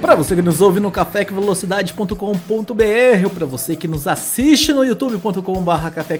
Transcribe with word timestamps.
Para 0.00 0.14
você 0.14 0.34
que 0.34 0.40
nos 0.40 0.62
ouve 0.62 0.80
no 0.80 0.90
cafévelocidade.com.br 0.90 3.24
ou 3.24 3.30
para 3.30 3.44
você 3.44 3.76
que 3.76 3.86
nos 3.86 4.08
assiste 4.08 4.72
no 4.72 4.82
youtube.com.br 4.82 5.90
Café 5.94 6.18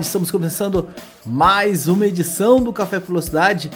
estamos 0.00 0.32
começando 0.32 0.88
mais 1.24 1.86
uma 1.86 2.06
edição 2.06 2.60
do 2.60 2.72
Café 2.72 2.98
com 2.98 3.06
Velocidade 3.06 3.70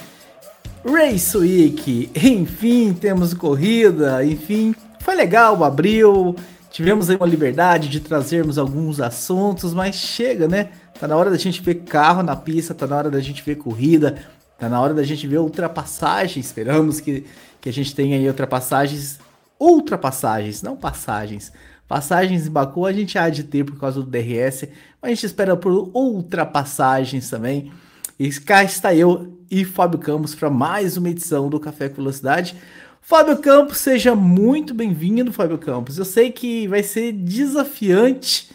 Race 0.85 1.37
Week. 1.37 2.11
Enfim, 2.17 2.93
temos 2.93 3.33
corrida, 3.33 4.25
enfim, 4.25 4.75
foi 5.01 5.15
legal, 5.15 5.63
abril, 5.63 6.35
tivemos 6.69 7.09
aí 7.09 7.17
uma 7.17 7.27
liberdade 7.27 7.89
de 7.89 8.01
trazermos 8.01 8.59
alguns 8.59 9.01
assuntos, 9.01 9.73
mas 9.73 9.95
chega, 9.95 10.49
né? 10.49 10.71
Tá 10.99 11.07
na 11.07 11.17
hora 11.17 11.31
da 11.31 11.37
gente 11.37 11.63
ver 11.63 11.77
carro 11.77 12.25
na 12.25 12.35
pista, 12.35 12.75
tá 12.75 12.89
na 12.89 12.97
hora 12.97 13.11
da 13.11 13.21
gente 13.21 13.41
ver 13.45 13.55
corrida, 13.55 14.17
tá 14.59 14.69
na 14.69 14.81
hora 14.81 14.93
da 14.93 15.05
gente 15.05 15.29
ver 15.29 15.39
ultrapassagem. 15.39 16.41
Esperamos 16.41 17.01
que, 17.01 17.25
que 17.61 17.69
a 17.69 17.73
gente 17.73 17.95
tenha 17.95 18.17
aí 18.17 18.27
ultrapassagens, 18.27 19.21
ultrapassagens, 19.61 20.63
não 20.63 20.77
passagens. 20.77 21.53
Passagens 21.87 22.47
em 22.47 22.51
Baku 22.51 22.85
a 22.85 22.93
gente 22.93 23.19
há 23.19 23.31
de 23.31 23.45
ter 23.45 23.65
por 23.65 23.79
causa 23.79 24.03
do 24.03 24.11
DRS, 24.11 24.69
mas 25.01 25.11
a 25.11 25.15
gente 25.15 25.27
espera 25.27 25.57
por 25.57 25.91
ultrapassagens 25.95 27.31
também. 27.31 27.73
E 28.19 28.29
cá 28.31 28.63
está 28.63 28.95
eu 28.95 29.39
e 29.51 29.65
Fábio 29.65 29.99
Campos 29.99 30.35
para 30.35 30.51
mais 30.51 30.97
uma 30.97 31.09
edição 31.09 31.49
do 31.49 31.59
Café 31.59 31.89
com 31.89 31.97
Velocidade. 31.97 32.57
Fábio 33.01 33.39
Campos, 33.39 33.79
seja 33.79 34.15
muito 34.15 34.75
bem-vindo, 34.75 35.33
Fábio 35.33 35.57
Campos. 35.57 35.97
Eu 35.97 36.05
sei 36.05 36.31
que 36.31 36.69
vai 36.69 36.83
ser 36.83 37.13
desafiante 37.13 38.51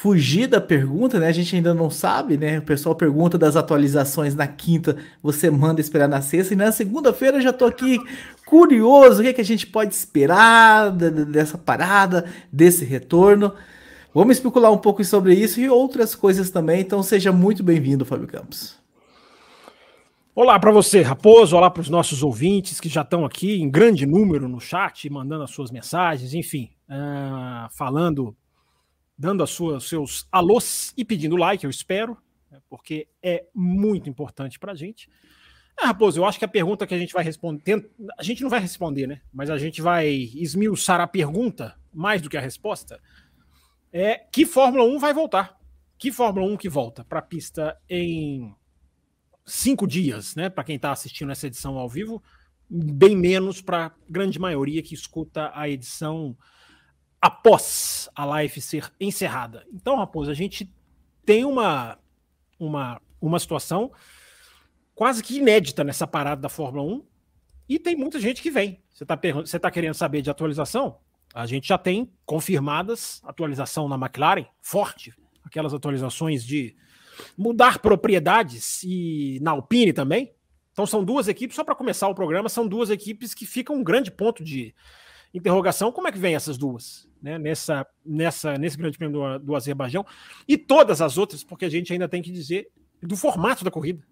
fugir 0.00 0.46
da 0.46 0.60
pergunta, 0.60 1.18
né? 1.18 1.26
A 1.26 1.32
gente 1.32 1.56
ainda 1.56 1.74
não 1.74 1.90
sabe, 1.90 2.36
né? 2.36 2.58
O 2.58 2.62
pessoal 2.62 2.94
pergunta 2.94 3.36
das 3.36 3.56
atualizações 3.56 4.32
na 4.32 4.46
quinta, 4.46 4.96
você 5.20 5.50
manda 5.50 5.80
esperar 5.80 6.08
na 6.08 6.22
sexta, 6.22 6.54
e 6.54 6.56
na 6.56 6.70
segunda-feira 6.70 7.38
eu 7.38 7.40
já 7.40 7.52
tô 7.52 7.64
aqui 7.64 7.98
curioso, 8.46 9.18
o 9.18 9.22
que, 9.24 9.30
é 9.30 9.32
que 9.32 9.40
a 9.40 9.44
gente 9.44 9.66
pode 9.66 9.92
esperar 9.92 10.92
dessa 10.92 11.58
parada, 11.58 12.26
desse 12.52 12.84
retorno. 12.84 13.52
Vamos 14.14 14.36
especular 14.36 14.70
um 14.70 14.78
pouco 14.78 15.04
sobre 15.04 15.34
isso 15.34 15.60
e 15.60 15.68
outras 15.68 16.14
coisas 16.14 16.48
também, 16.48 16.80
então 16.80 17.02
seja 17.02 17.32
muito 17.32 17.64
bem-vindo, 17.64 18.04
Fábio 18.04 18.28
Campos. 18.28 18.78
Olá 20.32 20.60
para 20.60 20.70
você, 20.70 21.02
Raposo. 21.02 21.56
Olá 21.56 21.68
para 21.68 21.80
os 21.80 21.90
nossos 21.90 22.22
ouvintes 22.22 22.78
que 22.78 22.88
já 22.88 23.02
estão 23.02 23.24
aqui 23.24 23.60
em 23.60 23.68
grande 23.68 24.06
número 24.06 24.48
no 24.48 24.60
chat, 24.60 25.10
mandando 25.10 25.42
as 25.42 25.50
suas 25.50 25.72
mensagens, 25.72 26.34
enfim, 26.34 26.70
uh, 26.88 27.68
falando, 27.76 28.36
dando 29.18 29.42
as 29.42 29.50
suas, 29.50 29.84
seus 29.84 30.28
alôs 30.30 30.94
e 30.96 31.04
pedindo 31.04 31.36
like, 31.36 31.64
eu 31.64 31.70
espero, 31.70 32.16
né, 32.50 32.60
porque 32.68 33.08
é 33.22 33.46
muito 33.52 34.08
importante 34.08 34.58
para 34.58 34.72
a 34.72 34.74
gente. 34.76 35.10
É, 35.80 35.86
Raposo, 35.86 36.20
eu 36.20 36.24
acho 36.24 36.38
que 36.38 36.44
a 36.44 36.48
pergunta 36.48 36.86
que 36.86 36.94
a 36.94 36.98
gente 36.98 37.12
vai 37.12 37.24
responder, 37.24 37.90
a 38.18 38.22
gente 38.22 38.42
não 38.42 38.50
vai 38.50 38.60
responder, 38.60 39.06
né? 39.06 39.20
Mas 39.32 39.48
a 39.48 39.58
gente 39.58 39.80
vai 39.80 40.08
esmiuçar 40.08 41.00
a 41.00 41.06
pergunta 41.06 41.76
mais 41.92 42.20
do 42.20 42.28
que 42.28 42.36
a 42.36 42.40
resposta. 42.40 43.00
É 43.92 44.18
que 44.32 44.44
Fórmula 44.44 44.84
1 44.84 44.98
vai 44.98 45.14
voltar? 45.14 45.56
Que 45.96 46.10
Fórmula 46.10 46.46
1 46.46 46.56
que 46.56 46.68
volta 46.68 47.04
para 47.04 47.20
a 47.20 47.22
pista 47.22 47.76
em 47.88 48.52
cinco 49.46 49.86
dias, 49.86 50.34
né? 50.34 50.50
Para 50.50 50.64
quem 50.64 50.76
está 50.76 50.90
assistindo 50.90 51.30
essa 51.30 51.46
edição 51.46 51.78
ao 51.78 51.88
vivo, 51.88 52.22
bem 52.68 53.16
menos 53.16 53.62
para 53.62 53.86
a 53.86 53.92
grande 54.08 54.38
maioria 54.38 54.82
que 54.82 54.94
escuta 54.94 55.52
a 55.54 55.68
edição 55.68 56.36
após 57.20 58.08
a 58.14 58.24
live 58.24 58.60
ser 58.60 58.92
encerrada. 59.00 59.66
Então, 59.72 59.96
Raposo, 59.96 60.30
a 60.30 60.34
gente 60.34 60.72
tem 61.24 61.44
uma, 61.44 61.98
uma, 62.58 63.00
uma 63.20 63.38
situação 63.38 63.90
quase 64.94 65.22
que 65.22 65.38
inédita 65.38 65.84
nessa 65.84 66.06
parada 66.06 66.40
da 66.40 66.48
Fórmula 66.48 66.82
1 66.84 67.04
e 67.68 67.78
tem 67.78 67.94
muita 67.96 68.18
gente 68.20 68.40
que 68.40 68.50
vem. 68.50 68.82
Você 68.90 69.04
está 69.04 69.16
tá 69.60 69.70
querendo 69.70 69.94
saber 69.94 70.22
de 70.22 70.30
atualização? 70.30 70.98
A 71.34 71.46
gente 71.46 71.68
já 71.68 71.78
tem 71.78 72.10
confirmadas 72.24 73.20
atualização 73.24 73.88
na 73.88 73.96
McLaren, 73.96 74.46
forte, 74.60 75.14
aquelas 75.44 75.74
atualizações 75.74 76.44
de 76.44 76.74
mudar 77.36 77.78
propriedades 77.80 78.82
e 78.82 79.38
na 79.42 79.52
Alpine 79.52 79.92
também. 79.92 80.32
Então 80.72 80.86
são 80.86 81.04
duas 81.04 81.28
equipes, 81.28 81.56
só 81.56 81.64
para 81.64 81.74
começar 81.74 82.08
o 82.08 82.14
programa, 82.14 82.48
são 82.48 82.66
duas 82.66 82.88
equipes 82.88 83.34
que 83.34 83.44
ficam 83.44 83.76
um 83.76 83.84
grande 83.84 84.10
ponto 84.10 84.42
de 84.44 84.74
interrogação. 85.34 85.92
Como 85.92 86.08
é 86.08 86.12
que 86.12 86.18
vem 86.18 86.34
essas 86.34 86.56
duas? 86.56 87.07
Né, 87.20 87.36
nessa, 87.36 87.84
nessa, 88.06 88.56
nesse 88.56 88.76
grande 88.76 88.96
prêmio 88.96 89.18
do, 89.18 89.38
do 89.46 89.56
Azerbaijão 89.56 90.06
e 90.46 90.56
todas 90.56 91.02
as 91.02 91.18
outras, 91.18 91.42
porque 91.42 91.64
a 91.64 91.68
gente 91.68 91.92
ainda 91.92 92.08
tem 92.08 92.22
que 92.22 92.30
dizer 92.30 92.70
do 93.02 93.16
formato 93.16 93.64
da 93.64 93.70
corrida. 93.70 94.06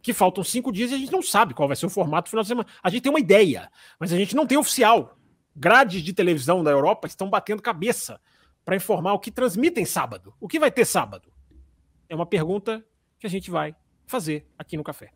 Que 0.00 0.12
faltam 0.12 0.42
cinco 0.44 0.72
dias 0.72 0.90
e 0.90 0.94
a 0.94 0.98
gente 0.98 1.12
não 1.12 1.22
sabe 1.22 1.54
qual 1.54 1.68
vai 1.68 1.76
ser 1.76 1.86
o 1.86 1.90
formato 1.90 2.30
final 2.30 2.42
de 2.42 2.48
semana. 2.48 2.68
A 2.82 2.90
gente 2.90 3.02
tem 3.02 3.10
uma 3.10 3.20
ideia, 3.20 3.70
mas 3.98 4.12
a 4.12 4.16
gente 4.16 4.34
não 4.34 4.46
tem 4.46 4.58
oficial. 4.58 5.16
Grades 5.54 6.02
de 6.02 6.12
televisão 6.12 6.62
da 6.62 6.70
Europa 6.70 7.06
estão 7.06 7.28
batendo 7.28 7.62
cabeça 7.62 8.20
para 8.64 8.76
informar 8.76 9.12
o 9.12 9.18
que 9.18 9.30
transmitem 9.30 9.84
sábado. 9.84 10.34
O 10.40 10.48
que 10.48 10.58
vai 10.58 10.70
ter 10.70 10.84
sábado? 10.84 11.32
É 12.08 12.14
uma 12.14 12.26
pergunta 12.26 12.84
que 13.18 13.26
a 13.26 13.30
gente 13.30 13.50
vai 13.50 13.74
fazer 14.06 14.46
aqui 14.58 14.76
no 14.76 14.84
café. 14.84 15.12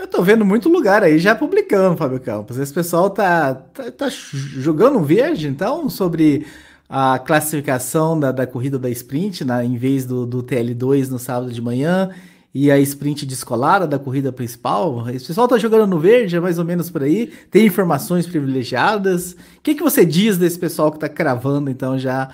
Eu 0.00 0.06
tô 0.06 0.22
vendo 0.22 0.46
muito 0.46 0.70
lugar 0.70 1.02
aí 1.02 1.18
já 1.18 1.34
publicando, 1.34 1.94
Fábio 1.94 2.18
Campos. 2.18 2.56
Esse 2.56 2.72
pessoal 2.72 3.10
tá, 3.10 3.54
tá, 3.54 3.90
tá 3.90 4.08
jogando 4.08 4.98
verde, 5.02 5.46
então, 5.46 5.90
sobre 5.90 6.46
a 6.88 7.18
classificação 7.18 8.18
da, 8.18 8.32
da 8.32 8.46
corrida 8.46 8.78
da 8.78 8.88
sprint, 8.88 9.44
na, 9.44 9.62
em 9.62 9.76
vez 9.76 10.06
do, 10.06 10.24
do 10.24 10.42
TL2 10.42 11.10
no 11.10 11.18
sábado 11.18 11.52
de 11.52 11.60
manhã, 11.60 12.08
e 12.54 12.70
a 12.70 12.78
sprint 12.78 13.26
descolada 13.26 13.86
da 13.86 13.98
corrida 13.98 14.32
principal. 14.32 15.06
Esse 15.10 15.26
pessoal 15.26 15.46
tá 15.46 15.58
jogando 15.58 15.86
no 15.86 16.00
verde, 16.00 16.34
é 16.34 16.40
mais 16.40 16.58
ou 16.58 16.64
menos 16.64 16.88
por 16.88 17.02
aí. 17.02 17.30
Tem 17.50 17.66
informações 17.66 18.26
privilegiadas. 18.26 19.32
O 19.32 19.36
que, 19.62 19.74
que 19.74 19.82
você 19.82 20.06
diz 20.06 20.38
desse 20.38 20.58
pessoal 20.58 20.90
que 20.90 20.98
tá 20.98 21.10
cravando, 21.10 21.68
então, 21.68 21.98
já 21.98 22.30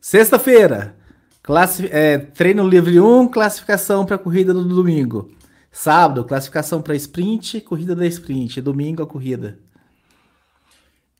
sexta-feira? 0.00 0.94
Classi 1.42 1.88
é, 1.90 2.16
treino 2.16 2.66
livre 2.68 3.00
1, 3.00 3.26
classificação 3.26 4.06
para 4.06 4.14
a 4.14 4.18
corrida 4.18 4.54
do 4.54 4.62
domingo. 4.64 5.36
Sábado, 5.70 6.24
classificação 6.24 6.80
para 6.80 6.96
sprint, 6.96 7.60
corrida 7.60 7.94
da 7.94 8.06
sprint. 8.06 8.60
Domingo, 8.60 9.02
a 9.02 9.06
corrida. 9.06 9.60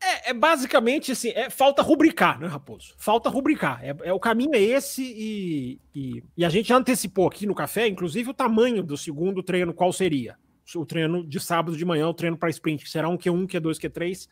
É, 0.00 0.30
é 0.30 0.34
basicamente 0.34 1.12
assim, 1.12 1.30
é, 1.30 1.50
falta 1.50 1.82
rubricar, 1.82 2.38
né, 2.38 2.46
Raposo? 2.46 2.94
Falta 2.96 3.28
rubricar. 3.28 3.80
É, 3.82 3.94
é 4.04 4.12
o 4.12 4.20
caminho 4.20 4.54
é 4.54 4.60
esse 4.60 5.02
e, 5.02 5.80
e, 5.94 6.22
e, 6.36 6.44
a 6.44 6.48
gente 6.48 6.72
antecipou 6.72 7.26
aqui 7.26 7.46
no 7.46 7.54
café, 7.54 7.86
inclusive, 7.86 8.30
o 8.30 8.34
tamanho 8.34 8.82
do 8.82 8.96
segundo 8.96 9.42
treino, 9.42 9.74
qual 9.74 9.92
seria? 9.92 10.36
O 10.76 10.86
treino 10.86 11.26
de 11.26 11.40
sábado 11.40 11.76
de 11.76 11.84
manhã, 11.84 12.08
o 12.08 12.14
treino 12.14 12.36
para 12.36 12.50
sprint, 12.50 12.84
que 12.84 12.90
será 12.90 13.08
um 13.08 13.16
Q1, 13.16 13.46
Q2, 13.46 13.78
Q3, 13.80 14.28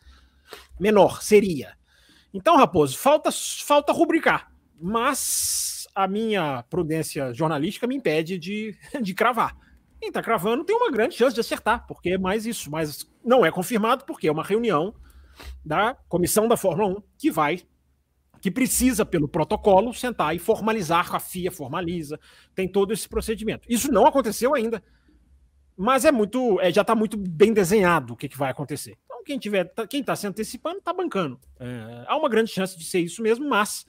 menor, 0.79 1.21
seria. 1.21 1.75
Então, 2.33 2.55
Raposo, 2.55 2.97
falta, 2.97 3.29
falta 3.31 3.91
rubricar. 3.91 4.51
Mas 4.79 5.87
a 5.95 6.07
minha 6.07 6.63
prudência 6.69 7.33
jornalística 7.33 7.87
me 7.87 7.95
impede 7.95 8.37
de, 8.37 8.77
de 9.01 9.13
cravar. 9.13 9.55
Quem 9.99 10.09
está 10.09 10.21
cravando 10.21 10.63
tem 10.63 10.75
uma 10.75 10.91
grande 10.91 11.15
chance 11.15 11.33
de 11.33 11.39
acertar, 11.39 11.85
porque 11.87 12.11
é 12.11 12.17
mais 12.17 12.45
isso, 12.45 12.69
mas 12.69 13.09
não 13.23 13.45
é 13.45 13.51
confirmado, 13.51 14.05
porque 14.05 14.27
é 14.27 14.31
uma 14.31 14.43
reunião 14.43 14.93
da 15.65 15.95
comissão 16.07 16.47
da 16.47 16.55
Fórmula 16.57 16.99
1 16.99 17.03
que 17.17 17.31
vai, 17.31 17.61
que 18.39 18.51
precisa, 18.51 19.05
pelo 19.05 19.27
protocolo, 19.27 19.93
sentar 19.93 20.35
e 20.35 20.39
formalizar, 20.39 21.13
a 21.13 21.19
FIA 21.19 21.51
formaliza, 21.51 22.19
tem 22.53 22.67
todo 22.67 22.93
esse 22.93 23.09
procedimento. 23.09 23.67
Isso 23.69 23.91
não 23.91 24.05
aconteceu 24.05 24.53
ainda, 24.53 24.83
mas 25.75 26.05
é 26.05 26.11
muito, 26.11 26.59
é, 26.61 26.71
já 26.71 26.81
está 26.81 26.95
muito 26.95 27.17
bem 27.17 27.53
desenhado 27.53 28.13
o 28.13 28.17
que, 28.17 28.29
que 28.29 28.37
vai 28.37 28.51
acontecer. 28.51 28.97
Então, 29.05 29.23
quem 29.23 29.37
tiver, 29.37 29.65
tá, 29.65 29.87
quem 29.87 30.01
está 30.01 30.15
se 30.15 30.27
antecipando, 30.27 30.77
está 30.77 30.93
bancando. 30.93 31.39
É, 31.59 32.05
há 32.07 32.17
uma 32.17 32.29
grande 32.29 32.51
chance 32.51 32.77
de 32.77 32.85
ser 32.85 32.99
isso 32.99 33.21
mesmo, 33.21 33.47
mas 33.47 33.85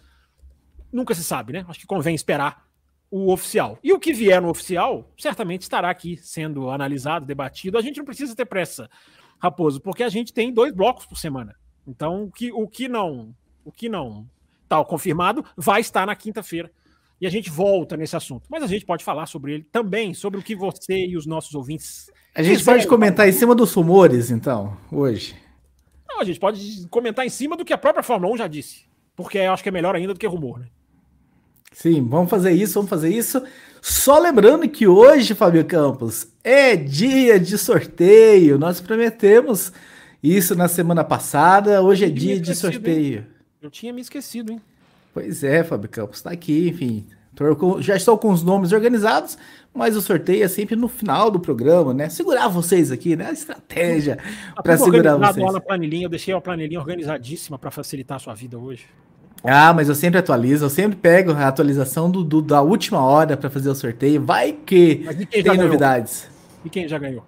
nunca 0.93 1.15
se 1.15 1.23
sabe, 1.23 1.53
né? 1.53 1.65
Acho 1.69 1.81
que 1.81 1.87
convém 1.87 2.15
esperar 2.15 2.68
o 3.11 3.33
oficial. 3.33 3.79
E 3.83 3.93
o 3.93 3.99
que 3.99 4.13
vier 4.13 4.41
no 4.41 4.51
oficial, 4.51 5.11
certamente 5.19 5.63
estará 5.63 5.91
aqui 5.91 6.17
sendo 6.17 6.71
analisado, 6.71 7.27
debatido. 7.27 7.79
A 7.79 7.83
gente 7.83 7.99
não 7.99 8.05
precisa 8.05 8.35
ter 8.35 8.45
pressa, 8.45 8.89
Raposo, 9.39 9.81
porque 9.81 10.03
a 10.03 10.09
gente 10.09 10.33
tem 10.33 10.53
dois 10.53 10.73
blocos 10.73 11.07
por 11.07 11.17
semana. 11.17 11.55
Então, 11.87 12.25
o 12.25 12.31
que, 12.31 12.53
o 12.53 12.69
que 12.69 12.89
não 12.89 13.35
o 13.69 13.73
que 13.73 13.89
não 13.89 14.27
está 14.63 14.83
confirmado 14.83 15.45
vai 15.57 15.81
estar 15.81 16.07
na 16.07 16.17
quinta-feira. 16.17 16.71
E 17.21 17.27
a 17.27 17.31
gente 17.31 17.51
volta 17.51 17.97
nesse 17.97 18.17
assunto. 18.17 18.47
Mas 18.49 18.63
a 18.63 18.67
gente 18.67 18.87
pode 18.87 19.05
falar 19.05 19.27
sobre 19.27 19.55
ele 19.55 19.65
também, 19.65 20.15
sobre 20.15 20.39
o 20.39 20.43
que 20.43 20.55
você 20.55 21.07
e 21.07 21.17
os 21.17 21.27
nossos 21.27 21.55
ouvintes. 21.55 22.11
A 22.35 22.43
gente 22.43 22.65
pode 22.65 22.87
comentar 22.87 23.29
em 23.29 23.33
cima 23.33 23.55
dos 23.55 23.75
rumores, 23.75 24.31
então, 24.31 24.77
hoje. 24.91 25.37
Não, 26.09 26.21
a 26.21 26.25
gente 26.25 26.39
pode 26.39 26.87
comentar 26.89 27.27
em 27.27 27.29
cima 27.29 27.57
do 27.57 27.65
que 27.65 27.73
a 27.73 27.79
própria 27.79 28.03
Fórmula 28.03 28.33
1 28.35 28.39
já 28.39 28.47
disse. 28.47 28.87
Porque 29.17 29.37
eu 29.37 29.53
acho 29.53 29.63
que 29.63 29.69
é 29.69 29.73
melhor 29.73 29.97
ainda 29.97 30.15
do 30.15 30.19
que 30.19 30.27
rumor, 30.27 30.61
né? 30.61 30.69
Sim, 31.73 32.07
vamos 32.09 32.31
fazer 32.31 32.53
isso, 32.53 32.75
vamos 32.75 32.91
fazer 32.91 33.11
isso. 33.11 33.43
Só 33.81 34.19
lembrando 34.19 34.69
que 34.69 34.87
hoje, 34.87 35.35
Fábio 35.35 35.65
Campos, 35.65 36.27
é 36.43 36.75
dia 36.75 37.39
de 37.39 37.57
sorteio. 37.57 38.59
Nós 38.59 38.81
prometemos 38.81 39.73
isso 40.23 40.55
na 40.57 40.67
semana 40.67 41.05
passada. 41.05 41.81
Hoje 41.81 42.05
é 42.05 42.09
dia 42.09 42.41
de 42.41 42.55
sorteio. 42.55 43.19
Hein? 43.19 43.27
Eu 43.63 43.71
tinha 43.71 43.93
me 43.93 44.01
esquecido, 44.01 44.53
hein? 44.53 44.61
Pois 45.15 45.45
é, 45.45 45.63
Fábio 45.63 45.89
Campos, 45.89 46.21
tá 46.23 46.31
aqui, 46.31 46.69
enfim. 46.69 47.07
Já 47.79 47.95
estou 47.95 48.19
com 48.19 48.31
os 48.31 48.43
nomes 48.43 48.73
organizados, 48.73 49.39
mas 49.73 49.95
o 49.97 50.01
sorteio 50.01 50.43
é 50.43 50.49
sempre 50.49 50.75
no 50.75 50.89
final 50.89 51.31
do 51.31 51.39
programa, 51.39 51.95
né? 51.95 52.09
Segurar 52.09 52.49
vocês 52.49 52.91
aqui, 52.91 53.15
né? 53.15 53.27
A 53.27 53.33
estratégia 53.33 54.19
tá 54.57 54.63
para 54.63 54.77
segurar 54.77 55.17
vocês. 55.17 55.47
Lá 55.47 55.53
na 55.53 55.61
planilhinha, 55.61 56.07
eu 56.07 56.11
deixei 56.11 56.35
a 56.35 56.41
planilhinha 56.41 56.81
organizadíssima 56.81 57.57
para 57.57 57.71
facilitar 57.71 58.17
a 58.17 58.19
sua 58.19 58.35
vida 58.35 58.59
hoje. 58.59 58.87
Ah, 59.43 59.73
mas 59.73 59.89
eu 59.89 59.95
sempre 59.95 60.19
atualizo, 60.19 60.65
eu 60.65 60.71
sempre 60.71 60.97
pego 60.97 61.33
a 61.33 61.47
atualização 61.47 62.11
do, 62.11 62.25
do 62.25 62.43
da 62.43 62.61
última 62.61 63.03
hora 63.03 63.37
para 63.37 63.49
fazer 63.49 63.69
o 63.69 63.75
sorteio. 63.75 64.23
Vai 64.23 64.53
que 64.53 65.07
tem 65.31 65.57
novidades. 65.57 66.29
E 66.65 66.71
quem 66.71 66.89
já 66.89 66.99
ganhou? 66.99 67.25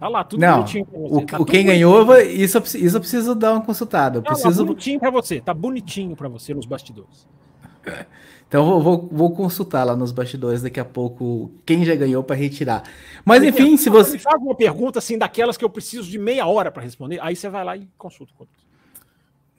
Tá 0.00 0.08
lá, 0.08 0.22
tudo 0.22 0.40
Não, 0.40 0.58
bonitinho 0.58 0.86
pra 0.86 0.98
você. 0.98 1.14
O, 1.14 1.26
tá 1.26 1.40
o 1.40 1.44
quem 1.44 1.66
ganhou, 1.66 2.18
isso, 2.20 2.58
isso 2.76 2.96
eu 2.96 3.00
preciso 3.00 3.34
dar 3.34 3.52
uma 3.52 3.62
consultada. 3.62 4.18
Eu 4.18 4.22
tá 4.22 4.30
preciso... 4.30 4.62
Lá, 4.62 4.66
bonitinho 4.68 5.00
pra 5.00 5.10
você, 5.10 5.40
tá 5.40 5.54
bonitinho 5.54 6.16
pra 6.16 6.28
você 6.28 6.54
nos 6.54 6.66
bastidores. 6.66 7.26
Então 8.46 8.64
vou, 8.64 8.80
vou, 8.80 9.08
vou, 9.10 9.30
consultar 9.34 9.84
lá 9.84 9.94
nos 9.94 10.10
bastidores 10.10 10.62
daqui 10.62 10.80
a 10.80 10.84
pouco 10.84 11.50
quem 11.66 11.84
já 11.84 11.94
ganhou 11.94 12.22
para 12.22 12.34
retirar. 12.34 12.82
Mas 13.24 13.42
enfim, 13.42 13.76
se 13.76 13.90
você. 13.90 14.12
Me 14.12 14.18
faz 14.18 14.40
uma 14.40 14.54
pergunta 14.54 14.98
assim, 14.98 15.18
daquelas 15.18 15.56
que 15.56 15.64
eu 15.64 15.70
preciso 15.70 16.10
de 16.10 16.18
meia 16.18 16.46
hora 16.46 16.70
para 16.70 16.82
responder, 16.82 17.18
aí 17.20 17.36
você 17.36 17.48
vai 17.48 17.64
lá 17.64 17.76
e 17.76 17.86
consulta. 17.98 18.32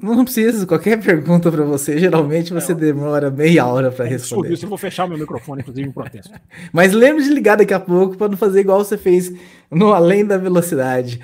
Não 0.01 0.23
precisa, 0.23 0.65
qualquer 0.65 0.97
pergunta 1.01 1.51
para 1.51 1.63
você, 1.65 1.99
geralmente 1.99 2.53
você 2.53 2.71
é, 2.71 2.75
demora 2.75 3.29
meia 3.29 3.65
hora 3.65 3.91
para 3.91 4.05
responder. 4.05 4.53
Isso, 4.53 4.63
eu 4.63 4.69
vou 4.69 4.77
fechar 4.77 5.03
o 5.03 5.09
meu 5.09 5.17
microfone, 5.17 5.61
inclusive, 5.61 5.89
em 5.89 5.91
protesto. 5.91 6.31
Mas 6.71 6.93
lembre 6.93 7.21
de 7.21 7.29
ligar 7.29 7.57
daqui 7.57 7.73
a 7.73 7.79
pouco 7.81 8.15
para 8.15 8.29
não 8.29 8.37
fazer 8.37 8.61
igual 8.61 8.83
você 8.83 8.97
fez 8.97 9.33
no 9.69 9.93
Além 9.93 10.25
da 10.25 10.37
Velocidade. 10.37 11.19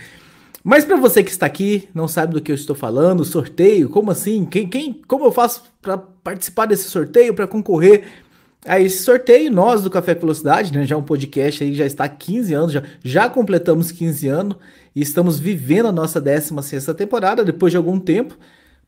Mas 0.61 0.83
para 0.83 0.97
você 0.97 1.23
que 1.23 1.31
está 1.31 1.45
aqui, 1.45 1.87
não 1.93 2.05
sabe 2.05 2.33
do 2.33 2.41
que 2.41 2.51
eu 2.51 2.55
estou 2.55 2.75
falando, 2.75 3.23
sorteio, 3.23 3.87
como 3.87 4.11
assim? 4.11 4.43
Quem, 4.43 4.67
quem, 4.67 5.01
como 5.07 5.23
eu 5.23 5.31
faço 5.31 5.63
para 5.81 5.97
participar 5.97 6.65
desse 6.65 6.89
sorteio, 6.89 7.33
para 7.33 7.47
concorrer 7.47 8.03
a 8.65 8.77
esse 8.77 9.03
sorteio? 9.03 9.49
Nós 9.51 9.83
do 9.83 9.89
Café 9.89 10.15
Velocidade, 10.15 10.73
né, 10.73 10.85
já 10.85 10.97
um 10.97 11.03
podcast 11.03 11.63
aí 11.63 11.73
já 11.73 11.85
está 11.85 12.03
há 12.03 12.09
15 12.09 12.53
anos, 12.53 12.73
já, 12.73 12.83
já 13.01 13.29
completamos 13.29 13.89
15 13.89 14.27
anos 14.27 14.57
e 14.93 15.01
estamos 15.01 15.39
vivendo 15.39 15.87
a 15.87 15.93
nossa 15.93 16.21
16ª 16.21 16.93
temporada 16.93 17.45
depois 17.45 17.71
de 17.71 17.77
algum 17.77 17.97
tempo 17.97 18.35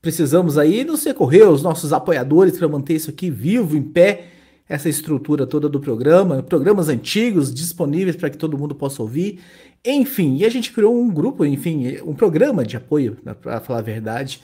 precisamos 0.02 0.58
aí 0.58 0.84
nos 0.84 1.04
recorrer 1.04 1.44
os 1.44 1.62
nossos 1.62 1.94
apoiadores 1.94 2.58
para 2.58 2.68
manter 2.68 2.96
isso 2.96 3.10
aqui 3.10 3.30
vivo, 3.30 3.76
em 3.76 3.84
pé, 3.84 4.26
essa 4.70 4.90
estrutura 4.90 5.48
toda 5.48 5.70
do 5.70 5.80
programa, 5.80 6.44
programas 6.44 6.90
antigos 6.90 7.54
disponíveis 7.54 8.16
para 8.16 8.30
que 8.30 8.38
todo 8.38 8.58
mundo 8.58 8.76
possa 8.76 9.02
ouvir. 9.02 9.40
Enfim, 9.86 10.38
e 10.38 10.46
a 10.46 10.50
gente 10.50 10.74
criou 10.74 11.00
um 11.00 11.10
grupo, 11.10 11.46
enfim, 11.46 11.98
um 12.04 12.14
programa 12.14 12.66
de 12.66 12.76
apoio, 12.76 13.18
né, 13.24 13.34
para 13.34 13.62
falar 13.62 13.80
a 13.80 13.84
verdade. 13.84 14.42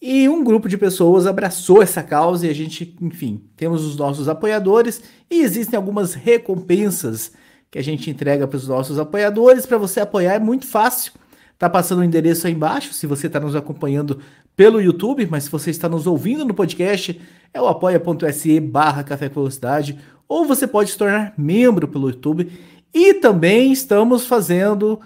E 0.00 0.26
um 0.30 0.42
grupo 0.42 0.66
de 0.66 0.78
pessoas 0.78 1.26
abraçou 1.26 1.82
essa 1.82 2.02
causa 2.02 2.46
e 2.46 2.50
a 2.50 2.54
gente, 2.54 2.96
enfim, 3.02 3.42
temos 3.54 3.84
os 3.84 3.96
nossos 3.96 4.30
apoiadores 4.30 5.02
e 5.30 5.42
existem 5.42 5.76
algumas 5.76 6.14
recompensas 6.14 7.32
que 7.70 7.78
a 7.78 7.82
gente 7.82 8.08
entrega 8.10 8.48
para 8.48 8.56
os 8.56 8.66
nossos 8.66 8.98
apoiadores. 8.98 9.66
Para 9.66 9.76
você 9.76 10.00
apoiar 10.00 10.34
é 10.34 10.38
muito 10.38 10.66
fácil. 10.66 11.12
Tá 11.58 11.68
passando 11.68 11.98
o 11.98 12.04
endereço 12.04 12.46
aí 12.46 12.54
embaixo, 12.54 12.94
se 12.94 13.06
você 13.06 13.26
está 13.26 13.38
nos 13.38 13.54
acompanhando 13.54 14.18
pelo 14.56 14.80
YouTube, 14.80 15.26
mas 15.30 15.44
se 15.44 15.50
você 15.50 15.70
está 15.70 15.88
nos 15.88 16.06
ouvindo 16.06 16.44
no 16.44 16.54
podcast, 16.54 17.20
é 17.52 17.60
o 17.60 17.66
apoia.se 17.66 18.60
barra 18.60 19.02
Café 19.02 19.28
Velocidade, 19.28 19.98
ou 20.28 20.44
você 20.44 20.66
pode 20.66 20.90
se 20.90 20.98
tornar 20.98 21.34
membro 21.36 21.88
pelo 21.88 22.08
YouTube. 22.08 22.50
E 22.92 23.14
também 23.14 23.72
estamos 23.72 24.26
fazendo 24.26 25.00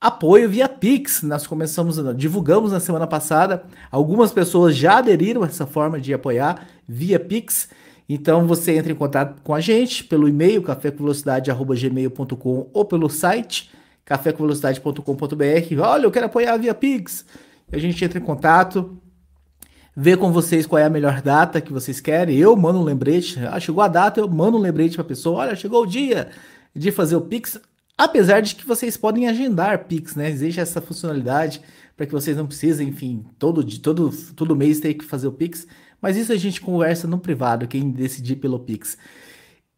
apoio 0.00 0.48
via 0.48 0.68
Pix. 0.68 1.22
Nós 1.22 1.46
começamos, 1.46 1.96
divulgamos 2.16 2.72
na 2.72 2.80
semana 2.80 3.06
passada, 3.06 3.64
algumas 3.90 4.32
pessoas 4.32 4.76
já 4.76 4.98
aderiram 4.98 5.42
a 5.42 5.46
essa 5.46 5.66
forma 5.66 6.00
de 6.00 6.12
apoiar 6.12 6.66
via 6.86 7.18
Pix. 7.18 7.68
Então 8.08 8.46
você 8.46 8.76
entra 8.76 8.92
em 8.92 8.96
contato 8.96 9.40
com 9.42 9.54
a 9.54 9.60
gente 9.60 10.04
pelo 10.04 10.28
e-mail 10.28 10.62
cafécomvelocidade.gmail.com 10.62 12.68
ou 12.72 12.84
pelo 12.84 13.08
site 13.08 13.70
cafécomvelocidade.com.br. 14.04 15.80
Olha, 15.80 16.04
eu 16.04 16.10
quero 16.10 16.26
apoiar 16.26 16.56
via 16.58 16.74
Pix. 16.74 17.24
A 17.72 17.78
gente 17.78 18.04
entra 18.04 18.18
em 18.18 18.22
contato, 18.22 19.00
vê 19.96 20.16
com 20.16 20.32
vocês 20.32 20.66
qual 20.66 20.78
é 20.78 20.84
a 20.84 20.90
melhor 20.90 21.20
data 21.22 21.60
que 21.60 21.72
vocês 21.72 22.00
querem. 22.00 22.36
Eu 22.36 22.56
mando 22.56 22.78
um 22.78 22.84
lembrete. 22.84 23.38
Ah, 23.46 23.58
chegou 23.60 23.82
a 23.82 23.88
data, 23.88 24.20
eu 24.20 24.28
mando 24.28 24.56
um 24.56 24.60
lembrete 24.60 24.94
para 24.94 25.02
a 25.02 25.08
pessoa. 25.08 25.40
Olha, 25.40 25.56
chegou 25.56 25.82
o 25.82 25.86
dia 25.86 26.30
de 26.74 26.90
fazer 26.90 27.16
o 27.16 27.20
Pix. 27.20 27.60
Apesar 27.96 28.40
de 28.40 28.56
que 28.56 28.66
vocês 28.66 28.96
podem 28.96 29.28
agendar 29.28 29.84
Pix, 29.84 30.16
né? 30.16 30.28
Existe 30.28 30.60
essa 30.60 30.80
funcionalidade 30.80 31.60
para 31.96 32.06
que 32.06 32.12
vocês 32.12 32.36
não 32.36 32.46
precisem, 32.46 32.88
enfim, 32.88 33.24
todo, 33.38 33.64
todo, 33.78 34.10
todo 34.34 34.56
mês 34.56 34.80
ter 34.80 34.94
que 34.94 35.04
fazer 35.04 35.28
o 35.28 35.32
Pix. 35.32 35.66
Mas 36.02 36.16
isso 36.16 36.32
a 36.32 36.36
gente 36.36 36.60
conversa 36.60 37.06
no 37.06 37.18
privado, 37.18 37.68
quem 37.68 37.90
decidir 37.90 38.36
pelo 38.36 38.58
Pix. 38.58 38.98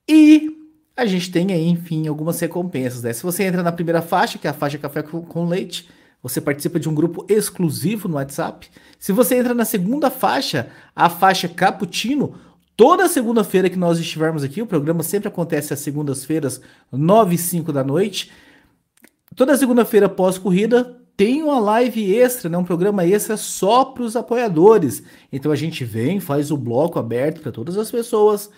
E 0.08 0.56
a 0.96 1.04
gente 1.04 1.30
tem 1.30 1.52
aí, 1.52 1.68
enfim, 1.68 2.08
algumas 2.08 2.40
recompensas. 2.40 3.02
Né? 3.02 3.12
Se 3.12 3.22
você 3.22 3.44
entra 3.44 3.62
na 3.62 3.70
primeira 3.70 4.00
faixa, 4.00 4.38
que 4.38 4.46
é 4.46 4.50
a 4.50 4.54
faixa 4.54 4.78
Café 4.78 5.02
com 5.02 5.46
Leite, 5.46 5.88
você 6.28 6.40
participa 6.40 6.80
de 6.80 6.88
um 6.88 6.94
grupo 6.94 7.24
exclusivo 7.28 8.08
no 8.08 8.16
WhatsApp. 8.16 8.68
Se 8.98 9.12
você 9.12 9.36
entra 9.36 9.54
na 9.54 9.64
segunda 9.64 10.10
faixa, 10.10 10.68
a 10.94 11.08
faixa 11.08 11.48
Cappuccino, 11.48 12.34
toda 12.76 13.08
segunda-feira 13.08 13.70
que 13.70 13.78
nós 13.78 14.00
estivermos 14.00 14.42
aqui, 14.42 14.60
o 14.60 14.66
programa 14.66 15.04
sempre 15.04 15.28
acontece 15.28 15.72
às 15.72 15.78
segundas-feiras, 15.78 16.60
9 16.90 17.36
e 17.36 17.38
5 17.38 17.72
da 17.72 17.84
noite. 17.84 18.32
Toda 19.36 19.56
segunda-feira 19.56 20.08
pós-corrida 20.08 21.00
tem 21.16 21.42
uma 21.44 21.60
live 21.60 22.14
extra, 22.16 22.50
né? 22.50 22.58
um 22.58 22.64
programa 22.64 23.06
extra 23.06 23.36
só 23.36 23.84
para 23.84 24.02
os 24.02 24.16
apoiadores. 24.16 25.04
Então 25.32 25.52
a 25.52 25.56
gente 25.56 25.84
vem, 25.84 26.18
faz 26.18 26.50
o 26.50 26.56
bloco 26.56 26.98
aberto 26.98 27.40
para 27.40 27.52
todas 27.52 27.78
as 27.78 27.90
pessoas 27.90 28.50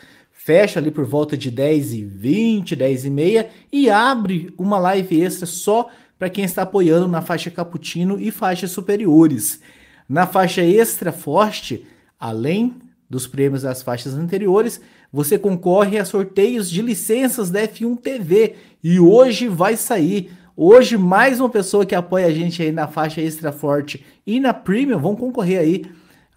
fecha 0.48 0.78
ali 0.78 0.90
por 0.90 1.04
volta 1.04 1.36
de 1.36 1.50
10 1.50 1.92
e 1.92 2.04
20, 2.04 2.74
10 2.74 3.04
e 3.04 3.10
meia 3.10 3.50
e 3.70 3.90
abre 3.90 4.54
uma 4.56 4.78
live 4.78 5.20
extra 5.20 5.44
só 5.44 5.82
para 5.84 5.92
quem 6.26 6.44
está 6.44 6.62
apoiando 6.62 7.06
na 7.06 7.20
faixa 7.20 7.50
cappuccino 7.50 8.18
e 8.18 8.30
faixas 8.30 8.70
superiores. 8.70 9.60
Na 10.08 10.26
faixa 10.26 10.62
extra 10.62 11.12
forte, 11.12 11.86
além 12.18 12.74
dos 13.08 13.26
prêmios 13.26 13.62
das 13.62 13.82
faixas 13.82 14.14
anteriores, 14.14 14.80
você 15.12 15.38
concorre 15.38 15.98
a 15.98 16.04
sorteios 16.04 16.70
de 16.70 16.82
licenças 16.82 17.50
da 17.50 17.60
F1 17.62 17.98
TV 18.00 18.54
e 18.82 18.98
hoje 18.98 19.48
vai 19.48 19.76
sair. 19.76 20.30
Hoje 20.56 20.98
mais 20.98 21.40
uma 21.40 21.48
pessoa 21.48 21.86
que 21.86 21.94
apoia 21.94 22.26
a 22.26 22.32
gente 22.32 22.62
aí 22.62 22.72
na 22.72 22.88
faixa 22.88 23.20
extra 23.20 23.52
forte 23.52 24.04
e 24.26 24.40
na 24.40 24.52
premium 24.52 24.98
vão 24.98 25.14
concorrer 25.14 25.60
aí, 25.60 25.86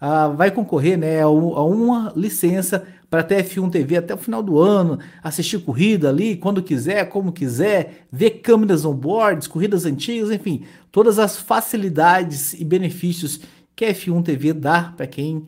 uh, 0.00 0.34
vai 0.36 0.50
concorrer 0.50 0.96
né, 0.96 1.20
a, 1.20 1.28
uma 1.28 2.12
licença 2.14 2.86
para 3.12 3.22
ter 3.22 3.44
F1 3.44 3.70
TV 3.70 3.98
até 3.98 4.14
o 4.14 4.16
final 4.16 4.42
do 4.42 4.58
ano, 4.58 4.98
assistir 5.22 5.58
corrida 5.58 6.08
ali 6.08 6.34
quando 6.34 6.62
quiser, 6.62 7.10
como 7.10 7.30
quiser, 7.30 8.06
ver 8.10 8.40
câmeras 8.40 8.86
on 8.86 8.94
boards, 8.94 9.46
corridas 9.46 9.84
antigas, 9.84 10.30
enfim, 10.30 10.64
todas 10.90 11.18
as 11.18 11.36
facilidades 11.36 12.54
e 12.54 12.64
benefícios 12.64 13.40
que 13.76 13.84
a 13.84 13.92
F1 13.92 14.24
TV 14.24 14.54
dá 14.54 14.94
para 14.96 15.06
quem 15.06 15.46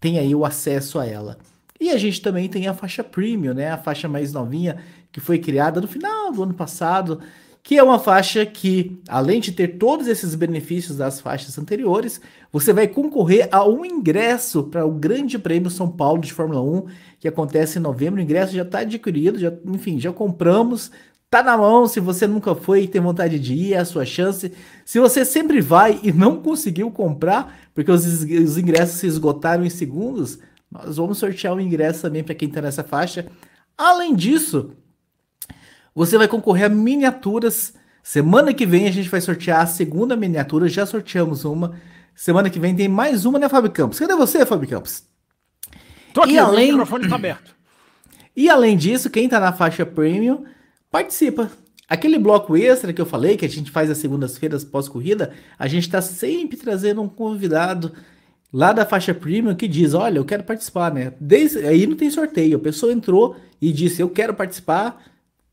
tem 0.00 0.18
aí 0.18 0.34
o 0.34 0.46
acesso 0.46 0.98
a 0.98 1.04
ela. 1.04 1.36
E 1.78 1.90
a 1.90 1.98
gente 1.98 2.22
também 2.22 2.48
tem 2.48 2.68
a 2.68 2.72
faixa 2.72 3.04
Premium, 3.04 3.52
né, 3.52 3.70
a 3.70 3.76
faixa 3.76 4.08
mais 4.08 4.32
novinha 4.32 4.78
que 5.12 5.20
foi 5.20 5.38
criada 5.38 5.82
no 5.82 5.86
final 5.86 6.32
do 6.32 6.42
ano 6.42 6.54
passado 6.54 7.20
que 7.64 7.78
é 7.78 7.82
uma 7.82 7.98
faixa 7.98 8.44
que, 8.44 9.00
além 9.08 9.40
de 9.40 9.50
ter 9.50 9.78
todos 9.78 10.06
esses 10.06 10.34
benefícios 10.34 10.98
das 10.98 11.18
faixas 11.18 11.58
anteriores, 11.58 12.20
você 12.52 12.74
vai 12.74 12.86
concorrer 12.86 13.48
a 13.50 13.66
um 13.66 13.86
ingresso 13.86 14.64
para 14.64 14.84
o 14.84 14.92
Grande 14.92 15.38
Prêmio 15.38 15.70
São 15.70 15.90
Paulo 15.90 16.20
de 16.20 16.30
Fórmula 16.30 16.60
1, 16.60 16.84
que 17.18 17.26
acontece 17.26 17.78
em 17.78 17.82
novembro. 17.82 18.20
O 18.20 18.22
ingresso 18.22 18.54
já 18.54 18.64
está 18.64 18.80
adquirido, 18.80 19.38
já, 19.38 19.50
enfim, 19.64 19.98
já 19.98 20.12
compramos, 20.12 20.90
tá 21.30 21.42
na 21.42 21.56
mão. 21.56 21.88
Se 21.88 22.00
você 22.00 22.26
nunca 22.26 22.54
foi 22.54 22.82
e 22.82 22.88
tem 22.88 23.00
vontade 23.00 23.38
de 23.38 23.54
ir, 23.54 23.72
é 23.72 23.78
a 23.78 23.84
sua 23.86 24.04
chance. 24.04 24.52
Se 24.84 25.00
você 25.00 25.24
sempre 25.24 25.62
vai 25.62 25.98
e 26.02 26.12
não 26.12 26.42
conseguiu 26.42 26.90
comprar, 26.90 27.70
porque 27.74 27.90
os, 27.90 28.04
os 28.04 28.58
ingressos 28.58 29.00
se 29.00 29.06
esgotaram 29.06 29.64
em 29.64 29.70
segundos, 29.70 30.38
nós 30.70 30.98
vamos 30.98 31.16
sortear 31.16 31.54
um 31.54 31.60
ingresso 31.60 32.02
também 32.02 32.22
para 32.22 32.34
quem 32.34 32.46
está 32.46 32.60
nessa 32.60 32.84
faixa. 32.84 33.24
Além 33.74 34.14
disso, 34.14 34.76
você 35.94 36.18
vai 36.18 36.26
concorrer 36.26 36.66
a 36.66 36.68
miniaturas. 36.68 37.74
Semana 38.02 38.52
que 38.52 38.66
vem 38.66 38.88
a 38.88 38.90
gente 38.90 39.08
vai 39.08 39.20
sortear 39.20 39.60
a 39.60 39.66
segunda 39.66 40.16
miniatura. 40.16 40.68
Já 40.68 40.84
sorteamos 40.84 41.44
uma. 41.44 41.78
Semana 42.14 42.50
que 42.50 42.58
vem 42.58 42.74
tem 42.74 42.88
mais 42.88 43.24
uma, 43.24 43.38
né, 43.38 43.48
Fábio 43.48 43.70
Campos? 43.70 43.98
Cadê 43.98 44.14
você, 44.14 44.44
Fábio 44.44 44.68
Campos? 44.68 45.04
Tô 46.12 46.22
aqui, 46.22 46.34
e 46.34 46.38
além... 46.38 46.68
o 46.68 46.72
microfone 46.72 47.04
está 47.04 47.16
aberto. 47.16 47.54
E 48.36 48.50
além 48.50 48.76
disso, 48.76 49.10
quem 49.10 49.26
está 49.26 49.38
na 49.38 49.52
faixa 49.52 49.86
premium 49.86 50.42
participa. 50.90 51.52
Aquele 51.88 52.18
bloco 52.18 52.56
extra 52.56 52.92
que 52.92 53.00
eu 53.00 53.06
falei, 53.06 53.36
que 53.36 53.44
a 53.44 53.48
gente 53.48 53.70
faz 53.70 53.88
às 53.88 53.98
segundas-feiras 53.98 54.64
pós-corrida, 54.64 55.32
a 55.56 55.68
gente 55.68 55.84
está 55.84 56.02
sempre 56.02 56.56
trazendo 56.56 57.00
um 57.00 57.08
convidado 57.08 57.92
lá 58.52 58.72
da 58.72 58.84
faixa 58.84 59.14
premium 59.14 59.54
que 59.54 59.68
diz: 59.68 59.94
Olha, 59.94 60.18
eu 60.18 60.24
quero 60.24 60.42
participar, 60.42 60.92
né? 60.92 61.12
Desde, 61.20 61.58
aí 61.58 61.86
não 61.86 61.94
tem 61.94 62.10
sorteio. 62.10 62.56
A 62.56 62.60
pessoa 62.60 62.92
entrou 62.92 63.36
e 63.60 63.72
disse: 63.72 64.02
Eu 64.02 64.08
quero 64.08 64.34
participar, 64.34 65.00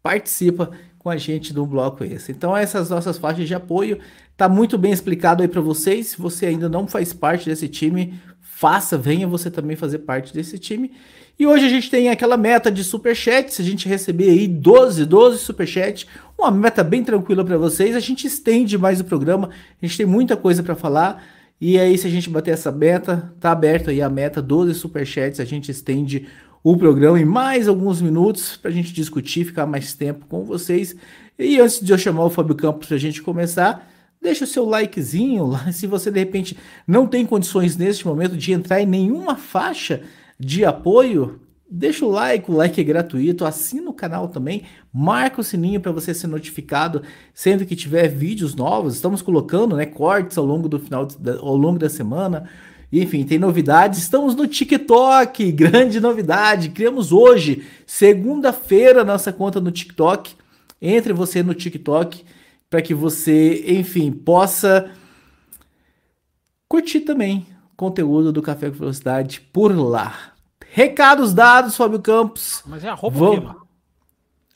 participa 0.02 0.72
com 0.98 1.10
a 1.10 1.18
gente 1.18 1.54
do 1.54 1.66
bloco 1.66 2.04
esse. 2.04 2.32
Então, 2.32 2.56
essas 2.56 2.90
nossas 2.90 3.18
faixas 3.18 3.48
de 3.48 3.56
apoio 3.56 4.00
tá 4.38 4.48
muito 4.48 4.78
bem 4.78 4.92
explicado 4.92 5.42
aí 5.42 5.48
para 5.48 5.62
vocês. 5.62 6.08
Se 6.08 6.18
você 6.22 6.46
ainda 6.46 6.70
não 6.70 6.88
faz 6.88 7.14
parte 7.14 7.50
desse 7.50 7.68
time, 7.68 8.20
faça, 8.40 8.98
venha 8.98 9.28
você 9.28 9.50
também 9.50 9.76
fazer 9.76 10.00
parte 10.00 10.34
desse 10.34 10.60
time. 10.60 10.92
E 11.40 11.48
hoje 11.48 11.66
a 11.66 11.70
gente 11.70 11.90
tem 11.90 12.10
aquela 12.10 12.38
meta 12.38 12.72
de 12.72 12.84
superchat, 12.84 13.52
se 13.52 13.64
a 13.64 13.66
gente 13.66 13.90
receber 13.90 14.30
aí 14.30 14.48
12, 14.48 15.06
12 15.06 15.40
superchat, 15.40 16.08
uma 16.38 16.52
meta 16.52 16.84
bem 16.84 17.04
tranquila 17.04 17.44
para 17.44 17.58
vocês, 17.58 17.96
a 17.96 18.00
gente 18.00 18.28
estende 18.28 18.78
mais 18.78 19.00
o 19.00 19.04
programa, 19.04 19.50
a 19.82 19.86
gente 19.86 19.98
tem 19.98 20.06
muita 20.06 20.38
coisa 20.38 20.62
para 20.62 20.76
falar. 20.76 21.24
E 21.60 21.80
aí, 21.80 21.98
se 21.98 22.06
a 22.06 22.10
gente 22.12 22.30
bater 22.30 22.52
essa 22.52 22.72
meta, 22.72 23.34
tá 23.40 23.52
aberto 23.52 23.90
aí 23.90 24.02
a 24.04 24.10
meta, 24.10 24.40
12 24.40 24.76
superchats, 24.76 25.40
a 25.40 25.46
gente 25.46 25.72
estende 25.72 26.28
o 26.64 26.78
programa 26.78 27.20
em 27.20 27.26
mais 27.26 27.68
alguns 27.68 28.02
minutos 28.02 28.58
para 28.58 28.70
a 28.70 28.74
gente 28.74 28.94
discutir, 28.94 29.46
ficar 29.46 29.66
mais 29.66 29.94
tempo 29.94 30.26
com 30.28 30.44
vocês. 30.44 30.96
E 31.38 31.60
antes 31.60 31.80
de 31.80 31.92
eu 31.92 31.98
chamar 31.98 32.26
o 32.26 32.30
Fábio 32.30 32.56
Campos 32.56 32.88
para 32.88 32.98
a 32.98 33.00
gente 33.00 33.22
começar, 33.22 33.90
deixa 34.22 34.44
o 34.44 34.48
seu 34.48 34.66
likezinho 34.66 35.46
lá. 35.46 35.72
Se 35.72 35.88
você 35.88 36.12
de 36.12 36.20
repente 36.20 36.58
não 36.88 37.08
tem 37.08 37.26
condições 37.26 37.78
neste 37.78 38.06
momento 38.06 38.38
de 38.38 38.52
entrar 38.52 38.82
em 38.82 38.86
nenhuma 38.86 39.36
faixa 39.36 40.02
de 40.40 40.64
apoio, 40.64 41.40
Deixa 41.74 42.06
o 42.06 42.10
like, 42.10 42.52
o 42.52 42.54
like 42.54 42.82
é 42.82 42.84
gratuito, 42.84 43.46
assina 43.46 43.90
o 43.90 43.94
canal 43.94 44.28
também, 44.28 44.64
marca 44.92 45.40
o 45.40 45.44
sininho 45.44 45.80
para 45.80 45.94
você 45.94 46.14
ser 46.14 46.28
notificado 46.28 47.02
sempre 47.34 47.66
que 47.66 47.78
tiver 47.78 48.10
vídeos 48.10 48.54
novos. 48.54 48.96
Estamos 48.96 49.22
colocando, 49.22 49.78
né, 49.78 49.86
cortes 49.86 50.38
ao 50.38 50.46
longo 50.46 50.68
do 50.68 50.78
final 50.78 51.08
ao 51.40 51.56
longo 51.56 51.80
da 51.80 51.88
semana. 51.88 52.50
Enfim, 52.92 53.24
tem 53.24 53.40
novidades. 53.40 54.00
Estamos 54.00 54.36
no 54.36 54.48
TikTok, 54.48 55.50
grande 55.54 56.00
novidade. 56.00 56.70
Criamos 56.70 57.12
hoje, 57.12 57.66
segunda-feira, 57.86 59.04
nossa 59.04 59.32
conta 59.32 59.62
no 59.62 59.72
TikTok. 59.72 60.36
Entre 60.82 61.14
você 61.14 61.42
no 61.44 61.54
TikTok 61.54 62.26
para 62.70 62.82
que 62.82 62.94
você, 62.94 63.66
enfim, 63.68 64.12
possa 64.12 64.92
curtir 66.68 67.02
também 67.02 67.46
conteúdo 67.76 68.32
do 68.32 68.42
Café 68.42 68.70
com 68.70 68.78
Velocidade 68.78 69.42
por 69.42 69.76
lá. 69.76 70.34
Recados 70.72 71.34
dados, 71.34 71.76
Fábio 71.76 72.00
Campos. 72.00 72.64
Mas 72.66 72.84
é 72.84 72.90
arroba 72.90 73.18
Vamos... 73.18 73.38
o 73.38 73.42
quê 73.42 73.48
lá? 73.48 73.56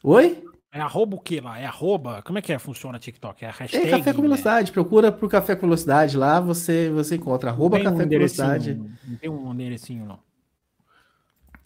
Oi? 0.04 0.45
É 0.75 0.82
arroba 0.82 1.15
o 1.15 1.20
que 1.22 1.39
lá? 1.39 1.58
É 1.58 1.65
arroba? 1.65 2.22
Como 2.22 2.38
é 2.38 2.41
que 2.41 2.51
é, 2.51 2.60
funciona 2.60 3.00
TikTok? 3.00 3.46
É 3.46 3.50
hashtag? 3.50 3.88
É 3.88 3.91
Café 3.91 4.12
com 4.12 4.22
Velocidade. 4.22 4.67
Né? 4.67 4.74
Procura 4.74 5.10
por 5.10 5.29
Café 5.29 5.55
com 5.55 5.67
Velocidade 5.67 6.17
lá, 6.17 6.41
você, 6.41 6.89
você 6.89 7.15
encontra. 7.15 7.50
Arroba 7.50 7.77
Café 7.77 7.96
um 7.96 7.98
com 7.98 8.10
Velocidade. 8.10 8.74
Não 8.74 9.15
tem 9.15 9.29
um 9.29 9.53
enderecinho, 9.53 10.05
não. 10.05 10.20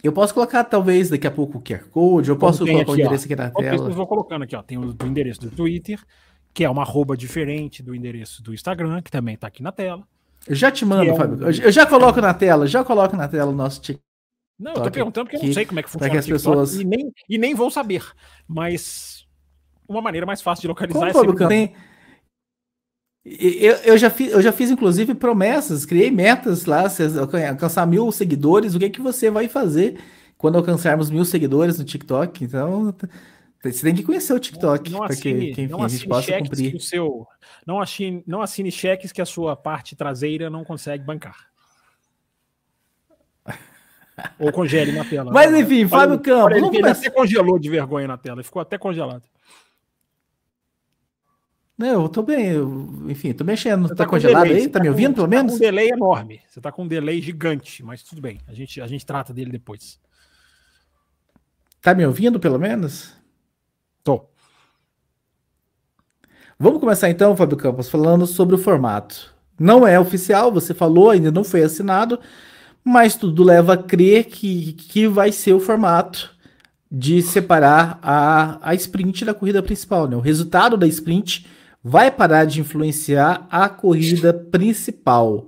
Eu 0.04 0.14
posso 0.14 0.32
colocar, 0.32 0.64
talvez, 0.64 1.10
daqui 1.10 1.26
a 1.26 1.32
pouco 1.32 1.58
o 1.58 1.62
QR 1.62 1.86
Code, 1.90 2.30
eu 2.30 2.36
Como 2.36 2.52
posso 2.52 2.60
colocar 2.64 2.84
aqui, 2.84 2.92
o 2.92 2.94
endereço 2.94 3.24
ó, 3.24 3.26
aqui 3.26 3.36
na 3.36 3.50
tela. 3.50 3.90
Eu 3.90 3.96
vou 3.96 4.06
colocando 4.06 4.44
aqui, 4.44 4.56
ó. 4.56 4.62
Tem 4.62 4.78
o, 4.78 4.96
o 4.96 5.08
endereço 5.08 5.42
do 5.42 5.50
Twitter, 5.50 6.00
que 6.54 6.64
é 6.64 6.70
uma 6.70 6.84
arroba 6.84 7.18
diferente 7.18 7.82
do 7.82 7.96
endereço 7.96 8.44
do 8.44 8.54
Instagram, 8.54 9.02
que 9.02 9.10
também 9.10 9.36
tá 9.36 9.48
aqui 9.48 9.64
na 9.64 9.72
tela. 9.72 10.04
Eu 10.48 10.54
já 10.54 10.70
te 10.70 10.86
mando, 10.86 11.10
é 11.10 11.16
Fábio. 11.16 11.48
Um... 11.48 11.50
Eu 11.50 11.72
já 11.72 11.88
coloco 11.88 12.22
na 12.22 12.36
tela, 12.36 12.68
já 12.68 12.84
coloco 12.84 13.18
na 13.18 13.28
tela 13.28 13.52
o 13.52 13.56
nosso 13.56 13.82
TikTok 13.82 14.09
não, 14.60 14.74
eu 14.74 14.84
tô 14.84 14.92
perguntando 14.92 15.28
porque 15.28 15.38
eu 15.38 15.48
não 15.48 15.54
sei 15.54 15.66
como 15.66 15.80
é 15.80 15.84
que 15.84 15.90
funciona 15.90 16.12
que 16.12 16.18
as 16.18 16.28
pessoas... 16.28 16.76
e, 16.76 16.84
nem, 16.84 17.14
e 17.30 17.38
nem 17.38 17.56
vão 17.56 17.70
saber. 17.70 18.04
Mas 18.48 19.26
uma 19.88 20.02
maneira 20.02 20.26
mais 20.26 20.42
fácil 20.42 20.64
de 20.64 20.68
localizar 20.68 21.12
como, 21.14 21.32
é 21.32 21.48
sempre... 21.48 21.76
Eu, 23.26 23.76
eu, 23.78 23.98
já 23.98 24.10
fiz, 24.10 24.32
eu 24.32 24.42
já 24.42 24.52
fiz, 24.52 24.72
inclusive, 24.72 25.14
promessas, 25.14 25.86
criei 25.86 26.10
metas 26.10 26.66
lá, 26.66 26.90
se 26.90 27.04
alcançar 27.20 27.86
mil 27.86 28.12
seguidores, 28.12 28.76
o 28.76 28.80
que, 28.80 28.86
é 28.86 28.90
que 28.90 29.02
você 29.02 29.30
vai 29.30 29.48
fazer 29.48 30.00
quando 30.38 30.58
alcançarmos 30.58 31.10
mil 31.12 31.24
seguidores 31.26 31.78
no 31.78 31.84
TikTok? 31.84 32.44
Então, 32.44 32.96
você 33.62 33.84
tem 33.84 33.94
que 33.94 34.04
conhecer 34.04 34.34
o 34.34 34.40
TikTok 34.40 34.90
para 34.92 35.16
que, 35.16 35.54
que 35.54 35.62
enfim, 35.64 35.90
gente 35.90 36.08
possa 36.08 36.38
cumprir. 36.38 36.76
o 36.76 36.80
seu, 36.80 37.28
não, 37.68 37.80
assine, 37.80 38.24
não 38.26 38.42
assine 38.42 38.72
cheques 38.72 39.12
que 39.12 39.22
a 39.22 39.26
sua 39.26 39.56
parte 39.56 39.96
traseira 39.96 40.50
não 40.50 40.64
consegue 40.64 41.04
bancar. 41.04 41.49
Ou 44.38 44.52
congele 44.52 44.92
na 44.92 45.06
tela. 45.06 45.32
Mas 45.32 45.52
né? 45.52 45.60
enfim, 45.60 45.88
Fábio 45.88 46.20
Campos. 46.20 46.58
Ele, 46.58 46.78
ele 46.78 46.90
até 46.90 47.10
congelou 47.10 47.60
de 47.60 47.70
vergonha 47.70 48.08
na 48.08 48.18
tela, 48.18 48.44
ficou 48.44 48.62
até 48.62 48.78
congelado. 48.78 49.24
Não, 51.78 52.04
eu 52.04 52.10
tô 52.10 52.22
bem, 52.22 52.48
eu, 52.48 53.06
enfim, 53.08 53.32
tô 53.32 53.46
mexendo. 53.46 53.88
Tá, 53.88 53.96
tá, 53.96 54.06
congelado 54.06 54.44
delay, 54.44 54.64
aí? 54.64 54.68
Tá, 54.68 54.80
tá 54.80 54.84
me 54.84 54.90
ouvindo, 54.90 55.12
com, 55.12 55.16
pelo 55.16 55.28
menos? 55.30 55.54
Tá 55.54 55.58
com 55.58 55.64
um 55.64 55.68
delay 55.68 55.90
enorme. 55.90 56.42
Você 56.46 56.60
tá 56.60 56.72
com 56.74 56.84
um 56.84 56.88
delay 56.88 57.22
gigante, 57.22 57.82
mas 57.82 58.04
tudo 58.04 58.22
bem. 58.22 58.40
A 58.48 58.54
gente, 58.54 58.82
a 58.82 58.88
gente 58.88 59.06
trata 59.06 59.34
dele 59.34 59.50
depois. 59.50 59.98
Tá 61.82 61.96
me 61.96 62.06
ouvindo, 62.06 62.38
pelo 62.38 62.60
menos? 62.60 63.16
Tô. 64.04 64.26
Vamos 66.60 66.82
começar 66.82 67.10
então, 67.10 67.38
Fábio 67.38 67.56
Campos, 67.56 67.88
falando 67.88 68.28
sobre 68.28 68.56
o 68.56 68.58
formato. 68.58 69.34
Não 69.58 69.88
é 69.88 69.98
oficial, 69.98 70.52
você 70.52 70.74
falou, 70.74 71.10
ainda 71.10 71.32
não 71.32 71.46
foi 71.46 71.64
assinado, 71.64 72.20
mas 72.84 73.16
tudo 73.16 73.44
leva 73.44 73.74
a 73.74 73.78
crer 73.78 74.26
que, 74.26 74.74
que 74.74 75.08
vai 75.08 75.32
ser 75.32 75.54
o 75.54 75.60
formato 75.60 76.36
de 76.92 77.22
separar 77.22 78.00
a, 78.02 78.58
a 78.62 78.74
sprint 78.74 79.26
da 79.26 79.34
corrida 79.34 79.62
principal. 79.62 80.08
Né? 80.08 80.16
O 80.16 80.22
resultado 80.22 80.76
da 80.76 80.88
sprint 80.88 81.46
vai 81.84 82.10
parar 82.10 82.46
de 82.46 82.60
influenciar 82.60 83.48
a 83.50 83.70
corrida 83.70 84.34
principal. 84.34 85.48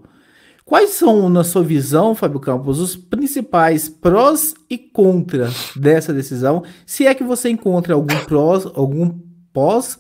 Quais 0.64 0.92
são, 0.92 1.28
na 1.28 1.44
sua 1.44 1.64
visão, 1.64 2.16
Fábio 2.16 2.40
Campos, 2.40 2.80
os 2.80 2.96
principais 2.96 3.90
prós 3.90 4.54
e 4.70 4.78
contras 4.78 5.74
dessa 5.76 6.14
decisão? 6.14 6.64
Se 6.86 7.06
é 7.06 7.14
que 7.14 7.24
você 7.24 7.50
encontra 7.50 7.94
algum 7.94 8.16
prós, 8.26 8.66
algum 8.68 9.20
pós 9.52 10.00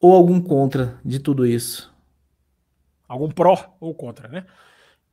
ou 0.00 0.12
algum 0.12 0.40
contra 0.40 0.98
de 1.04 1.18
tudo 1.18 1.46
isso? 1.46 1.90
Algum 3.08 3.30
pró 3.30 3.76
ou 3.80 3.94
contra, 3.94 4.28
né? 4.28 4.44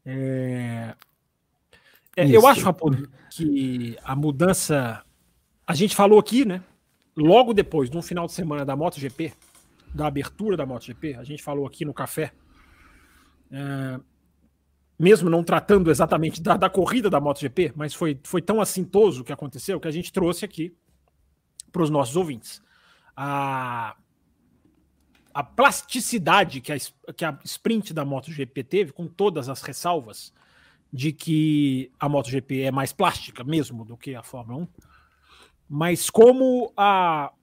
É... 0.05 0.95
É, 2.15 2.29
eu 2.29 2.45
acho, 2.47 2.63
Raposo, 2.63 3.07
que 3.31 3.97
a 4.03 4.15
mudança. 4.15 5.03
A 5.65 5.73
gente 5.73 5.95
falou 5.95 6.19
aqui, 6.19 6.45
né? 6.45 6.61
Logo 7.15 7.53
depois, 7.53 7.89
no 7.89 8.01
final 8.01 8.25
de 8.27 8.33
semana 8.33 8.65
da 8.65 8.75
MotoGP, 8.75 9.33
da 9.93 10.07
abertura 10.07 10.57
da 10.57 10.65
MotoGP, 10.65 11.15
a 11.15 11.23
gente 11.23 11.43
falou 11.43 11.65
aqui 11.65 11.85
no 11.85 11.93
café, 11.93 12.33
é, 13.51 13.99
mesmo 14.97 15.29
não 15.29 15.43
tratando 15.43 15.91
exatamente 15.91 16.41
da, 16.41 16.57
da, 16.57 16.69
corrida 16.69 17.09
da 17.09 17.19
MotoGP, 17.19 17.73
mas 17.75 17.93
foi, 17.93 18.19
foi 18.23 18.41
tão 18.41 18.59
assintoso 18.59 19.21
o 19.21 19.23
que 19.23 19.33
aconteceu 19.33 19.79
que 19.79 19.87
a 19.87 19.91
gente 19.91 20.11
trouxe 20.11 20.43
aqui 20.43 20.75
para 21.71 21.83
os 21.83 21.89
nossos 21.89 22.15
ouvintes. 22.15 22.61
A, 23.15 23.95
a 25.33 25.43
plasticidade 25.43 26.61
que 26.61 26.71
a, 26.71 26.77
que 27.15 27.25
a 27.25 27.37
sprint 27.43 27.93
da 27.93 28.03
MotoGP 28.03 28.63
teve, 28.63 28.91
com 28.91 29.07
todas 29.07 29.49
as 29.49 29.61
ressalvas, 29.61 30.33
de 30.93 31.11
que 31.11 31.91
a 31.99 32.07
MotoGP 32.07 32.61
é 32.61 32.71
mais 32.71 32.93
plástica 32.93 33.43
mesmo 33.43 33.83
do 33.83 33.97
que 33.97 34.13
a 34.13 34.21
Fórmula 34.21 34.59
1, 34.59 34.67
mas 35.67 36.07
como 36.11 36.71
a 36.77 37.33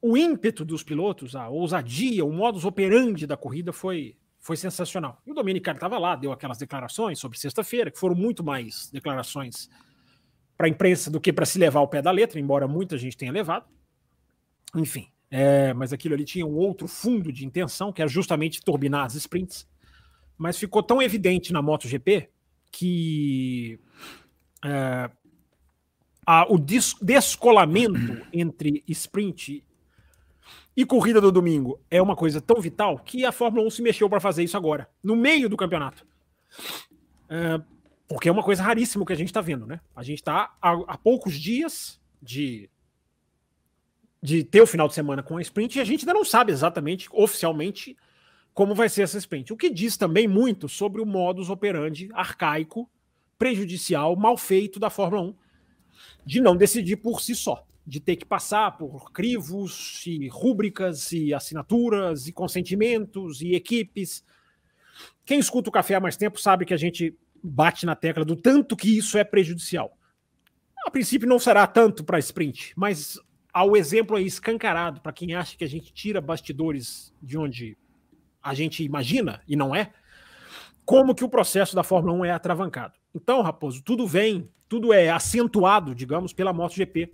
o 0.00 0.16
ímpeto 0.16 0.64
dos 0.64 0.82
pilotos, 0.82 1.34
a 1.34 1.48
ousadia, 1.48 2.24
o 2.24 2.30
modus 2.30 2.64
operandi 2.64 3.26
da 3.26 3.36
corrida 3.36 3.72
foi 3.72 4.16
foi 4.38 4.56
sensacional. 4.58 5.20
E 5.26 5.30
o 5.30 5.34
Dominicano 5.34 5.78
estava 5.78 5.98
lá, 5.98 6.14
deu 6.14 6.30
aquelas 6.30 6.58
declarações 6.58 7.18
sobre 7.18 7.38
sexta-feira, 7.38 7.90
que 7.90 7.98
foram 7.98 8.14
muito 8.14 8.44
mais 8.44 8.90
declarações 8.92 9.70
para 10.54 10.66
a 10.66 10.70
imprensa 10.70 11.10
do 11.10 11.18
que 11.18 11.32
para 11.32 11.46
se 11.46 11.58
levar 11.58 11.80
ao 11.80 11.88
pé 11.88 12.02
da 12.02 12.10
letra, 12.10 12.38
embora 12.38 12.68
muita 12.68 12.98
gente 12.98 13.16
tenha 13.16 13.32
levado. 13.32 13.64
Enfim, 14.76 15.08
é, 15.30 15.72
mas 15.72 15.94
aquilo 15.94 16.14
ali 16.14 16.26
tinha 16.26 16.44
um 16.44 16.54
outro 16.54 16.86
fundo 16.86 17.32
de 17.32 17.46
intenção, 17.46 17.90
que 17.90 18.02
era 18.02 18.08
justamente 18.08 18.62
turbinar 18.62 19.06
as 19.06 19.14
sprints. 19.14 19.66
Mas 20.36 20.58
ficou 20.58 20.82
tão 20.82 21.00
evidente 21.00 21.50
na 21.50 21.62
MotoGP 21.62 22.28
que 22.76 23.78
é, 24.64 25.10
a, 26.26 26.52
o 26.52 26.58
des, 26.58 26.94
descolamento 27.00 28.26
entre 28.32 28.82
sprint 28.88 29.64
e 30.76 30.84
corrida 30.84 31.20
do 31.20 31.30
domingo 31.30 31.80
é 31.88 32.02
uma 32.02 32.16
coisa 32.16 32.40
tão 32.40 32.60
vital 32.60 32.98
que 32.98 33.24
a 33.24 33.30
Fórmula 33.30 33.64
1 33.66 33.70
se 33.70 33.82
mexeu 33.82 34.10
para 34.10 34.18
fazer 34.18 34.42
isso 34.42 34.56
agora, 34.56 34.88
no 35.02 35.14
meio 35.14 35.48
do 35.48 35.56
campeonato. 35.56 36.04
É, 37.28 37.60
porque 38.08 38.28
é 38.28 38.32
uma 38.32 38.42
coisa 38.42 38.62
raríssima 38.62 39.06
que 39.06 39.12
a 39.12 39.16
gente 39.16 39.28
está 39.28 39.40
vendo, 39.40 39.66
né? 39.66 39.80
A 39.94 40.02
gente 40.02 40.18
está 40.18 40.52
há, 40.60 40.72
há, 40.88 40.98
poucos 40.98 41.34
dias 41.34 42.00
de, 42.20 42.68
de 44.20 44.42
ter 44.42 44.60
o 44.60 44.66
final 44.66 44.88
de 44.88 44.94
semana 44.94 45.22
com 45.22 45.36
a 45.36 45.42
sprint 45.42 45.78
e 45.78 45.80
a 45.80 45.84
gente 45.84 46.02
ainda 46.02 46.14
não 46.14 46.24
sabe 46.24 46.50
exatamente, 46.50 47.08
oficialmente, 47.12 47.96
como 48.54 48.74
vai 48.74 48.88
ser 48.88 49.02
essa 49.02 49.18
sprint. 49.18 49.52
O 49.52 49.56
que 49.56 49.68
diz 49.68 49.96
também 49.96 50.28
muito 50.28 50.68
sobre 50.68 51.02
o 51.02 51.06
modus 51.06 51.50
operandi 51.50 52.08
arcaico, 52.14 52.88
prejudicial, 53.36 54.14
mal 54.14 54.36
feito 54.36 54.78
da 54.78 54.88
Fórmula 54.88 55.22
1, 55.22 55.34
de 56.24 56.40
não 56.40 56.56
decidir 56.56 56.96
por 56.96 57.20
si 57.20 57.34
só, 57.34 57.66
de 57.84 57.98
ter 57.98 58.14
que 58.14 58.24
passar 58.24 58.78
por 58.78 59.10
crivos 59.12 60.04
e 60.06 60.28
rúbricas 60.28 61.10
e 61.10 61.34
assinaturas 61.34 62.28
e 62.28 62.32
consentimentos 62.32 63.42
e 63.42 63.54
equipes. 63.54 64.24
Quem 65.24 65.40
escuta 65.40 65.68
o 65.68 65.72
café 65.72 65.96
há 65.96 66.00
mais 66.00 66.16
tempo 66.16 66.40
sabe 66.40 66.64
que 66.64 66.72
a 66.72 66.78
gente 66.78 67.18
bate 67.42 67.84
na 67.84 67.96
tecla 67.96 68.24
do 68.24 68.36
tanto 68.36 68.76
que 68.76 68.96
isso 68.96 69.18
é 69.18 69.24
prejudicial. 69.24 69.98
A 70.86 70.90
princípio 70.90 71.28
não 71.28 71.38
será 71.40 71.66
tanto 71.66 72.04
para 72.04 72.18
sprint, 72.20 72.72
mas 72.76 73.18
ao 73.52 73.76
exemplo 73.76 74.16
aí 74.16 74.26
escancarado 74.26 75.00
para 75.00 75.12
quem 75.12 75.34
acha 75.34 75.56
que 75.56 75.64
a 75.64 75.68
gente 75.68 75.92
tira 75.92 76.20
bastidores 76.20 77.12
de 77.20 77.36
onde 77.36 77.76
a 78.44 78.52
gente 78.54 78.84
imagina 78.84 79.40
e 79.48 79.56
não 79.56 79.74
é, 79.74 79.90
como 80.84 81.14
que 81.14 81.24
o 81.24 81.28
processo 81.28 81.74
da 81.74 81.82
Fórmula 81.82 82.12
1 82.18 82.24
é 82.26 82.30
atravancado. 82.30 82.94
Então, 83.14 83.40
Raposo, 83.40 83.82
tudo 83.82 84.06
vem, 84.06 84.50
tudo 84.68 84.92
é 84.92 85.08
acentuado, 85.08 85.94
digamos, 85.94 86.32
pela 86.32 86.52
MotoGP, 86.52 87.12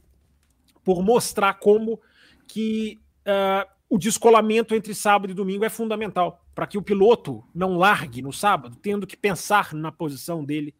por 0.82 1.02
mostrar 1.02 1.54
como 1.54 2.00
que 2.48 2.98
uh, 3.20 3.70
o 3.88 3.96
descolamento 3.96 4.74
entre 4.74 4.94
sábado 4.94 5.30
e 5.30 5.34
domingo 5.34 5.64
é 5.64 5.68
fundamental 5.68 6.44
para 6.54 6.66
que 6.66 6.76
o 6.76 6.82
piloto 6.82 7.44
não 7.54 7.76
largue 7.76 8.22
no 8.22 8.32
sábado, 8.32 8.76
tendo 8.76 9.06
que 9.06 9.16
pensar 9.16 9.72
na 9.72 9.92
posição 9.92 10.44
dele 10.44 10.74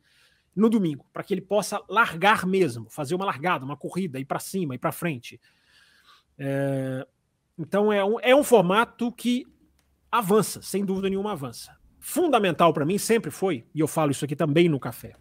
no 0.54 0.68
domingo, 0.68 1.06
para 1.12 1.22
que 1.22 1.32
ele 1.32 1.40
possa 1.40 1.80
largar 1.88 2.44
mesmo, 2.44 2.90
fazer 2.90 3.14
uma 3.14 3.24
largada, 3.24 3.64
uma 3.64 3.76
corrida, 3.76 4.18
ir 4.18 4.24
para 4.24 4.40
cima, 4.40 4.74
ir 4.74 4.78
para 4.78 4.90
frente. 4.90 5.40
É, 6.36 7.06
então 7.58 7.92
é 7.92 8.04
um, 8.04 8.20
é 8.20 8.34
um 8.34 8.42
formato 8.42 9.12
que 9.12 9.46
avança, 10.10 10.60
sem 10.62 10.84
dúvida 10.84 11.08
nenhuma 11.08 11.32
avança. 11.32 11.76
Fundamental 11.98 12.72
para 12.72 12.86
mim 12.86 12.98
sempre 12.98 13.30
foi, 13.30 13.66
e 13.74 13.80
eu 13.80 13.86
falo 13.86 14.10
isso 14.10 14.24
aqui 14.24 14.34
também 14.34 14.68
no 14.68 14.80
café, 14.80 15.14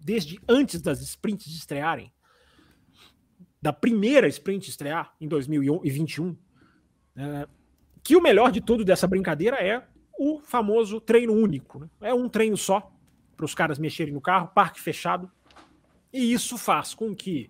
desde 0.00 0.40
antes 0.48 0.80
das 0.82 1.00
sprints 1.00 1.46
estrearem, 1.46 2.12
da 3.62 3.72
primeira 3.72 4.28
sprint 4.28 4.68
estrear 4.68 5.14
em 5.18 5.26
2021, 5.26 6.36
é, 7.16 7.48
que 8.02 8.14
o 8.14 8.20
melhor 8.20 8.52
de 8.52 8.60
tudo 8.60 8.84
dessa 8.84 9.06
brincadeira 9.06 9.56
é 9.56 9.82
o 10.18 10.38
famoso 10.40 11.00
treino 11.00 11.32
único. 11.32 11.78
Né? 11.80 11.88
É 12.02 12.12
um 12.12 12.28
treino 12.28 12.58
só, 12.58 12.92
para 13.34 13.46
os 13.46 13.54
caras 13.54 13.78
mexerem 13.78 14.12
no 14.12 14.20
carro, 14.20 14.48
parque 14.48 14.80
fechado. 14.80 15.30
E 16.12 16.32
isso 16.32 16.58
faz 16.58 16.92
com 16.92 17.14
que 17.14 17.48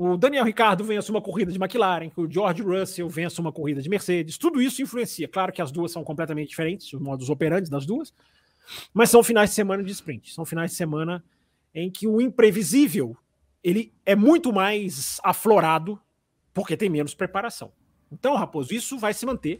o 0.00 0.16
Daniel 0.16 0.44
Ricardo 0.44 0.84
vença 0.84 1.10
uma 1.10 1.20
corrida 1.20 1.50
de 1.50 1.58
McLaren, 1.58 2.08
que 2.08 2.20
o 2.20 2.30
George 2.30 2.62
Russell 2.62 3.08
vença 3.08 3.40
uma 3.40 3.50
corrida 3.50 3.82
de 3.82 3.88
Mercedes. 3.88 4.38
Tudo 4.38 4.62
isso 4.62 4.80
influencia. 4.80 5.26
Claro 5.26 5.52
que 5.52 5.60
as 5.60 5.72
duas 5.72 5.90
são 5.90 6.04
completamente 6.04 6.50
diferentes, 6.50 6.92
os 6.92 7.00
modos 7.00 7.28
operantes 7.28 7.68
das 7.68 7.84
duas, 7.84 8.14
mas 8.94 9.10
são 9.10 9.24
finais 9.24 9.50
de 9.50 9.56
semana 9.56 9.82
de 9.82 9.90
sprint. 9.90 10.32
São 10.32 10.44
finais 10.44 10.70
de 10.70 10.76
semana 10.76 11.24
em 11.74 11.90
que 11.90 12.06
o 12.06 12.20
imprevisível 12.20 13.16
ele 13.60 13.92
é 14.06 14.14
muito 14.14 14.52
mais 14.52 15.18
aflorado 15.24 16.00
porque 16.54 16.76
tem 16.76 16.88
menos 16.88 17.12
preparação. 17.12 17.72
Então, 18.12 18.36
Raposo, 18.36 18.72
isso 18.72 18.98
vai 18.98 19.12
se 19.12 19.26
manter. 19.26 19.58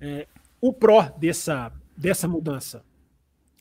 É, 0.00 0.26
o 0.62 0.72
pró 0.72 1.12
dessa, 1.18 1.70
dessa 1.94 2.26
mudança 2.26 2.82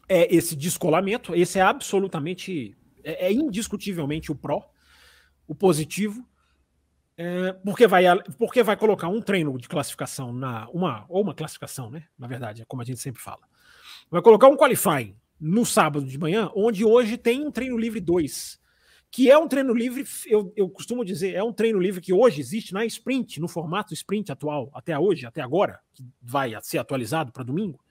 é 0.08 0.34
esse 0.34 0.56
descolamento, 0.56 1.36
esse 1.36 1.60
é 1.60 1.62
absolutamente, 1.62 2.78
é, 3.04 3.28
é 3.28 3.34
indiscutivelmente 3.34 4.32
o 4.32 4.36
pró, 4.36 4.72
o 5.52 5.56
positivo, 5.56 6.26
é, 7.18 7.52
porque, 7.52 7.86
vai, 7.86 8.06
porque 8.38 8.64
vai 8.64 8.78
colocar 8.78 9.10
um 9.10 9.22
treino 9.22 9.58
de 9.58 9.68
classificação 9.68 10.32
na 10.32 10.70
uma 10.70 11.06
ou 11.10 11.22
uma 11.22 11.36
classificação, 11.36 11.92
né? 11.92 12.06
Na 12.18 12.26
verdade, 12.26 12.62
é 12.62 12.66
como 12.66 12.82
a 12.82 12.86
gente 12.86 13.02
sempre 13.02 13.22
fala. 13.22 13.42
Vai 14.10 14.22
colocar 14.22 14.48
um 14.48 14.56
qualifying 14.56 15.14
no 15.38 15.66
sábado 15.66 16.06
de 16.06 16.18
manhã, 16.18 16.50
onde 16.56 16.86
hoje 16.86 17.18
tem 17.18 17.46
um 17.46 17.52
treino 17.52 17.78
livre 17.78 18.00
2, 18.00 18.62
que 19.12 19.30
é 19.30 19.38
um 19.38 19.46
treino 19.46 19.74
livre, 19.74 20.06
eu, 20.26 20.54
eu 20.56 20.70
costumo 20.70 21.04
dizer, 21.04 21.36
é 21.36 21.44
um 21.44 21.52
treino 21.52 21.80
livre 21.80 22.00
que 22.00 22.14
hoje 22.14 22.40
existe 22.40 22.72
na 22.72 22.86
sprint, 22.86 23.42
no 23.42 23.50
formato 23.50 23.94
sprint 23.94 24.32
atual, 24.32 24.72
até 24.74 24.98
hoje, 24.98 25.26
até 25.26 25.42
agora, 25.42 25.82
que 25.92 26.02
vai 26.22 26.54
ser 26.62 26.78
atualizado 26.78 27.34
para 27.34 27.44
domingo, 27.44 27.84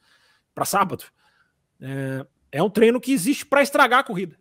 para 0.54 0.64
sábado. 0.64 1.04
É, 1.78 2.26
é 2.52 2.62
um 2.62 2.70
treino 2.70 2.98
que 2.98 3.12
existe 3.12 3.44
para 3.44 3.60
estragar 3.60 3.98
a 3.98 4.04
corrida. 4.04 4.39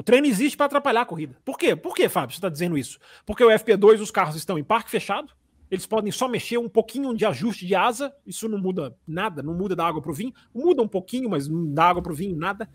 O 0.00 0.02
treino 0.02 0.26
existe 0.26 0.56
para 0.56 0.64
atrapalhar 0.64 1.02
a 1.02 1.04
corrida. 1.04 1.36
Por 1.44 1.58
quê? 1.58 1.76
Por 1.76 1.94
que, 1.94 2.08
Fábio, 2.08 2.30
você 2.30 2.38
está 2.38 2.48
dizendo 2.48 2.78
isso? 2.78 2.98
Porque 3.26 3.44
o 3.44 3.48
FP2, 3.48 4.00
os 4.00 4.10
carros 4.10 4.34
estão 4.34 4.58
em 4.58 4.64
parque 4.64 4.90
fechado, 4.90 5.30
eles 5.70 5.84
podem 5.84 6.10
só 6.10 6.26
mexer 6.26 6.56
um 6.56 6.70
pouquinho 6.70 7.14
de 7.14 7.26
ajuste 7.26 7.66
de 7.66 7.74
asa, 7.74 8.10
isso 8.26 8.48
não 8.48 8.58
muda 8.58 8.96
nada, 9.06 9.42
não 9.42 9.52
muda 9.52 9.76
da 9.76 9.86
água 9.86 10.00
para 10.00 10.10
o 10.10 10.14
vinho, 10.14 10.32
muda 10.54 10.80
um 10.80 10.88
pouquinho, 10.88 11.28
mas 11.28 11.46
não 11.46 11.74
dá 11.74 11.90
água 11.90 12.02
para 12.02 12.12
o 12.12 12.14
vinho, 12.14 12.34
nada. 12.34 12.66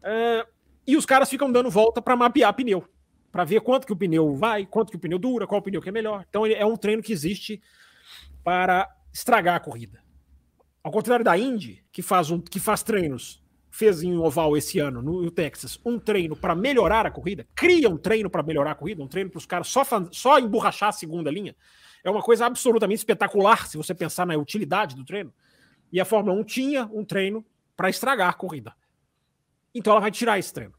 É, 0.00 0.46
e 0.86 0.96
os 0.96 1.04
caras 1.04 1.28
ficam 1.28 1.50
dando 1.50 1.72
volta 1.72 2.00
para 2.00 2.14
mapear 2.14 2.54
pneu, 2.54 2.84
para 3.32 3.42
ver 3.42 3.60
quanto 3.60 3.84
que 3.84 3.92
o 3.92 3.96
pneu 3.96 4.36
vai, 4.36 4.64
quanto 4.64 4.90
que 4.90 4.96
o 4.96 5.00
pneu 5.00 5.18
dura, 5.18 5.44
qual 5.44 5.60
pneu 5.60 5.82
que 5.82 5.88
é 5.88 5.92
melhor. 5.92 6.24
Então 6.28 6.46
é 6.46 6.64
um 6.64 6.76
treino 6.76 7.02
que 7.02 7.12
existe 7.12 7.60
para 8.44 8.88
estragar 9.12 9.56
a 9.56 9.60
corrida. 9.60 10.00
Ao 10.84 10.92
contrário 10.92 11.24
da 11.24 11.36
Indy, 11.36 11.84
que 11.90 12.00
faz, 12.00 12.30
um, 12.30 12.40
que 12.40 12.60
faz 12.60 12.84
treinos, 12.84 13.42
fez 13.70 14.02
em 14.02 14.16
oval 14.16 14.56
esse 14.56 14.78
ano, 14.78 15.02
no, 15.02 15.30
Texas, 15.30 15.78
um 15.84 15.98
treino 15.98 16.34
para 16.34 16.54
melhorar 16.54 17.06
a 17.06 17.10
corrida, 17.10 17.46
cria 17.54 17.88
um 17.88 17.96
treino 17.96 18.30
para 18.30 18.42
melhorar 18.42 18.72
a 18.72 18.74
corrida, 18.74 19.02
um 19.02 19.08
treino 19.08 19.30
para 19.30 19.38
os 19.38 19.46
caras 19.46 19.68
só, 19.68 19.82
só 20.10 20.38
emborrachar 20.38 20.88
a 20.88 20.92
segunda 20.92 21.30
linha. 21.30 21.54
É 22.02 22.10
uma 22.10 22.22
coisa 22.22 22.46
absolutamente 22.46 22.98
espetacular 22.98 23.66
se 23.66 23.76
você 23.76 23.94
pensar 23.94 24.26
na 24.26 24.36
utilidade 24.36 24.94
do 24.94 25.04
treino. 25.04 25.32
E 25.92 26.00
a 26.00 26.04
Fórmula 26.04 26.38
1 26.40 26.44
tinha 26.44 26.84
um 26.92 27.04
treino 27.04 27.44
para 27.76 27.90
estragar 27.90 28.28
a 28.28 28.32
corrida. 28.32 28.74
Então 29.74 29.92
ela 29.92 30.00
vai 30.00 30.10
tirar 30.10 30.38
esse 30.38 30.52
treino. 30.52 30.74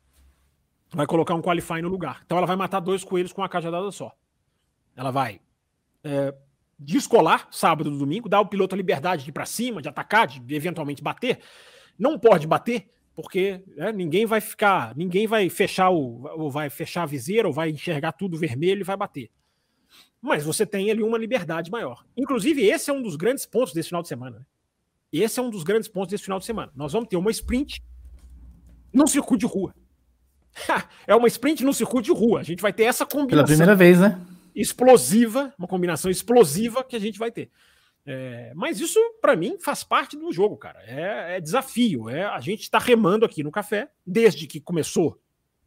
Vai 0.91 1.06
colocar 1.06 1.36
um 1.36 1.41
qualify 1.41 1.82
no 1.82 1.89
lugar. 1.89 2.21
Então 2.25 2.38
ela 2.38 2.47
vai 2.47 2.56
matar 2.56 2.80
dois 2.80 3.04
coelhos 3.04 3.32
com 3.32 3.41
uma 3.41 3.49
cajadada 3.49 3.91
só. 3.91 4.12
Ela 4.95 5.12
vai 5.12 5.39
é, 6.04 6.34
descolar 6.78 7.47
sábado 7.52 7.93
e 7.93 7.97
domingo, 7.97 8.30
dar 8.30 8.38
ao 8.38 8.47
piloto 8.47 8.73
a 8.73 8.78
liberdade 8.78 9.23
de 9.23 9.30
ir 9.30 9.34
para 9.34 9.45
cima, 9.45 9.82
de 9.82 9.89
atacar, 9.89 10.28
de 10.28 10.56
eventualmente 10.56 11.04
bater. 11.04 11.39
Não 11.99 12.17
pode 12.17 12.47
bater, 12.47 12.88
porque 13.13 13.62
né, 13.75 13.91
ninguém 13.91 14.25
vai 14.25 14.39
ficar, 14.39 14.95
ninguém 14.95 15.27
vai 15.27 15.49
fechar 15.49 15.89
o, 15.89 16.25
ou 16.39 16.49
vai 16.49 16.69
fechar 16.69 17.03
a 17.03 17.05
viseira, 17.05 17.47
ou 17.47 17.53
vai 17.53 17.69
enxergar 17.69 18.13
tudo 18.13 18.38
vermelho 18.38 18.81
e 18.81 18.83
vai 18.83 18.95
bater. 18.95 19.29
Mas 20.21 20.43
você 20.43 20.65
tem 20.65 20.89
ali 20.89 21.03
uma 21.03 21.17
liberdade 21.17 21.69
maior. 21.69 22.05
Inclusive, 22.15 22.65
esse 22.65 22.89
é 22.89 22.93
um 22.93 23.01
dos 23.01 23.15
grandes 23.15 23.45
pontos 23.45 23.73
desse 23.73 23.89
final 23.89 24.01
de 24.01 24.07
semana. 24.07 24.39
Né? 24.39 24.45
Esse 25.12 25.39
é 25.39 25.43
um 25.43 25.49
dos 25.49 25.63
grandes 25.63 25.89
pontos 25.89 26.12
desse 26.12 26.23
final 26.23 26.39
de 26.39 26.45
semana. 26.45 26.71
Nós 26.75 26.93
vamos 26.93 27.09
ter 27.09 27.17
uma 27.17 27.31
sprint 27.31 27.83
num 28.93 29.07
circuito 29.07 29.45
de 29.47 29.53
rua. 29.53 29.73
é 31.05 31.15
uma 31.15 31.27
sprint 31.27 31.63
no 31.63 31.73
circuito 31.73 32.05
de 32.05 32.12
rua. 32.12 32.39
A 32.39 32.43
gente 32.43 32.62
vai 32.62 32.73
ter 32.73 32.83
essa 32.83 33.05
combinação. 33.05 33.29
Pela 33.29 33.45
primeira 33.45 33.75
vez, 33.75 33.99
né? 33.99 34.19
explosiva, 34.55 35.53
uma 35.57 35.67
combinação 35.67 36.09
explosiva 36.09 36.83
que 36.83 36.95
a 36.95 36.99
gente 36.99 37.17
vai 37.17 37.31
ter. 37.31 37.49
É, 38.05 38.51
mas 38.55 38.79
isso, 38.79 38.99
para 39.21 39.35
mim, 39.35 39.57
faz 39.59 39.83
parte 39.83 40.17
do 40.17 40.31
jogo, 40.31 40.57
cara. 40.57 40.81
É, 40.83 41.38
é 41.38 41.41
desafio. 41.41 42.09
É, 42.09 42.23
a 42.23 42.39
gente 42.39 42.62
está 42.62 42.79
remando 42.79 43.25
aqui 43.25 43.43
no 43.43 43.51
café, 43.51 43.89
desde 44.05 44.47
que 44.47 44.59
começou 44.59 45.21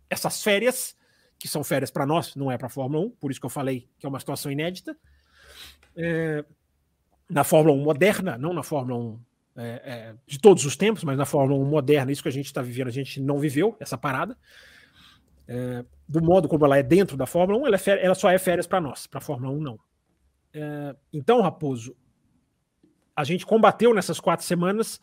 essas 0.09 0.42
férias, 0.42 0.97
que 1.38 1.49
são 1.49 1.64
férias 1.64 1.90
para 1.90 2.07
nós, 2.07 2.37
não 2.37 2.51
é 2.53 2.59
para 2.59 2.66
a 2.66 2.71
Fórmula 2.71 3.07
1, 3.07 3.11
por 3.11 3.31
isso 3.31 3.40
que 3.40 3.47
eu 3.47 3.51
falei 3.51 3.88
que 3.99 4.07
é 4.07 4.09
uma 4.09 4.21
situação 4.21 4.53
inédita. 4.53 4.97
É, 5.97 6.45
na 7.29 7.45
Fórmula 7.45 7.77
1 7.77 7.83
moderna, 7.83 8.37
não 8.37 8.53
na 8.53 8.62
Fórmula 8.62 8.99
1 8.99 9.21
é, 9.57 9.83
é, 9.85 10.14
de 10.27 10.38
todos 10.38 10.64
os 10.64 10.77
tempos, 10.77 11.03
mas 11.05 11.16
na 11.16 11.25
Fórmula 11.25 11.61
1 11.61 11.64
moderna, 11.64 12.12
isso 12.12 12.23
que 12.23 12.29
a 12.29 12.33
gente 12.33 12.47
está 12.47 12.62
vivendo, 12.62 12.88
a 12.88 12.92
gente 12.92 13.21
não 13.21 13.38
viveu 13.38 13.77
essa 13.81 13.99
parada 13.99 14.37
é, 15.49 15.85
do 16.09 16.23
modo 16.23 16.49
como 16.49 16.64
ela 16.64 16.79
é 16.79 16.83
dentro 16.83 17.16
da 17.16 17.27
Fórmula 17.27 17.59
1, 17.61 17.66
ela, 17.66 17.77
é 17.77 18.05
ela 18.05 18.14
só 18.14 18.31
é 18.31 18.38
férias 18.38 18.66
para 18.66 18.81
nós, 18.81 19.07
para 19.07 19.18
a 19.18 19.23
Fórmula 19.23 19.53
1 19.53 19.61
não. 19.61 19.79
Então, 21.12 21.40
Raposo, 21.40 21.97
a 23.14 23.25
gente 23.25 23.46
combateu 23.46 23.94
nessas 23.94 24.18
quatro 24.18 24.44
semanas 24.44 25.01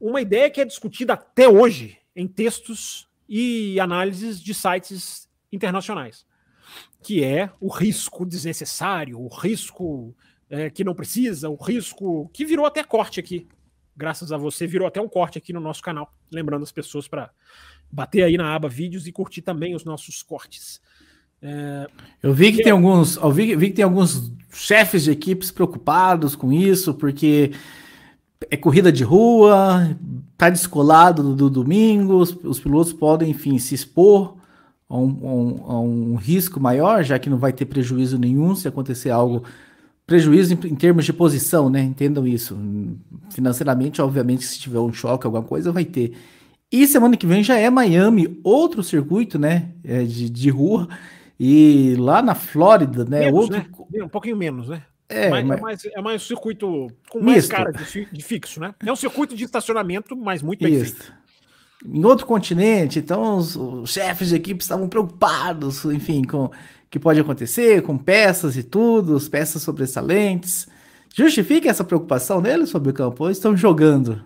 uma 0.00 0.20
ideia 0.20 0.50
que 0.50 0.60
é 0.60 0.64
discutida 0.64 1.14
até 1.14 1.48
hoje 1.48 1.98
em 2.14 2.26
textos 2.26 3.08
e 3.28 3.78
análises 3.80 4.40
de 4.40 4.52
sites 4.52 5.28
internacionais, 5.52 6.26
que 7.02 7.22
é 7.22 7.50
o 7.60 7.68
risco 7.68 8.26
desnecessário, 8.26 9.18
o 9.20 9.28
risco 9.28 10.14
é, 10.50 10.68
que 10.68 10.84
não 10.84 10.94
precisa, 10.94 11.48
o 11.48 11.56
risco 11.56 12.28
que 12.32 12.44
virou 12.44 12.66
até 12.66 12.82
corte 12.82 13.20
aqui. 13.20 13.48
Graças 13.96 14.32
a 14.32 14.36
você, 14.36 14.66
virou 14.66 14.88
até 14.88 15.00
um 15.00 15.08
corte 15.08 15.38
aqui 15.38 15.52
no 15.52 15.60
nosso 15.60 15.80
canal, 15.80 16.12
lembrando 16.30 16.64
as 16.64 16.72
pessoas 16.72 17.06
para 17.06 17.30
bater 17.90 18.24
aí 18.24 18.36
na 18.36 18.54
aba 18.54 18.68
vídeos 18.68 19.06
e 19.06 19.12
curtir 19.12 19.42
também 19.42 19.74
os 19.74 19.84
nossos 19.84 20.22
cortes. 20.22 20.80
É... 21.44 21.86
Eu 22.22 22.32
vi 22.32 22.52
que 22.52 22.62
tem 22.62 22.72
alguns, 22.72 23.16
eu 23.16 23.30
vi, 23.30 23.54
vi, 23.54 23.68
que 23.68 23.74
tem 23.74 23.84
alguns 23.84 24.32
chefes 24.50 25.04
de 25.04 25.10
equipes 25.10 25.50
preocupados 25.50 26.34
com 26.34 26.50
isso, 26.50 26.94
porque 26.94 27.52
é 28.50 28.56
corrida 28.56 28.90
de 28.90 29.04
rua, 29.04 29.94
tá 30.38 30.48
descolado 30.48 31.22
do, 31.22 31.34
do 31.34 31.50
domingo, 31.50 32.14
os, 32.14 32.34
os, 32.42 32.58
pilotos 32.58 32.94
podem, 32.94 33.30
enfim, 33.30 33.58
se 33.58 33.74
expor 33.74 34.36
a 34.88 34.96
um, 34.96 35.18
a, 35.22 35.32
um, 35.34 35.64
a 35.70 35.80
um, 35.80 36.14
risco 36.14 36.58
maior, 36.58 37.04
já 37.04 37.18
que 37.18 37.28
não 37.28 37.36
vai 37.36 37.52
ter 37.52 37.66
prejuízo 37.66 38.18
nenhum 38.18 38.54
se 38.54 38.66
acontecer 38.66 39.10
algo. 39.10 39.44
Prejuízo 40.06 40.54
em, 40.54 40.68
em 40.68 40.74
termos 40.74 41.04
de 41.04 41.12
posição, 41.12 41.68
né? 41.68 41.82
Entendam 41.82 42.26
isso. 42.26 42.56
Financeiramente, 43.30 44.02
obviamente, 44.02 44.44
se 44.44 44.58
tiver 44.58 44.78
um 44.78 44.92
choque, 44.92 45.26
alguma 45.26 45.42
coisa, 45.42 45.72
vai 45.72 45.84
ter. 45.84 46.12
E 46.70 46.86
semana 46.86 47.16
que 47.16 47.26
vem 47.26 47.42
já 47.42 47.56
é 47.56 47.70
Miami, 47.70 48.38
outro 48.42 48.82
circuito, 48.82 49.38
né? 49.38 49.70
É 49.82 50.02
de, 50.02 50.28
de 50.28 50.50
rua. 50.50 50.88
E 51.38 51.96
lá 51.98 52.22
na 52.22 52.34
Flórida, 52.34 53.04
né? 53.04 53.20
Menos, 53.20 53.40
outro... 53.40 53.58
né? 53.90 54.02
Um 54.02 54.08
pouquinho 54.08 54.36
menos, 54.36 54.68
né? 54.68 54.82
É, 55.08 55.28
mas, 55.28 55.44
mas... 55.44 55.58
É, 55.58 55.62
mais, 55.62 55.84
é 55.84 56.00
mais 56.00 56.22
um 56.22 56.26
circuito 56.26 56.88
com 57.10 57.20
mais 57.20 57.36
Misto. 57.36 57.50
cara 57.50 57.72
de, 57.72 58.06
de, 58.10 58.22
fixo, 58.22 58.60
né? 58.60 58.74
É 58.84 58.92
um 58.92 58.96
circuito 58.96 59.36
de 59.36 59.44
estacionamento, 59.44 60.16
mas 60.16 60.42
muito 60.42 60.64
bem 60.64 60.74
Isso. 60.74 60.96
feito. 60.96 61.12
Em 61.84 62.04
outro 62.04 62.24
continente, 62.26 62.98
então 62.98 63.36
os, 63.36 63.56
os 63.56 63.90
chefes 63.90 64.28
de 64.28 64.36
equipe 64.36 64.62
estavam 64.62 64.88
preocupados, 64.88 65.84
enfim, 65.84 66.24
com 66.24 66.46
o 66.46 66.50
que 66.88 66.98
pode 66.98 67.20
acontecer, 67.20 67.82
com 67.82 67.98
peças 67.98 68.56
e 68.56 68.62
tudo, 68.62 69.16
as 69.16 69.28
peças 69.28 69.60
sobressalentes. 69.62 70.66
Justifica 71.14 71.68
essa 71.68 71.84
preocupação 71.84 72.40
deles 72.40 72.70
sobre 72.70 72.90
o 72.90 72.94
campo? 72.94 73.24
Ou 73.24 73.30
estão 73.30 73.54
jogando? 73.54 74.24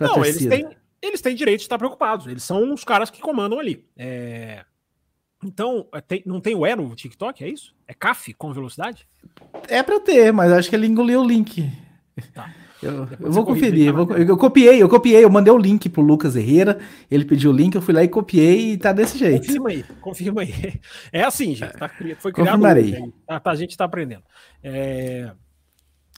Não, 0.00 0.24
eles 0.24 0.46
têm, 0.46 0.68
eles 1.02 1.20
têm 1.20 1.34
direito 1.34 1.58
de 1.58 1.64
estar 1.66 1.78
preocupados. 1.78 2.26
Eles 2.26 2.42
são 2.42 2.72
os 2.72 2.84
caras 2.84 3.10
que 3.10 3.20
comandam 3.20 3.58
ali. 3.58 3.84
É... 3.96 4.64
Então, 5.42 5.86
é, 5.92 6.00
tem, 6.00 6.22
não 6.26 6.40
tem 6.40 6.54
o 6.54 6.66
E 6.66 6.74
no 6.74 6.94
TikTok, 6.94 7.44
é 7.44 7.48
isso? 7.48 7.74
É 7.86 7.94
CAF 7.94 8.34
com 8.34 8.52
velocidade? 8.52 9.06
É 9.68 9.82
para 9.82 10.00
ter, 10.00 10.32
mas 10.32 10.52
acho 10.52 10.68
que 10.68 10.76
ele 10.76 10.86
engoliu 10.86 11.20
o 11.20 11.26
link. 11.26 11.70
Tá. 12.34 12.52
Eu, 12.82 13.08
eu 13.20 13.32
vou 13.32 13.44
conferir. 13.44 13.88
Eu, 13.88 14.10
eu, 14.12 14.36
copiei, 14.36 14.80
eu 14.80 14.88
copiei, 14.88 15.24
eu 15.24 15.30
mandei 15.30 15.52
o 15.52 15.58
link 15.58 15.88
pro 15.88 16.00
Lucas 16.00 16.36
Herrera. 16.36 16.78
Ele 17.10 17.24
pediu 17.24 17.50
o 17.50 17.54
link, 17.54 17.74
eu 17.74 17.82
fui 17.82 17.92
lá 17.92 18.04
e 18.04 18.08
copiei 18.08 18.72
e 18.72 18.78
tá 18.78 18.92
desse 18.92 19.18
jeito. 19.18 19.46
Confirma 19.46 19.70
aí, 19.70 19.84
confirma 20.00 20.42
aí. 20.42 20.80
É 21.12 21.22
assim, 21.24 21.54
gente. 21.54 21.72
Tá, 21.72 21.90
foi 22.18 22.32
criado. 22.32 22.64
Aí, 22.64 23.12
tá, 23.26 23.40
tá, 23.40 23.50
a 23.50 23.56
gente 23.56 23.76
tá 23.76 23.84
aprendendo. 23.84 24.22
É... 24.62 25.32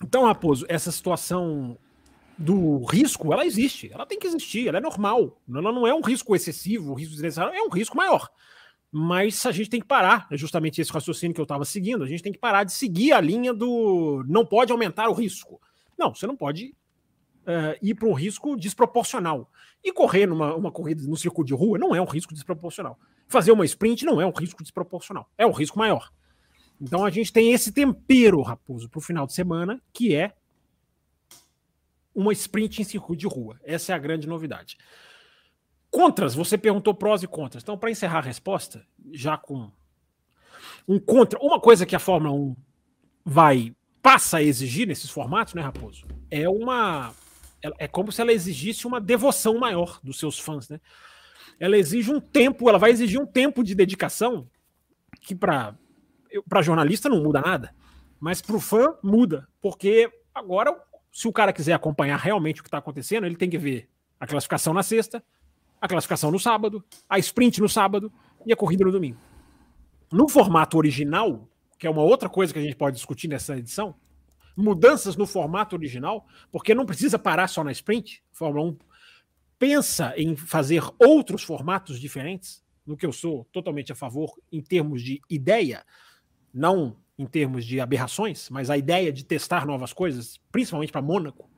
Então, 0.02 0.24
Raposo, 0.24 0.66
essa 0.68 0.92
situação 0.92 1.78
do 2.36 2.84
risco, 2.84 3.32
ela 3.32 3.44
existe. 3.44 3.90
Ela 3.92 4.06
tem 4.06 4.18
que 4.18 4.26
existir, 4.26 4.68
ela 4.68 4.78
é 4.78 4.80
normal. 4.82 5.40
Ela 5.48 5.72
não 5.72 5.86
é 5.86 5.94
um 5.94 6.00
risco 6.00 6.34
excessivo, 6.34 6.92
um 6.92 6.94
risco 6.94 7.12
desnecessário, 7.12 7.54
é 7.54 7.62
um 7.62 7.70
risco 7.70 7.96
maior. 7.96 8.28
Mas 8.92 9.46
a 9.46 9.52
gente 9.52 9.70
tem 9.70 9.80
que 9.80 9.86
parar, 9.86 10.26
é 10.30 10.36
justamente 10.36 10.80
esse 10.80 10.92
raciocínio 10.92 11.34
que 11.34 11.40
eu 11.40 11.44
estava 11.44 11.64
seguindo. 11.64 12.02
A 12.02 12.06
gente 12.06 12.22
tem 12.22 12.32
que 12.32 12.38
parar 12.38 12.64
de 12.64 12.72
seguir 12.72 13.12
a 13.12 13.20
linha 13.20 13.54
do 13.54 14.24
não 14.26 14.44
pode 14.44 14.72
aumentar 14.72 15.08
o 15.08 15.12
risco. 15.12 15.60
Não, 15.96 16.12
você 16.12 16.26
não 16.26 16.36
pode 16.36 16.74
uh, 17.42 17.78
ir 17.80 17.94
para 17.94 18.08
um 18.08 18.12
risco 18.12 18.56
desproporcional. 18.56 19.50
E 19.82 19.92
correr 19.92 20.26
numa 20.26 20.54
uma 20.54 20.72
corrida 20.72 21.02
no 21.04 21.16
circuito 21.16 21.46
de 21.48 21.54
rua 21.54 21.78
não 21.78 21.94
é 21.94 22.00
um 22.00 22.06
risco 22.06 22.34
desproporcional. 22.34 22.98
Fazer 23.28 23.52
uma 23.52 23.64
sprint 23.64 24.04
não 24.04 24.20
é 24.20 24.26
um 24.26 24.32
risco 24.32 24.62
desproporcional, 24.62 25.30
é 25.38 25.46
um 25.46 25.52
risco 25.52 25.78
maior. 25.78 26.10
Então 26.80 27.04
a 27.04 27.10
gente 27.10 27.32
tem 27.32 27.52
esse 27.52 27.70
tempero, 27.70 28.42
Raposo, 28.42 28.88
para 28.88 28.98
o 28.98 29.02
final 29.02 29.26
de 29.26 29.34
semana, 29.34 29.80
que 29.92 30.14
é 30.16 30.34
uma 32.14 32.32
sprint 32.32 32.82
em 32.82 32.84
circuito 32.84 33.20
de 33.20 33.26
rua. 33.26 33.60
Essa 33.62 33.92
é 33.92 33.94
a 33.94 33.98
grande 33.98 34.26
novidade. 34.26 34.76
Contras, 35.90 36.34
você 36.34 36.56
perguntou 36.56 36.94
prós 36.94 37.22
e 37.22 37.26
contras. 37.26 37.62
Então, 37.62 37.76
para 37.76 37.90
encerrar 37.90 38.18
a 38.18 38.22
resposta, 38.22 38.86
já 39.12 39.36
com 39.36 39.70
um 40.86 40.98
contra, 40.98 41.38
uma 41.40 41.60
coisa 41.60 41.84
que 41.84 41.96
a 41.96 41.98
Fórmula 41.98 42.34
1 42.34 42.56
vai 43.24 43.74
passa 44.02 44.38
a 44.38 44.42
exigir 44.42 44.86
nesses 44.86 45.10
formatos, 45.10 45.54
né, 45.54 45.62
Raposo? 45.62 46.06
É 46.30 46.48
uma 46.48 47.12
é 47.78 47.86
como 47.86 48.10
se 48.10 48.22
ela 48.22 48.32
exigisse 48.32 48.86
uma 48.86 48.98
devoção 48.98 49.58
maior 49.58 50.00
dos 50.02 50.18
seus 50.18 50.38
fãs, 50.38 50.68
né? 50.68 50.80
Ela 51.58 51.76
exige 51.76 52.10
um 52.10 52.18
tempo, 52.18 52.68
ela 52.70 52.78
vai 52.78 52.90
exigir 52.90 53.20
um 53.20 53.26
tempo 53.26 53.62
de 53.62 53.74
dedicação 53.74 54.48
que 55.20 55.34
para 55.34 55.74
para 56.48 56.62
jornalista 56.62 57.08
não 57.08 57.22
muda 57.22 57.40
nada, 57.40 57.74
mas 58.18 58.40
para 58.40 58.56
o 58.56 58.60
fã 58.60 58.94
muda, 59.02 59.46
porque 59.60 60.10
agora 60.34 60.74
se 61.12 61.26
o 61.28 61.32
cara 61.32 61.52
quiser 61.52 61.72
acompanhar 61.72 62.16
realmente 62.16 62.60
o 62.60 62.62
que 62.62 62.68
está 62.68 62.78
acontecendo, 62.78 63.26
ele 63.26 63.36
tem 63.36 63.50
que 63.50 63.58
ver 63.58 63.88
a 64.18 64.26
classificação 64.26 64.72
na 64.72 64.82
sexta, 64.82 65.22
a 65.80 65.88
classificação 65.88 66.30
no 66.30 66.38
sábado, 66.38 66.84
a 67.08 67.18
sprint 67.18 67.60
no 67.60 67.68
sábado 67.68 68.12
e 68.44 68.52
a 68.52 68.56
corrida 68.56 68.84
no 68.84 68.92
domingo. 68.92 69.18
No 70.12 70.28
formato 70.28 70.76
original, 70.76 71.48
que 71.78 71.86
é 71.86 71.90
uma 71.90 72.02
outra 72.02 72.28
coisa 72.28 72.52
que 72.52 72.58
a 72.58 72.62
gente 72.62 72.76
pode 72.76 72.96
discutir 72.96 73.28
nessa 73.28 73.56
edição, 73.56 73.94
mudanças 74.56 75.16
no 75.16 75.26
formato 75.26 75.74
original, 75.74 76.26
porque 76.50 76.74
não 76.74 76.84
precisa 76.84 77.18
parar 77.18 77.48
só 77.48 77.64
na 77.64 77.72
sprint. 77.72 78.22
Fórmula 78.32 78.70
1 78.70 78.78
pensa 79.58 80.14
em 80.16 80.36
fazer 80.36 80.82
outros 80.98 81.42
formatos 81.42 82.00
diferentes, 82.00 82.64
no 82.86 82.96
que 82.96 83.06
eu 83.06 83.12
sou 83.12 83.46
totalmente 83.52 83.92
a 83.92 83.94
favor 83.94 84.34
em 84.50 84.60
termos 84.60 85.02
de 85.02 85.20
ideia, 85.28 85.84
não 86.52 86.96
em 87.18 87.26
termos 87.26 87.64
de 87.66 87.78
aberrações, 87.78 88.48
mas 88.48 88.70
a 88.70 88.78
ideia 88.78 89.12
de 89.12 89.22
testar 89.22 89.66
novas 89.66 89.92
coisas, 89.92 90.40
principalmente 90.50 90.90
para 90.90 91.02
Mônaco, 91.02 91.48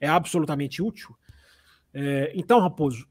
é 0.00 0.08
absolutamente 0.08 0.82
útil. 0.82 1.14
É, 1.92 2.32
então, 2.34 2.58
Raposo, 2.58 3.06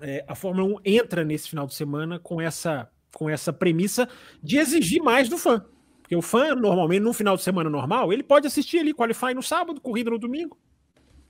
é, 0.00 0.24
a 0.26 0.34
Fórmula 0.34 0.66
1 0.66 0.80
entra 0.84 1.24
nesse 1.24 1.48
final 1.48 1.66
de 1.66 1.74
semana 1.74 2.18
com 2.18 2.40
essa, 2.40 2.90
com 3.14 3.28
essa 3.28 3.52
premissa 3.52 4.08
de 4.42 4.58
exigir 4.58 5.02
mais 5.02 5.28
do 5.28 5.38
fã. 5.38 5.64
Porque 6.00 6.14
o 6.14 6.22
fã, 6.22 6.54
normalmente, 6.54 7.00
num 7.00 7.12
final 7.12 7.36
de 7.36 7.42
semana 7.42 7.68
normal, 7.68 8.12
ele 8.12 8.22
pode 8.22 8.46
assistir 8.46 8.78
ali, 8.78 8.94
qualify 8.94 9.34
no 9.34 9.42
sábado, 9.42 9.80
corrida 9.80 10.10
no 10.10 10.18
domingo. 10.18 10.56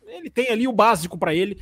Ele 0.07 0.29
tem 0.29 0.51
ali 0.51 0.69
o 0.69 0.73
básico 0.73 1.17
para 1.17 1.35
ele. 1.35 1.61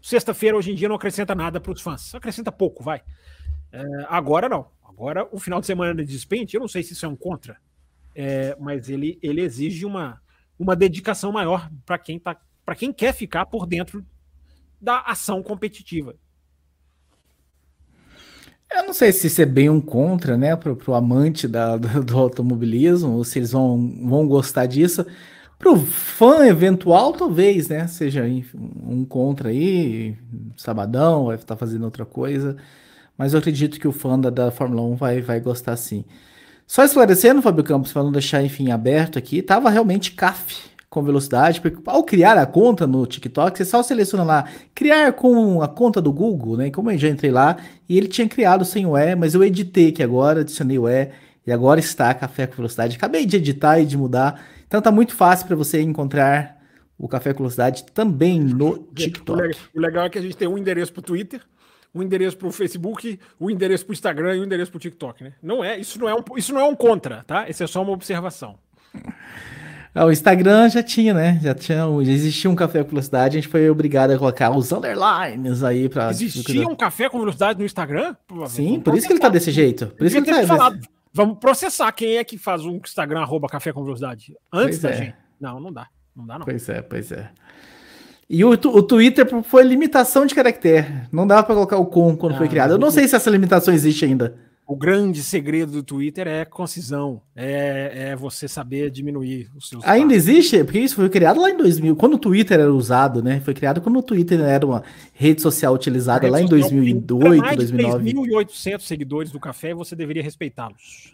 Sexta-feira, 0.00 0.56
hoje 0.56 0.72
em 0.72 0.74
dia, 0.74 0.88
não 0.88 0.96
acrescenta 0.96 1.34
nada 1.34 1.60
para 1.60 1.72
os 1.72 1.80
fãs. 1.80 2.14
Acrescenta 2.14 2.52
pouco, 2.52 2.82
vai. 2.82 3.02
É, 3.72 3.82
agora 4.08 4.48
não. 4.48 4.70
Agora, 4.84 5.26
o 5.32 5.38
final 5.38 5.60
de 5.60 5.66
semana 5.66 6.04
de 6.04 6.14
sprint, 6.14 6.54
eu 6.54 6.60
não 6.60 6.68
sei 6.68 6.82
se 6.82 6.92
isso 6.92 7.04
é 7.04 7.08
um 7.08 7.16
contra, 7.16 7.56
é, 8.14 8.54
mas 8.60 8.88
ele, 8.88 9.18
ele 9.22 9.40
exige 9.40 9.86
uma, 9.86 10.20
uma 10.58 10.76
dedicação 10.76 11.32
maior 11.32 11.68
para 11.84 11.98
quem, 11.98 12.18
tá, 12.18 12.38
quem 12.76 12.92
quer 12.92 13.14
ficar 13.14 13.46
por 13.46 13.66
dentro 13.66 14.06
da 14.80 15.00
ação 15.00 15.42
competitiva. 15.42 16.14
Eu 18.74 18.86
não 18.86 18.92
sei 18.92 19.12
se 19.12 19.26
isso 19.26 19.42
é 19.42 19.46
bem 19.46 19.68
um 19.68 19.80
contra, 19.80 20.36
né, 20.36 20.56
pro, 20.56 20.74
pro 20.76 20.94
amante 20.94 21.46
da, 21.46 21.76
do, 21.76 22.02
do, 22.04 22.18
automobilismo, 22.18 23.12
ou 23.12 23.24
se 23.24 23.38
eles 23.38 23.52
vão, 23.52 23.94
vão 24.04 24.26
gostar 24.26 24.66
disso. 24.66 25.06
Pro 25.58 25.76
fã 25.76 26.46
eventual, 26.46 27.12
talvez, 27.12 27.68
né, 27.68 27.86
seja 27.86 28.24
um 28.24 29.04
contra 29.04 29.50
aí, 29.50 30.16
sabadão, 30.56 31.26
vai 31.26 31.36
estar 31.36 31.56
fazendo 31.56 31.84
outra 31.84 32.04
coisa. 32.04 32.56
Mas 33.16 33.32
eu 33.32 33.38
acredito 33.38 33.78
que 33.78 33.86
o 33.86 33.92
fã 33.92 34.18
da, 34.18 34.30
da 34.30 34.50
Fórmula 34.50 34.82
1 34.82 34.96
vai, 34.96 35.20
vai 35.20 35.40
gostar 35.40 35.76
sim. 35.76 36.04
Só 36.66 36.84
esclarecendo, 36.84 37.42
Fábio 37.42 37.62
Campos, 37.62 37.92
para 37.92 38.02
não 38.02 38.10
deixar, 38.10 38.42
enfim, 38.42 38.70
aberto 38.70 39.18
aqui, 39.18 39.42
tava 39.42 39.70
realmente 39.70 40.12
CAF 40.12 40.71
com 40.92 41.02
velocidade, 41.02 41.58
porque 41.58 41.78
ao 41.86 42.04
criar 42.04 42.36
a 42.36 42.44
conta 42.44 42.86
no 42.86 43.06
TikTok, 43.06 43.56
você 43.56 43.64
só 43.64 43.82
seleciona 43.82 44.22
lá, 44.24 44.44
criar 44.74 45.14
com 45.14 45.62
a 45.62 45.66
conta 45.66 46.02
do 46.02 46.12
Google, 46.12 46.58
né? 46.58 46.70
Como 46.70 46.90
eu 46.90 46.98
já 46.98 47.08
entrei 47.08 47.30
lá, 47.30 47.56
e 47.88 47.96
ele 47.96 48.06
tinha 48.06 48.28
criado 48.28 48.62
sem 48.62 48.84
o 48.84 48.94
E, 48.94 49.14
mas 49.14 49.32
eu 49.32 49.42
editei 49.42 49.88
aqui 49.88 50.02
agora, 50.02 50.42
adicionei 50.42 50.78
o 50.78 50.86
E, 50.86 51.08
e 51.46 51.50
agora 51.50 51.80
está 51.80 52.12
Café 52.12 52.46
com 52.46 52.56
Velocidade. 52.56 52.96
Acabei 52.98 53.24
de 53.24 53.38
editar 53.38 53.80
e 53.80 53.86
de 53.86 53.96
mudar, 53.96 54.44
então 54.66 54.82
tá 54.82 54.92
muito 54.92 55.14
fácil 55.14 55.46
para 55.46 55.56
você 55.56 55.80
encontrar 55.80 56.58
o 56.98 57.08
Café 57.08 57.32
com 57.32 57.38
Velocidade 57.38 57.86
também 57.94 58.38
no 58.38 58.76
TikTok. 58.94 59.56
O 59.74 59.80
legal 59.80 60.04
é 60.04 60.10
que 60.10 60.18
a 60.18 60.22
gente 60.22 60.36
tem 60.36 60.46
um 60.46 60.58
endereço 60.58 60.92
para 60.92 61.00
o 61.00 61.04
Twitter, 61.04 61.40
um 61.94 62.02
endereço 62.02 62.36
para 62.36 62.48
o 62.48 62.52
Facebook, 62.52 63.18
um 63.40 63.48
endereço 63.48 63.86
para 63.86 63.92
o 63.92 63.94
Instagram 63.94 64.36
e 64.36 64.40
um 64.40 64.44
endereço 64.44 64.70
para 64.70 64.76
o 64.76 64.80
TikTok, 64.80 65.24
né? 65.24 65.32
Não 65.42 65.64
é, 65.64 65.78
isso 65.78 65.98
não 65.98 66.06
é 66.06 66.14
um, 66.14 66.22
isso 66.36 66.52
não 66.52 66.60
é 66.60 66.64
um 66.64 66.76
contra, 66.76 67.24
tá? 67.26 67.48
Isso 67.48 67.62
é 67.62 67.66
só 67.66 67.80
uma 67.80 67.92
observação. 67.92 68.58
Ah, 69.94 70.06
o 70.06 70.10
Instagram 70.10 70.70
já 70.70 70.82
tinha, 70.82 71.12
né? 71.12 71.38
Já 71.42 71.54
tinha, 71.54 71.84
já 72.02 72.12
existia 72.12 72.50
um 72.50 72.54
café 72.54 72.82
com 72.82 72.90
velocidade, 72.90 73.36
a 73.36 73.40
gente 73.40 73.50
foi 73.50 73.68
obrigado 73.68 74.12
a 74.12 74.18
colocar 74.18 74.50
os 74.50 74.72
underlines 74.72 75.62
aí 75.62 75.88
para. 75.88 76.10
Existia 76.10 76.66
um 76.66 76.74
café 76.74 77.10
com 77.10 77.18
velocidade 77.18 77.58
no 77.58 77.66
Instagram? 77.66 78.16
Sim, 78.46 78.80
por 78.80 78.96
isso 78.96 79.06
que 79.06 79.12
ele 79.12 79.20
tá 79.20 79.28
desse 79.28 79.50
jeito. 79.50 79.88
Por 79.88 80.06
isso 80.06 80.22
que 80.22 80.30
ele 80.30 80.40
tá 80.40 80.46
falado. 80.46 80.76
Desse... 80.76 80.88
Vamos 81.12 81.38
processar 81.38 81.92
quem 81.92 82.16
é 82.16 82.24
que 82.24 82.38
faz 82.38 82.64
um 82.64 82.76
Instagram 82.76 83.20
arroba 83.20 83.46
café 83.48 83.70
com 83.70 83.84
velocidade 83.84 84.34
antes 84.50 84.78
pois 84.78 84.80
da 84.80 84.90
é. 84.90 84.96
gente. 84.96 85.14
Não, 85.38 85.60
não 85.60 85.70
dá. 85.70 85.86
Não 86.16 86.26
dá, 86.26 86.38
não. 86.38 86.46
Pois 86.46 86.66
é, 86.70 86.80
pois 86.80 87.12
é. 87.12 87.28
E 88.30 88.42
o, 88.46 88.50
o 88.50 88.82
Twitter 88.82 89.28
foi 89.42 89.62
limitação 89.62 90.24
de 90.24 90.34
caractere. 90.34 90.86
Não 91.12 91.26
dava 91.26 91.42
para 91.42 91.54
colocar 91.54 91.76
o 91.76 91.84
com 91.84 92.16
quando 92.16 92.34
ah, 92.34 92.38
foi 92.38 92.48
criado. 92.48 92.70
Eu 92.70 92.78
não 92.78 92.90
sei 92.90 93.06
se 93.06 93.14
essa 93.14 93.28
limitação 93.28 93.74
existe 93.74 94.06
ainda. 94.06 94.34
O 94.66 94.76
grande 94.76 95.22
segredo 95.22 95.72
do 95.72 95.82
Twitter 95.82 96.26
é 96.26 96.44
concisão, 96.44 97.20
é, 97.34 98.10
é 98.10 98.16
você 98.16 98.46
saber 98.46 98.90
diminuir 98.90 99.50
os 99.56 99.68
seus. 99.68 99.84
Ainda 99.84 100.14
existe? 100.14 100.62
Porque 100.62 100.78
isso 100.78 100.94
foi 100.94 101.10
criado 101.10 101.40
lá 101.40 101.50
em 101.50 101.56
2000, 101.56 101.96
quando 101.96 102.14
o 102.14 102.18
Twitter 102.18 102.60
era 102.60 102.72
usado, 102.72 103.22
né? 103.22 103.40
Foi 103.40 103.54
criado 103.54 103.80
quando 103.80 103.98
o 103.98 104.02
Twitter 104.02 104.40
era 104.40 104.64
uma 104.64 104.82
rede 105.12 105.42
social 105.42 105.74
utilizada 105.74 106.20
rede 106.20 106.32
lá 106.32 106.38
social, 106.38 106.58
em 106.84 107.00
2008, 107.00 107.38
mais 107.38 107.56
2009. 107.56 108.12
3.800 108.12 108.80
seguidores 108.82 109.32
do 109.32 109.40
café, 109.40 109.74
você 109.74 109.96
deveria 109.96 110.22
respeitá-los. 110.22 111.12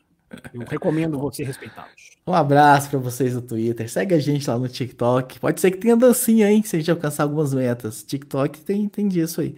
Eu 0.53 0.63
recomendo 0.69 1.19
você 1.19 1.43
respeitá-los. 1.43 2.19
Um 2.27 2.35
abraço 2.35 2.91
para 2.91 2.99
vocês 2.99 3.35
no 3.35 3.41
Twitter. 3.41 3.89
Segue 3.91 4.15
a 4.15 4.19
gente 4.19 4.49
lá 4.49 4.59
no 4.59 4.69
TikTok. 4.69 5.41
Pode 5.41 5.61
ser 5.61 5.71
que 5.71 5.79
tenha 5.79 5.97
dancinha, 5.97 6.51
hein? 6.51 6.63
Se 6.63 6.77
a 6.77 6.79
gente 6.79 6.91
alcançar 6.91 7.23
algumas 7.23 7.55
metas. 7.55 8.03
TikTok 8.03 8.61
tem, 8.61 8.87
tem 8.89 9.09
disso 9.09 9.41
aí. 9.41 9.57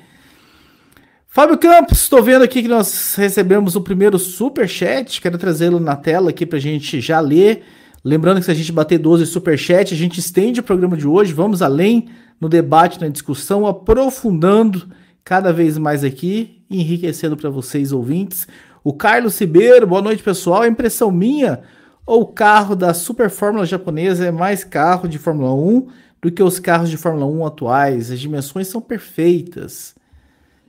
Fábio 1.32 1.56
Campos, 1.58 2.00
estou 2.00 2.20
vendo 2.24 2.42
aqui 2.42 2.60
que 2.60 2.66
nós 2.66 3.14
recebemos 3.14 3.76
o 3.76 3.80
primeiro 3.80 4.18
super 4.18 4.68
chat. 4.68 5.20
Quero 5.20 5.38
trazê-lo 5.38 5.78
na 5.78 5.94
tela 5.94 6.30
aqui 6.30 6.44
para 6.44 6.58
a 6.58 6.60
gente 6.60 7.00
já 7.00 7.20
ler. 7.20 7.62
Lembrando 8.04 8.40
que 8.40 8.46
se 8.46 8.50
a 8.50 8.54
gente 8.54 8.72
bater 8.72 8.98
12 8.98 9.26
super 9.26 9.56
chat, 9.56 9.94
a 9.94 9.96
gente 9.96 10.18
estende 10.18 10.58
o 10.58 10.62
programa 10.64 10.96
de 10.96 11.06
hoje. 11.06 11.32
Vamos 11.32 11.62
além 11.62 12.08
no 12.40 12.48
debate, 12.48 13.00
na 13.00 13.06
discussão, 13.06 13.64
aprofundando 13.64 14.88
cada 15.22 15.52
vez 15.52 15.78
mais 15.78 16.02
aqui, 16.02 16.64
enriquecendo 16.68 17.36
para 17.36 17.48
vocês 17.48 17.92
ouvintes. 17.92 18.48
O 18.82 18.92
Carlos 18.92 19.38
Ribeiro, 19.38 19.86
boa 19.86 20.02
noite 20.02 20.24
pessoal. 20.24 20.62
A 20.62 20.68
impressão 20.68 21.12
minha 21.12 21.60
o 22.04 22.26
carro 22.26 22.74
da 22.74 22.92
Super 22.92 23.30
Fórmula 23.30 23.64
japonesa 23.64 24.26
é 24.26 24.32
mais 24.32 24.64
carro 24.64 25.06
de 25.06 25.16
Fórmula 25.16 25.54
1 25.54 25.86
do 26.20 26.32
que 26.32 26.42
os 26.42 26.58
carros 26.58 26.90
de 26.90 26.96
Fórmula 26.96 27.24
1 27.24 27.46
atuais? 27.46 28.10
As 28.10 28.18
dimensões 28.18 28.66
são 28.66 28.80
perfeitas. 28.80 29.94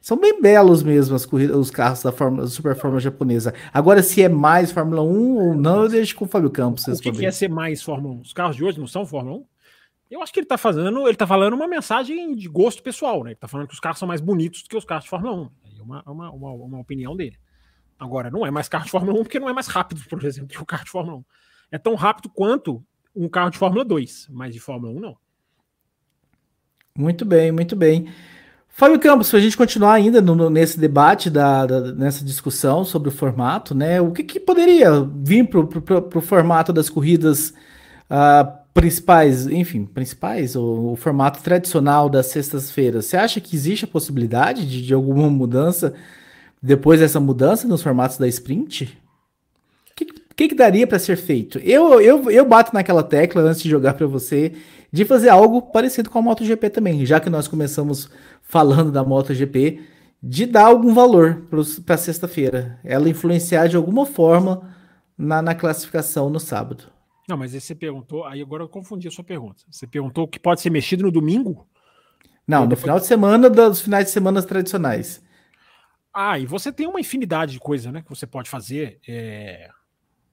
São 0.02 0.18
bem 0.18 0.42
belos 0.42 0.82
mesmo 0.82 1.16
as 1.16 1.28
corridas, 1.28 1.56
os 1.56 1.70
carros 1.70 2.02
da, 2.02 2.12
Fórmula, 2.12 2.44
da 2.44 2.50
Super 2.50 2.76
Fórmula 2.76 3.00
japonesa. 3.00 3.54
Agora, 3.72 4.02
se 4.02 4.24
é 4.24 4.28
mais 4.28 4.72
Fórmula 4.72 5.04
1 5.04 5.38
ou 5.38 5.54
não, 5.54 5.84
eu 5.84 5.90
deixo 5.90 6.16
com 6.16 6.26
o 6.26 6.28
Fábio 6.28 6.50
Campos. 6.50 6.88
O 6.88 7.00
que, 7.00 7.12
que 7.12 7.26
é 7.26 7.32
ser 7.32 7.50
mais 7.50 7.84
Fórmula 7.84 8.16
1? 8.16 8.22
Os 8.22 8.34
carros 8.34 8.56
de 8.56 8.64
hoje 8.64 8.80
não 8.80 8.88
são 8.88 9.06
Fórmula 9.06 9.38
1? 9.38 9.46
Eu 10.10 10.24
acho 10.24 10.34
que 10.34 10.40
ele 10.40 10.48
tá 10.48 10.58
fazendo, 10.58 11.08
ele 11.08 11.16
tá 11.16 11.28
falando 11.28 11.54
uma 11.54 11.68
mensagem 11.68 12.36
de 12.36 12.50
gosto 12.50 12.82
pessoal, 12.82 13.24
né? 13.24 13.30
Ele 13.30 13.40
tá 13.40 13.48
falando 13.48 13.68
que 13.68 13.76
os 13.76 13.80
carros 13.80 14.00
são 14.00 14.08
mais 14.08 14.20
bonitos 14.20 14.64
do 14.64 14.70
que 14.70 14.76
os 14.76 14.84
carros 14.84 15.04
de 15.04 15.10
Fórmula 15.12 15.36
1. 15.36 15.50
É 15.80 15.82
uma, 15.84 16.04
uma, 16.06 16.32
uma, 16.32 16.52
uma 16.52 16.80
opinião 16.80 17.16
dele. 17.16 17.38
Agora, 18.00 18.32
não 18.32 18.44
é 18.44 18.50
mais 18.50 18.68
carro 18.68 18.86
de 18.86 18.92
Fórmula 18.92 19.20
1 19.20 19.24
porque 19.24 19.40
não 19.40 19.50
é 19.50 19.54
mais 19.54 19.68
rápido, 19.68 20.02
por 20.10 20.26
exemplo, 20.26 20.50
que 20.58 20.62
o 20.62 20.66
carro 20.66 20.84
de 20.84 20.90
Fórmula 20.90 21.18
1. 21.18 21.26
É 21.74 21.78
tão 21.78 21.94
rápido 21.94 22.28
quanto 22.28 22.84
um 23.16 23.30
carro 23.30 23.52
de 23.52 23.60
Fórmula 23.60 23.86
2, 23.86 24.30
mas 24.32 24.52
de 24.52 24.60
Fórmula 24.60 24.92
1 24.94 25.00
não. 25.00 25.18
Muito 26.98 27.24
bem, 27.24 27.52
muito 27.52 27.76
bem. 27.76 28.12
Fábio 28.74 29.00
Campos, 29.00 29.30
para 29.30 29.40
a 29.40 29.42
gente 29.42 29.58
continuar 29.58 29.94
ainda 29.94 30.22
no, 30.22 30.50
nesse 30.50 30.80
debate, 30.80 31.30
da, 31.30 31.66
da, 31.66 31.94
nessa 31.94 32.24
discussão 32.24 32.84
sobre 32.84 33.10
o 33.10 33.12
formato, 33.12 33.76
né? 33.76 34.00
O 34.02 34.12
que, 34.12 34.24
que 34.24 34.40
poderia 34.40 35.08
vir 35.16 35.48
para 35.48 35.60
o 35.60 36.22
formato 36.22 36.72
das 36.72 36.90
corridas 36.90 37.54
uh, 38.10 38.52
principais, 38.74 39.46
enfim, 39.48 39.86
principais, 39.86 40.56
o, 40.56 40.94
o 40.94 40.96
formato 40.96 41.44
tradicional 41.44 42.10
das 42.10 42.28
sextas-feiras? 42.28 43.06
Você 43.06 43.18
acha 43.18 43.42
que 43.42 43.56
existe 43.56 43.86
a 43.86 43.88
possibilidade 43.90 44.66
de, 44.66 44.82
de 44.82 44.94
alguma 44.94 45.30
mudança 45.30 45.94
depois 46.64 47.00
dessa 47.00 47.20
mudança 47.20 47.68
nos 47.68 47.84
formatos 47.84 48.18
da 48.18 48.28
sprint? 48.28 48.98
O 49.92 49.96
que, 49.96 50.06
que, 50.36 50.48
que 50.48 50.56
daria 50.56 50.88
para 50.88 50.98
ser 50.98 51.18
feito? 51.18 51.60
Eu, 51.60 52.00
eu, 52.00 52.32
eu 52.32 52.46
bato 52.46 52.74
naquela 52.74 53.04
tecla 53.04 53.42
antes 53.42 53.62
de 53.62 53.70
jogar 53.70 53.94
para 53.94 54.08
você 54.08 54.54
de 54.92 55.06
fazer 55.06 55.30
algo 55.30 55.62
parecido 55.62 56.10
com 56.10 56.20
a 56.20 56.22
MotoGP 56.22 56.70
também, 56.70 57.06
já 57.06 57.20
que 57.20 57.30
nós 57.30 57.48
começamos 57.48 58.10
falando 58.42 58.92
da 58.92 59.04
MotoGP, 59.04 59.82
de 60.22 60.46
dar 60.46 60.66
algum 60.66 60.94
valor 60.94 61.48
para 61.86 61.98
sexta-feira, 61.98 62.80
ela 62.84 63.10
influenciar 63.10 63.68
de 63.68 63.76
alguma 63.76 64.06
forma 64.06 64.76
na, 65.18 65.42
na 65.42 65.56
classificação 65.56 66.30
no 66.30 66.40
sábado. 66.40 66.92
Não, 67.28 67.38
mas 67.38 67.54
aí 67.54 67.62
você 67.62 67.74
perguntou, 67.74 68.26
aí 68.26 68.42
agora 68.42 68.64
eu 68.64 68.70
confundi 68.70 69.08
a 69.08 69.12
sua 69.12 69.24
pergunta. 69.24 69.64
Você 69.70 69.88
perguntou 69.88 70.28
que 70.28 70.40
pode 70.40 70.62
ser 70.62 70.70
mexido 70.70 71.04
no 71.04 71.12
domingo? 71.12 71.68
Não, 72.46 72.66
no 72.66 72.76
final 72.76 73.00
de 73.00 73.06
semana 73.06 73.50
dos 73.50 73.82
finais 73.82 74.06
de 74.06 74.12
semana 74.12 74.44
tradicionais. 74.44 75.24
Ah, 76.14 76.38
e 76.38 76.46
você 76.46 76.72
tem 76.74 76.88
uma 76.88 77.00
infinidade 77.00 77.54
de 77.54 77.60
coisas, 77.60 77.92
né, 77.92 78.02
que 78.02 78.10
você 78.10 78.28
pode 78.28 78.50
fazer. 78.50 79.00
É... 79.08 79.70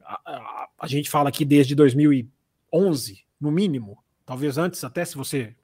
A, 0.05 0.21
a, 0.27 0.69
a, 0.81 0.87
gente 0.87 1.09
fala 1.09 1.29
aqui 1.29 1.45
desde 1.45 1.75
2011, 1.75 3.25
no 3.41 3.53
mínimo, 3.53 4.03
talvez 4.29 4.59
antes, 4.59 4.85
até 4.85 5.07
se 5.07 5.17
você 5.17 5.57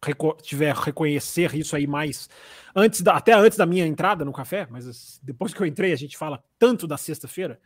reco 0.00 0.36
tiver 0.40 0.72
reconhecer 0.76 1.52
isso 1.56 1.74
aí 1.74 1.88
mais 1.88 2.30
antes 2.72 3.00
da, 3.00 3.14
até 3.14 3.32
antes 3.32 3.58
da 3.58 3.66
minha 3.66 3.84
entrada 3.84 4.24
no 4.24 4.32
café, 4.32 4.64
mas 4.70 5.18
depois 5.24 5.52
que 5.52 5.60
eu 5.60 5.66
entrei 5.66 5.92
a 5.92 5.96
gente 5.96 6.16
fala 6.16 6.40
tanto 6.56 6.86
da 6.86 6.96
sexta-feira, 6.96 7.60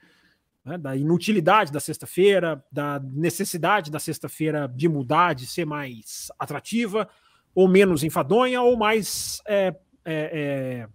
né, 0.65 0.79
da 0.79 0.97
inutilidade 0.97 1.71
da 1.71 1.79
sexta-feira, 1.79 2.65
da 2.73 2.99
necessidade 2.99 3.91
da 3.91 3.99
sexta-feira 3.99 4.67
de 4.67 4.89
mudar, 4.89 5.35
de 5.35 5.47
ser 5.47 5.67
mais 5.67 6.33
atrativa 6.39 7.07
ou 7.55 7.69
menos 7.69 8.03
enfadonha 8.03 8.63
ou 8.63 8.79
mais 8.79 9.43
é, 9.47 9.75
é, 10.07 10.89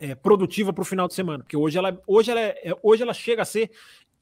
é, 0.00 0.10
é 0.10 0.14
produtiva 0.14 0.72
para 0.72 0.82
o 0.82 0.84
final 0.84 1.08
de 1.08 1.14
semana, 1.14 1.42
porque 1.42 1.56
hoje 1.56 1.76
ela, 1.76 2.00
hoje, 2.06 2.30
ela 2.30 2.40
é, 2.40 2.72
hoje 2.84 3.02
ela 3.02 3.14
chega 3.14 3.42
a 3.42 3.44
ser 3.44 3.68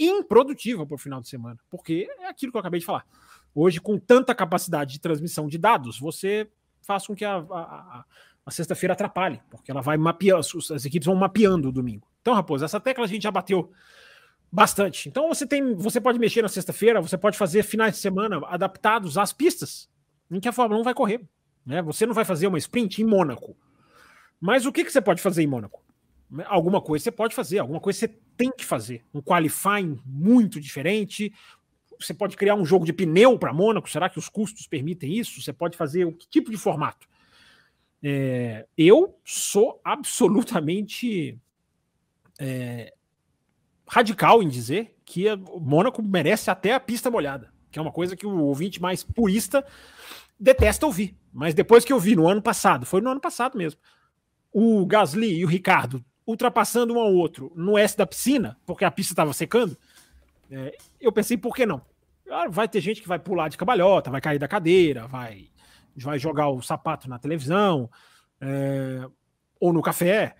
improdutiva 0.01 0.87
para 0.87 0.95
o 0.95 0.99
final 0.99 1.21
de 1.21 1.29
semana, 1.29 1.59
porque 1.69 2.09
é 2.21 2.29
aquilo 2.29 2.51
que 2.51 2.57
eu 2.57 2.61
acabei 2.61 2.81
de 2.81 2.87
falar 2.87 3.05
Hoje, 3.55 3.81
com 3.81 3.99
tanta 3.99 4.35
capacidade 4.35 4.93
de 4.93 5.01
transmissão 5.01 5.49
de 5.49 5.59
dados, 5.59 5.99
você 5.99 6.49
faz 6.83 7.07
com 7.07 7.15
que 7.15 7.25
a, 7.25 7.37
a, 7.37 8.05
a 8.47 8.51
sexta-feira 8.51 8.93
atrapalhe, 8.93 9.41
porque 9.51 9.71
ela 9.71 9.83
vai 9.83 9.97
mapeando, 9.97 10.41
as 10.75 10.85
equipes 10.85 11.07
vão 11.07 11.15
mapeando 11.15 11.69
o 11.69 11.73
domingo. 11.73 12.07
Então, 12.21 12.35
Raposo, 12.35 12.65
essa 12.65 12.81
tecla 12.81 13.05
a 13.05 13.09
gente 13.09 13.23
já 13.23 13.31
bateu 13.31 13.71
bastante. 14.51 15.09
Então 15.09 15.29
você 15.29 15.47
tem, 15.47 15.75
você 15.75 16.01
pode 16.01 16.19
mexer 16.19 16.43
na 16.43 16.49
sexta-feira, 16.49 17.01
você 17.01 17.17
pode 17.17 17.37
fazer 17.37 17.63
finais 17.63 17.95
de 17.95 18.01
semana 18.01 18.41
adaptados 18.47 19.19
às 19.19 19.33
pistas 19.33 19.89
em 20.31 20.41
que 20.41 20.49
a 20.49 20.53
Fórmula 20.53 20.81
1 20.81 20.85
vai 20.85 20.95
correr. 20.95 21.21
Né? 21.65 21.83
Você 21.83 22.07
não 22.07 22.15
vai 22.15 22.25
fazer 22.25 22.47
uma 22.47 22.59
sprint 22.59 23.03
em 23.03 23.05
Mônaco. 23.05 23.57
Mas 24.41 24.67
o 24.67 24.73
que, 24.73 24.85
que 24.85 24.93
você 24.93 25.01
pode 25.01 25.21
fazer 25.21 25.43
em 25.43 25.47
Mônaco? 25.47 25.83
Alguma 26.47 26.81
coisa 26.81 27.05
você 27.05 27.11
pode 27.11 27.35
fazer, 27.35 27.59
alguma 27.59 27.81
coisa 27.81 28.01
você 28.01 28.09
tem 28.37 28.53
que 28.53 28.65
fazer. 28.65 29.05
Um 29.13 29.21
qualifying 29.21 29.99
muito 30.05 30.61
diferente, 30.61 31.33
você 32.01 32.15
pode 32.15 32.37
criar 32.37 32.55
um 32.55 32.65
jogo 32.65 32.85
de 32.85 32.93
pneu 32.93 33.39
para 33.39 33.53
Mônaco? 33.53 33.89
Será 33.89 34.09
que 34.09 34.19
os 34.19 34.29
custos 34.29 34.67
permitem 34.67 35.13
isso? 35.13 35.41
Você 35.41 35.53
pode 35.53 35.77
fazer 35.77 36.05
o 36.05 36.13
que 36.13 36.29
tipo 36.29 36.51
de 36.51 36.57
formato? 36.57 37.07
É, 38.03 38.67
eu 38.77 39.19
sou 39.25 39.81
absolutamente 39.83 41.39
é, 42.39 42.95
radical 43.87 44.43
em 44.43 44.49
dizer 44.49 44.97
que 45.05 45.29
o 45.31 45.59
Mônaco 45.59 46.03
merece 46.03 46.51
até 46.51 46.75
a 46.75 46.81
pista 46.81 47.11
molhada, 47.11 47.53
que 47.71 47.79
é 47.79 47.83
uma 47.83 47.93
coisa 47.93 48.17
que 48.17 48.27
o 48.27 48.39
ouvinte 48.45 48.81
mais 48.81 49.03
purista 49.03 49.65
detesta 50.39 50.87
ouvir. 50.87 51.17
Mas 51.33 51.55
depois 51.55 51.85
que 51.85 51.93
eu 51.93 51.99
vi 51.99 52.15
no 52.15 52.29
ano 52.29 52.41
passado, 52.41 52.87
foi 52.87 53.01
no 53.01 53.11
ano 53.11 53.21
passado 53.21 53.59
mesmo, 53.59 53.81
o 54.53 54.87
Gasly 54.87 55.39
e 55.39 55.45
o 55.45 55.49
Ricardo 55.49 56.05
ultrapassando 56.27 56.95
um 56.95 57.01
ao 57.01 57.13
outro 57.15 57.51
no 57.57 57.79
S 57.79 57.97
da 57.97 58.07
piscina, 58.07 58.59
porque 58.67 58.85
a 58.85 58.91
pista 58.91 59.13
estava 59.15 59.33
secando, 59.33 59.77
é, 60.51 60.77
eu 61.01 61.13
pensei, 61.13 61.37
por 61.37 61.55
que 61.55 61.67
não? 61.67 61.83
Ah, 62.31 62.49
vai 62.49 62.69
ter 62.69 62.81
gente 62.81 63.01
que 63.01 63.09
vai 63.09 63.19
pular 63.19 63.49
de 63.49 63.57
cabalhota, 63.57 64.11
vai 64.11 64.21
cair 64.21 64.39
da 64.39 64.49
cadeira, 64.49 65.07
vai, 65.07 65.49
vai 65.97 66.19
jogar 66.19 66.49
o 66.49 66.61
sapato 66.63 67.09
na 67.09 67.19
televisão 67.19 67.91
é, 68.41 69.07
ou 69.59 69.73
no 69.73 69.83
café, 69.83 70.37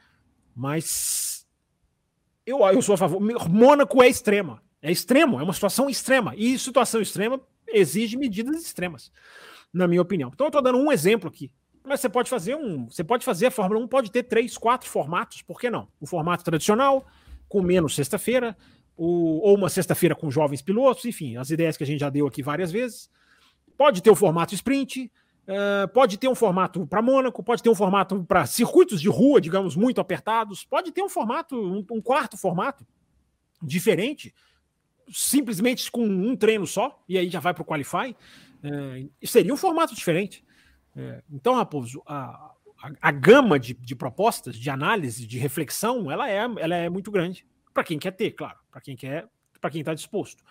mas 0.55 1.47
eu, 2.45 2.61
eu 2.67 2.83
sou 2.83 2.95
a 2.95 2.99
favor. 2.99 3.21
Mônaco 3.49 4.03
é 4.03 4.09
extrema, 4.09 4.63
é 4.83 4.91
extremo, 4.91 5.41
é 5.41 5.43
uma 5.43 5.53
situação 5.53 5.89
extrema, 5.89 6.35
e 6.37 6.59
situação 6.59 7.01
extrema 7.01 7.41
exige 7.67 8.17
medidas 8.17 8.63
extremas, 8.63 9.13
na 9.73 9.87
minha 9.87 10.03
opinião. 10.03 10.31
Então 10.33 10.47
eu 10.47 10.49
estou 10.49 10.63
dando 10.63 10.79
um 10.79 10.93
exemplo 10.93 11.29
aqui. 11.29 11.51
Mas 11.85 12.01
você 12.01 12.09
pode 12.09 12.29
fazer 12.29 12.55
um. 12.55 12.87
Você 12.91 13.03
pode 13.03 13.25
fazer, 13.25 13.47
a 13.47 13.51
Fórmula 13.51 13.81
1 13.83 13.89
pode 13.89 14.11
ter 14.11 14.23
três, 14.23 14.59
quatro 14.59 14.89
formatos, 14.89 15.41
por 15.41 15.59
que 15.59 15.71
não? 15.71 15.89
O 15.99 16.07
formato 16.07 16.45
tradicional, 16.45 17.07
com 17.49 17.63
menos 17.63 17.95
sexta-feira, 17.95 18.55
o, 18.99 19.39
ou 19.49 19.57
uma 19.57 19.71
sexta-feira 19.71 20.15
com 20.15 20.29
jovens 20.31 20.61
pilotos, 20.61 21.05
enfim, 21.05 21.37
as 21.37 21.51
ideias 21.51 21.77
que 21.77 21.85
a 21.85 21.87
gente 21.87 22.01
já 22.01 22.11
deu 22.11 22.27
aqui 22.27 22.43
várias 22.43 22.73
vezes. 22.73 23.09
Pode 23.77 24.03
ter 24.03 24.11
o 24.11 24.17
formato 24.17 24.55
sprint, 24.55 25.11
uh, 25.47 25.89
pode 25.95 26.19
ter 26.19 26.27
um 26.29 26.35
formato 26.35 26.85
para 26.85 27.01
Mônaco, 27.01 27.43
pode 27.43 27.63
ter 27.63 27.71
um 27.71 27.77
formato 27.77 28.25
para 28.25 28.45
circuitos 28.45 29.01
de 29.01 29.09
rua, 29.09 29.41
digamos, 29.41 29.77
muito 29.77 30.01
apertados, 30.01 30.65
pode 30.65 30.91
ter 30.91 31.03
um 31.03 31.09
formato, 31.09 31.57
um, 31.57 31.87
um 31.93 32.03
quarto 32.03 32.37
formato 32.37 32.85
diferente, 33.63 34.35
simplesmente 35.13 35.91
com 35.93 36.05
um 36.05 36.37
treino 36.37 36.67
só, 36.67 37.01
e 37.09 37.17
aí 37.17 37.31
já 37.31 37.39
vai 37.39 37.55
para 37.55 37.63
o 37.63 37.65
Qualify. 37.65 38.17
Uh, 38.65 39.09
seria 39.25 39.55
um 39.55 39.57
formato 39.57 39.95
diferente. 39.95 40.45
Uh, 40.97 41.23
então, 41.31 41.55
Raposo, 41.55 42.03
a, 42.05 42.53
a, 42.83 42.93
a 43.01 43.13
gama 43.13 43.61
de, 43.61 43.75
de, 43.75 43.95
propostas, 43.95 44.57
de 44.57 44.69
análise, 44.69 45.25
de 45.25 45.39
reflexão, 45.39 46.11
ela 46.11 46.29
é, 46.29 46.39
ela 46.39 46.75
é 46.75 46.89
muito 46.89 47.13
grande. 47.13 47.47
Para 47.79 47.85
quem 47.85 47.97
quer 47.97 48.11
ter, 48.11 48.33
claro, 48.33 48.59
para 48.73 48.81
quem 48.81 48.97
quer, 48.97 49.29
para 49.61 49.71
quem 49.71 49.83
está 49.83 49.95
disposto. 49.95 50.43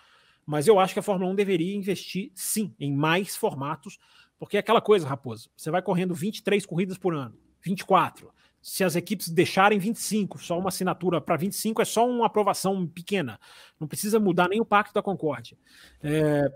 Mas 0.46 0.66
eu 0.66 0.80
acho 0.80 0.94
que 0.94 0.98
a 0.98 1.02
Fórmula 1.02 1.30
1 1.30 1.34
deveria 1.34 1.76
investir 1.76 2.32
sim 2.34 2.74
em 2.80 2.90
mais 2.90 3.36
formatos, 3.36 3.98
porque 4.38 4.56
é 4.56 4.60
aquela 4.60 4.80
coisa, 4.80 5.06
Raposo. 5.06 5.50
Você 5.54 5.70
vai 5.70 5.82
correndo 5.82 6.14
23 6.14 6.64
corridas 6.64 6.96
por 6.96 7.14
ano, 7.14 7.36
24. 7.60 8.32
Se 8.62 8.82
as 8.82 8.96
equipes 8.96 9.28
deixarem 9.28 9.78
25, 9.78 10.38
só 10.38 10.58
uma 10.58 10.70
assinatura 10.70 11.20
para 11.20 11.36
25 11.36 11.82
é 11.82 11.84
só 11.84 12.08
uma 12.08 12.24
aprovação 12.24 12.86
pequena. 12.86 13.38
Não 13.78 13.86
precisa 13.86 14.18
mudar 14.18 14.48
nem 14.48 14.62
o 14.62 14.64
Pacto 14.64 14.94
da 14.94 15.02
Concórdia. 15.02 15.58
É, 16.02 16.50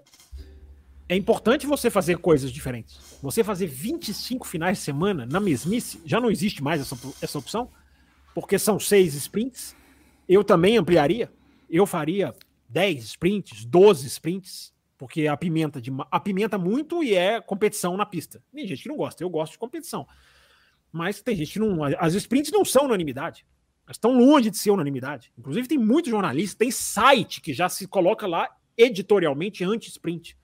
é 1.07 1.17
importante 1.17 1.67
você 1.67 1.91
fazer 1.91 2.17
coisas 2.17 2.51
diferentes. 2.51 3.19
Você 3.21 3.45
fazer 3.45 3.67
25 3.67 4.47
finais 4.47 4.79
de 4.79 4.85
semana 4.85 5.27
na 5.27 5.39
mesmice, 5.39 6.01
já 6.07 6.19
não 6.19 6.31
existe 6.31 6.63
mais 6.63 6.81
essa, 6.81 6.97
essa 7.21 7.39
opção, 7.39 7.71
porque 8.35 8.59
são 8.59 8.81
seis 8.81 9.15
sprints, 9.15 9.77
eu 10.29 10.45
também 10.45 10.77
ampliaria. 10.77 11.31
Eu 11.69 11.87
faria 11.87 12.35
10 12.69 13.05
sprints, 13.05 13.65
12 13.65 14.07
sprints, 14.07 14.75
porque 14.97 15.27
a 15.27 15.37
pimenta 15.37 15.81
de 15.81 15.91
apimenta 16.11 16.57
muito 16.57 17.03
e 17.03 17.15
é 17.15 17.41
competição 17.41 17.97
na 17.97 18.07
pista. 18.07 18.43
Tem 18.53 18.67
gente 18.67 18.83
que 18.83 18.89
não 18.89 18.97
gosta, 18.97 19.23
eu 19.23 19.31
gosto 19.31 19.53
de 19.53 19.59
competição. 19.59 20.07
Mas 20.93 21.23
tem 21.23 21.35
gente 21.35 21.55
que 21.55 21.59
não. 21.59 21.83
As 21.99 22.15
sprints 22.15 22.53
não 22.53 22.65
são 22.65 22.85
unanimidade. 22.85 23.47
Elas 23.85 23.97
estão 23.97 24.17
longe 24.17 24.51
de 24.51 24.59
ser 24.59 24.71
unanimidade. 24.71 25.33
Inclusive, 25.37 25.67
tem 25.67 25.79
muitos 25.79 26.11
jornalistas, 26.11 26.55
tem 26.55 26.71
site 26.71 27.41
que 27.41 27.53
já 27.53 27.69
se 27.69 27.87
coloca 27.87 28.27
lá 28.27 28.49
editorialmente 28.77 29.65
anti-sprint. 29.65 30.37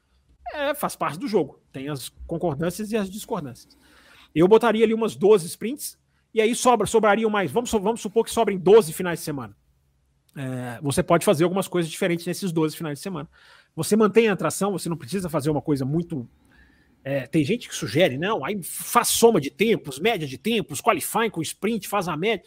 É, 0.52 0.74
faz 0.74 0.96
parte 0.96 1.18
do 1.18 1.28
jogo. 1.28 1.62
Tem 1.70 1.88
as 1.88 2.08
concordâncias 2.26 2.90
e 2.90 2.96
as 2.96 3.10
discordâncias. 3.10 3.76
Eu 4.34 4.48
botaria 4.48 4.84
ali 4.84 4.94
umas 4.94 5.14
12 5.14 5.46
sprints, 5.46 5.98
e 6.32 6.40
aí 6.40 6.54
sobra, 6.54 6.86
sobrariam 6.86 7.30
mais. 7.30 7.50
Vamos, 7.50 7.70
vamos 7.70 8.00
supor 8.00 8.24
que 8.24 8.30
sobrem 8.30 8.58
12 8.58 8.92
finais 8.92 9.20
de 9.20 9.24
semana. 9.24 9.56
É, 10.38 10.78
você 10.80 11.02
pode 11.02 11.24
fazer 11.24 11.42
algumas 11.42 11.66
coisas 11.66 11.90
diferentes 11.90 12.24
nesses 12.24 12.52
12 12.52 12.76
finais 12.76 13.00
de 13.00 13.02
semana. 13.02 13.28
Você 13.74 13.96
mantém 13.96 14.28
a 14.28 14.34
atração, 14.34 14.70
você 14.70 14.88
não 14.88 14.96
precisa 14.96 15.28
fazer 15.28 15.50
uma 15.50 15.60
coisa 15.60 15.84
muito. 15.84 16.28
É, 17.02 17.26
tem 17.26 17.44
gente 17.44 17.68
que 17.68 17.74
sugere, 17.74 18.16
não, 18.16 18.44
aí 18.44 18.62
faz 18.62 19.08
soma 19.08 19.40
de 19.40 19.50
tempos, 19.50 19.98
média 19.98 20.28
de 20.28 20.38
tempos, 20.38 20.80
qualifying 20.80 21.30
com 21.30 21.42
sprint, 21.42 21.88
faz 21.88 22.06
a 22.06 22.16
média. 22.16 22.44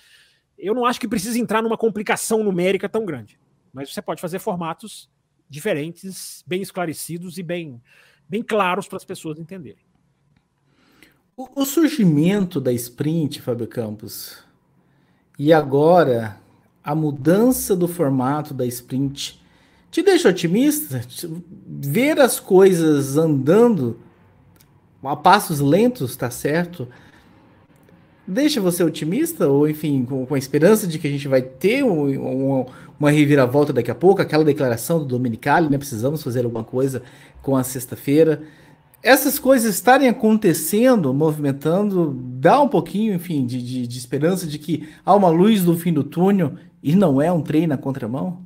Eu 0.58 0.74
não 0.74 0.86
acho 0.86 1.02
que 1.02 1.08
precisa 1.08 1.38
entrar 1.38 1.62
numa 1.62 1.78
complicação 1.78 2.42
numérica 2.42 2.88
tão 2.88 3.06
grande. 3.06 3.38
Mas 3.74 3.94
você 3.94 4.02
pode 4.02 4.22
fazer 4.22 4.40
formatos 4.40 5.10
diferentes, 5.50 6.46
bem 6.48 6.62
esclarecidos 6.62 7.38
e 7.38 7.44
bem, 7.44 7.82
bem 8.28 8.42
claros 8.42 8.88
para 8.88 8.96
as 8.96 9.04
pessoas 9.04 9.38
entenderem. 9.38 9.84
O, 11.36 11.62
o 11.62 11.66
surgimento 11.66 12.62
da 12.62 12.72
sprint, 12.72 13.42
Fábio 13.42 13.68
Campos, 13.68 14.46
e 15.38 15.52
agora 15.52 16.41
a 16.84 16.96
mudança 16.96 17.76
do 17.76 17.88
formato 17.88 18.54
da 18.54 18.66
sprint 18.66 19.42
te 19.92 20.02
deixa 20.02 20.30
otimista? 20.30 21.02
Ver 21.68 22.20
as 22.20 22.40
coisas 22.40 23.18
andando 23.18 24.00
a 25.04 25.16
passos 25.16 25.60
lentos, 25.60 26.16
tá 26.16 26.30
certo? 26.30 26.88
Deixa 28.26 28.62
você 28.62 28.84
otimista? 28.84 29.48
Ou, 29.48 29.68
enfim, 29.68 30.06
com, 30.06 30.26
com 30.26 30.36
a 30.36 30.38
esperança 30.38 30.88
de 30.88 30.98
que 30.98 31.08
a 31.08 31.12
gente 31.12 31.28
vai 31.28 31.42
ter 31.42 31.84
um, 31.84 32.60
um, 32.60 32.66
uma 32.98 33.12
reviravolta 33.12 33.74
daqui 33.74 33.92
a 33.92 33.96
pouco? 33.96 34.22
Aquela 34.22 34.46
declaração 34.46 35.00
do 35.00 35.06
Dominicali, 35.06 35.70
né? 35.70 35.78
Precisamos 35.78 36.24
fazer 36.24 36.46
alguma 36.46 36.64
coisa 36.64 37.02
com 37.42 37.58
a 37.58 37.64
sexta-feira. 37.64 38.44
Essas 39.04 39.40
coisas 39.40 39.74
estarem 39.74 40.08
acontecendo, 40.08 41.12
movimentando, 41.14 42.16
dá 42.40 42.62
um 42.62 42.70
pouquinho, 42.70 43.16
enfim, 43.16 43.46
de, 43.46 43.62
de, 43.62 43.88
de 43.88 43.98
esperança 43.98 44.46
de 44.46 44.60
que 44.60 44.88
há 45.04 45.16
uma 45.16 45.30
luz 45.30 45.66
no 45.66 45.76
fim 45.76 45.92
do 45.92 46.04
túnel 46.04 46.54
e 46.82 46.96
não 46.96 47.22
é 47.22 47.32
um 47.32 47.42
trem 47.42 47.68
na 47.68 47.78
contramão? 47.78 48.46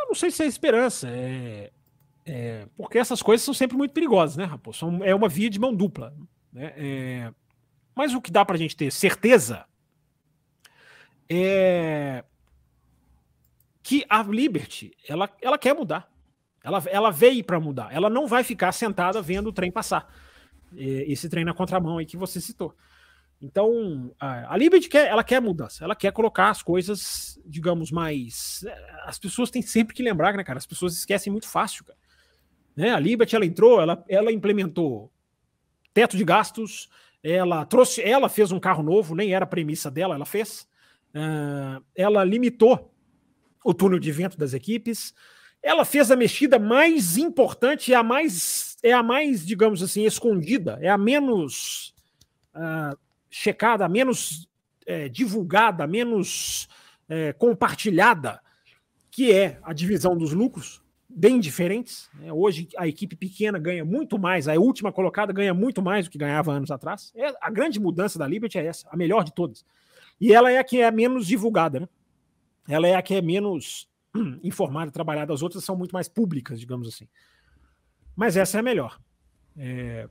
Eu 0.00 0.08
não 0.08 0.14
sei 0.14 0.30
se 0.30 0.42
é 0.42 0.46
esperança. 0.46 1.08
É, 1.08 1.70
é, 2.26 2.66
porque 2.76 2.98
essas 2.98 3.22
coisas 3.22 3.44
são 3.44 3.54
sempre 3.54 3.76
muito 3.76 3.92
perigosas, 3.92 4.36
né, 4.36 4.44
Raposo? 4.44 4.78
São, 4.78 5.04
é 5.04 5.14
uma 5.14 5.28
via 5.28 5.50
de 5.50 5.58
mão 5.58 5.74
dupla. 5.74 6.14
Né? 6.52 6.72
É, 6.76 7.34
mas 7.94 8.14
o 8.14 8.20
que 8.20 8.30
dá 8.30 8.44
para 8.44 8.56
a 8.56 8.58
gente 8.58 8.76
ter 8.76 8.90
certeza 8.90 9.64
é 11.28 12.24
que 13.82 14.04
a 14.08 14.22
Liberty 14.22 14.92
ela, 15.06 15.30
ela 15.40 15.58
quer 15.58 15.74
mudar. 15.74 16.10
Ela, 16.62 16.82
ela 16.86 17.10
veio 17.10 17.44
para 17.44 17.60
mudar. 17.60 17.92
Ela 17.92 18.08
não 18.08 18.26
vai 18.26 18.42
ficar 18.42 18.72
sentada 18.72 19.20
vendo 19.20 19.48
o 19.48 19.52
trem 19.52 19.70
passar. 19.70 20.10
Esse 20.74 21.28
trem 21.28 21.44
na 21.44 21.52
contramão 21.52 21.98
aí 21.98 22.06
que 22.06 22.16
você 22.16 22.40
citou. 22.40 22.74
Então, 23.40 24.14
a, 24.18 24.56
Liberty 24.56 24.88
quer, 24.88 25.08
ela 25.08 25.22
quer 25.22 25.40
mudança, 25.40 25.84
ela 25.84 25.94
quer 25.94 26.12
colocar 26.12 26.50
as 26.50 26.62
coisas, 26.62 27.38
digamos, 27.44 27.90
mais. 27.90 28.64
Eh, 28.66 29.02
as 29.04 29.18
pessoas 29.18 29.50
têm 29.50 29.60
sempre 29.60 29.94
que 29.94 30.02
lembrar, 30.02 30.34
né, 30.34 30.42
cara? 30.42 30.58
As 30.58 30.66
pessoas 30.66 30.96
esquecem 30.96 31.30
muito 31.30 31.46
fácil, 31.46 31.84
cara. 31.84 31.98
Né? 32.74 32.90
A 32.90 32.98
Liberty, 32.98 33.36
ela 33.36 33.44
entrou, 33.44 33.80
ela, 33.80 34.02
ela 34.08 34.32
implementou 34.32 35.12
teto 35.92 36.16
de 36.16 36.24
gastos, 36.24 36.88
ela 37.22 37.64
trouxe, 37.64 38.02
ela 38.02 38.28
fez 38.28 38.50
um 38.50 38.60
carro 38.60 38.82
novo, 38.82 39.14
nem 39.14 39.34
era 39.34 39.46
premissa 39.46 39.90
dela, 39.90 40.14
ela 40.14 40.26
fez. 40.26 40.66
Uh, 41.14 41.82
ela 41.94 42.24
limitou 42.24 42.92
o 43.64 43.72
túnel 43.72 43.98
de 43.98 44.10
vento 44.10 44.36
das 44.36 44.52
equipes. 44.52 45.14
Ela 45.62 45.84
fez 45.84 46.10
a 46.10 46.16
mexida 46.16 46.58
mais 46.58 47.16
importante, 47.16 47.92
é 47.92 47.96
a 47.96 48.02
mais, 48.02 48.76
é 48.82 48.92
a 48.92 49.02
mais, 49.02 49.46
digamos 49.46 49.82
assim, 49.82 50.04
escondida, 50.04 50.78
é 50.82 50.90
a 50.90 50.98
menos 50.98 51.94
uh, 52.54 52.98
checada, 53.36 53.88
menos 53.88 54.48
é, 54.86 55.08
divulgada, 55.08 55.88
menos 55.88 56.68
é, 57.08 57.32
compartilhada, 57.32 58.40
que 59.10 59.32
é 59.32 59.58
a 59.64 59.72
divisão 59.72 60.16
dos 60.16 60.32
lucros, 60.32 60.80
bem 61.08 61.40
diferentes. 61.40 62.08
Né? 62.14 62.32
Hoje 62.32 62.68
a 62.78 62.86
equipe 62.86 63.16
pequena 63.16 63.58
ganha 63.58 63.84
muito 63.84 64.20
mais, 64.20 64.46
a 64.46 64.54
última 64.54 64.92
colocada 64.92 65.32
ganha 65.32 65.52
muito 65.52 65.82
mais 65.82 66.04
do 66.04 66.12
que 66.12 66.16
ganhava 66.18 66.52
anos 66.52 66.70
atrás. 66.70 67.12
É, 67.16 67.34
a 67.40 67.50
grande 67.50 67.80
mudança 67.80 68.20
da 68.20 68.26
Liberty 68.26 68.56
é 68.56 68.66
essa, 68.66 68.88
a 68.88 68.96
melhor 68.96 69.24
de 69.24 69.34
todas. 69.34 69.66
E 70.20 70.32
ela 70.32 70.52
é 70.52 70.58
a 70.58 70.64
que 70.64 70.80
é 70.80 70.88
menos 70.92 71.26
divulgada, 71.26 71.80
né? 71.80 71.88
Ela 72.68 72.86
é 72.86 72.94
a 72.94 73.02
que 73.02 73.14
é 73.14 73.20
menos 73.20 73.90
informada, 74.44 74.92
trabalhada. 74.92 75.34
As 75.34 75.42
outras 75.42 75.64
são 75.64 75.76
muito 75.76 75.90
mais 75.90 76.08
públicas, 76.08 76.60
digamos 76.60 76.86
assim. 76.86 77.08
Mas 78.14 78.36
essa 78.36 78.58
é 78.58 78.60
a 78.60 78.62
melhor. 78.62 78.96
É, 79.56 80.08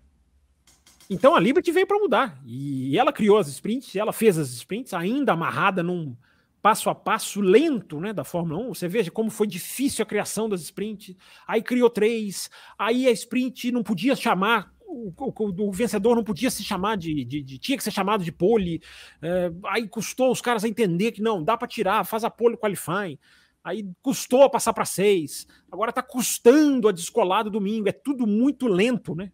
então 1.09 1.35
a 1.35 1.39
Liberty 1.39 1.71
veio 1.71 1.87
para 1.87 1.99
mudar. 1.99 2.41
E 2.45 2.97
ela 2.97 3.13
criou 3.13 3.37
as 3.37 3.47
sprints, 3.47 3.95
ela 3.95 4.13
fez 4.13 4.37
as 4.37 4.49
sprints, 4.51 4.93
ainda 4.93 5.33
amarrada 5.33 5.83
num 5.83 6.15
passo 6.63 6.89
a 6.89 6.95
passo 6.95 7.41
lento 7.41 7.99
né, 7.99 8.13
da 8.13 8.23
Fórmula 8.23 8.61
1. 8.69 8.73
Você 8.73 8.87
veja 8.87 9.11
como 9.11 9.29
foi 9.29 9.45
difícil 9.45 10.01
a 10.01 10.05
criação 10.05 10.47
das 10.47 10.61
sprints. 10.61 11.13
Aí 11.45 11.61
criou 11.61 11.89
três, 11.89 12.49
aí 12.79 13.05
a 13.05 13.11
sprint 13.11 13.71
não 13.71 13.83
podia 13.83 14.15
chamar. 14.15 14.71
O, 14.87 15.11
o, 15.17 15.67
o 15.67 15.71
vencedor 15.71 16.15
não 16.15 16.23
podia 16.23 16.49
se 16.49 16.63
chamar 16.63 16.95
de, 16.95 17.25
de, 17.25 17.41
de, 17.41 17.57
tinha 17.57 17.77
que 17.77 17.83
ser 17.83 17.91
chamado 17.91 18.23
de 18.23 18.31
pole. 18.31 18.81
É, 19.21 19.51
aí 19.65 19.87
custou 19.87 20.31
os 20.31 20.39
caras 20.39 20.63
a 20.63 20.67
entender 20.69 21.11
que 21.11 21.21
não, 21.21 21.43
dá 21.43 21.57
para 21.57 21.67
tirar, 21.67 22.05
faz 22.05 22.23
a 22.23 22.29
pole 22.29 22.55
qualifying. 22.55 23.17
Aí 23.61 23.85
custou 24.01 24.43
a 24.43 24.49
passar 24.49 24.71
para 24.71 24.85
seis. 24.85 25.47
Agora 25.69 25.89
está 25.89 26.01
custando 26.01 26.87
a 26.87 26.91
descolar 26.91 27.43
do 27.43 27.49
domingo. 27.49 27.89
É 27.89 27.93
tudo 27.93 28.25
muito 28.25 28.67
lento, 28.67 29.15
né? 29.15 29.31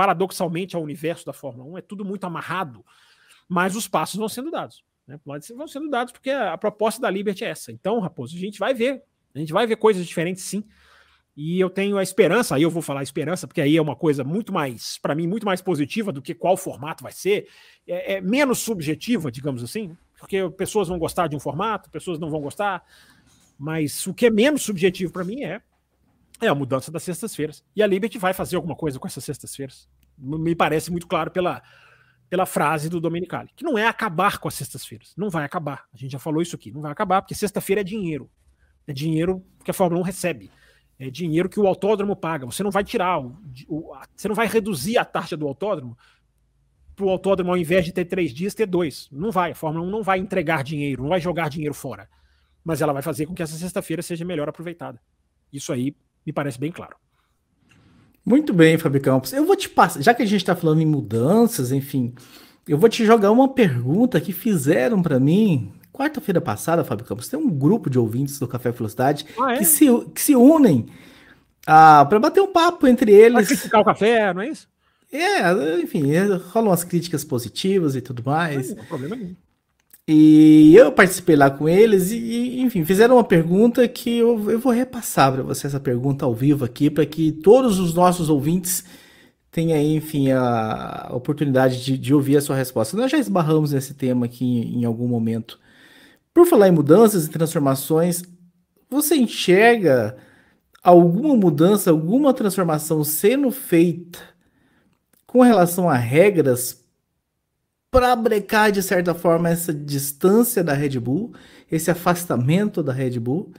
Paradoxalmente 0.00 0.74
ao 0.74 0.82
universo 0.82 1.26
da 1.26 1.32
Fórmula 1.34 1.72
1, 1.72 1.76
é 1.76 1.82
tudo 1.82 2.06
muito 2.06 2.24
amarrado, 2.24 2.82
mas 3.46 3.76
os 3.76 3.86
passos 3.86 4.16
vão 4.16 4.30
sendo 4.30 4.50
dados. 4.50 4.82
Né? 5.06 5.20
Vão 5.54 5.68
sendo 5.68 5.90
dados 5.90 6.10
porque 6.10 6.30
a 6.30 6.56
proposta 6.56 7.02
da 7.02 7.10
Liberty 7.10 7.44
é 7.44 7.50
essa. 7.50 7.70
Então, 7.70 8.00
Raposo, 8.00 8.34
a 8.34 8.40
gente 8.40 8.58
vai 8.58 8.72
ver, 8.72 9.02
a 9.34 9.38
gente 9.38 9.52
vai 9.52 9.66
ver 9.66 9.76
coisas 9.76 10.06
diferentes 10.06 10.42
sim. 10.42 10.64
E 11.36 11.60
eu 11.60 11.68
tenho 11.68 11.98
a 11.98 12.02
esperança, 12.02 12.54
aí 12.54 12.62
eu 12.62 12.70
vou 12.70 12.80
falar 12.80 13.02
esperança, 13.02 13.46
porque 13.46 13.60
aí 13.60 13.76
é 13.76 13.82
uma 13.82 13.94
coisa 13.94 14.24
muito 14.24 14.54
mais, 14.54 14.96
para 14.96 15.14
mim, 15.14 15.26
muito 15.26 15.44
mais 15.44 15.60
positiva 15.60 16.10
do 16.10 16.22
que 16.22 16.34
qual 16.34 16.56
formato 16.56 17.02
vai 17.02 17.12
ser. 17.12 17.46
É, 17.86 18.14
é, 18.14 18.20
menos 18.22 18.60
subjetiva, 18.60 19.30
digamos 19.30 19.62
assim, 19.62 19.94
porque 20.18 20.48
pessoas 20.56 20.88
vão 20.88 20.98
gostar 20.98 21.26
de 21.26 21.36
um 21.36 21.40
formato, 21.40 21.90
pessoas 21.90 22.18
não 22.18 22.30
vão 22.30 22.40
gostar. 22.40 22.82
Mas 23.58 24.06
o 24.06 24.14
que 24.14 24.24
é 24.24 24.30
menos 24.30 24.62
subjetivo 24.62 25.12
para 25.12 25.24
mim 25.24 25.44
é 25.44 25.60
é 26.40 26.48
a 26.48 26.54
mudança 26.54 26.90
das 26.90 27.02
sextas-feiras. 27.02 27.64
E 27.74 27.82
a 27.82 27.86
Liberty 27.86 28.18
vai 28.18 28.32
fazer 28.32 28.56
alguma 28.56 28.74
coisa 28.74 28.98
com 28.98 29.06
essas 29.06 29.24
sextas-feiras. 29.24 29.88
Me 30.18 30.54
parece 30.54 30.90
muito 30.90 31.06
claro 31.06 31.30
pela, 31.30 31.62
pela 32.28 32.46
frase 32.46 32.88
do 32.88 33.00
Domenicali, 33.00 33.50
que 33.54 33.64
não 33.64 33.76
é 33.76 33.86
acabar 33.86 34.38
com 34.38 34.48
as 34.48 34.54
sextas-feiras. 34.54 35.12
Não 35.16 35.30
vai 35.30 35.44
acabar. 35.44 35.84
A 35.92 35.96
gente 35.96 36.12
já 36.12 36.18
falou 36.18 36.40
isso 36.40 36.56
aqui. 36.56 36.70
Não 36.70 36.80
vai 36.80 36.92
acabar, 36.92 37.22
porque 37.22 37.34
sexta-feira 37.34 37.80
é 37.80 37.84
dinheiro. 37.84 38.30
É 38.86 38.92
dinheiro 38.92 39.44
que 39.64 39.70
a 39.70 39.74
Fórmula 39.74 40.00
1 40.02 40.04
recebe. 40.04 40.50
É 40.98 41.10
dinheiro 41.10 41.48
que 41.48 41.58
o 41.58 41.66
autódromo 41.66 42.14
paga. 42.14 42.46
Você 42.46 42.62
não 42.62 42.70
vai 42.70 42.84
tirar, 42.84 43.18
o, 43.18 43.36
o, 43.68 43.94
você 44.14 44.28
não 44.28 44.34
vai 44.34 44.46
reduzir 44.46 44.98
a 44.98 45.04
taxa 45.04 45.36
do 45.36 45.46
autódromo 45.48 45.96
para 46.94 47.06
o 47.06 47.10
autódromo, 47.10 47.50
ao 47.50 47.56
invés 47.56 47.84
de 47.84 47.92
ter 47.92 48.04
três 48.04 48.32
dias, 48.32 48.54
ter 48.54 48.66
dois. 48.66 49.08
Não 49.10 49.30
vai. 49.30 49.52
A 49.52 49.54
Fórmula 49.54 49.86
1 49.86 49.90
não 49.90 50.02
vai 50.02 50.18
entregar 50.18 50.62
dinheiro, 50.62 51.02
não 51.02 51.08
vai 51.08 51.20
jogar 51.20 51.48
dinheiro 51.48 51.74
fora. 51.74 52.08
Mas 52.62 52.82
ela 52.82 52.92
vai 52.92 53.02
fazer 53.02 53.26
com 53.26 53.34
que 53.34 53.42
essa 53.42 53.56
sexta-feira 53.56 54.02
seja 54.02 54.24
melhor 54.24 54.48
aproveitada. 54.48 55.00
Isso 55.50 55.72
aí 55.72 55.96
me 56.26 56.32
parece 56.32 56.58
bem 56.58 56.70
claro. 56.70 56.96
Muito 58.24 58.52
bem, 58.52 58.78
Fábio 58.78 59.00
Campos. 59.00 59.32
Eu 59.32 59.44
vou 59.44 59.56
te 59.56 59.68
passar, 59.68 60.02
já 60.02 60.14
que 60.14 60.22
a 60.22 60.26
gente 60.26 60.40
está 60.40 60.54
falando 60.54 60.80
em 60.80 60.86
mudanças, 60.86 61.72
enfim, 61.72 62.14
eu 62.68 62.78
vou 62.78 62.88
te 62.88 63.04
jogar 63.04 63.30
uma 63.30 63.48
pergunta 63.48 64.20
que 64.20 64.32
fizeram 64.32 65.02
para 65.02 65.18
mim 65.18 65.72
quarta-feira 65.92 66.40
passada, 66.40 66.84
Fábio 66.84 67.04
Campos. 67.04 67.28
Tem 67.28 67.38
um 67.38 67.50
grupo 67.50 67.90
de 67.90 67.98
ouvintes 67.98 68.38
do 68.38 68.46
Café 68.46 68.70
Velocidade 68.70 69.26
ah, 69.38 69.54
é? 69.54 69.58
que, 69.58 69.64
se, 69.64 69.86
que 70.14 70.20
se 70.20 70.36
unem 70.36 70.86
ah, 71.66 72.06
para 72.08 72.18
bater 72.18 72.40
um 72.40 72.52
papo 72.52 72.86
entre 72.86 73.12
eles. 73.12 73.34
Para 73.34 73.46
criticar 73.46 73.80
o 73.80 73.84
café, 73.84 74.32
não 74.32 74.42
é 74.42 74.48
isso? 74.48 74.68
É, 75.12 75.80
enfim, 75.80 76.04
rolam 76.52 76.72
as 76.72 76.84
críticas 76.84 77.24
positivas 77.24 77.96
e 77.96 78.00
tudo 78.00 78.22
mais. 78.24 78.70
Não, 78.70 78.76
não 78.76 78.84
problema 78.84 79.16
nenhum. 79.16 79.36
E 80.12 80.74
eu 80.74 80.90
participei 80.90 81.36
lá 81.36 81.48
com 81.48 81.68
eles 81.68 82.10
e, 82.10 82.60
enfim, 82.60 82.84
fizeram 82.84 83.14
uma 83.14 83.22
pergunta 83.22 83.86
que 83.86 84.18
eu, 84.18 84.50
eu 84.50 84.58
vou 84.58 84.72
repassar 84.72 85.32
para 85.32 85.44
você 85.44 85.68
essa 85.68 85.78
pergunta 85.78 86.24
ao 86.24 86.34
vivo 86.34 86.64
aqui, 86.64 86.90
para 86.90 87.06
que 87.06 87.30
todos 87.30 87.78
os 87.78 87.94
nossos 87.94 88.28
ouvintes 88.28 88.84
tenham, 89.52 89.80
enfim, 89.80 90.32
a 90.32 91.10
oportunidade 91.12 91.84
de, 91.84 91.96
de, 91.96 92.12
ouvir 92.12 92.36
a 92.36 92.40
sua 92.40 92.56
resposta. 92.56 92.96
Nós 92.96 93.08
já 93.08 93.18
esbarramos 93.18 93.70
nesse 93.72 93.94
tema 93.94 94.26
aqui 94.26 94.44
em, 94.44 94.80
em 94.80 94.84
algum 94.84 95.06
momento. 95.06 95.60
Por 96.34 96.44
falar 96.44 96.66
em 96.66 96.72
mudanças 96.72 97.26
e 97.26 97.30
transformações, 97.30 98.24
você 98.90 99.14
enxerga 99.14 100.16
alguma 100.82 101.36
mudança, 101.36 101.92
alguma 101.92 102.34
transformação 102.34 103.04
sendo 103.04 103.52
feita 103.52 104.18
com 105.24 105.40
relação 105.40 105.88
a 105.88 105.94
regras 105.94 106.84
para 107.90 108.14
brecar 108.14 108.70
de 108.70 108.82
certa 108.82 109.14
forma 109.14 109.48
essa 109.48 109.74
distância 109.74 110.62
da 110.62 110.72
Red 110.72 111.00
Bull, 111.00 111.34
esse 111.70 111.90
afastamento 111.90 112.82
da 112.82 112.92
Red 112.92 113.18
Bull, 113.18 113.52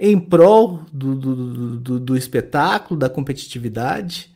em 0.00 0.18
prol 0.18 0.84
do, 0.92 1.14
do, 1.14 1.78
do, 1.78 2.00
do 2.00 2.16
espetáculo, 2.16 2.98
da 2.98 3.10
competitividade? 3.10 4.34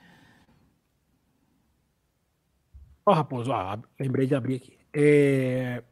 Ó, 3.04 3.10
oh, 3.10 3.14
Raposo, 3.14 3.52
ah, 3.52 3.78
lembrei 3.98 4.26
de 4.26 4.34
abrir 4.34 4.56
aqui. 4.56 4.78
É... 4.92 5.82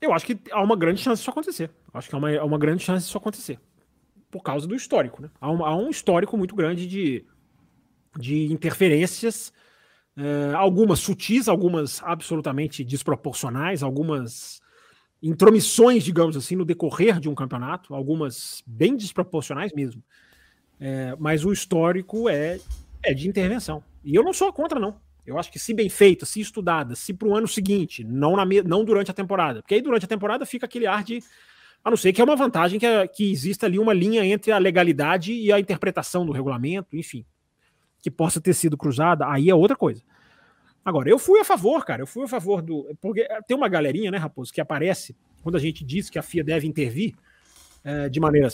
eu 0.00 0.12
acho 0.12 0.24
que 0.24 0.38
há 0.50 0.62
uma 0.62 0.76
grande 0.76 1.00
chance 1.00 1.20
disso 1.20 1.30
acontecer. 1.30 1.70
Acho 1.92 2.08
que 2.08 2.14
há 2.14 2.18
uma, 2.18 2.38
há 2.38 2.44
uma 2.44 2.58
grande 2.58 2.82
chance 2.82 3.04
disso 3.04 3.18
acontecer. 3.18 3.58
Por 4.30 4.42
causa 4.42 4.66
do 4.66 4.74
histórico, 4.74 5.20
né? 5.20 5.30
Há 5.38 5.50
um, 5.50 5.64
há 5.64 5.76
um 5.76 5.90
histórico 5.90 6.36
muito 6.38 6.56
grande 6.56 6.86
de, 6.86 7.26
de 8.18 8.50
interferências, 8.50 9.52
uh, 10.16 10.56
algumas 10.56 11.00
sutis, 11.00 11.48
algumas 11.48 12.02
absolutamente 12.02 12.84
desproporcionais, 12.84 13.82
algumas 13.82 14.60
intromissões, 15.22 16.02
digamos 16.02 16.36
assim, 16.36 16.56
no 16.56 16.64
decorrer 16.64 17.20
de 17.20 17.28
um 17.28 17.34
campeonato, 17.34 17.94
algumas 17.94 18.62
bem 18.66 18.96
desproporcionais 18.96 19.72
mesmo. 19.72 20.02
É, 20.80 21.14
mas 21.16 21.44
o 21.44 21.52
histórico 21.52 22.28
é, 22.28 22.58
é 23.04 23.14
de 23.14 23.28
intervenção. 23.28 23.84
E 24.04 24.16
eu 24.16 24.24
não 24.24 24.32
sou 24.32 24.52
contra, 24.52 24.80
não. 24.80 25.00
Eu 25.24 25.38
acho 25.38 25.52
que 25.52 25.58
se 25.58 25.72
bem 25.72 25.88
feita, 25.88 26.26
se 26.26 26.40
estudada, 26.40 26.96
se 26.96 27.14
para 27.14 27.28
o 27.28 27.36
ano 27.36 27.46
seguinte, 27.46 28.02
não, 28.02 28.34
na, 28.34 28.44
não 28.64 28.84
durante 28.84 29.12
a 29.12 29.14
temporada, 29.14 29.62
porque 29.62 29.74
aí 29.74 29.80
durante 29.80 30.04
a 30.04 30.08
temporada 30.08 30.44
fica 30.44 30.66
aquele 30.66 30.88
ar 30.88 31.04
de. 31.04 31.22
A 31.84 31.90
não 31.90 31.96
ser 31.96 32.12
que 32.12 32.20
é 32.20 32.24
uma 32.24 32.34
vantagem 32.34 32.78
que, 32.78 32.86
é, 32.86 33.06
que 33.06 33.30
exista 33.30 33.66
ali 33.66 33.78
uma 33.78 33.92
linha 33.92 34.24
entre 34.24 34.50
a 34.50 34.58
legalidade 34.58 35.32
e 35.32 35.52
a 35.52 35.60
interpretação 35.60 36.26
do 36.26 36.32
regulamento, 36.32 36.96
enfim, 36.96 37.24
que 38.02 38.10
possa 38.10 38.40
ter 38.40 38.52
sido 38.52 38.76
cruzada, 38.76 39.26
aí 39.26 39.48
é 39.48 39.54
outra 39.54 39.76
coisa. 39.76 40.02
Agora, 40.84 41.08
eu 41.08 41.18
fui 41.18 41.40
a 41.40 41.44
favor, 41.44 41.84
cara, 41.84 42.02
eu 42.02 42.06
fui 42.06 42.24
a 42.24 42.28
favor 42.28 42.60
do. 42.60 42.94
Porque 43.00 43.26
tem 43.46 43.56
uma 43.56 43.68
galerinha, 43.68 44.10
né, 44.10 44.18
Raposo, 44.18 44.52
que 44.52 44.60
aparece 44.60 45.16
quando 45.42 45.56
a 45.56 45.60
gente 45.60 45.84
diz 45.84 46.10
que 46.10 46.18
a 46.18 46.22
FIA 46.22 46.42
deve 46.42 46.66
intervir 46.66 47.14
é, 47.84 48.08
de, 48.08 48.18
maneira, 48.20 48.48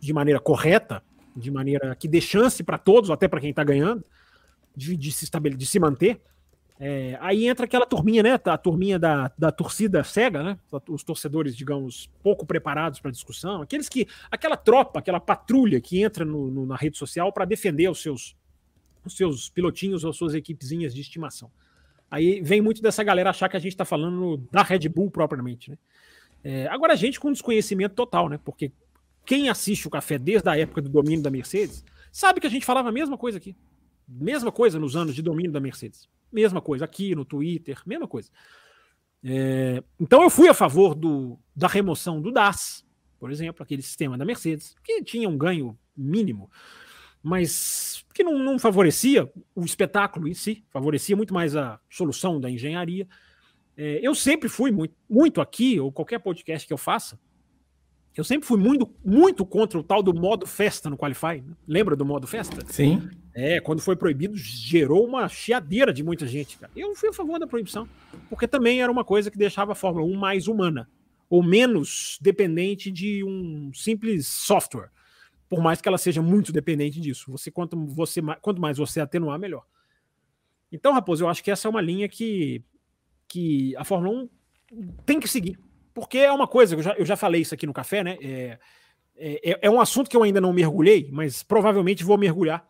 de 0.00 0.12
maneira 0.12 0.40
correta, 0.40 1.02
de 1.34 1.50
maneira 1.50 1.94
que 1.94 2.08
dê 2.08 2.20
chance 2.20 2.62
para 2.62 2.76
todos, 2.76 3.10
até 3.10 3.28
para 3.28 3.40
quem 3.40 3.50
está 3.50 3.62
ganhando 3.62 4.04
de, 4.76 4.96
de 4.96 5.12
se 5.12 5.24
estabelecer, 5.24 5.58
de 5.58 5.66
se 5.66 5.78
manter. 5.78 6.20
É, 6.82 7.18
aí 7.20 7.46
entra 7.46 7.66
aquela 7.66 7.84
turminha, 7.84 8.22
né? 8.22 8.40
A 8.42 8.56
turminha 8.56 8.98
da, 8.98 9.30
da 9.36 9.52
torcida 9.52 10.02
cega, 10.02 10.42
né? 10.42 10.58
Os 10.88 11.04
torcedores, 11.04 11.54
digamos, 11.54 12.10
pouco 12.22 12.46
preparados 12.46 12.98
para 12.98 13.10
discussão, 13.10 13.60
aqueles 13.60 13.88
que. 13.88 14.08
aquela 14.30 14.56
tropa, 14.56 14.98
aquela 14.98 15.20
patrulha 15.20 15.80
que 15.80 16.02
entra 16.02 16.24
no, 16.24 16.50
no, 16.50 16.64
na 16.64 16.76
rede 16.76 16.96
social 16.96 17.30
para 17.32 17.44
defender 17.44 17.90
os 17.90 18.00
seus, 18.00 18.34
os 19.04 19.16
seus 19.16 19.48
pilotinhos 19.48 20.04
ou 20.04 20.12
suas 20.12 20.34
equipezinhas 20.34 20.94
de 20.94 21.00
estimação. 21.00 21.50
Aí 22.10 22.40
vem 22.40 22.60
muito 22.60 22.82
dessa 22.82 23.04
galera 23.04 23.30
achar 23.30 23.48
que 23.48 23.56
a 23.56 23.60
gente 23.60 23.72
está 23.72 23.84
falando 23.84 24.36
da 24.50 24.62
Red 24.62 24.88
Bull 24.88 25.10
propriamente, 25.10 25.70
né? 25.70 25.78
É, 26.42 26.66
agora 26.68 26.94
a 26.94 26.96
gente 26.96 27.20
com 27.20 27.30
desconhecimento 27.30 27.94
total, 27.94 28.28
né? 28.28 28.38
Porque 28.42 28.72
quem 29.24 29.48
assiste 29.48 29.86
o 29.86 29.90
café 29.90 30.18
desde 30.18 30.48
a 30.48 30.58
época 30.58 30.82
do 30.82 30.88
domínio 30.88 31.22
da 31.22 31.30
Mercedes 31.30 31.84
sabe 32.10 32.40
que 32.40 32.46
a 32.46 32.50
gente 32.50 32.66
falava 32.66 32.88
a 32.88 32.92
mesma 32.92 33.16
coisa 33.16 33.38
aqui. 33.38 33.54
Mesma 34.08 34.50
coisa 34.50 34.78
nos 34.78 34.96
anos 34.96 35.14
de 35.14 35.22
domínio 35.22 35.52
da 35.52 35.60
Mercedes. 35.60 36.08
Mesma 36.32 36.60
coisa 36.60 36.84
aqui 36.84 37.14
no 37.14 37.24
Twitter, 37.24 37.80
mesma 37.86 38.08
coisa. 38.08 38.30
É, 39.22 39.82
então 40.00 40.22
eu 40.22 40.30
fui 40.30 40.48
a 40.48 40.54
favor 40.54 40.94
do, 40.94 41.38
da 41.54 41.68
remoção 41.68 42.20
do 42.20 42.32
DAS, 42.32 42.84
por 43.18 43.30
exemplo, 43.30 43.62
aquele 43.62 43.82
sistema 43.82 44.16
da 44.16 44.24
Mercedes, 44.24 44.74
que 44.82 45.04
tinha 45.04 45.28
um 45.28 45.36
ganho 45.36 45.78
mínimo, 45.94 46.50
mas 47.22 48.04
que 48.14 48.22
não, 48.22 48.38
não 48.38 48.58
favorecia 48.58 49.30
o 49.54 49.64
espetáculo 49.64 50.26
em 50.28 50.34
si, 50.34 50.64
favorecia 50.70 51.16
muito 51.16 51.34
mais 51.34 51.54
a 51.56 51.78
solução 51.88 52.40
da 52.40 52.50
engenharia. 52.50 53.06
É, 53.76 54.00
eu 54.02 54.14
sempre 54.14 54.48
fui 54.48 54.70
muito, 54.70 54.94
muito 55.08 55.40
aqui, 55.40 55.78
ou 55.78 55.92
qualquer 55.92 56.18
podcast 56.18 56.66
que 56.66 56.72
eu 56.72 56.78
faça, 56.78 57.18
eu 58.16 58.24
sempre 58.24 58.46
fui 58.46 58.58
muito, 58.58 58.92
muito 59.04 59.46
contra 59.46 59.78
o 59.78 59.82
tal 59.82 60.02
do 60.02 60.12
modo 60.12 60.46
festa 60.46 60.90
no 60.90 60.96
Qualify. 60.96 61.40
Né? 61.40 61.54
Lembra 61.66 61.94
do 61.94 62.04
modo 62.04 62.26
festa? 62.26 62.64
Sim. 62.66 63.08
É, 63.32 63.60
quando 63.60 63.80
foi 63.80 63.94
proibido, 63.94 64.36
gerou 64.36 65.06
uma 65.06 65.28
chiadeira 65.28 65.92
de 65.92 66.02
muita 66.02 66.26
gente. 66.26 66.58
Cara. 66.58 66.72
Eu 66.74 66.94
fui 66.94 67.08
a 67.08 67.12
favor 67.12 67.38
da 67.38 67.46
proibição, 67.46 67.88
porque 68.28 68.48
também 68.48 68.82
era 68.82 68.90
uma 68.90 69.04
coisa 69.04 69.30
que 69.30 69.38
deixava 69.38 69.72
a 69.72 69.74
Fórmula 69.76 70.04
1 70.04 70.16
mais 70.18 70.48
humana, 70.48 70.88
ou 71.28 71.42
menos 71.42 72.18
dependente 72.20 72.90
de 72.90 73.22
um 73.22 73.70
simples 73.72 74.26
software. 74.26 74.90
Por 75.50 75.60
mais 75.60 75.82
que 75.82 75.88
ela 75.88 75.98
seja 75.98 76.22
muito 76.22 76.52
dependente 76.52 77.00
disso. 77.00 77.30
Você 77.32 77.50
quanto, 77.50 77.76
você, 77.86 78.22
quanto 78.40 78.60
mais 78.60 78.78
você 78.78 79.00
atenuar, 79.00 79.38
melhor. 79.38 79.66
Então, 80.72 80.92
Raposo, 80.92 81.24
eu 81.24 81.28
acho 81.28 81.42
que 81.42 81.50
essa 81.50 81.66
é 81.66 81.70
uma 81.70 81.80
linha 81.80 82.08
que, 82.08 82.62
que 83.26 83.76
a 83.76 83.84
Fórmula 83.84 84.28
1 84.72 84.94
tem 85.04 85.18
que 85.18 85.26
seguir. 85.26 85.58
Porque 85.92 86.18
é 86.18 86.32
uma 86.32 86.46
coisa, 86.46 86.76
eu 86.76 86.82
já, 86.82 86.94
eu 86.94 87.04
já 87.04 87.16
falei 87.16 87.42
isso 87.42 87.52
aqui 87.52 87.66
no 87.66 87.72
café, 87.72 88.04
né? 88.04 88.16
É, 88.22 88.58
é, 89.16 89.58
é 89.62 89.70
um 89.70 89.80
assunto 89.80 90.08
que 90.08 90.16
eu 90.16 90.22
ainda 90.22 90.40
não 90.40 90.52
mergulhei, 90.52 91.10
mas 91.12 91.42
provavelmente 91.42 92.04
vou 92.04 92.16
mergulhar 92.16 92.66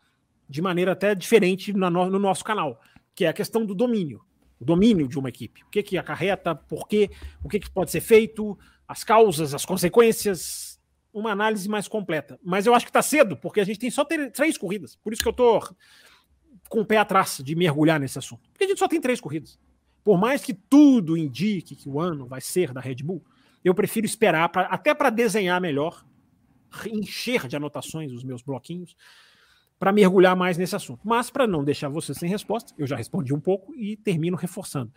de 0.48 0.60
maneira 0.60 0.92
até 0.92 1.14
diferente 1.14 1.72
no, 1.72 1.88
no 1.90 2.18
nosso 2.18 2.42
canal, 2.42 2.80
que 3.14 3.24
é 3.24 3.28
a 3.28 3.32
questão 3.32 3.64
do 3.64 3.74
domínio. 3.74 4.20
O 4.58 4.64
domínio 4.64 5.06
de 5.06 5.18
uma 5.18 5.28
equipe. 5.28 5.62
O 5.64 5.70
que, 5.70 5.82
que 5.82 5.96
acarreta, 5.96 6.54
por 6.54 6.88
quê, 6.88 7.10
o 7.44 7.48
que, 7.48 7.60
que 7.60 7.70
pode 7.70 7.90
ser 7.90 8.00
feito, 8.00 8.58
as 8.88 9.04
causas, 9.04 9.54
as 9.54 9.64
consequências, 9.64 10.69
uma 11.12 11.30
análise 11.32 11.68
mais 11.68 11.88
completa. 11.88 12.38
Mas 12.42 12.66
eu 12.66 12.74
acho 12.74 12.84
que 12.84 12.90
está 12.90 13.02
cedo, 13.02 13.36
porque 13.36 13.60
a 13.60 13.64
gente 13.64 13.78
tem 13.78 13.90
só 13.90 14.04
três 14.04 14.56
corridas. 14.56 14.96
Por 14.96 15.12
isso 15.12 15.22
que 15.22 15.28
eu 15.28 15.32
estou 15.32 15.60
com 16.68 16.80
o 16.80 16.86
pé 16.86 16.98
atrás 16.98 17.40
de 17.44 17.54
mergulhar 17.54 17.98
nesse 17.98 18.18
assunto. 18.18 18.48
Porque 18.50 18.64
a 18.64 18.68
gente 18.68 18.78
só 18.78 18.88
tem 18.88 19.00
três 19.00 19.20
corridas. 19.20 19.58
Por 20.04 20.18
mais 20.18 20.42
que 20.42 20.54
tudo 20.54 21.16
indique 21.16 21.76
que 21.76 21.88
o 21.88 22.00
ano 22.00 22.26
vai 22.26 22.40
ser 22.40 22.72
da 22.72 22.80
Red 22.80 22.96
Bull, 22.96 23.24
eu 23.64 23.74
prefiro 23.74 24.06
esperar 24.06 24.48
pra, 24.48 24.62
até 24.62 24.94
para 24.94 25.10
desenhar 25.10 25.60
melhor, 25.60 26.04
encher 26.86 27.46
de 27.46 27.56
anotações 27.56 28.12
os 28.12 28.24
meus 28.24 28.42
bloquinhos, 28.42 28.96
para 29.78 29.92
mergulhar 29.92 30.36
mais 30.36 30.58
nesse 30.58 30.76
assunto. 30.76 31.00
Mas 31.04 31.30
para 31.30 31.46
não 31.46 31.64
deixar 31.64 31.88
você 31.88 32.14
sem 32.14 32.28
resposta, 32.28 32.74
eu 32.78 32.86
já 32.86 32.96
respondi 32.96 33.34
um 33.34 33.40
pouco 33.40 33.74
e 33.74 33.96
termino 33.96 34.36
reforçando. 34.36 34.92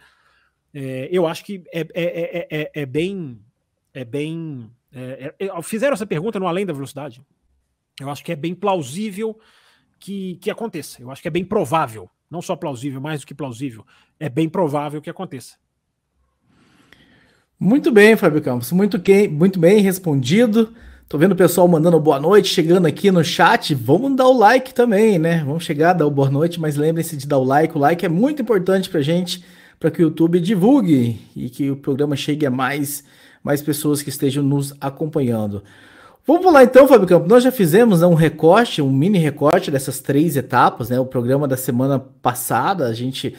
É, 0.73 1.07
eu 1.11 1.27
acho 1.27 1.45
que 1.45 1.63
é, 1.73 1.81
é, 1.93 2.81
é, 2.81 2.85
é 3.93 4.03
bem. 4.03 4.69
É 4.91 5.33
bem 5.37 5.63
fizeram 5.63 5.93
essa 5.93 6.05
pergunta 6.05 6.39
no 6.39 6.47
Além 6.47 6.65
da 6.65 6.73
Velocidade. 6.73 7.21
Eu 7.99 8.09
acho 8.09 8.23
que 8.23 8.31
é 8.31 8.35
bem 8.35 8.53
plausível 8.55 9.37
que, 9.99 10.37
que 10.41 10.49
aconteça. 10.49 11.01
Eu 11.01 11.11
acho 11.11 11.21
que 11.21 11.27
é 11.27 11.31
bem 11.31 11.45
provável 11.45 12.09
não 12.33 12.41
só 12.41 12.55
plausível, 12.55 12.99
mais 12.99 13.21
do 13.21 13.27
que 13.27 13.35
plausível, 13.35 13.85
é 14.19 14.27
bem 14.27 14.49
provável 14.49 14.99
que 14.99 15.09
aconteça. 15.09 15.55
Muito 17.59 17.91
bem, 17.91 18.17
Fábio 18.17 18.41
Campos, 18.41 18.71
muito, 18.71 18.99
que, 18.99 19.27
muito 19.27 19.59
bem 19.59 19.81
respondido. 19.81 20.73
Tô 21.07 21.17
vendo 21.19 21.33
o 21.33 21.35
pessoal 21.35 21.67
mandando 21.67 21.99
boa 21.99 22.19
noite, 22.19 22.49
chegando 22.49 22.87
aqui 22.87 23.11
no 23.11 23.23
chat. 23.23 23.75
Vamos 23.75 24.15
dar 24.15 24.27
o 24.27 24.35
like 24.35 24.73
também, 24.73 25.19
né? 25.19 25.43
Vamos 25.45 25.63
chegar, 25.63 25.93
dar 25.93 26.07
o 26.07 26.11
boa 26.11 26.31
noite, 26.31 26.59
mas 26.59 26.75
lembrem-se 26.75 27.15
de 27.15 27.27
dar 27.27 27.37
o 27.37 27.43
like. 27.43 27.77
O 27.77 27.79
like 27.79 28.03
é 28.03 28.09
muito 28.09 28.41
importante 28.41 28.89
pra 28.89 29.01
gente, 29.01 29.45
para 29.79 29.91
que 29.91 30.01
o 30.01 30.05
YouTube 30.07 30.39
divulgue 30.39 31.21
e 31.35 31.51
que 31.51 31.69
o 31.69 31.77
programa 31.77 32.15
chegue 32.15 32.47
a 32.47 32.51
mais, 32.51 33.03
mais 33.43 33.61
pessoas 33.61 34.01
que 34.01 34.09
estejam 34.09 34.43
nos 34.43 34.73
acompanhando. 34.79 35.63
Vamos 36.25 36.53
lá 36.53 36.63
então, 36.63 36.87
Fábio 36.87 37.05
Campos. 37.05 37.27
Nós 37.27 37.43
já 37.43 37.51
fizemos 37.51 37.99
né, 37.99 38.07
um 38.07 38.13
recorte, 38.13 38.81
um 38.81 38.89
mini 38.89 39.17
recorte 39.17 39.69
dessas 39.69 39.99
três 39.99 40.37
etapas, 40.37 40.89
né? 40.89 40.97
O 40.97 41.05
programa 41.05 41.47
da 41.49 41.57
semana 41.57 41.99
passada, 41.99 42.87
a 42.87 42.93
gente 42.93 43.35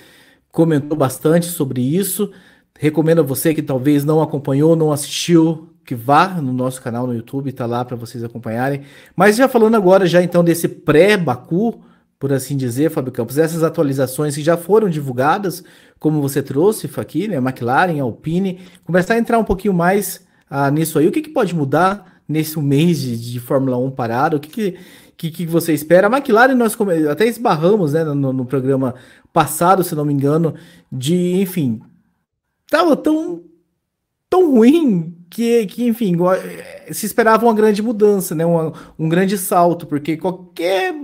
comentou 0.52 0.96
bastante 0.96 1.46
sobre 1.46 1.80
isso. 1.80 2.30
Recomendo 2.78 3.20
a 3.20 3.24
você 3.24 3.55
que 3.55 3.62
talvez 3.62 4.05
não 4.05 4.20
acompanhou, 4.20 4.76
não 4.76 4.92
assistiu, 4.92 5.70
que 5.84 5.94
vá 5.94 6.28
no 6.28 6.52
nosso 6.52 6.82
canal 6.82 7.07
no 7.07 7.14
YouTube, 7.14 7.52
tá 7.52 7.64
lá 7.64 7.84
para 7.84 7.96
vocês 7.96 8.22
acompanharem. 8.22 8.82
Mas 9.16 9.36
já 9.36 9.48
falando 9.48 9.76
agora 9.76 10.07
já 10.07 10.22
então 10.22 10.44
desse 10.44 10.68
pré-Baku, 10.68 11.80
por 12.25 12.33
assim 12.33 12.57
dizer, 12.57 12.91
Fábio 12.91 13.12
Campos, 13.12 13.37
essas 13.37 13.62
atualizações 13.62 14.35
que 14.35 14.43
já 14.43 14.57
foram 14.57 14.89
divulgadas, 14.89 15.62
como 15.99 16.22
você 16.22 16.43
trouxe 16.43 16.89
aqui, 16.97 17.29
né, 17.29 17.37
McLaren, 17.37 18.01
Alpine, 18.01 18.61
começar 18.83 19.12
a 19.12 19.18
entrar 19.18 19.39
um 19.39 19.45
pouquinho 19.45 19.75
mais 19.75 20.27
ah, 20.49 20.70
nisso 20.70 20.99
aí. 20.99 21.07
O 21.07 21.12
que, 21.12 21.20
que 21.20 21.29
pode 21.29 21.55
mudar? 21.55 22.14
nesse 22.27 22.59
mês 22.59 23.03
de, 23.03 23.33
de 23.33 23.39
Fórmula 23.39 23.77
1 23.77 23.91
parado? 23.91 24.39
O 24.39 24.41
que, 24.41 24.49
que, 24.49 24.79
que, 25.18 25.31
que 25.31 25.45
você 25.45 25.75
espera? 25.75 26.07
A 26.07 26.11
McLaren, 26.11 26.55
nós 26.55 26.75
até 27.11 27.27
esbarramos 27.27 27.93
né, 27.93 28.03
no, 28.03 28.33
no 28.33 28.47
programa 28.47 28.95
passado, 29.31 29.85
se 29.85 29.95
não 29.95 30.07
me 30.07 30.14
engano, 30.14 30.55
de, 30.91 31.43
enfim, 31.43 31.83
tava 32.70 32.97
tão, 32.97 33.43
tão 34.31 34.51
ruim 34.51 35.14
que, 35.29 35.66
que 35.66 35.87
enfim, 35.87 36.16
se 36.91 37.05
esperava 37.05 37.45
uma 37.45 37.53
grande 37.53 37.83
mudança, 37.83 38.35
né, 38.35 38.47
um, 38.47 38.72
um 38.99 39.11
grande 39.11 39.37
salto, 39.37 39.87
porque 39.87 40.16
qualquer 40.16 40.95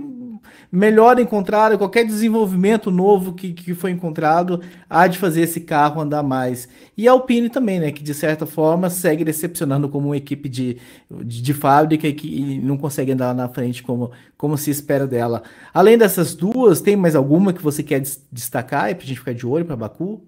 melhor 0.71 1.19
encontrado, 1.19 1.77
qualquer 1.77 2.05
desenvolvimento 2.05 2.89
novo 2.89 3.33
que, 3.33 3.51
que 3.51 3.73
foi 3.75 3.91
encontrado, 3.91 4.61
há 4.89 5.05
de 5.05 5.17
fazer 5.17 5.41
esse 5.41 5.59
carro 5.59 5.99
andar 5.99 6.23
mais. 6.23 6.69
E 6.95 7.07
a 7.07 7.11
Alpine 7.11 7.49
também, 7.49 7.79
né, 7.79 7.91
que 7.91 8.01
de 8.01 8.13
certa 8.13 8.45
forma 8.45 8.89
segue 8.89 9.25
decepcionando 9.25 9.89
como 9.89 10.07
uma 10.07 10.17
equipe 10.17 10.47
de, 10.47 10.77
de, 11.25 11.41
de 11.41 11.53
fábrica 11.53 12.07
e 12.07 12.13
que 12.13 12.59
não 12.59 12.77
consegue 12.77 13.11
andar 13.11 13.35
na 13.35 13.49
frente 13.49 13.83
como, 13.83 14.11
como 14.37 14.57
se 14.57 14.71
espera 14.71 15.05
dela. 15.05 15.43
Além 15.73 15.97
dessas 15.97 16.33
duas, 16.33 16.79
tem 16.79 16.95
mais 16.95 17.15
alguma 17.15 17.51
que 17.51 17.61
você 17.61 17.83
quer 17.83 17.99
des 17.99 18.25
destacar 18.31 18.95
para 18.95 19.03
a 19.03 19.07
gente 19.07 19.19
ficar 19.19 19.33
de 19.33 19.45
olho 19.45 19.65
para 19.65 19.75
Baku? 19.75 20.25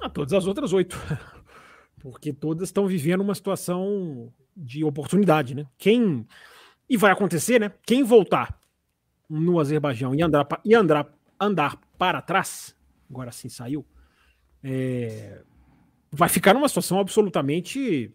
Ah, 0.00 0.10
todas 0.10 0.34
as 0.34 0.46
outras 0.46 0.72
oito. 0.74 0.98
Porque 2.00 2.32
todas 2.32 2.68
estão 2.68 2.86
vivendo 2.86 3.22
uma 3.22 3.34
situação 3.34 4.30
de 4.56 4.84
oportunidade, 4.84 5.54
né? 5.54 5.66
Quem. 5.76 6.26
E 6.88 6.96
vai 6.96 7.10
acontecer, 7.10 7.60
né? 7.60 7.72
Quem 7.84 8.04
voltar 8.04 8.57
no 9.28 9.60
Azerbaijão 9.60 10.14
e 10.14 10.22
andar, 10.22 10.46
e 10.64 10.74
andar, 10.74 11.06
andar 11.38 11.76
para 11.98 12.22
trás, 12.22 12.74
agora 13.10 13.30
sim 13.30 13.48
saiu, 13.48 13.84
é, 14.62 15.42
vai 16.10 16.28
ficar 16.28 16.54
numa 16.54 16.68
situação 16.68 16.98
absolutamente 16.98 18.12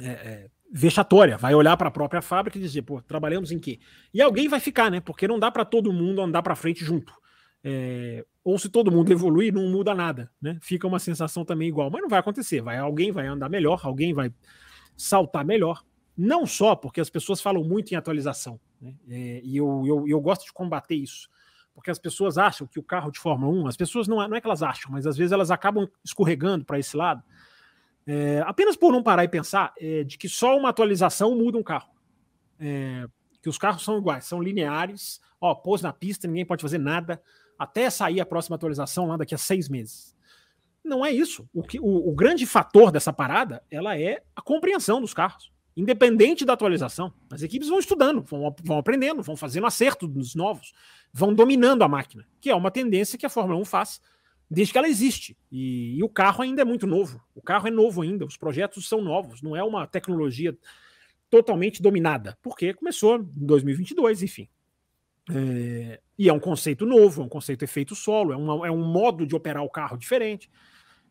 é, 0.00 0.08
é, 0.08 0.50
vexatória. 0.72 1.36
Vai 1.36 1.54
olhar 1.54 1.76
para 1.76 1.88
a 1.88 1.92
própria 1.92 2.22
fábrica 2.22 2.58
e 2.58 2.60
dizer, 2.60 2.82
pô, 2.82 3.00
trabalhamos 3.02 3.50
em 3.50 3.58
quê? 3.58 3.78
E 4.12 4.22
alguém 4.22 4.48
vai 4.48 4.60
ficar, 4.60 4.90
né? 4.90 5.00
Porque 5.00 5.28
não 5.28 5.38
dá 5.38 5.50
para 5.50 5.64
todo 5.64 5.92
mundo 5.92 6.20
andar 6.20 6.42
para 6.42 6.54
frente 6.54 6.84
junto. 6.84 7.12
É, 7.62 8.24
ou 8.42 8.58
se 8.58 8.68
todo 8.70 8.90
mundo 8.90 9.12
evoluir, 9.12 9.52
não 9.52 9.68
muda 9.68 9.94
nada, 9.94 10.30
né? 10.40 10.58
Fica 10.62 10.86
uma 10.86 10.98
sensação 10.98 11.44
também 11.44 11.68
igual, 11.68 11.90
mas 11.90 12.00
não 12.00 12.08
vai 12.08 12.18
acontecer. 12.18 12.62
Vai, 12.62 12.78
alguém 12.78 13.12
vai 13.12 13.26
andar 13.26 13.48
melhor, 13.48 13.80
alguém 13.84 14.14
vai 14.14 14.32
saltar 14.96 15.44
melhor. 15.44 15.84
Não 16.16 16.46
só 16.46 16.74
porque 16.74 17.00
as 17.00 17.10
pessoas 17.10 17.40
falam 17.40 17.62
muito 17.62 17.92
em 17.92 17.96
atualização, 17.96 18.58
né? 18.80 18.94
É, 19.08 19.40
e 19.42 19.56
eu, 19.56 19.84
eu, 19.86 20.08
eu 20.08 20.20
gosto 20.20 20.44
de 20.44 20.52
combater 20.52 20.94
isso 20.94 21.28
porque 21.74 21.90
as 21.90 21.98
pessoas 21.98 22.36
acham 22.36 22.66
que 22.66 22.78
o 22.78 22.82
carro 22.82 23.10
de 23.10 23.18
Fórmula 23.18 23.52
1, 23.64 23.66
as 23.68 23.76
pessoas 23.76 24.06
não 24.06 24.16
não 24.28 24.36
é 24.36 24.40
que 24.40 24.46
elas 24.46 24.62
acham, 24.62 24.90
mas 24.92 25.06
às 25.06 25.16
vezes 25.16 25.32
elas 25.32 25.50
acabam 25.50 25.88
escorregando 26.04 26.64
para 26.64 26.78
esse 26.78 26.96
lado, 26.96 27.22
é, 28.06 28.42
apenas 28.46 28.76
por 28.76 28.92
não 28.92 29.02
parar 29.02 29.24
e 29.24 29.28
pensar 29.28 29.72
é, 29.78 30.04
de 30.04 30.18
que 30.18 30.28
só 30.28 30.56
uma 30.58 30.68
atualização 30.68 31.34
muda 31.36 31.56
um 31.56 31.62
carro. 31.62 31.88
É, 32.58 33.06
que 33.40 33.48
os 33.48 33.56
carros 33.56 33.82
são 33.82 33.96
iguais, 33.96 34.26
são 34.26 34.42
lineares, 34.42 35.20
ó, 35.40 35.54
pôs 35.54 35.80
na 35.80 35.92
pista, 35.92 36.28
ninguém 36.28 36.44
pode 36.44 36.60
fazer 36.60 36.76
nada, 36.76 37.22
até 37.58 37.88
sair 37.88 38.20
a 38.20 38.26
próxima 38.26 38.56
atualização 38.56 39.06
lá 39.06 39.16
daqui 39.16 39.34
a 39.34 39.38
seis 39.38 39.68
meses. 39.68 40.14
Não 40.84 41.04
é 41.04 41.10
isso. 41.10 41.48
O, 41.54 41.62
que, 41.62 41.80
o, 41.80 42.10
o 42.10 42.14
grande 42.14 42.44
fator 42.44 42.90
dessa 42.90 43.12
parada 43.12 43.62
ela 43.70 43.98
é 43.98 44.22
a 44.36 44.42
compreensão 44.42 45.00
dos 45.00 45.14
carros 45.14 45.50
independente 45.76 46.44
da 46.44 46.52
atualização. 46.52 47.12
As 47.30 47.42
equipes 47.42 47.68
vão 47.68 47.78
estudando, 47.78 48.22
vão, 48.22 48.54
vão 48.62 48.78
aprendendo, 48.78 49.22
vão 49.22 49.36
fazendo 49.36 49.66
acerto 49.66 50.06
nos 50.08 50.34
novos, 50.34 50.72
vão 51.12 51.34
dominando 51.34 51.82
a 51.82 51.88
máquina, 51.88 52.26
que 52.40 52.50
é 52.50 52.54
uma 52.54 52.70
tendência 52.70 53.18
que 53.18 53.26
a 53.26 53.30
Fórmula 53.30 53.58
1 53.60 53.64
faz 53.64 54.00
desde 54.50 54.72
que 54.72 54.78
ela 54.78 54.88
existe. 54.88 55.36
E, 55.50 55.96
e, 55.96 56.02
o 56.02 56.08
carro 56.08 56.42
ainda 56.42 56.62
é 56.62 56.64
muito 56.64 56.86
novo. 56.86 57.22
O 57.34 57.40
carro 57.40 57.68
é 57.68 57.70
novo 57.70 58.02
ainda, 58.02 58.24
os 58.24 58.36
projetos 58.36 58.88
são 58.88 59.00
novos, 59.00 59.40
não 59.40 59.54
é 59.54 59.62
uma 59.62 59.86
tecnologia 59.86 60.56
totalmente 61.30 61.80
dominada, 61.80 62.36
porque 62.42 62.74
começou 62.74 63.20
em 63.20 63.46
2022, 63.46 64.22
enfim. 64.22 64.48
É, 65.32 66.00
e 66.18 66.28
é 66.28 66.32
um 66.32 66.40
conceito 66.40 66.84
novo, 66.84 67.22
é 67.22 67.24
um 67.24 67.28
conceito 67.28 67.62
efeito 67.62 67.94
solo, 67.94 68.32
é, 68.32 68.36
uma, 68.36 68.66
é 68.66 68.70
um 68.70 68.84
modo 68.84 69.24
de 69.24 69.36
operar 69.36 69.62
o 69.62 69.70
carro 69.70 69.96
diferente. 69.96 70.50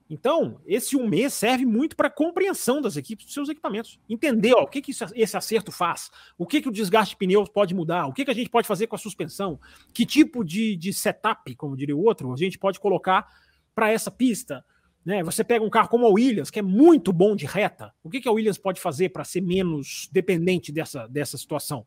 Então, 0.10 0.60
esse 0.66 0.98
um 0.98 1.08
mês 1.08 1.34
serve 1.36 1.66
muito 1.66 1.96
para 1.96 2.10
compreensão 2.10 2.82
das 2.82 2.98
equipes 2.98 3.26
dos 3.26 3.34
seus 3.34 3.48
equipamentos. 3.48 4.00
Entender 4.10 4.54
ó, 4.56 4.64
o 4.64 4.68
que, 4.68 4.82
que 4.82 4.92
esse 4.92 5.38
acerto 5.38 5.72
faz, 5.72 6.10
o 6.36 6.48
que, 6.48 6.62
que 6.62 6.68
o 6.68 6.72
desgaste 6.72 7.14
de 7.14 7.18
pneus 7.18 7.48
pode 7.48 7.76
mudar, 7.76 8.08
o 8.08 8.14
que, 8.14 8.26
que 8.26 8.32
a 8.32 8.34
gente 8.34 8.50
pode 8.50 8.68
fazer 8.68 8.88
com 8.88 8.96
a 8.96 9.00
suspensão, 9.00 9.60
que 9.94 10.08
tipo 10.08 10.44
de, 10.44 10.76
de 10.76 10.92
setup, 10.92 11.56
como 11.56 11.78
diria 11.78 11.96
o 11.96 12.04
outro, 12.04 12.34
a 12.34 12.38
gente 12.38 12.58
pode 12.58 12.80
colocar 12.80 13.28
para 13.76 13.92
essa 13.92 14.10
pista. 14.10 14.66
Né? 15.06 15.24
Você 15.24 15.44
pega 15.44 15.64
um 15.64 15.70
carro 15.70 15.90
como 15.90 16.08
a 16.08 16.10
Williams, 16.10 16.50
que 16.50 16.58
é 16.58 16.64
muito 16.64 17.14
bom 17.14 17.36
de 17.36 17.46
reta, 17.46 17.94
o 18.04 18.10
que, 18.10 18.20
que 18.20 18.28
a 18.28 18.32
Williams 18.32 18.58
pode 18.58 18.82
fazer 18.82 19.10
para 19.10 19.24
ser 19.24 19.42
menos 19.42 20.10
dependente 20.12 20.72
dessa, 20.72 21.08
dessa 21.08 21.38
situação? 21.38 21.86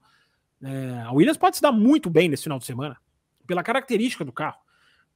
É, 0.62 1.02
a 1.04 1.12
Williams 1.12 1.36
pode 1.36 1.56
se 1.56 1.62
dar 1.62 1.72
muito 1.72 2.08
bem 2.08 2.28
nesse 2.28 2.44
final 2.44 2.60
de 2.60 2.66
semana, 2.66 2.96
pela 3.48 3.64
característica 3.64 4.24
do 4.24 4.32
carro. 4.32 4.61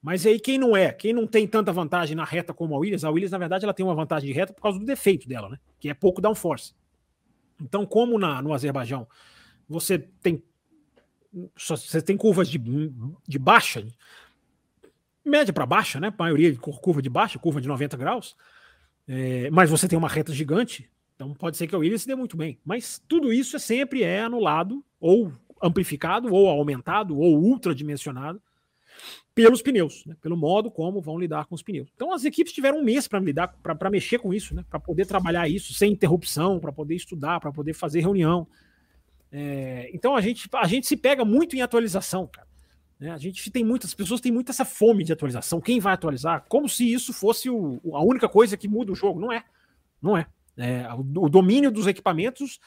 Mas 0.06 0.24
aí 0.24 0.38
quem 0.38 0.56
não 0.56 0.76
é, 0.76 0.92
quem 0.92 1.12
não 1.12 1.26
tem 1.26 1.48
tanta 1.48 1.72
vantagem 1.72 2.14
na 2.14 2.22
reta 2.22 2.54
como 2.54 2.76
a 2.76 2.78
Williams, 2.78 3.02
a 3.02 3.10
Williams 3.10 3.32
na 3.32 3.38
verdade 3.38 3.64
ela 3.64 3.74
tem 3.74 3.84
uma 3.84 3.92
vantagem 3.92 4.28
de 4.28 4.32
reta 4.32 4.52
por 4.52 4.62
causa 4.62 4.78
do 4.78 4.84
defeito 4.84 5.28
dela, 5.28 5.48
né? 5.48 5.58
Que 5.80 5.88
é 5.88 5.94
pouco 5.94 6.20
downforce. 6.20 6.74
Então, 7.60 7.84
como 7.84 8.16
na, 8.16 8.40
no 8.40 8.54
Azerbaijão 8.54 9.08
você 9.68 9.98
tem 9.98 10.40
você 11.56 12.00
tem 12.00 12.16
curvas 12.16 12.48
de, 12.48 12.62
de 13.26 13.36
baixa, 13.36 13.84
média 15.24 15.52
para 15.52 15.66
baixa, 15.66 15.98
né? 15.98 16.14
A 16.16 16.22
maioria 16.22 16.52
de 16.52 16.58
curva 16.60 17.02
de 17.02 17.10
baixa, 17.10 17.36
curva 17.40 17.60
de 17.60 17.66
90 17.66 17.96
graus, 17.96 18.36
é, 19.08 19.50
mas 19.50 19.68
você 19.68 19.88
tem 19.88 19.98
uma 19.98 20.08
reta 20.08 20.32
gigante, 20.32 20.88
então 21.16 21.34
pode 21.34 21.56
ser 21.56 21.66
que 21.66 21.74
a 21.74 21.78
Williams 21.78 22.02
se 22.02 22.06
dê 22.06 22.14
muito 22.14 22.36
bem. 22.36 22.60
Mas 22.64 23.02
tudo 23.08 23.32
isso 23.32 23.56
é 23.56 23.58
sempre 23.58 24.04
é 24.04 24.20
anulado, 24.20 24.84
ou 25.00 25.32
amplificado, 25.60 26.32
ou 26.32 26.48
aumentado, 26.48 27.18
ou 27.18 27.42
ultradimensionado 27.42 28.40
pelos 29.34 29.60
pneus, 29.60 30.04
né? 30.06 30.16
pelo 30.20 30.36
modo 30.36 30.70
como 30.70 31.00
vão 31.00 31.18
lidar 31.18 31.46
com 31.46 31.54
os 31.54 31.62
pneus. 31.62 31.88
Então 31.94 32.12
as 32.12 32.24
equipes 32.24 32.52
tiveram 32.52 32.78
um 32.78 32.84
mês 32.84 33.06
para 33.06 33.18
lidar, 33.18 33.48
para 33.48 33.90
mexer 33.90 34.18
com 34.18 34.32
isso, 34.32 34.54
né? 34.54 34.64
para 34.68 34.80
poder 34.80 35.06
trabalhar 35.06 35.48
isso 35.48 35.74
sem 35.74 35.92
interrupção, 35.92 36.58
para 36.58 36.72
poder 36.72 36.94
estudar, 36.94 37.38
para 37.38 37.52
poder 37.52 37.74
fazer 37.74 38.00
reunião. 38.00 38.46
É, 39.30 39.90
então 39.92 40.16
a 40.16 40.20
gente, 40.20 40.48
a 40.54 40.66
gente 40.66 40.86
se 40.86 40.96
pega 40.96 41.24
muito 41.24 41.54
em 41.54 41.60
atualização, 41.60 42.26
cara. 42.26 42.46
Né? 42.98 43.10
A 43.10 43.18
gente 43.18 43.50
tem 43.50 43.64
muitas 43.64 43.92
pessoas 43.92 44.20
têm 44.20 44.32
muito 44.32 44.50
essa 44.50 44.64
fome 44.64 45.04
de 45.04 45.12
atualização. 45.12 45.60
Quem 45.60 45.80
vai 45.80 45.92
atualizar? 45.92 46.44
Como 46.48 46.68
se 46.68 46.90
isso 46.90 47.12
fosse 47.12 47.50
o, 47.50 47.80
a 47.92 48.02
única 48.02 48.28
coisa 48.28 48.56
que 48.56 48.66
muda 48.66 48.92
o 48.92 48.96
jogo. 48.96 49.20
Não 49.20 49.30
é. 49.30 49.44
Não 50.00 50.16
é. 50.16 50.26
é 50.56 50.88
o, 50.94 51.24
o 51.24 51.28
domínio 51.28 51.70
dos 51.70 51.86
equipamentos 51.86 52.58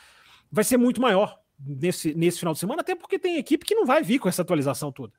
vai 0.52 0.64
ser 0.64 0.78
muito 0.78 1.02
maior 1.02 1.40
nesse, 1.60 2.14
nesse 2.14 2.40
final 2.40 2.54
de 2.54 2.60
semana, 2.60 2.82
até 2.82 2.96
porque 2.96 3.20
tem 3.20 3.38
equipe 3.38 3.66
que 3.66 3.76
não 3.76 3.86
vai 3.86 4.02
vir 4.02 4.20
com 4.20 4.30
essa 4.30 4.42
atualização 4.42 4.92
toda. 4.92 5.14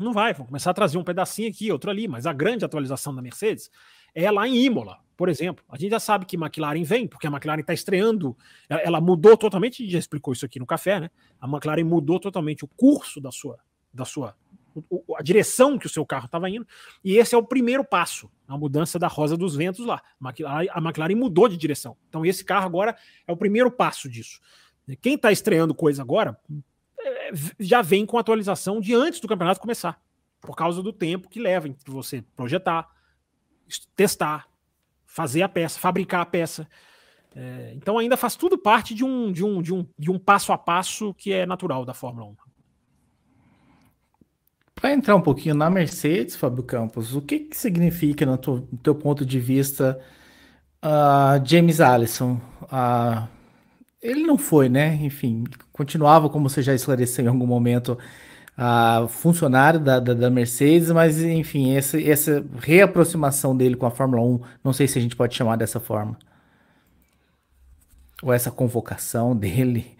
Não 0.00 0.12
vai, 0.12 0.32
vão 0.32 0.46
começar 0.46 0.70
a 0.70 0.74
trazer 0.74 0.96
um 0.96 1.04
pedacinho 1.04 1.50
aqui, 1.50 1.70
outro 1.70 1.90
ali, 1.90 2.08
mas 2.08 2.26
a 2.26 2.32
grande 2.32 2.64
atualização 2.64 3.14
da 3.14 3.20
Mercedes 3.20 3.70
é 4.14 4.30
lá 4.30 4.48
em 4.48 4.56
Imola, 4.56 4.98
por 5.16 5.28
exemplo. 5.28 5.64
A 5.68 5.76
gente 5.76 5.90
já 5.90 6.00
sabe 6.00 6.24
que 6.24 6.36
McLaren 6.36 6.82
vem, 6.82 7.06
porque 7.06 7.26
a 7.26 7.30
McLaren 7.30 7.60
está 7.60 7.74
estreando, 7.74 8.36
ela 8.68 9.00
mudou 9.00 9.36
totalmente, 9.36 9.88
já 9.88 9.98
explicou 9.98 10.32
isso 10.32 10.46
aqui 10.46 10.58
no 10.58 10.66
café, 10.66 11.00
né? 11.00 11.10
A 11.40 11.46
McLaren 11.46 11.84
mudou 11.84 12.18
totalmente 12.18 12.64
o 12.64 12.68
curso 12.68 13.20
da 13.20 13.30
sua, 13.30 13.58
da 13.92 14.04
sua 14.04 14.34
a 15.18 15.22
direção 15.22 15.76
que 15.76 15.86
o 15.86 15.90
seu 15.90 16.06
carro 16.06 16.26
estava 16.26 16.48
indo, 16.48 16.66
e 17.04 17.16
esse 17.16 17.34
é 17.34 17.38
o 17.38 17.42
primeiro 17.42 17.84
passo, 17.84 18.30
a 18.46 18.56
mudança 18.56 18.98
da 18.98 19.08
rosa 19.08 19.36
dos 19.36 19.56
ventos 19.56 19.84
lá. 19.84 20.00
A 20.70 20.80
McLaren 20.80 21.16
mudou 21.16 21.48
de 21.48 21.56
direção. 21.56 21.96
Então, 22.08 22.24
esse 22.24 22.44
carro 22.44 22.66
agora 22.66 22.96
é 23.26 23.32
o 23.32 23.36
primeiro 23.36 23.70
passo 23.70 24.08
disso. 24.08 24.40
Quem 25.00 25.14
está 25.14 25.30
estreando 25.30 25.74
coisa 25.74 26.02
agora, 26.02 26.38
já 27.58 27.82
vem 27.82 28.04
com 28.06 28.18
atualização 28.18 28.80
de 28.80 28.94
antes 28.94 29.20
do 29.20 29.28
campeonato 29.28 29.60
começar, 29.60 30.00
por 30.40 30.56
causa 30.56 30.82
do 30.82 30.92
tempo 30.92 31.28
que 31.28 31.40
leva 31.40 31.68
em 31.68 31.76
você 31.86 32.22
projetar, 32.36 32.88
testar, 33.94 34.48
fazer 35.06 35.42
a 35.42 35.48
peça, 35.48 35.78
fabricar 35.78 36.20
a 36.20 36.26
peça. 36.26 36.68
É, 37.34 37.72
então 37.76 37.98
ainda 37.98 38.16
faz 38.16 38.34
tudo 38.34 38.58
parte 38.58 38.94
de 38.94 39.04
um, 39.04 39.30
de, 39.30 39.44
um, 39.44 39.62
de, 39.62 39.72
um, 39.72 39.86
de 39.98 40.10
um 40.10 40.18
passo 40.18 40.52
a 40.52 40.58
passo 40.58 41.14
que 41.14 41.32
é 41.32 41.46
natural 41.46 41.84
da 41.84 41.94
Fórmula 41.94 42.26
1. 42.26 42.36
Para 44.74 44.92
entrar 44.94 45.14
um 45.14 45.20
pouquinho 45.20 45.54
na 45.54 45.68
Mercedes, 45.68 46.36
Fábio 46.36 46.62
Campos, 46.62 47.14
o 47.14 47.20
que, 47.20 47.40
que 47.40 47.56
significa, 47.56 48.24
no 48.24 48.38
teu, 48.38 48.66
teu 48.82 48.94
ponto 48.94 49.26
de 49.26 49.38
vista, 49.38 50.00
uh, 50.82 51.46
James 51.46 51.80
Allison? 51.82 52.40
Uh, 52.62 53.39
ele 54.02 54.22
não 54.22 54.38
foi, 54.38 54.68
né? 54.68 54.94
Enfim, 55.02 55.44
continuava, 55.72 56.28
como 56.28 56.48
você 56.48 56.62
já 56.62 56.74
esclareceu 56.74 57.24
em 57.24 57.28
algum 57.28 57.46
momento, 57.46 57.98
a 58.56 59.06
funcionário 59.08 59.80
da, 59.80 60.00
da, 60.00 60.14
da, 60.14 60.30
Mercedes, 60.30 60.90
mas 60.90 61.22
enfim, 61.22 61.74
essa, 61.74 62.00
essa 62.00 62.44
reaproximação 62.58 63.56
dele 63.56 63.76
com 63.76 63.86
a 63.86 63.90
Fórmula 63.90 64.22
1, 64.22 64.40
não 64.64 64.72
sei 64.72 64.88
se 64.88 64.98
a 64.98 65.02
gente 65.02 65.16
pode 65.16 65.34
chamar 65.34 65.56
dessa 65.56 65.80
forma. 65.80 66.18
Ou 68.22 68.32
essa 68.32 68.50
convocação 68.50 69.36
dele. 69.36 69.96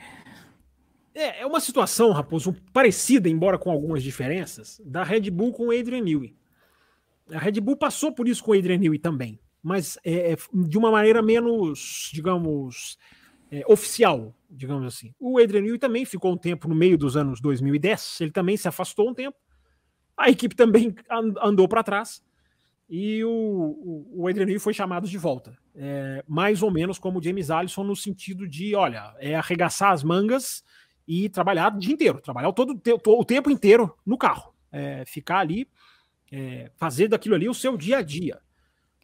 É, 1.14 1.40
é 1.40 1.46
uma 1.46 1.61
situação, 1.61 2.12
Raposo, 2.12 2.55
parecida, 2.72 3.28
embora 3.28 3.59
com 3.59 3.70
algumas 3.70 4.03
diferenças, 4.03 4.80
da 4.84 5.03
Red 5.03 5.30
Bull 5.30 5.53
com 5.53 5.68
o 5.68 5.78
Adrian 5.78 6.03
Newey. 6.03 6.34
A 7.32 7.38
Red 7.38 7.61
Bull 7.61 7.76
passou 7.76 8.12
por 8.12 8.26
isso 8.28 8.42
com 8.42 8.53
o 8.53 8.59
Adrian 8.59 8.78
Newey 8.78 8.98
também, 8.98 9.38
mas 9.62 9.98
é, 10.05 10.32
é 10.32 10.36
de 10.53 10.78
uma 10.78 10.90
maneira 10.90 11.22
menos, 11.22 12.11
digamos, 12.12 12.98
é, 13.51 13.62
oficial, 13.66 14.34
digamos 14.48 14.86
assim. 14.86 15.12
O 15.18 15.38
Adrian 15.38 15.62
Newey 15.62 15.78
também 15.78 16.05
ficou 16.05 16.32
um 16.32 16.36
tempo 16.36 16.68
no 16.68 16.74
meio 16.74 16.96
dos 16.96 17.16
anos 17.16 17.40
2010, 17.40 18.20
ele 18.20 18.30
também 18.30 18.57
se 18.57 18.68
afastou 18.68 19.11
um 19.11 19.14
tempo. 19.14 19.36
A 20.16 20.30
equipe 20.30 20.55
também 20.55 20.94
andou 21.42 21.66
para 21.66 21.82
trás 21.82 22.22
e 22.88 23.24
o, 23.24 24.09
o, 24.12 24.28
Adrian 24.28 24.46
Newey 24.46 24.59
foi 24.59 24.74
chamado 24.74 25.09
de 25.09 25.16
volta. 25.16 25.57
É, 25.74 26.24
mais 26.28 26.62
ou 26.62 26.70
menos 26.70 26.98
como 26.98 27.18
o 27.18 27.22
James 27.22 27.51
Allison, 27.51 27.84
no 27.84 27.96
sentido 27.96 28.46
de, 28.46 28.74
olha, 28.74 29.14
é 29.18 29.34
arregaçar 29.34 29.92
as 29.92 30.03
mangas 30.03 30.62
e 31.07 31.28
trabalhar 31.28 31.74
o 31.74 31.78
dia 31.78 31.94
inteiro, 31.94 32.20
trabalhar 32.20 32.53
todo, 32.53 32.80
o 33.07 33.24
tempo 33.24 33.51
inteiro 33.51 33.96
no 34.05 34.18
carro, 34.18 34.55
é, 34.70 35.05
ficar 35.07 35.38
ali, 35.38 35.68
é, 36.30 36.70
fazer 36.76 37.09
daquilo 37.09 37.34
ali 37.34 37.48
o 37.48 37.55
seu 37.55 37.76
dia 37.76 37.98
a 37.98 38.03
dia 38.03 38.40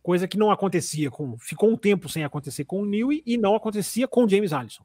coisa 0.07 0.29
que 0.29 0.39
não 0.39 0.53
acontecia 0.53 1.11
com. 1.11 1.37
Ficou 1.37 1.69
um 1.69 1.77
tempo 1.77 2.09
sem 2.09 2.23
acontecer 2.23 2.65
com 2.65 2.81
o 2.81 2.87
Newey 2.87 3.25
e 3.27 3.37
não 3.37 3.57
acontecia 3.57 4.07
com 4.07 4.23
o 4.23 4.29
James 4.29 4.53
Allison. 4.53 4.85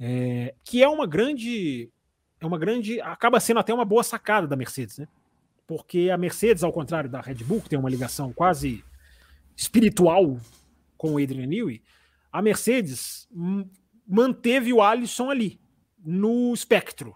É, 0.00 0.56
que 0.64 0.82
é 0.82 0.88
uma 0.88 1.06
grande. 1.06 1.88
É 2.40 2.44
uma 2.44 2.58
grande. 2.58 3.00
Acaba 3.00 3.38
sendo 3.38 3.60
até 3.60 3.72
uma 3.72 3.84
boa 3.84 4.02
sacada 4.02 4.48
da 4.48 4.56
Mercedes, 4.56 4.98
né? 4.98 5.06
Porque 5.68 6.10
a 6.12 6.18
Mercedes, 6.18 6.64
ao 6.64 6.72
contrário 6.72 7.08
da 7.08 7.20
Red 7.20 7.44
Bull, 7.44 7.60
que 7.60 7.68
tem 7.68 7.78
uma 7.78 7.88
ligação 7.88 8.32
quase 8.32 8.84
espiritual 9.56 10.36
com 10.98 11.12
o 11.12 11.22
Adrian 11.22 11.46
Newey, 11.46 11.80
a 12.32 12.42
Mercedes 12.42 13.28
manteve 14.04 14.72
o 14.72 14.82
Alisson 14.82 15.30
ali, 15.30 15.60
no 16.04 16.52
espectro. 16.52 17.14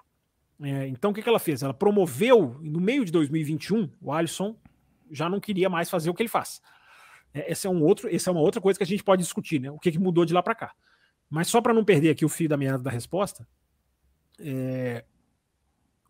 É, 0.62 0.86
então, 0.86 1.10
o 1.10 1.14
que, 1.14 1.20
que 1.20 1.28
ela 1.28 1.40
fez? 1.40 1.64
Ela 1.64 1.74
promoveu, 1.74 2.56
no 2.60 2.80
meio 2.80 3.04
de 3.04 3.10
2021, 3.10 3.90
o 4.00 4.12
Alisson 4.12 4.56
já 5.10 5.28
não 5.28 5.40
queria 5.40 5.68
mais 5.68 5.90
fazer 5.90 6.10
o 6.10 6.14
que 6.14 6.22
ele 6.22 6.28
faz. 6.28 6.62
É, 7.32 7.52
esse 7.52 7.66
é 7.66 7.70
um 7.70 7.82
outro, 7.82 8.14
essa 8.14 8.30
é 8.30 8.32
uma 8.32 8.40
outra 8.40 8.60
coisa 8.60 8.78
que 8.78 8.84
a 8.84 8.86
gente 8.86 9.04
pode 9.04 9.22
discutir, 9.22 9.60
né? 9.60 9.70
O 9.70 9.78
que, 9.78 9.92
que 9.92 9.98
mudou 9.98 10.24
de 10.24 10.32
lá 10.32 10.42
para 10.42 10.54
cá. 10.54 10.72
Mas 11.28 11.48
só 11.48 11.60
para 11.60 11.74
não 11.74 11.84
perder 11.84 12.10
aqui 12.10 12.24
o 12.24 12.28
fio 12.28 12.48
da 12.48 12.56
meada 12.56 12.78
da 12.78 12.90
resposta, 12.90 13.46
é, 14.40 15.04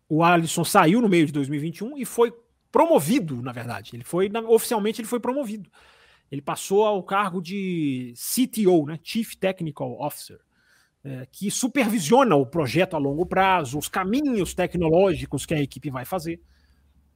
o 0.07 0.23
Alisson 0.23 0.63
saiu 0.63 1.01
no 1.01 1.09
meio 1.09 1.25
de 1.25 1.33
2021 1.33 1.97
e 1.97 2.05
foi 2.05 2.33
promovido, 2.71 3.41
na 3.41 3.51
verdade. 3.51 3.91
Ele 3.93 4.03
foi 4.03 4.31
oficialmente 4.47 5.01
ele 5.01 5.07
foi 5.07 5.19
promovido. 5.19 5.69
Ele 6.31 6.41
passou 6.41 6.85
ao 6.85 7.03
cargo 7.03 7.41
de 7.41 8.13
CTO, 8.15 8.85
né? 8.85 8.99
Chief 9.03 9.35
Technical 9.35 9.99
Officer, 9.99 10.39
é, 11.03 11.27
que 11.31 11.49
supervisiona 11.49 12.35
o 12.35 12.45
projeto 12.45 12.95
a 12.95 12.99
longo 12.99 13.25
prazo, 13.25 13.77
os 13.77 13.87
caminhos 13.87 14.53
tecnológicos 14.53 15.45
que 15.45 15.53
a 15.53 15.61
equipe 15.61 15.89
vai 15.89 16.05
fazer. 16.05 16.39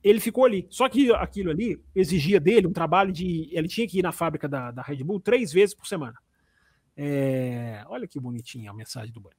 Ele 0.04 0.20
ficou 0.20 0.46
ali. 0.46 0.68
Só 0.70 0.90
que 0.90 1.12
aquilo 1.14 1.50
ali 1.50 1.82
exigia 1.96 2.40
dele 2.40 2.68
um 2.68 2.74
trabalho 2.74 3.12
de. 3.12 3.50
Ele 3.52 3.68
tinha 3.68 3.88
que 3.88 4.00
ir 4.00 4.04
na 4.04 4.12
fábrica 4.12 4.48
da, 4.48 4.72
da 4.72 4.82
Red 4.82 5.04
Bull 5.04 5.20
três 5.20 5.52
vezes 5.54 5.74
por 5.74 5.88
semana. 5.88 6.18
É, 6.96 7.84
olha 7.88 8.08
que 8.08 8.20
bonitinha 8.20 8.70
a 8.70 8.74
mensagem 8.74 9.14
do 9.14 9.22
banho. 9.22 9.36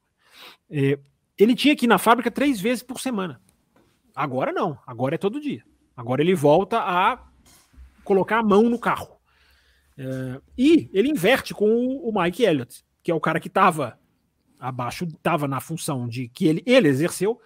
É, 0.71 0.99
ele 1.37 1.55
tinha 1.55 1.77
que 1.77 1.87
ir 1.87 1.89
na 1.89 1.99
fábrica 1.99 2.31
três 2.31 2.61
vezes 2.61 2.83
por 2.83 2.99
semana. 2.99 3.41
Agora 4.15 4.53
não. 4.53 4.79
Agora 4.87 5.17
é 5.17 5.19
todo 5.19 5.41
dia. 5.41 5.63
Agora 5.97 6.23
ele 6.23 6.35
volta 6.35 6.79
a 6.79 7.23
colocar 8.03 8.39
a 8.39 8.43
mão 8.43 8.63
no 8.69 8.79
carro. 8.79 9.21
É, 9.97 10.41
e 10.57 10.89
ele 10.93 11.09
inverte 11.09 11.53
com 11.55 11.69
o, 11.69 12.09
o 12.09 12.23
Mike 12.23 12.43
Elliott, 12.43 12.85
que 13.03 13.11
é 13.11 13.15
o 13.15 13.21
cara 13.21 13.39
que 13.39 13.49
estava 13.49 13.99
abaixo, 14.59 15.05
estava 15.05 15.47
na 15.47 15.61
função 15.61 16.09
de 16.09 16.29
que 16.29 16.47
ele, 16.47 16.63
ele 16.65 16.89
exerceu 16.89 17.41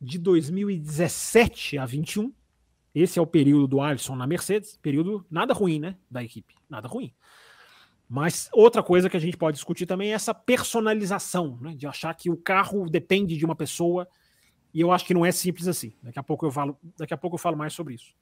de 0.00 0.18
2017 0.18 1.78
a 1.78 1.84
21. 1.84 2.32
Esse 3.00 3.18
é 3.18 3.22
o 3.22 3.26
período 3.26 3.66
do 3.66 3.80
Alisson 3.80 4.16
na 4.16 4.26
Mercedes, 4.26 4.76
período 4.82 5.24
nada 5.30 5.54
ruim, 5.54 5.78
né, 5.78 5.96
da 6.10 6.22
equipe, 6.22 6.54
nada 6.68 6.88
ruim. 6.88 7.12
Mas 8.08 8.48
outra 8.52 8.82
coisa 8.82 9.10
que 9.10 9.16
a 9.16 9.20
gente 9.20 9.36
pode 9.36 9.56
discutir 9.56 9.86
também 9.86 10.10
é 10.10 10.14
essa 10.14 10.34
personalização, 10.34 11.58
né, 11.60 11.74
de 11.74 11.86
achar 11.86 12.14
que 12.14 12.30
o 12.30 12.36
carro 12.36 12.88
depende 12.88 13.36
de 13.36 13.44
uma 13.44 13.54
pessoa, 13.54 14.08
e 14.72 14.80
eu 14.80 14.90
acho 14.90 15.04
que 15.04 15.14
não 15.14 15.24
é 15.24 15.30
simples 15.30 15.68
assim. 15.68 15.94
Daqui 16.02 16.18
a 16.18 16.22
pouco 16.22 16.46
eu 16.46 16.50
falo, 16.50 16.78
daqui 16.96 17.14
a 17.14 17.16
pouco 17.16 17.34
eu 17.34 17.38
falo 17.38 17.56
mais 17.56 17.72
sobre 17.72 17.94
isso. 17.94 18.14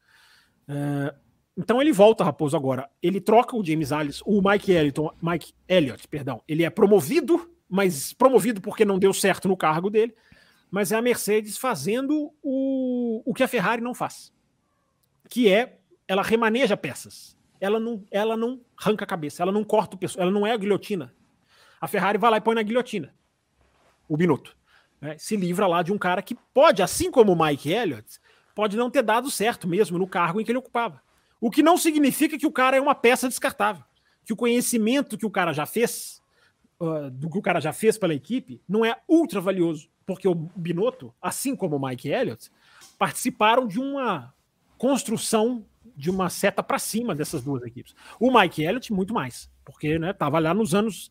É, 0.69 1.15
então 1.57 1.81
ele 1.81 1.93
volta, 1.93 2.23
Raposo, 2.23 2.57
agora. 2.57 2.91
Ele 3.03 3.21
troca 3.21 3.57
o 3.57 3.65
James 3.65 3.93
Alice, 3.93 4.23
o 4.27 4.43
Mike 4.43 4.71
Elliott, 4.71 5.01
Mike 5.23 5.55
Elliott, 5.67 6.07
perdão. 6.09 6.43
Ele 6.47 6.65
é 6.65 6.71
promovido, 6.71 7.51
mas 7.69 8.13
promovido 8.13 8.61
porque 8.61 8.85
não 8.85 8.99
deu 8.99 9.13
certo 9.13 9.49
no 9.49 9.57
cargo 9.57 9.89
dele. 9.89 10.15
Mas 10.71 10.93
é 10.93 10.97
a 10.97 11.03
Mercedes 11.03 11.57
fazendo 11.57 12.33
o, 12.43 13.23
o 13.25 13.33
que 13.33 13.43
a 13.43 13.49
Ferrari 13.49 13.81
não 13.81 13.95
faz. 13.95 14.33
Que 15.29 15.53
é, 15.53 15.79
ela 16.07 16.23
remaneja 16.23 16.77
peças. 16.77 17.37
Ela 17.61 17.81
não, 17.81 18.05
ela 18.11 18.37
não 18.37 18.61
arranca 18.77 19.05
a 19.05 19.09
cabeça, 19.09 19.43
ela 19.43 19.53
não 19.53 19.65
corta 19.65 19.97
o 19.97 19.99
pessoal, 19.99 20.23
ela 20.23 20.33
não 20.33 20.47
é 20.47 20.53
a 20.53 20.57
guilhotina. 20.57 21.15
A 21.81 21.87
Ferrari 21.87 22.19
vai 22.19 22.31
lá 22.31 22.37
e 22.37 22.41
põe 22.41 22.55
na 22.55 22.63
guilhotina 22.63 23.15
o 24.09 24.17
Binotto. 24.17 24.57
Né? 25.01 25.17
Se 25.19 25.37
livra 25.37 25.67
lá 25.67 25.83
de 25.83 25.93
um 25.93 25.99
cara 25.99 26.23
que 26.23 26.35
pode, 26.35 26.83
assim 26.83 27.11
como 27.11 27.33
o 27.33 27.45
Mike 27.45 27.71
Elliott, 27.71 28.19
pode 28.55 28.77
não 28.77 28.91
ter 28.91 29.03
dado 29.03 29.31
certo 29.31 29.69
mesmo 29.69 29.99
no 29.99 30.07
cargo 30.07 30.41
em 30.41 30.45
que 30.45 30.51
ele 30.51 30.59
ocupava. 30.59 31.03
O 31.41 31.51
que 31.51 31.63
não 31.63 31.77
significa 31.77 32.39
que 32.39 32.47
o 32.47 32.53
cara 32.53 32.77
é 32.77 32.81
uma 32.81 32.95
peça 32.95 33.29
descartável. 33.29 33.85
Que 34.25 34.33
o 34.33 34.37
conhecimento 34.37 35.19
que 35.19 35.27
o 35.27 35.31
cara 35.31 35.53
já 35.53 35.67
fez, 35.67 36.23
uh, 36.81 37.11
do 37.11 37.29
que 37.29 37.39
o 37.39 37.43
cara 37.43 37.61
já 37.61 37.73
fez 37.73 37.99
pela 37.99 38.15
equipe, 38.15 38.61
não 38.67 38.85
é 38.85 38.99
ultra 39.07 39.41
valioso. 39.41 39.89
Porque 40.07 40.27
o 40.27 40.35
Binotto, 40.35 41.15
assim 41.21 41.55
como 41.55 41.77
o 41.77 41.87
Mike 41.87 42.09
Elliott, 42.09 42.51
participaram 42.99 43.67
de 43.67 43.79
uma 43.79 44.33
construção 44.79 45.65
de 45.97 46.11
uma 46.11 46.29
seta 46.29 46.63
para 46.63 46.79
cima 46.79 47.15
dessas 47.15 47.43
duas 47.43 47.63
equipes. 47.63 47.95
O 48.21 48.31
Mike 48.31 48.63
Elliott, 48.63 48.93
muito 48.93 49.15
mais, 49.15 49.51
porque 49.65 49.99
estava 49.99 50.41
né, 50.41 50.49
lá 50.49 50.55
nos 50.55 50.75
anos 50.75 51.11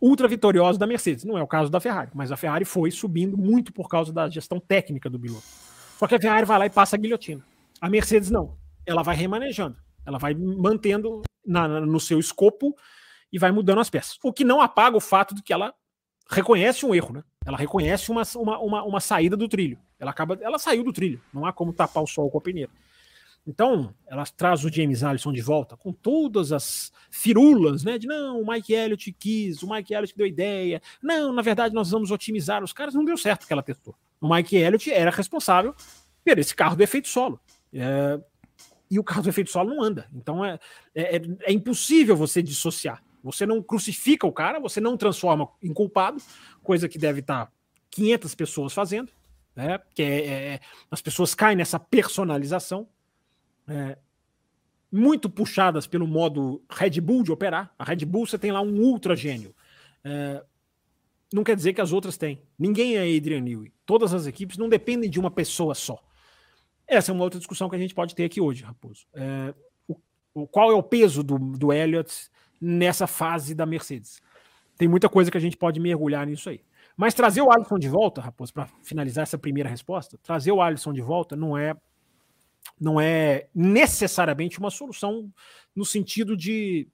ultra 0.00 0.26
vitoriosos 0.26 0.78
da 0.78 0.86
Mercedes. 0.86 1.24
Não 1.24 1.38
é 1.38 1.42
o 1.42 1.46
caso 1.46 1.70
da 1.70 1.80
Ferrari, 1.80 2.10
mas 2.14 2.32
a 2.32 2.36
Ferrari 2.36 2.64
foi 2.64 2.90
subindo 2.90 3.36
muito 3.36 3.72
por 3.72 3.88
causa 3.88 4.12
da 4.12 4.28
gestão 4.28 4.58
técnica 4.58 5.08
do 5.08 5.18
Binotto. 5.18 5.46
Só 5.98 6.06
que 6.06 6.14
a 6.14 6.20
Ferrari 6.20 6.44
vai 6.44 6.58
lá 6.58 6.66
e 6.66 6.70
passa 6.70 6.96
a 6.96 6.98
guilhotina. 6.98 7.44
A 7.80 7.88
Mercedes 7.88 8.30
não 8.30 8.56
ela 8.86 9.02
vai 9.02 9.16
remanejando, 9.16 9.76
ela 10.04 10.18
vai 10.18 10.34
mantendo 10.34 11.22
na, 11.46 11.80
no 11.80 11.98
seu 11.98 12.18
escopo 12.18 12.76
e 13.32 13.38
vai 13.38 13.50
mudando 13.50 13.80
as 13.80 13.90
peças. 13.90 14.18
O 14.22 14.32
que 14.32 14.44
não 14.44 14.60
apaga 14.60 14.96
o 14.96 15.00
fato 15.00 15.34
de 15.34 15.42
que 15.42 15.52
ela 15.52 15.74
reconhece 16.30 16.84
um 16.84 16.94
erro, 16.94 17.14
né? 17.14 17.24
Ela 17.44 17.56
reconhece 17.56 18.10
uma, 18.10 18.22
uma, 18.36 18.58
uma, 18.58 18.82
uma 18.84 19.00
saída 19.00 19.36
do 19.36 19.48
trilho. 19.48 19.78
Ela 19.98 20.10
acaba, 20.10 20.38
ela 20.40 20.58
saiu 20.58 20.82
do 20.82 20.92
trilho. 20.92 21.20
Não 21.32 21.44
há 21.44 21.52
como 21.52 21.72
tapar 21.72 22.02
o 22.02 22.06
sol 22.06 22.30
com 22.30 22.38
a 22.38 22.40
peneira. 22.40 22.70
Então, 23.46 23.94
ela 24.06 24.24
traz 24.24 24.64
o 24.64 24.72
James 24.72 25.02
Allison 25.02 25.32
de 25.32 25.42
volta 25.42 25.76
com 25.76 25.92
todas 25.92 26.50
as 26.50 26.90
firulas, 27.10 27.84
né? 27.84 27.98
De 27.98 28.06
não, 28.06 28.40
o 28.40 28.46
Mike 28.50 28.72
Elliott 28.72 29.12
quis, 29.12 29.62
o 29.62 29.70
Mike 29.70 29.92
Elliott 29.92 30.16
deu 30.16 30.26
ideia. 30.26 30.80
Não, 31.02 31.32
na 31.32 31.42
verdade, 31.42 31.74
nós 31.74 31.90
vamos 31.90 32.10
otimizar 32.10 32.64
os 32.64 32.72
caras. 32.72 32.94
Não 32.94 33.04
deu 33.04 33.18
certo 33.18 33.46
que 33.46 33.52
ela 33.52 33.62
testou. 33.62 33.94
O 34.20 34.34
Mike 34.34 34.56
Elliott 34.56 34.90
era 34.90 35.10
responsável 35.10 35.74
por 36.24 36.38
esse 36.38 36.54
carro 36.54 36.74
do 36.74 36.82
efeito 36.82 37.08
solo. 37.08 37.38
É, 37.72 38.18
e 38.90 38.98
o 38.98 39.04
carro 39.04 39.22
do 39.22 39.28
efeito 39.28 39.50
solo 39.50 39.74
não 39.74 39.82
anda. 39.82 40.08
Então 40.14 40.44
é, 40.44 40.58
é, 40.94 41.16
é, 41.16 41.22
é, 41.42 41.52
impossível 41.52 42.16
você 42.16 42.42
dissociar. 42.42 43.02
Você 43.22 43.46
não 43.46 43.62
crucifica 43.62 44.26
o 44.26 44.32
cara, 44.32 44.60
você 44.60 44.80
não 44.80 44.96
transforma 44.96 45.48
em 45.62 45.72
culpado, 45.72 46.22
coisa 46.62 46.88
que 46.88 46.98
deve 46.98 47.20
estar 47.20 47.50
500 47.90 48.34
pessoas 48.34 48.72
fazendo, 48.72 49.10
né? 49.56 49.80
Que 49.94 50.02
é, 50.02 50.26
é, 50.26 50.60
as 50.90 51.00
pessoas 51.00 51.34
caem 51.34 51.56
nessa 51.56 51.78
personalização, 51.78 52.86
é, 53.68 53.98
muito 54.90 55.28
puxadas 55.28 55.86
pelo 55.86 56.06
modo 56.06 56.62
Red 56.70 57.00
Bull 57.00 57.22
de 57.22 57.32
operar. 57.32 57.74
A 57.78 57.84
Red 57.84 58.04
Bull 58.04 58.26
você 58.26 58.38
tem 58.38 58.52
lá 58.52 58.60
um 58.60 58.78
ultra 58.80 59.16
gênio. 59.16 59.54
É, 60.04 60.44
não 61.32 61.42
quer 61.42 61.56
dizer 61.56 61.72
que 61.72 61.80
as 61.80 61.92
outras 61.92 62.16
têm. 62.16 62.40
Ninguém 62.58 62.96
é 62.96 63.16
Adrian 63.16 63.40
Newey. 63.40 63.72
Todas 63.84 64.14
as 64.14 64.26
equipes 64.26 64.56
não 64.56 64.68
dependem 64.68 65.10
de 65.10 65.18
uma 65.18 65.30
pessoa 65.30 65.74
só. 65.74 66.00
Essa 66.86 67.10
é 67.10 67.14
uma 67.14 67.24
outra 67.24 67.38
discussão 67.38 67.68
que 67.68 67.76
a 67.76 67.78
gente 67.78 67.94
pode 67.94 68.14
ter 68.14 68.24
aqui 68.24 68.40
hoje, 68.40 68.62
Raposo. 68.62 69.06
É, 69.14 69.54
o, 69.88 69.96
o, 70.34 70.46
qual 70.46 70.70
é 70.70 70.74
o 70.74 70.82
peso 70.82 71.22
do, 71.22 71.38
do 71.38 71.72
Elliott 71.72 72.30
nessa 72.60 73.06
fase 73.06 73.54
da 73.54 73.66
Mercedes? 73.66 74.22
Tem 74.76 74.86
muita 74.86 75.08
coisa 75.08 75.30
que 75.30 75.36
a 75.36 75.40
gente 75.40 75.56
pode 75.56 75.80
mergulhar 75.80 76.26
nisso 76.26 76.50
aí. 76.50 76.60
Mas 76.96 77.14
trazer 77.14 77.40
o 77.40 77.50
Alisson 77.50 77.78
de 77.78 77.88
volta, 77.88 78.20
Raposo, 78.20 78.52
para 78.52 78.68
finalizar 78.82 79.22
essa 79.22 79.38
primeira 79.38 79.68
resposta, 79.68 80.16
trazer 80.22 80.52
o 80.52 80.62
Alisson 80.62 80.92
de 80.92 81.02
volta 81.02 81.34
não 81.34 81.58
é 81.58 81.74
não 82.80 83.00
é 83.00 83.46
necessariamente 83.54 84.58
uma 84.58 84.70
solução 84.70 85.30
no 85.74 85.84
sentido 85.84 86.36
de 86.36 86.88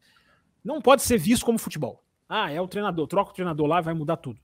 não 0.64 0.80
pode 0.80 1.02
ser 1.02 1.18
visto 1.18 1.44
como 1.44 1.58
futebol. 1.58 2.02
Ah, 2.28 2.50
é 2.50 2.60
o 2.60 2.68
treinador, 2.68 3.06
troca 3.06 3.30
o 3.30 3.34
treinador 3.34 3.66
lá, 3.66 3.80
vai 3.80 3.94
mudar 3.94 4.16
tudo. 4.16 4.38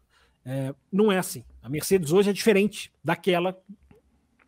É, 0.44 0.74
não 0.92 1.10
é 1.10 1.18
assim. 1.18 1.44
A 1.62 1.68
Mercedes 1.68 2.12
hoje 2.12 2.30
é 2.30 2.32
diferente 2.32 2.92
daquela 3.02 3.56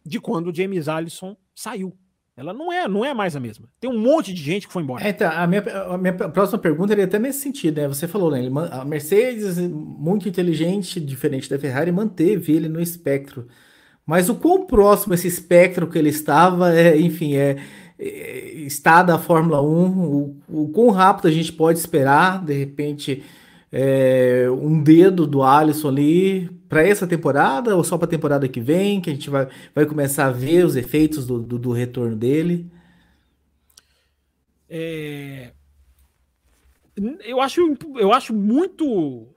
de 0.05 0.21
quando 0.21 0.49
o 0.49 0.55
James 0.55 0.89
Allison 0.89 1.37
saiu. 1.55 1.97
Ela 2.37 2.53
não 2.53 2.73
é, 2.73 2.87
não 2.87 3.05
é 3.05 3.13
mais 3.13 3.35
a 3.35 3.41
mesma. 3.41 3.69
Tem 3.81 3.91
um 3.91 3.99
monte 3.99 4.33
de 4.33 4.41
gente 4.41 4.69
que 4.69 4.73
foi 4.73 4.85
embora. 4.85 5.05
É, 5.05 5.11
então, 5.11 5.29
a, 5.29 5.45
minha, 5.45 5.61
a 5.61 5.99
minha 5.99 6.13
próxima 6.13 6.57
pergunta 6.57 6.95
é 6.95 7.03
até 7.03 7.19
nesse 7.19 7.41
sentido, 7.41 7.81
né? 7.81 7.89
Você 7.89 8.07
falou, 8.07 8.31
né? 8.31 8.49
a 8.71 8.85
Mercedes, 8.85 9.59
muito 9.59 10.29
inteligente, 10.29 11.01
diferente 11.01 11.51
da 11.51 11.59
Ferrari, 11.59 11.91
manteve 11.91 12.53
ele 12.53 12.69
no 12.69 12.81
espectro. 12.81 13.49
Mas 14.09 14.31
o 14.31 14.35
quão 14.35 14.65
próximo 14.65 15.13
esse 15.13 15.29
espectro 15.29 15.87
que 15.87 15.99
ele 15.99 16.09
estava, 16.09 16.75
é, 16.75 16.99
enfim, 16.99 17.37
é, 17.37 17.59
é, 17.99 18.53
está 18.61 19.03
da 19.03 19.19
Fórmula 19.19 19.61
1, 19.61 19.67
o, 19.67 20.37
o 20.49 20.69
quão 20.71 20.89
rápido 20.89 21.29
a 21.29 21.31
gente 21.31 21.53
pode 21.53 21.79
esperar, 21.79 22.43
de 22.43 22.55
repente, 22.55 23.23
é, 23.71 24.47
um 24.51 24.83
dedo 24.83 25.27
do 25.27 25.43
Alisson 25.43 25.89
ali 25.89 26.49
para 26.71 26.89
essa 26.89 27.07
temporada 27.07 27.77
ou 27.77 27.85
só 27.85 27.99
para 27.99 28.07
a 28.07 28.11
temporada 28.11 28.49
que 28.49 28.63
vem, 28.63 28.99
que 28.99 29.11
a 29.11 29.13
gente 29.13 29.29
vai, 29.29 29.47
vai 29.75 29.85
começar 29.85 30.25
a 30.25 30.33
ver 30.33 30.65
os 30.65 30.75
efeitos 30.75 31.27
do, 31.27 31.39
do, 31.39 31.59
do 31.59 31.73
retorno 31.73 32.17
dele? 32.17 32.67
É... 34.71 35.53
Eu, 37.27 37.43
acho, 37.43 37.61
eu 37.97 38.11
acho 38.11 38.33
muito 38.33 39.29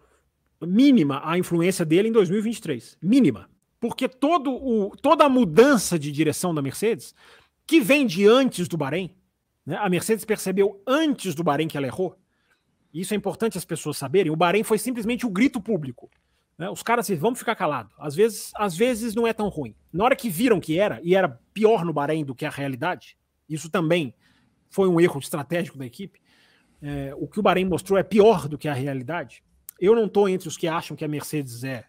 mínima 0.62 1.22
a 1.26 1.38
influência 1.38 1.84
dele 1.84 2.08
em 2.08 2.14
2023. 2.14 2.98
Mínima. 3.02 3.51
Porque 3.82 4.08
todo 4.08 4.54
o, 4.54 4.96
toda 4.96 5.26
a 5.26 5.30
mudança 5.30 5.98
de 5.98 6.12
direção 6.12 6.54
da 6.54 6.62
Mercedes, 6.62 7.16
que 7.66 7.82
vem 7.82 8.06
de 8.06 8.28
antes 8.28 8.68
do 8.68 8.78
Bahrein, 8.78 9.14
né? 9.66 9.76
a 9.76 9.90
Mercedes 9.90 10.24
percebeu 10.24 10.82
antes 10.86 11.34
do 11.34 11.44
Bahrein 11.44 11.68
que 11.68 11.76
ela 11.76 11.88
errou, 11.88 12.16
isso 12.94 13.16
é 13.16 13.18
importante 13.18 13.58
as 13.58 13.66
pessoas 13.66 13.98
saberem, 13.98 14.32
o 14.32 14.36
Bahrein 14.36 14.64
foi 14.64 14.78
simplesmente 14.78 15.26
o 15.26 15.30
grito 15.32 15.60
público. 15.60 16.12
Né? 16.60 16.70
Os 16.70 16.84
caras 16.84 17.06
assim, 17.08 17.16
vamos 17.16 17.40
ficar 17.40 17.56
calados. 17.56 17.92
Às 17.98 18.14
vezes, 18.14 18.52
às 18.56 18.78
vezes 18.78 19.16
não 19.16 19.26
é 19.26 19.34
tão 19.34 19.50
ruim. 19.50 19.76
Na 19.92 20.04
hora 20.04 20.16
que 20.16 20.30
viram 20.30 20.60
que 20.60 20.78
era, 20.78 21.00
e 21.02 21.16
era 21.16 21.28
pior 21.52 21.84
no 21.84 21.92
Bahrein 21.92 22.24
do 22.24 22.36
que 22.36 22.46
a 22.46 22.52
realidade, 22.52 23.18
isso 23.50 23.68
também 23.68 24.14
foi 24.70 24.88
um 24.88 25.02
erro 25.02 25.20
estratégico 25.20 25.80
da 25.80 25.88
equipe. 25.88 26.22
É, 26.80 27.16
o 27.18 27.28
que 27.28 27.40
o 27.40 27.44
Bahrein 27.44 27.66
mostrou 27.66 27.98
é 27.98 28.04
pior 28.04 28.48
do 28.48 28.60
que 28.60 28.68
a 28.68 28.74
realidade. 28.74 29.44
Eu 29.80 29.96
não 29.96 30.06
estou 30.06 30.30
entre 30.30 30.48
os 30.48 30.56
que 30.56 30.68
acham 30.68 30.96
que 30.96 31.04
a 31.04 31.08
Mercedes 31.08 31.64
é 31.64 31.86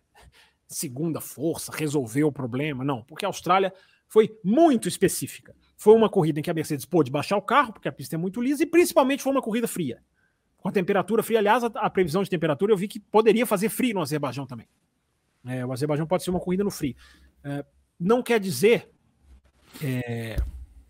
segunda 0.73 1.21
força, 1.21 1.73
resolveu 1.73 2.29
o 2.29 2.33
problema. 2.33 2.85
Não, 2.85 3.03
porque 3.03 3.25
a 3.25 3.29
Austrália 3.29 3.73
foi 4.09 4.39
muito 4.45 4.89
específica 4.89 5.55
Foi 5.77 5.95
uma 5.95 6.09
corrida 6.11 6.39
em 6.39 6.43
que 6.43 6.51
a 6.51 6.55
Mercedes 6.55 6.85
pôde 6.85 7.11
baixar 7.11 7.37
o 7.37 7.43
carro, 7.43 7.73
porque 7.73 7.89
a 7.89 7.93
pista 7.93 8.15
é 8.15 8.19
muito 8.19 8.43
lisa, 8.43 8.63
e 8.63 8.67
principalmente 8.67 9.23
foi 9.23 9.33
uma 9.33 9.41
corrida 9.41 9.67
fria. 9.67 10.03
Com 10.59 10.69
a 10.69 10.73
temperatura 10.73 11.23
fria. 11.23 11.39
Aliás, 11.39 11.65
a, 11.65 11.69
a 11.69 11.91
previsão 11.91 12.23
de 12.23 12.31
temperatura 12.31 12.73
eu 12.73 12.77
vi 12.77 12.89
que 12.89 13.01
poderia 13.01 13.47
fazer 13.47 13.69
frio 13.69 13.95
no 13.95 14.03
Azerbaijão 14.03 14.47
também. 14.47 14.69
É, 15.45 15.65
o 15.65 15.73
Azerbaijão 15.73 16.07
pode 16.07 16.23
ser 16.23 16.31
uma 16.31 16.41
corrida 16.41 16.63
no 16.63 16.71
frio. 16.71 16.95
É, 17.43 17.65
não 17.99 18.23
quer 18.23 18.39
dizer 18.39 18.91
é, 19.83 20.37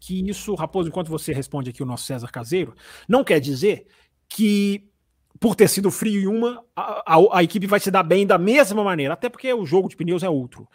que 0.01 0.28
isso, 0.28 0.55
Raposo, 0.55 0.89
enquanto 0.89 1.09
você 1.09 1.33
responde 1.33 1.70
aqui 1.70 1.83
o 1.83 1.87
nosso 1.87 2.05
César 2.05 2.28
Caseiro, 2.28 2.74
não 3.09 3.22
quer 3.22 3.41
dizer 3.41 3.87
que 4.28 4.91
por 5.41 5.57
ter 5.57 5.68
sido 5.68 5.91
frio 5.91 6.22
em 6.22 6.26
uma, 6.26 6.64
a, 6.76 7.14
a, 7.14 7.39
a, 7.39 7.43
equipe 7.43 7.66
vai 7.66 7.80
se 7.80 7.91
dar 7.91 8.03
bem 8.03 8.26
da 8.26 8.39
mesma 8.39 8.85
maneira, 8.85 9.14
até 9.14 9.28
porque 9.28 9.53
o 9.53 9.66
jogo 9.66 9.89
de 9.89 9.97
pneus 9.97 10.22
é 10.22 10.28
outro. 10.28 10.68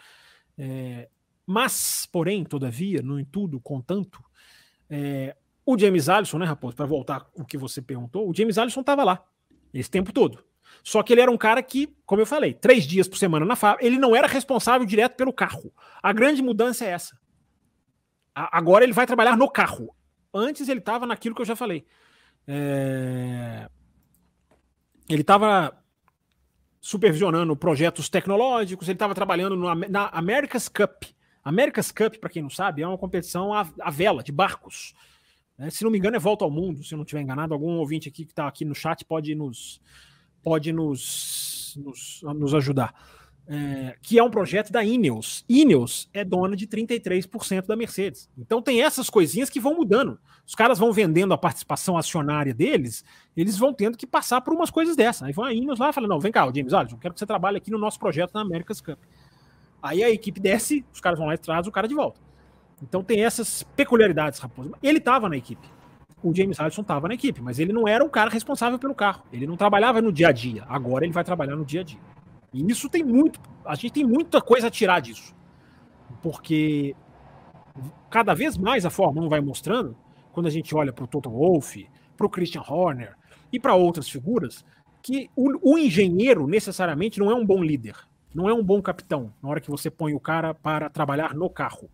É, 0.56 1.08
mas, 1.46 2.06
porém, 2.10 2.44
todavia, 2.44 3.00
no 3.00 3.24
tudo, 3.24 3.60
contanto, 3.60 4.22
é, 4.90 5.34
o 5.64 5.78
James 5.78 6.08
Allison, 6.08 6.38
né, 6.38 6.46
Raposo, 6.46 6.76
para 6.76 6.86
voltar 6.86 7.26
o 7.34 7.44
que 7.44 7.56
você 7.56 7.80
perguntou, 7.80 8.28
o 8.28 8.34
James 8.34 8.58
Allison 8.58 8.80
estava 8.80 9.04
lá 9.04 9.24
esse 9.72 9.90
tempo 9.90 10.12
todo. 10.12 10.44
Só 10.82 11.02
que 11.02 11.12
ele 11.12 11.20
era 11.20 11.30
um 11.30 11.36
cara 11.36 11.62
que, 11.62 11.94
como 12.04 12.22
eu 12.22 12.26
falei, 12.26 12.54
três 12.54 12.84
dias 12.86 13.08
por 13.08 13.18
semana 13.18 13.44
na 13.44 13.56
fábrica, 13.56 13.86
ele 13.86 13.98
não 13.98 14.14
era 14.14 14.26
responsável 14.26 14.86
direto 14.86 15.16
pelo 15.16 15.32
carro. 15.32 15.72
A 16.02 16.12
grande 16.12 16.42
mudança 16.42 16.84
é 16.84 16.88
essa. 16.88 17.18
A, 18.34 18.56
agora 18.56 18.84
ele 18.84 18.92
vai 18.92 19.06
trabalhar 19.06 19.36
no 19.36 19.48
carro. 19.50 19.94
Antes 20.32 20.68
ele 20.68 20.80
estava 20.80 21.06
naquilo 21.06 21.34
que 21.34 21.42
eu 21.42 21.46
já 21.46 21.56
falei. 21.56 21.86
É... 22.46 23.68
Ele 25.08 25.22
estava 25.22 25.76
supervisionando 26.80 27.56
projetos 27.56 28.08
tecnológicos, 28.08 28.88
ele 28.88 28.96
estava 28.96 29.14
trabalhando 29.14 29.56
no, 29.56 29.74
na 29.74 30.08
America's 30.08 30.68
Cup. 30.68 31.04
America's 31.44 31.90
Cup, 31.90 32.16
para 32.16 32.30
quem 32.30 32.42
não 32.42 32.50
sabe, 32.50 32.82
é 32.82 32.86
uma 32.86 32.98
competição 32.98 33.52
à, 33.52 33.66
à 33.80 33.90
vela, 33.90 34.22
de 34.22 34.32
barcos. 34.32 34.94
É, 35.58 35.70
se 35.70 35.82
não 35.82 35.90
me 35.90 35.98
engano, 35.98 36.16
é 36.16 36.20
volta 36.20 36.44
ao 36.44 36.50
mundo, 36.50 36.84
se 36.84 36.94
eu 36.94 36.96
não 36.96 37.04
estiver 37.04 37.20
enganado. 37.20 37.52
Algum 37.52 37.78
ouvinte 37.78 38.08
aqui 38.08 38.24
que 38.24 38.32
está 38.32 38.46
aqui 38.46 38.64
no 38.64 38.74
chat 38.74 39.04
pode 39.04 39.34
nos, 39.34 39.80
pode 40.42 40.72
nos, 40.72 41.76
nos, 41.76 42.22
nos 42.22 42.54
ajudar. 42.54 42.94
É, 43.50 43.96
que 44.02 44.18
é 44.18 44.22
um 44.22 44.30
projeto 44.30 44.70
da 44.70 44.84
Ineos. 44.84 45.42
Ineos 45.48 46.10
é 46.12 46.22
dona 46.22 46.54
de 46.54 46.66
33% 46.66 47.66
da 47.66 47.74
Mercedes. 47.74 48.28
Então 48.36 48.60
tem 48.60 48.82
essas 48.82 49.08
coisinhas 49.08 49.48
que 49.48 49.58
vão 49.58 49.74
mudando. 49.74 50.18
Os 50.46 50.54
caras 50.54 50.78
vão 50.78 50.92
vendendo 50.92 51.32
a 51.32 51.38
participação 51.38 51.96
acionária 51.96 52.52
deles, 52.52 53.04
eles 53.34 53.56
vão 53.56 53.72
tendo 53.72 53.96
que 53.96 54.06
passar 54.06 54.42
por 54.42 54.52
umas 54.52 54.70
coisas 54.70 54.94
dessas. 54.94 55.22
Aí 55.22 55.32
vão 55.32 55.46
a 55.46 55.52
Ineos 55.54 55.78
lá 55.78 55.88
e 55.88 55.92
falam: 55.94 56.08
não, 56.08 56.20
vem 56.20 56.30
cá, 56.30 56.44
James, 56.54 56.72
olha, 56.74 56.88
eu 56.90 56.98
quero 56.98 57.14
que 57.14 57.20
você 57.20 57.26
trabalhe 57.26 57.56
aqui 57.56 57.70
no 57.70 57.78
nosso 57.78 57.98
projeto 57.98 58.34
na 58.34 58.42
America's 58.42 58.82
Cup. 58.82 58.98
Aí 59.82 60.04
a 60.04 60.10
equipe 60.10 60.38
desce, 60.38 60.84
os 60.92 61.00
caras 61.00 61.18
vão 61.18 61.28
lá 61.28 61.34
e 61.34 61.38
trazem 61.38 61.70
o 61.70 61.72
cara 61.72 61.88
de 61.88 61.94
volta. 61.94 62.20
Então 62.82 63.02
tem 63.02 63.24
essas 63.24 63.62
peculiaridades, 63.62 64.40
Raposo. 64.40 64.72
Ele 64.82 64.98
estava 64.98 65.28
na 65.28 65.36
equipe 65.36 65.66
o 66.22 66.34
James 66.34 66.58
Allison 66.58 66.82
estava 66.82 67.08
na 67.08 67.14
equipe, 67.14 67.40
mas 67.40 67.58
ele 67.58 67.72
não 67.72 67.86
era 67.86 68.04
o 68.04 68.10
cara 68.10 68.30
responsável 68.30 68.78
pelo 68.78 68.94
carro. 68.94 69.22
Ele 69.32 69.46
não 69.46 69.56
trabalhava 69.56 70.02
no 70.02 70.12
dia 70.12 70.28
a 70.28 70.32
dia. 70.32 70.64
Agora 70.68 71.04
ele 71.04 71.12
vai 71.12 71.24
trabalhar 71.24 71.56
no 71.56 71.64
dia 71.64 71.80
a 71.80 71.84
dia. 71.84 72.00
E 72.52 72.64
isso 72.70 72.88
tem 72.88 73.04
muito. 73.04 73.40
A 73.64 73.74
gente 73.74 73.92
tem 73.92 74.04
muita 74.04 74.40
coisa 74.40 74.68
a 74.68 74.70
tirar 74.70 75.00
disso. 75.00 75.34
Porque 76.22 76.94
cada 78.10 78.34
vez 78.34 78.56
mais 78.56 78.84
a 78.86 78.90
Fórmula 78.90 79.26
1 79.26 79.28
vai 79.28 79.40
mostrando, 79.40 79.96
quando 80.32 80.46
a 80.46 80.50
gente 80.50 80.74
olha 80.74 80.92
para 80.92 81.04
o 81.04 81.08
Toto 81.08 81.30
Wolff, 81.30 81.88
para 82.16 82.26
o 82.26 82.30
Christian 82.30 82.62
Horner 82.62 83.14
e 83.52 83.60
para 83.60 83.74
outras 83.74 84.08
figuras, 84.08 84.64
que 85.02 85.30
o, 85.36 85.74
o 85.74 85.78
engenheiro 85.78 86.46
necessariamente 86.46 87.18
não 87.18 87.30
é 87.30 87.34
um 87.34 87.44
bom 87.44 87.62
líder, 87.62 87.94
não 88.34 88.48
é 88.48 88.54
um 88.54 88.62
bom 88.62 88.80
capitão 88.82 89.32
na 89.42 89.48
hora 89.48 89.60
que 89.60 89.70
você 89.70 89.90
põe 89.90 90.14
o 90.14 90.20
cara 90.20 90.54
para 90.54 90.90
trabalhar 90.90 91.34
no 91.34 91.48
carro. 91.48 91.90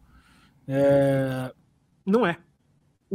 É, 0.66 1.52
não 2.06 2.26
é 2.26 2.38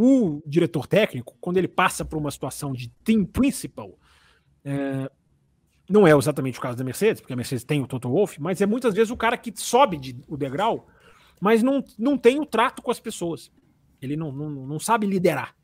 o 0.01 0.41
diretor 0.45 0.87
técnico, 0.87 1.35
quando 1.41 1.57
ele 1.57 1.67
passa 1.67 2.05
por 2.05 2.17
uma 2.17 2.31
situação 2.31 2.71
de 2.71 2.89
team 3.03 3.25
principal, 3.25 3.97
é, 4.63 5.11
não 5.89 6.07
é 6.07 6.15
exatamente 6.15 6.59
o 6.59 6.61
caso 6.61 6.77
da 6.77 6.83
Mercedes, 6.83 7.19
porque 7.19 7.33
a 7.33 7.35
Mercedes 7.35 7.63
tem 7.63 7.81
o 7.81 7.87
Toto 7.87 8.09
Wolff, 8.09 8.39
mas 8.39 8.61
é 8.61 8.65
muitas 8.65 8.93
vezes 8.93 9.09
o 9.09 9.17
cara 9.17 9.35
que 9.35 9.51
sobe 9.55 9.97
de, 9.97 10.15
o 10.27 10.37
degrau, 10.37 10.87
mas 11.41 11.63
não, 11.63 11.83
não 11.97 12.17
tem 12.17 12.39
o 12.39 12.45
trato 12.45 12.81
com 12.81 12.91
as 12.91 12.99
pessoas. 12.99 13.51
Ele 14.01 14.15
não, 14.15 14.31
não, 14.31 14.49
não 14.49 14.79
sabe 14.79 15.07
liderar. 15.07 15.55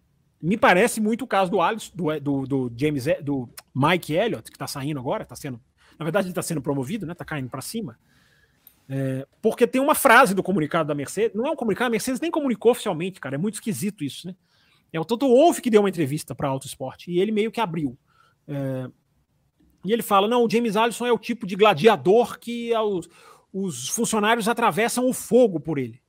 Me 0.42 0.58
parece 0.58 1.00
muito 1.00 1.24
o 1.24 1.28
caso 1.28 1.52
do 1.52 1.62
Alisson, 1.62 1.92
do, 1.96 2.20
do, 2.20 2.48
do 2.48 2.74
James, 2.76 3.06
do 3.24 3.48
Mike 3.74 4.14
Elliott, 4.14 4.50
que 4.50 4.56
está 4.56 4.68
saindo 4.68 5.00
agora, 5.00 5.24
está 5.24 5.36
sendo, 5.36 5.62
na 5.98 6.04
verdade 6.04 6.28
ele 6.28 6.32
está 6.32 6.42
sendo 6.42 6.62
promovido, 6.62 7.06
né? 7.06 7.14
Está 7.14 7.24
caindo 7.24 7.50
para 7.50 7.62
cima. 7.62 7.98
É, 8.88 9.28
porque 9.42 9.66
tem 9.66 9.82
uma 9.82 9.96
frase 9.96 10.36
do 10.36 10.44
comunicado 10.44 10.88
da 10.88 10.96
Mercedes, 10.96 11.36
não 11.36 11.48
é 11.48 11.52
um 11.52 11.56
comunicado, 11.56 11.88
a 11.88 11.92
Mercedes 11.92 12.20
nem 12.20 12.30
comunicou 12.30 12.72
oficialmente, 12.72 13.20
cara, 13.20 13.36
é 13.36 13.38
muito 13.38 13.56
esquisito 13.56 14.04
isso, 14.04 14.28
né? 14.28 14.36
É 14.94 15.00
o 15.00 15.06
Toto 15.06 15.28
Wolff 15.28 15.62
que 15.62 15.70
deu 15.70 15.82
uma 15.82 15.90
entrevista 15.90 16.36
para 16.36 16.48
Auto 16.48 16.68
Esporte 16.68 17.12
e 17.12 17.20
ele 17.20 17.32
meio 17.32 17.52
que 17.52 17.60
abriu. 17.60 17.98
É, 18.48 18.90
e 19.86 19.94
ele 19.94 20.02
fala: 20.02 20.28
não, 20.28 20.44
o 20.44 20.50
James 20.50 20.76
Allison 20.76 21.06
é 21.06 21.12
o 21.12 21.20
tipo 21.20 21.46
de 21.46 21.56
gladiador 21.56 22.40
que 22.40 22.76
os, 22.76 23.10
os 23.54 23.90
funcionários 23.90 24.48
atravessam 24.48 25.08
o 25.08 25.14
fogo 25.14 25.60
por 25.60 25.78
ele. 25.78 26.02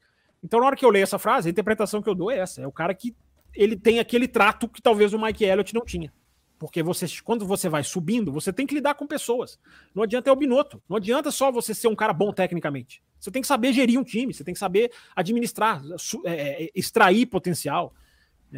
Então, 0.43 0.61
na 0.61 0.67
hora 0.67 0.77
que 0.77 0.85
eu 0.85 0.91
leio 0.91 1.03
essa 1.03 1.19
frase, 1.19 1.49
a 1.49 1.51
interpretação 1.51 2.03
que 2.03 2.09
eu 2.09 2.15
dou 2.15 2.31
é 2.31 2.39
essa: 2.39 2.63
é 2.63 2.67
o 2.67 2.73
cara 2.73 2.95
que 2.95 3.15
ele 3.55 3.77
tem 3.77 3.99
aquele 3.99 4.27
trato 4.27 4.69
que 4.69 4.83
talvez 4.83 5.13
o 5.13 5.19
Mike 5.19 5.45
Elliott 5.45 5.75
não 5.75 5.85
tinha. 5.85 6.13
Porque 6.59 6.83
você, 6.83 7.07
quando 7.23 7.45
você 7.47 7.69
vai 7.69 7.85
subindo, 7.85 8.33
você 8.33 8.51
tem 8.53 8.67
que 8.67 8.75
lidar 8.75 8.95
com 8.95 9.07
pessoas. 9.07 9.59
Não 9.95 10.03
adianta 10.03 10.31
é 10.31 10.33
o 10.33 10.37
Binotto. 10.37 10.83
Não 10.89 10.97
adianta 10.97 11.31
só 11.31 11.53
você 11.53 11.75
ser 11.75 11.89
um 11.89 11.95
cara 11.95 12.15
bom 12.15 12.33
tecnicamente. 12.33 13.03
Você 13.21 13.31
tem 13.31 13.43
que 13.43 13.49
saber 13.49 13.73
gerir 13.73 14.01
um 14.01 14.05
time, 14.05 14.33
você 14.33 14.43
tem 14.43 14.55
que 14.55 14.61
saber 14.61 14.91
administrar, 15.15 15.83
é, 16.25 16.65
é, 16.65 16.71
extrair 16.75 17.27
potencial. 17.27 17.95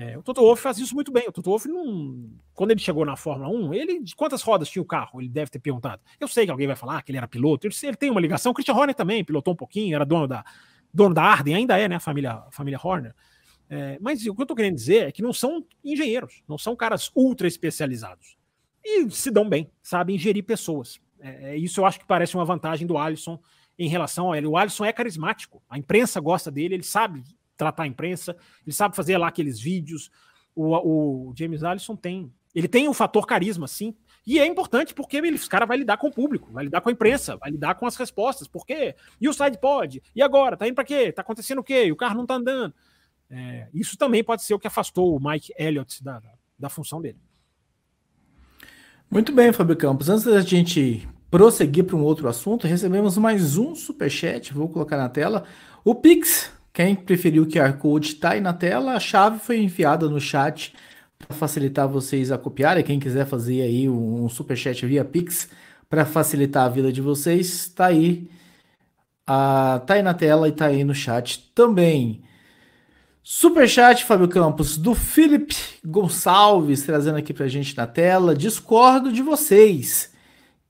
É, 0.01 0.17
o 0.17 0.23
Toto 0.23 0.41
Wolff 0.41 0.63
faz 0.63 0.79
isso 0.79 0.95
muito 0.95 1.11
bem. 1.11 1.25
O 1.27 1.33
Toto 1.33 1.51
Wolff, 1.51 1.67
não, 1.67 2.31
quando 2.55 2.71
ele 2.71 2.79
chegou 2.79 3.05
na 3.05 3.17
Fórmula 3.17 3.51
1, 3.51 3.75
ele 3.75 4.01
de 4.01 4.15
quantas 4.15 4.43
rodas 4.43 4.71
tinha 4.71 4.81
o 4.81 4.87
carro? 4.87 5.21
Ele 5.21 5.29
deve 5.29 5.51
ter 5.51 5.59
perguntado. 5.59 6.01
Eu 6.21 6.29
sei 6.29 6.45
que 6.45 6.53
alguém 6.53 6.69
vai 6.69 6.77
falar 6.77 7.03
que 7.03 7.11
ele 7.11 7.19
era 7.19 7.27
piloto. 7.27 7.67
Ele, 7.67 7.75
ele 7.83 7.97
tem 7.97 8.09
uma 8.09 8.21
ligação. 8.21 8.53
O 8.53 8.55
Christian 8.55 8.75
Horner 8.75 8.95
também 8.95 9.25
pilotou 9.25 9.55
um 9.55 9.57
pouquinho, 9.57 9.97
era 9.97 10.07
dono 10.07 10.29
da, 10.29 10.45
dono 10.95 11.13
da 11.13 11.25
Arden, 11.25 11.57
ainda 11.57 11.77
é, 11.77 11.89
né? 11.89 11.97
A 11.97 12.01
família, 12.01 12.45
família 12.53 12.79
Horner. 12.81 13.13
É, 13.69 13.99
mas 14.01 14.25
o 14.25 14.37
que 14.37 14.41
eu 14.41 14.45
estou 14.45 14.57
querendo 14.57 14.77
dizer 14.77 15.09
é 15.09 15.11
que 15.11 15.21
não 15.21 15.33
são 15.33 15.67
engenheiros, 15.85 16.45
não 16.49 16.57
são 16.57 16.77
caras 16.77 17.11
ultra 17.13 17.49
especializados. 17.49 18.39
E 18.85 19.11
se 19.11 19.33
dão 19.33 19.49
bem, 19.49 19.69
sabem 19.83 20.17
gerir 20.17 20.45
pessoas. 20.45 21.01
É, 21.19 21.55
é, 21.55 21.57
isso 21.57 21.81
eu 21.81 21.85
acho 21.85 21.99
que 21.99 22.07
parece 22.07 22.37
uma 22.37 22.45
vantagem 22.45 22.87
do 22.87 22.97
Alisson 22.97 23.37
em 23.77 23.89
relação 23.89 24.31
a 24.31 24.39
ele. 24.39 24.47
O 24.47 24.57
Alisson 24.57 24.85
é 24.85 24.93
carismático, 24.93 25.61
a 25.69 25.77
imprensa 25.77 26.21
gosta 26.21 26.53
dele, 26.53 26.75
ele 26.75 26.85
sabe 26.85 27.25
tratar 27.59 27.83
a 27.83 27.87
imprensa, 27.87 28.35
ele 28.67 28.75
sabe 28.75 28.97
fazer 28.97 29.19
lá 29.19 29.29
aqueles 29.29 29.61
vídeos. 29.61 30.11
O, 30.55 31.29
o 31.29 31.35
James 31.37 31.63
Alisson 31.63 31.95
tem. 31.95 32.33
Ele 32.55 32.67
tem 32.67 32.89
um 32.89 32.95
fator 32.95 33.27
carisma, 33.27 33.69
sim. 33.69 33.95
E 34.27 34.39
é 34.39 34.47
importante 34.47 34.95
porque 34.95 35.19
ele, 35.19 35.37
os 35.37 35.49
cara 35.49 35.67
vai 35.67 35.77
lidar 35.77 35.97
com 35.97 36.09
o 36.09 36.13
público, 36.13 36.51
vai 36.53 36.65
lidar 36.65 36.81
com 36.81 36.89
a 36.89 36.93
imprensa, 36.93 37.37
vai 37.37 37.51
lidar 37.51 37.75
com 37.75 37.87
as 37.87 37.97
respostas. 37.97 38.49
Por 38.49 38.65
quê? 38.65 38.95
E 39.21 39.29
o 39.29 39.33
side 39.33 39.59
pod? 39.59 40.03
E 40.15 40.23
agora? 40.23 40.57
Tá 40.57 40.67
indo 40.67 40.75
para 40.75 40.85
quê? 40.85 41.13
Tá 41.13 41.23
acontecendo 41.23 41.59
o 41.59 41.65
quê? 41.65 41.91
O 41.93 41.97
carro 41.97 42.17
não 42.17 42.27
tá 42.27 42.35
andando. 42.35 42.75
É, 43.31 43.69
isso 43.75 43.97
também 43.97 44.25
pode 44.25 44.43
ser 44.43 44.55
o 44.55 44.59
que 44.59 44.67
afastou 44.67 45.15
o 45.15 45.21
Mike 45.21 45.53
Elliott 45.59 46.03
da, 46.03 46.23
da 46.59 46.69
função 46.69 47.01
dele. 47.01 47.19
Muito 49.11 49.33
bem, 49.33 49.53
Fábio 49.53 49.77
Campos. 49.77 50.09
Antes 50.09 50.25
da 50.25 50.41
gente 50.41 51.09
prosseguir 51.31 51.85
para 51.85 51.97
um 51.97 52.03
outro 52.03 52.29
assunto, 52.29 52.67
recebemos 52.67 53.17
mais 53.17 53.57
um 53.57 53.75
superchat, 53.75 54.53
vou 54.53 54.69
colocar 54.69 54.97
na 54.97 55.09
tela. 55.09 55.45
O 55.85 55.95
Pix, 55.95 56.53
quem 56.79 56.95
preferiu 56.95 57.43
o 57.43 57.47
QR 57.49 57.73
Code 57.73 58.11
está 58.11 58.31
aí 58.31 58.41
na 58.41 58.53
tela, 58.53 58.93
a 58.93 59.01
chave 59.01 59.41
foi 59.41 59.61
enviada 59.61 60.09
no 60.09 60.21
chat 60.21 60.73
para 61.19 61.37
facilitar 61.37 61.89
vocês 61.89 62.31
a 62.31 62.39
copiarem. 62.39 62.85
Quem 62.85 63.01
quiser 63.01 63.27
fazer 63.27 63.63
aí 63.63 63.89
um 63.89 64.29
superchat 64.29 64.87
via 64.87 65.05
Pix 65.05 65.49
para 65.91 66.05
facilitar 66.05 66.67
a 66.67 66.69
vida 66.69 66.93
de 66.93 67.01
vocês, 67.01 67.53
está 67.53 67.87
aí. 67.87 68.31
Ah, 69.27 69.83
tá 69.89 69.95
aí 69.95 70.03
na 70.03 70.15
tela 70.15 70.47
e 70.47 70.53
está 70.53 70.67
aí 70.67 70.85
no 70.85 70.95
chat 70.95 71.51
também. 71.53 72.23
Superchat, 73.25 74.05
Fábio 74.05 74.29
Campos, 74.29 74.79
do 74.79 74.95
Felipe 74.95 75.57
Gonçalves, 75.85 76.85
trazendo 76.85 77.19
aqui 77.19 77.35
pra 77.35 77.49
gente 77.49 77.77
na 77.77 77.89
tela. 77.89 78.37
Discordo 78.37 79.13
de 79.13 79.21
vocês, 79.21 80.13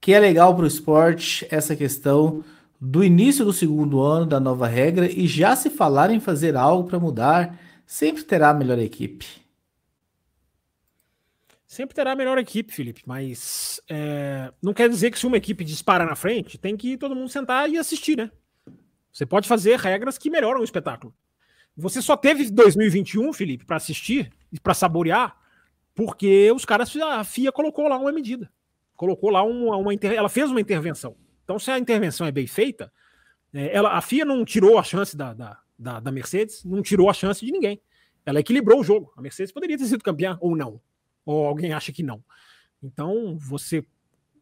que 0.01 0.11
é 0.11 0.19
legal 0.19 0.55
pro 0.55 0.65
esporte 0.65 1.45
essa 1.51 1.75
questão 1.75 2.43
do 2.79 3.03
início 3.03 3.43
do 3.43 3.51
segundo 3.51 4.01
ano 4.01 4.25
da 4.25 4.39
nova 4.39 4.67
regra 4.67 5.11
e 5.11 5.27
já 5.27 5.55
se 5.55 5.69
falar 5.69 6.11
em 6.11 6.19
fazer 6.19 6.55
algo 6.55 6.87
para 6.87 6.99
mudar, 6.99 7.59
sempre 7.85 8.23
terá 8.23 8.49
a 8.49 8.53
melhor 8.53 8.79
equipe. 8.79 9.25
Sempre 11.67 11.93
terá 11.93 12.13
a 12.13 12.15
melhor 12.15 12.37
equipe, 12.37 12.73
Felipe, 12.73 13.03
mas 13.05 13.79
é, 13.87 14.51
não 14.61 14.73
quer 14.73 14.89
dizer 14.89 15.11
que 15.11 15.19
se 15.19 15.27
uma 15.27 15.37
equipe 15.37 15.63
dispara 15.63 16.05
na 16.05 16.15
frente, 16.15 16.57
tem 16.57 16.75
que 16.75 16.97
todo 16.97 17.15
mundo 17.15 17.29
sentar 17.29 17.69
e 17.69 17.77
assistir, 17.77 18.17
né? 18.17 18.31
Você 19.11 19.25
pode 19.25 19.47
fazer 19.47 19.77
regras 19.77 20.17
que 20.17 20.29
melhoram 20.29 20.61
o 20.61 20.63
espetáculo. 20.63 21.13
Você 21.75 22.01
só 22.01 22.17
teve 22.17 22.49
2021, 22.49 23.31
Felipe, 23.33 23.65
para 23.65 23.77
assistir 23.77 24.31
e 24.51 24.59
para 24.59 24.73
saborear, 24.73 25.37
porque 25.93 26.51
os 26.51 26.65
caras, 26.65 26.95
a 26.95 27.23
FIA 27.23 27.51
colocou 27.51 27.87
lá 27.87 27.97
uma 27.97 28.11
medida. 28.11 28.49
Colocou 28.95 29.29
lá 29.29 29.43
uma, 29.43 29.77
uma 29.77 29.93
ela 29.93 30.29
fez 30.29 30.49
uma 30.49 30.61
intervenção. 30.61 31.15
Então, 31.49 31.57
se 31.57 31.71
a 31.71 31.79
intervenção 31.79 32.27
é 32.27 32.31
bem 32.31 32.45
feita, 32.45 32.93
é, 33.51 33.75
ela, 33.75 33.97
a 33.97 34.01
FIA 34.01 34.23
não 34.23 34.45
tirou 34.45 34.77
a 34.77 34.83
chance 34.83 35.17
da, 35.17 35.33
da, 35.33 35.59
da, 35.79 35.99
da, 35.99 36.11
Mercedes, 36.11 36.63
não 36.63 36.83
tirou 36.83 37.09
a 37.09 37.13
chance 37.13 37.43
de 37.43 37.51
ninguém. 37.51 37.81
Ela 38.23 38.39
equilibrou 38.39 38.81
o 38.81 38.83
jogo. 38.83 39.11
A 39.17 39.21
Mercedes 39.23 39.51
poderia 39.51 39.75
ter 39.75 39.85
sido 39.85 40.03
campeã 40.03 40.37
ou 40.41 40.55
não. 40.55 40.79
Ou 41.25 41.47
alguém 41.47 41.73
acha 41.73 41.91
que 41.91 42.03
não. 42.03 42.23
Então, 42.83 43.35
você 43.35 43.83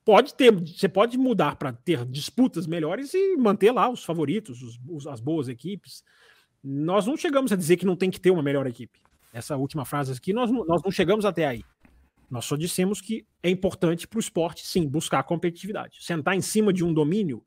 pode 0.03 0.33
ter, 0.33 0.51
você 0.51 0.89
pode 0.89 1.17
mudar 1.17 1.55
para 1.55 1.71
ter 1.71 2.03
disputas 2.03 2.67
melhores 2.67 3.13
e 3.13 3.37
manter 3.37 3.71
lá 3.71 3.89
os 3.89 4.03
favoritos, 4.03 4.61
os, 4.61 4.77
os, 4.85 5.07
as 5.07 5.21
boas 5.21 5.47
equipes. 5.47 6.03
Nós 6.61 7.07
não 7.07 7.15
chegamos 7.15 7.53
a 7.53 7.55
dizer 7.55 7.77
que 7.77 7.85
não 7.85 7.95
tem 7.95 8.11
que 8.11 8.19
ter 8.19 8.31
uma 8.31 8.43
melhor 8.43 8.67
equipe. 8.67 8.99
Essa 9.31 9.55
última 9.55 9.85
frase 9.85 10.11
aqui, 10.11 10.33
nós, 10.33 10.51
nós 10.51 10.83
não 10.83 10.91
chegamos 10.91 11.23
até 11.23 11.47
aí. 11.47 11.63
Nós 12.29 12.45
só 12.45 12.55
dissemos 12.55 12.99
que 12.99 13.25
é 13.41 13.49
importante 13.49 14.07
para 14.07 14.17
o 14.17 14.19
esporte, 14.19 14.65
sim, 14.65 14.87
buscar 14.87 15.23
competitividade. 15.23 16.03
Sentar 16.03 16.35
em 16.35 16.41
cima 16.41 16.73
de 16.73 16.83
um 16.83 16.93
domínio 16.93 17.43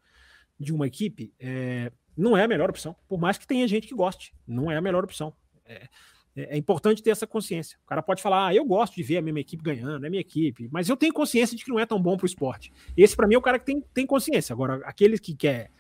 de 0.59 0.73
uma 0.73 0.87
equipe 0.87 1.33
é, 1.39 1.93
não 2.17 2.37
é 2.37 2.45
a 2.45 2.49
melhor 2.49 2.71
opção. 2.71 2.97
Por 3.09 3.19
mais 3.19 3.37
que 3.37 3.47
tenha 3.47 3.67
gente 3.69 3.87
que 3.87 3.95
goste, 3.95 4.35
não 4.47 4.71
é 4.71 4.77
a 4.77 4.81
melhor 4.81 5.05
opção. 5.05 5.35
É, 5.65 5.89
é, 6.35 6.55
é 6.55 6.57
importante 6.57 7.03
ter 7.03 7.11
essa 7.11 7.27
consciência. 7.27 7.79
O 7.85 7.87
cara 7.87 8.03
pode 8.03 8.23
falar, 8.23 8.49
ah, 8.49 8.55
eu 8.55 8.65
gosto 8.65 8.95
de 8.95 9.03
ver 9.03 9.19
a 9.19 9.23
minha 9.23 9.41
equipe 9.41 9.63
ganhando, 9.63 10.05
é 10.05 10.11
minha 10.11 10.21
equipe, 10.21 10.69
mas 10.71 10.89
eu 10.89 10.97
tenho 10.97 11.13
consciência 11.13 11.57
de 11.57 11.65
que 11.65 11.71
não 11.71 11.79
é 11.79 11.87
tão 11.87 12.01
bom 12.01 12.17
para 12.17 12.25
o 12.25 12.27
esporte. 12.27 12.73
Esse, 12.97 13.17
para 13.17 13.27
mim, 13.27 13.35
é 13.35 13.39
o 13.39 13.43
cara 13.43 13.59
que 13.59 13.67
tem, 13.67 13.81
tem 13.93 14.07
consciência. 14.07 14.53
Agora, 14.53 14.81
aquele 14.85 15.19
que 15.19 15.35
quer 15.35 15.71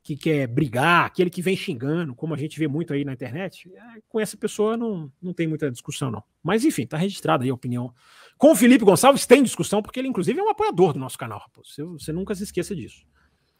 que 0.00 0.16
quer 0.16 0.46
brigar, 0.46 1.04
aquele 1.04 1.28
que 1.28 1.42
vem 1.42 1.54
xingando, 1.54 2.14
como 2.14 2.32
a 2.32 2.36
gente 2.38 2.58
vê 2.58 2.66
muito 2.66 2.94
aí 2.94 3.04
na 3.04 3.12
internet, 3.12 3.70
é, 3.74 4.00
com 4.08 4.18
essa 4.18 4.38
pessoa 4.38 4.74
não, 4.74 5.12
não 5.20 5.34
tem 5.34 5.46
muita 5.46 5.70
discussão, 5.70 6.10
não. 6.10 6.24
Mas 6.42 6.64
enfim, 6.64 6.86
tá 6.86 6.96
registrada 6.96 7.44
aí 7.44 7.50
a 7.50 7.54
opinião. 7.54 7.92
Com 8.38 8.52
o 8.52 8.56
Felipe 8.56 8.84
Gonçalves 8.84 9.26
tem 9.26 9.42
discussão, 9.42 9.82
porque 9.82 9.98
ele, 9.98 10.08
inclusive, 10.08 10.38
é 10.38 10.42
um 10.42 10.48
apoiador 10.48 10.92
do 10.92 10.98
nosso 10.98 11.18
canal, 11.18 11.40
rapaz. 11.40 11.74
Você, 11.74 11.82
você 11.82 12.12
nunca 12.12 12.34
se 12.36 12.44
esqueça 12.44 12.74
disso. 12.74 13.02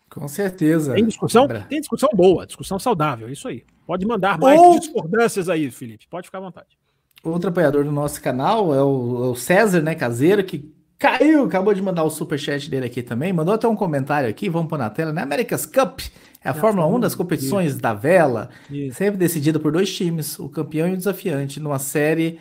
Com 0.09 0.27
certeza. 0.29 0.95
Tem 0.95 1.05
discussão, 1.05 1.47
tem 1.69 1.81
discussão 1.81 2.09
boa, 2.15 2.47
discussão 2.47 2.79
saudável, 2.79 3.29
é 3.29 3.33
isso 3.33 3.49
aí. 3.49 3.65
Pode 3.87 4.07
mandar 4.07 4.39
mais 4.39 4.59
Ou... 4.59 4.79
discordâncias 4.79 5.49
aí, 5.49 5.71
Felipe. 5.71 6.07
Pode 6.09 6.29
ficar 6.29 6.39
à 6.39 6.43
vontade. 6.43 6.79
Outro 7.23 7.51
apoiador 7.51 7.85
do 7.85 7.93
nosso 7.93 8.23
canal 8.23 8.73
é 8.73 8.83
o, 8.83 9.25
é 9.25 9.29
o 9.29 9.35
César, 9.35 9.83
né, 9.83 9.95
caseiro, 9.95 10.45
que 10.45 10.73
caiu, 10.97 11.45
acabou 11.45 11.75
de 11.75 11.83
mandar 11.83 12.05
o 12.05 12.11
superchat 12.11 12.71
dele 12.71 12.87
aqui 12.87 13.03
também. 13.03 13.33
Mandou 13.33 13.55
até 13.55 13.67
um 13.67 13.77
comentário 13.77 14.31
aqui, 14.31 14.49
vamos 14.49 14.69
pôr 14.69 14.79
na 14.79 14.89
tela, 14.89 15.13
né? 15.13 15.23
America's 15.23 15.67
Cup 15.67 16.01
é 16.43 16.49
a 16.49 16.55
Fórmula 16.55 16.87
1 16.87 17.01
das 17.01 17.15
competições 17.15 17.73
isso. 17.73 17.81
da 17.81 17.93
vela, 17.93 18.49
isso. 18.71 18.97
sempre 18.97 19.19
decidida 19.19 19.59
por 19.59 19.73
dois 19.73 19.95
times, 19.95 20.39
o 20.39 20.49
campeão 20.49 20.89
e 20.89 20.93
o 20.93 20.97
desafiante, 20.97 21.59
numa 21.61 21.79
série 21.79 22.39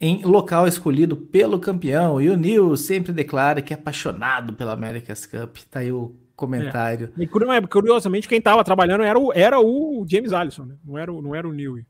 em 0.00 0.22
local 0.22 0.66
escolhido 0.66 1.14
pelo 1.16 1.58
campeão. 1.58 2.20
E 2.20 2.30
o 2.30 2.36
Neil 2.36 2.76
sempre 2.76 3.12
declara 3.12 3.60
que 3.60 3.74
é 3.74 3.76
apaixonado 3.76 4.54
pela 4.54 4.72
America's 4.72 5.26
Cup. 5.26 5.58
Tá 5.70 5.80
aí 5.80 5.92
o 5.92 6.14
comentário. 6.34 7.12
É. 7.18 7.22
E 7.22 7.26
curiosamente, 7.26 8.26
quem 8.26 8.38
estava 8.38 8.64
trabalhando 8.64 9.04
era 9.04 9.18
o, 9.18 9.30
era 9.34 9.60
o 9.60 10.06
James 10.08 10.32
Allison, 10.32 10.64
né? 10.64 10.74
não, 10.82 10.96
era 10.96 11.12
o, 11.12 11.20
não 11.20 11.34
era 11.34 11.46
o 11.46 11.52
Neil. 11.52 11.84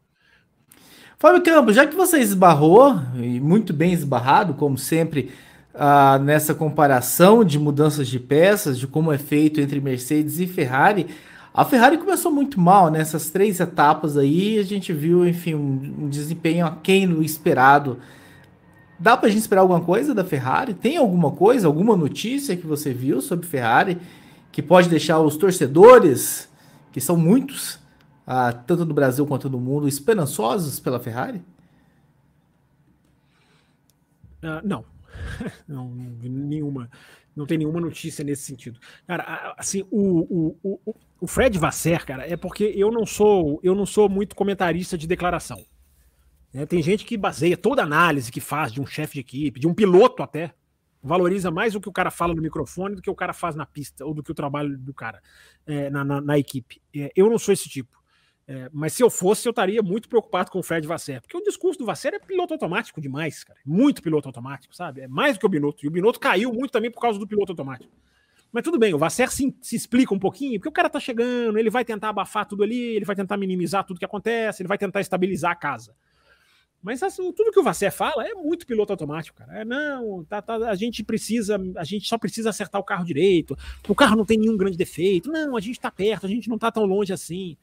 Fábio 1.16 1.42
Campos, 1.42 1.76
já 1.76 1.86
que 1.86 1.94
você 1.94 2.18
esbarrou, 2.18 2.98
e 3.14 3.38
muito 3.38 3.72
bem 3.72 3.92
esbarrado, 3.92 4.54
como 4.54 4.76
sempre, 4.76 5.30
ah, 5.74 6.18
nessa 6.18 6.54
comparação 6.54 7.44
de 7.44 7.58
mudanças 7.58 8.08
de 8.08 8.18
peças, 8.18 8.78
de 8.78 8.86
como 8.86 9.12
é 9.12 9.18
feito 9.18 9.60
entre 9.60 9.80
Mercedes 9.80 10.40
e 10.40 10.46
Ferrari, 10.46 11.06
a 11.52 11.64
Ferrari 11.64 11.98
começou 11.98 12.30
muito 12.30 12.60
mal 12.60 12.90
nessas 12.90 13.30
três 13.30 13.58
etapas 13.58 14.16
aí, 14.16 14.58
a 14.58 14.62
gente 14.62 14.92
viu, 14.92 15.26
enfim, 15.26 15.54
um, 15.54 16.04
um 16.04 16.08
desempenho 16.08 16.64
aquém 16.64 17.08
do 17.08 17.22
esperado. 17.22 17.98
Dá 18.98 19.16
para 19.16 19.28
a 19.28 19.30
gente 19.30 19.40
esperar 19.40 19.62
alguma 19.62 19.80
coisa 19.80 20.14
da 20.14 20.24
Ferrari? 20.24 20.74
Tem 20.74 20.96
alguma 20.96 21.32
coisa, 21.32 21.66
alguma 21.66 21.96
notícia 21.96 22.56
que 22.56 22.66
você 22.66 22.92
viu 22.92 23.20
sobre 23.20 23.46
Ferrari 23.46 23.98
que 24.52 24.62
pode 24.62 24.88
deixar 24.88 25.20
os 25.20 25.36
torcedores, 25.36 26.48
que 26.92 27.00
são 27.00 27.16
muitos, 27.16 27.78
ah, 28.26 28.52
tanto 28.52 28.84
no 28.84 28.94
Brasil 28.94 29.26
quanto 29.26 29.48
no 29.48 29.60
mundo, 29.60 29.88
esperançosos 29.88 30.78
pela 30.78 31.00
Ferrari? 31.00 31.42
Uh, 34.42 34.60
não. 34.64 34.84
não, 35.66 35.90
nenhuma. 36.22 36.90
Não 37.34 37.46
tem 37.46 37.58
nenhuma 37.58 37.80
notícia 37.80 38.24
nesse 38.24 38.42
sentido. 38.42 38.78
Cara, 39.06 39.54
assim, 39.56 39.84
o, 39.90 40.56
o, 40.62 40.80
o, 40.84 40.94
o 41.20 41.26
Fred 41.26 41.58
Vasser, 41.58 42.04
cara, 42.04 42.26
é 42.26 42.36
porque 42.36 42.72
eu 42.76 42.90
não 42.90 43.04
sou 43.04 43.60
eu 43.62 43.74
não 43.74 43.86
sou 43.86 44.08
muito 44.08 44.34
comentarista 44.34 44.96
de 44.96 45.06
declaração. 45.06 45.64
É, 46.52 46.66
tem 46.66 46.82
gente 46.82 47.04
que 47.04 47.16
baseia 47.16 47.56
toda 47.56 47.82
análise 47.82 48.32
que 48.32 48.40
faz 48.40 48.72
de 48.72 48.80
um 48.80 48.86
chefe 48.86 49.14
de 49.14 49.20
equipe, 49.20 49.60
de 49.60 49.68
um 49.68 49.74
piloto 49.74 50.22
até, 50.22 50.52
valoriza 51.02 51.50
mais 51.50 51.74
o 51.74 51.80
que 51.80 51.88
o 51.88 51.92
cara 51.92 52.10
fala 52.10 52.34
no 52.34 52.42
microfone 52.42 52.96
do 52.96 53.02
que 53.02 53.10
o 53.10 53.14
cara 53.14 53.32
faz 53.32 53.54
na 53.54 53.64
pista, 53.64 54.04
ou 54.04 54.12
do 54.12 54.22
que 54.22 54.32
o 54.32 54.34
trabalho 54.34 54.76
do 54.76 54.92
cara 54.92 55.22
é, 55.66 55.88
na, 55.90 56.04
na, 56.04 56.20
na, 56.20 56.38
equipe. 56.38 56.82
É, 56.94 57.12
eu 57.14 57.30
não 57.30 57.38
sou 57.38 57.52
esse 57.52 57.68
tipo. 57.68 58.00
É, 58.48 58.68
mas 58.72 58.94
se 58.94 59.02
eu 59.02 59.08
fosse, 59.08 59.46
eu 59.46 59.50
estaria 59.50 59.80
muito 59.80 60.08
preocupado 60.08 60.50
com 60.50 60.58
o 60.58 60.62
Fred 60.62 60.86
Vasser, 60.86 61.20
porque 61.20 61.36
o 61.36 61.42
discurso 61.42 61.78
do 61.78 61.86
Vasser 61.86 62.14
é 62.14 62.18
piloto 62.18 62.52
automático 62.52 63.00
demais, 63.00 63.44
cara. 63.44 63.60
Muito 63.64 64.02
piloto 64.02 64.28
automático, 64.28 64.74
sabe? 64.74 65.02
É 65.02 65.08
mais 65.08 65.36
do 65.36 65.40
que 65.40 65.46
o 65.46 65.48
Binotto. 65.48 65.84
E 65.84 65.88
o 65.88 65.90
Binotto 65.90 66.18
caiu 66.18 66.52
muito 66.52 66.72
também 66.72 66.90
por 66.90 67.00
causa 67.00 67.18
do 67.18 67.28
piloto 67.28 67.52
automático. 67.52 67.92
Mas 68.52 68.64
tudo 68.64 68.78
bem, 68.78 68.92
o 68.92 68.98
Vasser 68.98 69.30
se, 69.30 69.54
se, 69.60 69.76
explica 69.76 70.12
um 70.12 70.18
pouquinho, 70.18 70.58
porque 70.58 70.68
o 70.68 70.72
cara 70.72 70.90
tá 70.90 70.98
chegando, 70.98 71.58
ele 71.58 71.70
vai 71.70 71.84
tentar 71.84 72.08
abafar 72.08 72.46
tudo 72.46 72.64
ali, 72.64 72.96
ele 72.96 73.04
vai 73.04 73.14
tentar 73.14 73.36
minimizar 73.36 73.84
tudo 73.84 73.98
que 73.98 74.04
acontece, 74.04 74.62
ele 74.62 74.68
vai 74.68 74.78
tentar 74.78 75.00
estabilizar 75.00 75.52
a 75.52 75.54
casa. 75.54 75.94
Mas 76.82 77.02
assim, 77.02 77.30
tudo 77.32 77.52
que 77.52 77.60
o 77.60 77.62
Vasser 77.62 77.92
fala 77.92 78.26
é 78.26 78.34
muito 78.34 78.66
piloto 78.66 78.92
automático, 78.92 79.36
cara. 79.36 79.60
É, 79.60 79.64
não, 79.64 80.24
tá, 80.24 80.40
tá, 80.40 80.56
a 80.68 80.74
gente 80.74 81.04
precisa, 81.04 81.60
a 81.76 81.84
gente 81.84 82.08
só 82.08 82.16
precisa 82.16 82.50
acertar 82.50 82.80
o 82.80 82.84
carro 82.84 83.04
direito, 83.04 83.56
o 83.86 83.94
carro 83.94 84.16
não 84.16 84.24
tem 84.24 84.38
nenhum 84.38 84.56
grande 84.56 84.76
defeito, 84.76 85.30
não, 85.30 85.56
a 85.56 85.60
gente 85.60 85.78
tá 85.78 85.90
perto, 85.90 86.26
a 86.26 86.28
gente 86.28 86.48
não 86.48 86.58
tá 86.58 86.72
tão 86.72 86.84
longe 86.84 87.12
assim. 87.12 87.56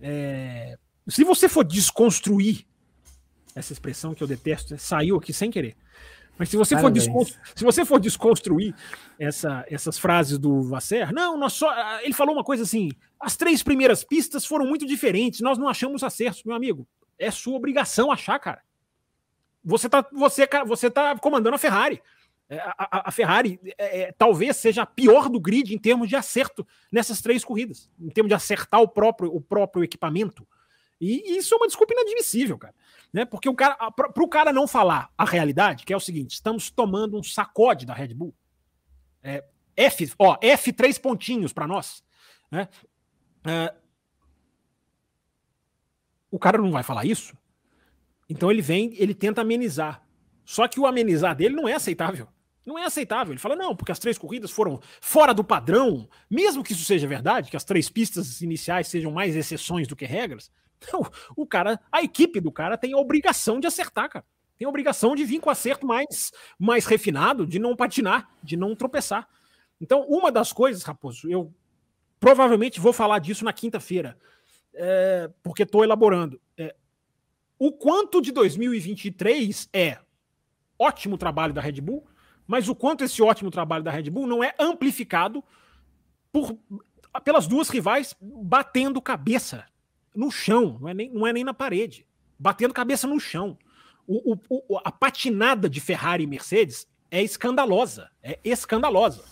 É, 0.00 0.78
se 1.08 1.24
você 1.24 1.48
for 1.48 1.64
desconstruir 1.64 2.66
essa 3.54 3.72
expressão 3.72 4.14
que 4.14 4.22
eu 4.22 4.26
detesto, 4.28 4.76
saiu 4.78 5.16
aqui 5.16 5.32
sem 5.32 5.50
querer. 5.50 5.74
Mas 6.38 6.50
se 6.50 6.56
você, 6.56 6.76
for, 6.78 6.92
se 7.54 7.64
você 7.64 7.84
for 7.84 7.98
desconstruir 7.98 8.74
essa, 9.18 9.64
essas 9.68 9.98
frases 9.98 10.38
do 10.38 10.62
Vasser, 10.62 11.12
não, 11.12 11.36
nós 11.38 11.54
só. 11.54 11.70
Ah, 11.70 12.00
ele 12.02 12.12
falou 12.12 12.34
uma 12.34 12.44
coisa 12.44 12.62
assim: 12.62 12.90
as 13.18 13.36
três 13.36 13.62
primeiras 13.62 14.04
pistas 14.04 14.44
foram 14.44 14.66
muito 14.66 14.86
diferentes, 14.86 15.40
nós 15.40 15.56
não 15.56 15.68
achamos 15.68 16.02
acertos, 16.02 16.44
meu 16.44 16.54
amigo. 16.54 16.86
É 17.18 17.30
sua 17.30 17.56
obrigação 17.56 18.12
achar, 18.12 18.38
cara. 18.38 18.60
Você 19.64 19.88
tá, 19.88 20.06
você, 20.12 20.46
você 20.66 20.90
tá 20.90 21.16
comandando 21.18 21.56
a 21.56 21.58
Ferrari. 21.58 22.02
É, 22.48 22.58
a, 22.58 22.74
a, 22.78 23.08
a 23.08 23.10
Ferrari 23.10 23.58
é, 23.76 24.02
é, 24.02 24.12
talvez 24.12 24.56
seja 24.56 24.82
a 24.82 24.86
pior 24.86 25.28
do 25.28 25.40
grid 25.40 25.74
em 25.74 25.78
termos 25.78 26.08
de 26.08 26.14
acerto 26.14 26.64
nessas 26.92 27.20
três 27.20 27.44
corridas, 27.44 27.90
em 27.98 28.08
termos 28.08 28.28
de 28.28 28.34
acertar 28.34 28.80
o 28.80 28.86
próprio, 28.86 29.34
o 29.34 29.40
próprio 29.40 29.82
equipamento. 29.82 30.46
E, 31.00 31.32
e 31.32 31.38
isso 31.38 31.54
é 31.54 31.56
uma 31.56 31.66
desculpa 31.66 31.92
inadmissível, 31.92 32.56
cara. 32.56 32.74
Né? 33.12 33.24
Porque 33.24 33.48
o 33.48 33.54
cara, 33.54 33.74
para 33.90 34.22
o 34.22 34.28
cara 34.28 34.52
não 34.52 34.66
falar 34.66 35.10
a 35.16 35.24
realidade, 35.24 35.84
que 35.84 35.92
é 35.92 35.96
o 35.96 36.00
seguinte: 36.00 36.34
estamos 36.34 36.70
tomando 36.70 37.18
um 37.18 37.22
sacode 37.22 37.86
da 37.86 37.94
Red 37.94 38.14
Bull. 38.14 38.34
É, 39.22 39.44
F, 39.76 40.12
ó, 40.18 40.36
F 40.40 40.72
três 40.72 40.98
pontinhos 40.98 41.52
para 41.52 41.66
nós. 41.66 42.04
Né? 42.50 42.68
É, 43.44 43.74
o 46.30 46.38
cara 46.38 46.58
não 46.58 46.70
vai 46.70 46.82
falar 46.82 47.04
isso. 47.04 47.36
Então 48.28 48.50
ele 48.50 48.62
vem, 48.62 48.94
ele 48.96 49.14
tenta 49.14 49.40
amenizar. 49.40 50.02
Só 50.44 50.66
que 50.68 50.78
o 50.78 50.86
amenizar 50.86 51.34
dele 51.34 51.54
não 51.54 51.68
é 51.68 51.74
aceitável. 51.74 52.28
Não 52.64 52.78
é 52.78 52.84
aceitável. 52.84 53.32
Ele 53.32 53.40
fala, 53.40 53.54
não, 53.54 53.76
porque 53.76 53.92
as 53.92 53.98
três 53.98 54.18
corridas 54.18 54.50
foram 54.50 54.80
fora 55.00 55.32
do 55.32 55.44
padrão, 55.44 56.08
mesmo 56.28 56.64
que 56.64 56.72
isso 56.72 56.84
seja 56.84 57.06
verdade, 57.06 57.50
que 57.50 57.56
as 57.56 57.64
três 57.64 57.88
pistas 57.88 58.40
iniciais 58.40 58.88
sejam 58.88 59.12
mais 59.12 59.36
exceções 59.36 59.86
do 59.86 59.94
que 59.94 60.04
regras. 60.04 60.50
Então, 60.78 61.02
o 61.36 61.46
cara, 61.46 61.80
a 61.90 62.02
equipe 62.02 62.40
do 62.40 62.52
cara 62.52 62.76
tem 62.76 62.92
a 62.92 62.98
obrigação 62.98 63.58
de 63.58 63.66
acertar, 63.66 64.08
cara. 64.08 64.24
Tem 64.58 64.66
a 64.66 64.68
obrigação 64.68 65.14
de 65.14 65.24
vir 65.24 65.40
com 65.40 65.50
acerto 65.50 65.86
mais, 65.86 66.32
mais 66.58 66.86
refinado, 66.86 67.46
de 67.46 67.58
não 67.58 67.76
patinar, 67.76 68.30
de 68.42 68.56
não 68.56 68.74
tropeçar. 68.74 69.28
Então, 69.80 70.06
uma 70.08 70.32
das 70.32 70.52
coisas, 70.52 70.82
Raposo, 70.82 71.28
eu 71.28 71.52
provavelmente 72.18 72.80
vou 72.80 72.92
falar 72.92 73.18
disso 73.18 73.44
na 73.44 73.52
quinta-feira, 73.52 74.18
é, 74.74 75.30
porque 75.42 75.62
estou 75.62 75.84
elaborando. 75.84 76.40
É, 76.56 76.74
o 77.58 77.72
quanto 77.72 78.22
de 78.22 78.32
2023 78.32 79.68
é 79.72 79.98
ótimo 80.78 81.18
trabalho 81.18 81.52
da 81.52 81.60
Red 81.60 81.80
Bull 81.80 82.06
mas 82.46 82.68
o 82.68 82.74
quanto 82.74 83.04
esse 83.04 83.20
ótimo 83.22 83.50
trabalho 83.50 83.82
da 83.82 83.90
Red 83.90 84.08
Bull 84.10 84.26
não 84.26 84.44
é 84.44 84.54
amplificado 84.58 85.42
por, 86.30 86.56
pelas 87.24 87.46
duas 87.46 87.68
rivais 87.68 88.14
batendo 88.20 89.02
cabeça 89.02 89.66
no 90.16 90.30
chão, 90.30 90.78
não 90.80 90.88
é 90.88 90.94
nem, 90.94 91.10
não 91.10 91.26
é 91.26 91.32
nem 91.32 91.44
na 91.44 91.54
parede, 91.54 92.06
batendo 92.38 92.74
cabeça 92.74 93.06
no 93.06 93.20
chão. 93.20 93.56
O, 94.06 94.34
o, 94.34 94.38
o, 94.68 94.78
a 94.84 94.90
patinada 94.90 95.68
de 95.68 95.80
Ferrari 95.80 96.24
e 96.24 96.26
Mercedes 96.26 96.86
é 97.10 97.22
escandalosa, 97.22 98.10
é 98.22 98.38
escandalosa. 98.44 99.24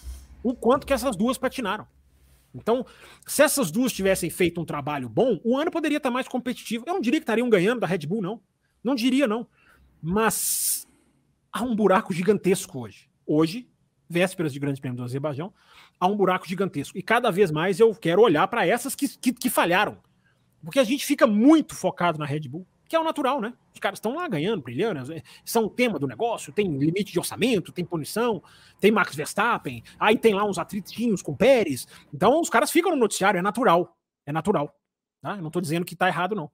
O 0.42 0.54
quanto 0.54 0.86
que 0.86 0.92
essas 0.92 1.16
duas 1.16 1.38
patinaram. 1.38 1.86
Então, 2.54 2.86
se 3.26 3.42
essas 3.42 3.70
duas 3.70 3.92
tivessem 3.92 4.30
feito 4.30 4.60
um 4.60 4.64
trabalho 4.64 5.08
bom, 5.08 5.40
o 5.42 5.58
ano 5.58 5.70
poderia 5.70 5.96
estar 5.96 6.10
mais 6.10 6.28
competitivo. 6.28 6.84
Eu 6.86 6.94
não 6.94 7.00
diria 7.00 7.18
que 7.18 7.24
estariam 7.24 7.48
ganhando 7.48 7.80
da 7.80 7.86
Red 7.86 8.06
Bull, 8.06 8.22
não. 8.22 8.40
Não 8.82 8.94
diria, 8.94 9.26
não. 9.26 9.46
Mas 10.00 10.86
há 11.52 11.62
um 11.62 11.74
buraco 11.74 12.12
gigantesco 12.12 12.78
hoje. 12.78 13.08
Hoje, 13.26 13.68
vésperas 14.08 14.52
de 14.52 14.60
Grande 14.60 14.80
Prêmio 14.80 14.96
do 14.96 15.02
Azerbaijão, 15.02 15.52
há 15.98 16.06
um 16.06 16.16
buraco 16.16 16.46
gigantesco. 16.46 16.96
E 16.96 17.02
cada 17.02 17.30
vez 17.30 17.50
mais 17.50 17.80
eu 17.80 17.92
quero 17.94 18.22
olhar 18.22 18.46
para 18.48 18.66
essas 18.66 18.94
que, 18.94 19.08
que, 19.08 19.32
que, 19.32 19.50
falharam. 19.50 19.98
Porque 20.64 20.78
a 20.78 20.84
gente 20.84 21.04
fica 21.04 21.26
muito 21.26 21.74
focado 21.74 22.18
na 22.18 22.24
Red 22.24 22.48
Bull, 22.48 22.66
que 22.88 22.96
é 22.96 23.00
o 23.00 23.04
natural, 23.04 23.40
né? 23.40 23.52
Os 23.72 23.80
caras 23.80 23.98
estão 23.98 24.14
lá 24.14 24.28
ganhando, 24.28 24.62
brilhando, 24.62 25.00
são 25.44 25.64
o 25.64 25.70
tema 25.70 25.98
do 25.98 26.06
negócio, 26.06 26.52
tem 26.52 26.76
limite 26.78 27.12
de 27.12 27.18
orçamento, 27.18 27.72
tem 27.72 27.84
punição, 27.84 28.42
tem 28.80 28.90
Max 28.90 29.14
Verstappen, 29.14 29.82
aí 29.98 30.16
tem 30.16 30.34
lá 30.34 30.44
uns 30.44 30.58
atritinhos 30.58 31.22
com 31.22 31.34
Pérez. 31.34 31.86
Então 32.12 32.40
os 32.40 32.50
caras 32.50 32.70
ficam 32.70 32.92
no 32.92 32.96
noticiário, 32.96 33.38
é 33.38 33.42
natural. 33.42 33.96
É 34.26 34.32
natural. 34.32 34.74
Tá? 35.20 35.32
Eu 35.32 35.40
não 35.40 35.48
estou 35.48 35.62
dizendo 35.62 35.84
que 35.84 35.94
está 35.94 36.08
errado, 36.08 36.34
não. 36.34 36.50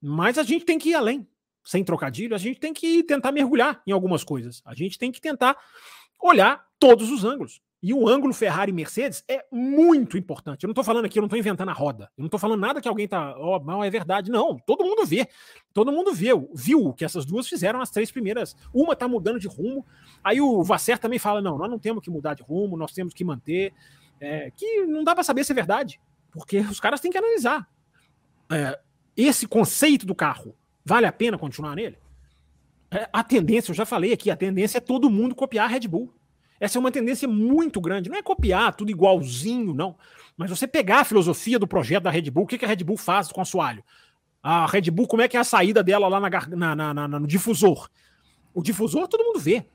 Mas 0.00 0.38
a 0.38 0.42
gente 0.42 0.64
tem 0.64 0.78
que 0.78 0.90
ir 0.90 0.94
além. 0.94 1.26
Sem 1.64 1.82
trocadilho, 1.82 2.34
a 2.34 2.38
gente 2.38 2.60
tem 2.60 2.72
que 2.72 3.02
tentar 3.02 3.32
mergulhar 3.32 3.82
em 3.86 3.90
algumas 3.90 4.22
coisas. 4.22 4.62
A 4.64 4.74
gente 4.74 4.98
tem 4.98 5.10
que 5.10 5.20
tentar 5.20 5.56
olhar 6.20 6.64
todos 6.78 7.10
os 7.10 7.24
ângulos. 7.24 7.60
E 7.82 7.92
o 7.92 8.08
ângulo 8.08 8.32
Ferrari 8.32 8.70
e 8.70 8.74
Mercedes 8.74 9.22
é 9.28 9.44
muito 9.52 10.16
importante. 10.16 10.64
Eu 10.64 10.68
não 10.68 10.72
estou 10.72 10.82
falando 10.82 11.04
aqui, 11.04 11.18
eu 11.18 11.22
não 11.22 11.26
estou 11.26 11.38
inventando 11.38 11.68
a 11.68 11.74
roda. 11.74 12.04
Eu 12.16 12.22
não 12.22 12.26
estou 12.26 12.40
falando 12.40 12.60
nada 12.60 12.80
que 12.80 12.88
alguém 12.88 13.04
está, 13.04 13.38
ó, 13.38 13.58
oh, 13.58 13.64
não 13.64 13.84
é 13.84 13.90
verdade. 13.90 14.30
Não, 14.30 14.58
todo 14.58 14.84
mundo 14.84 15.04
vê. 15.04 15.28
Todo 15.74 15.92
mundo 15.92 16.12
viu, 16.12 16.50
viu 16.54 16.86
o 16.86 16.94
que 16.94 17.04
essas 17.04 17.26
duas 17.26 17.46
fizeram 17.46 17.80
as 17.80 17.90
três 17.90 18.10
primeiras. 18.10 18.56
Uma 18.72 18.94
está 18.94 19.06
mudando 19.06 19.38
de 19.38 19.46
rumo. 19.46 19.86
Aí 20.24 20.40
o 20.40 20.62
Vasser 20.62 20.98
também 20.98 21.18
fala: 21.18 21.42
não, 21.42 21.58
nós 21.58 21.70
não 21.70 21.78
temos 21.78 22.02
que 22.02 22.10
mudar 22.10 22.34
de 22.34 22.42
rumo, 22.42 22.76
nós 22.76 22.92
temos 22.92 23.12
que 23.12 23.24
manter. 23.24 23.72
É, 24.18 24.50
que 24.50 24.84
não 24.86 25.04
dá 25.04 25.14
para 25.14 25.22
saber 25.22 25.44
se 25.44 25.52
é 25.52 25.54
verdade, 25.54 26.00
porque 26.32 26.60
os 26.60 26.80
caras 26.80 27.00
têm 27.00 27.10
que 27.10 27.18
analisar. 27.18 27.68
É, 28.50 28.80
esse 29.16 29.46
conceito 29.46 30.06
do 30.06 30.14
carro, 30.14 30.56
vale 30.84 31.06
a 31.06 31.12
pena 31.12 31.36
continuar 31.36 31.76
nele? 31.76 31.98
É, 32.90 33.08
a 33.12 33.22
tendência, 33.22 33.70
eu 33.70 33.74
já 33.74 33.84
falei 33.84 34.12
aqui, 34.12 34.30
a 34.30 34.36
tendência 34.36 34.78
é 34.78 34.80
todo 34.80 35.10
mundo 35.10 35.34
copiar 35.34 35.66
a 35.66 35.68
Red 35.68 35.86
Bull. 35.88 36.14
Essa 36.58 36.78
é 36.78 36.80
uma 36.80 36.90
tendência 36.90 37.28
muito 37.28 37.80
grande. 37.80 38.08
Não 38.08 38.16
é 38.16 38.22
copiar 38.22 38.74
tudo 38.74 38.90
igualzinho, 38.90 39.74
não. 39.74 39.96
Mas 40.36 40.50
você 40.50 40.66
pegar 40.66 41.00
a 41.00 41.04
filosofia 41.04 41.58
do 41.58 41.66
projeto 41.66 42.04
da 42.04 42.10
Red 42.10 42.30
Bull, 42.30 42.44
o 42.44 42.46
que, 42.46 42.58
que 42.58 42.64
a 42.64 42.68
Red 42.68 42.84
Bull 42.84 42.96
faz 42.96 43.30
com 43.30 43.40
o 43.40 43.42
assoalho? 43.42 43.84
A 44.42 44.66
Red 44.66 44.90
Bull, 44.90 45.06
como 45.06 45.22
é 45.22 45.28
que 45.28 45.36
é 45.36 45.40
a 45.40 45.44
saída 45.44 45.82
dela 45.82 46.08
lá 46.08 46.20
na, 46.20 46.74
na, 46.74 46.94
na, 46.94 47.08
no 47.08 47.26
difusor? 47.26 47.88
O 48.54 48.62
difusor 48.62 49.08
todo 49.08 49.24
mundo 49.24 49.38
vê. 49.38 49.66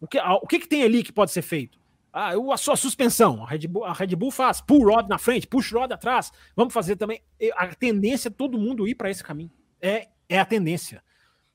O 0.00 0.06
que, 0.06 0.18
o 0.18 0.46
que, 0.46 0.60
que 0.60 0.68
tem 0.68 0.82
ali 0.82 1.02
que 1.02 1.12
pode 1.12 1.30
ser 1.30 1.42
feito? 1.42 1.78
Ah, 2.12 2.32
a 2.52 2.56
sua 2.56 2.76
suspensão. 2.76 3.44
A 3.44 3.46
Red, 3.46 3.66
Bull, 3.68 3.84
a 3.84 3.92
Red 3.92 4.16
Bull 4.16 4.30
faz 4.30 4.60
pull 4.60 4.84
rod 4.84 5.08
na 5.08 5.18
frente, 5.18 5.46
push 5.46 5.72
rod 5.72 5.92
atrás. 5.92 6.32
Vamos 6.56 6.72
fazer 6.72 6.96
também. 6.96 7.20
A 7.54 7.68
tendência 7.74 8.28
é 8.28 8.30
todo 8.30 8.58
mundo 8.58 8.88
ir 8.88 8.94
para 8.94 9.10
esse 9.10 9.22
caminho. 9.22 9.50
É, 9.80 10.08
é 10.28 10.38
a 10.38 10.44
tendência. 10.44 11.02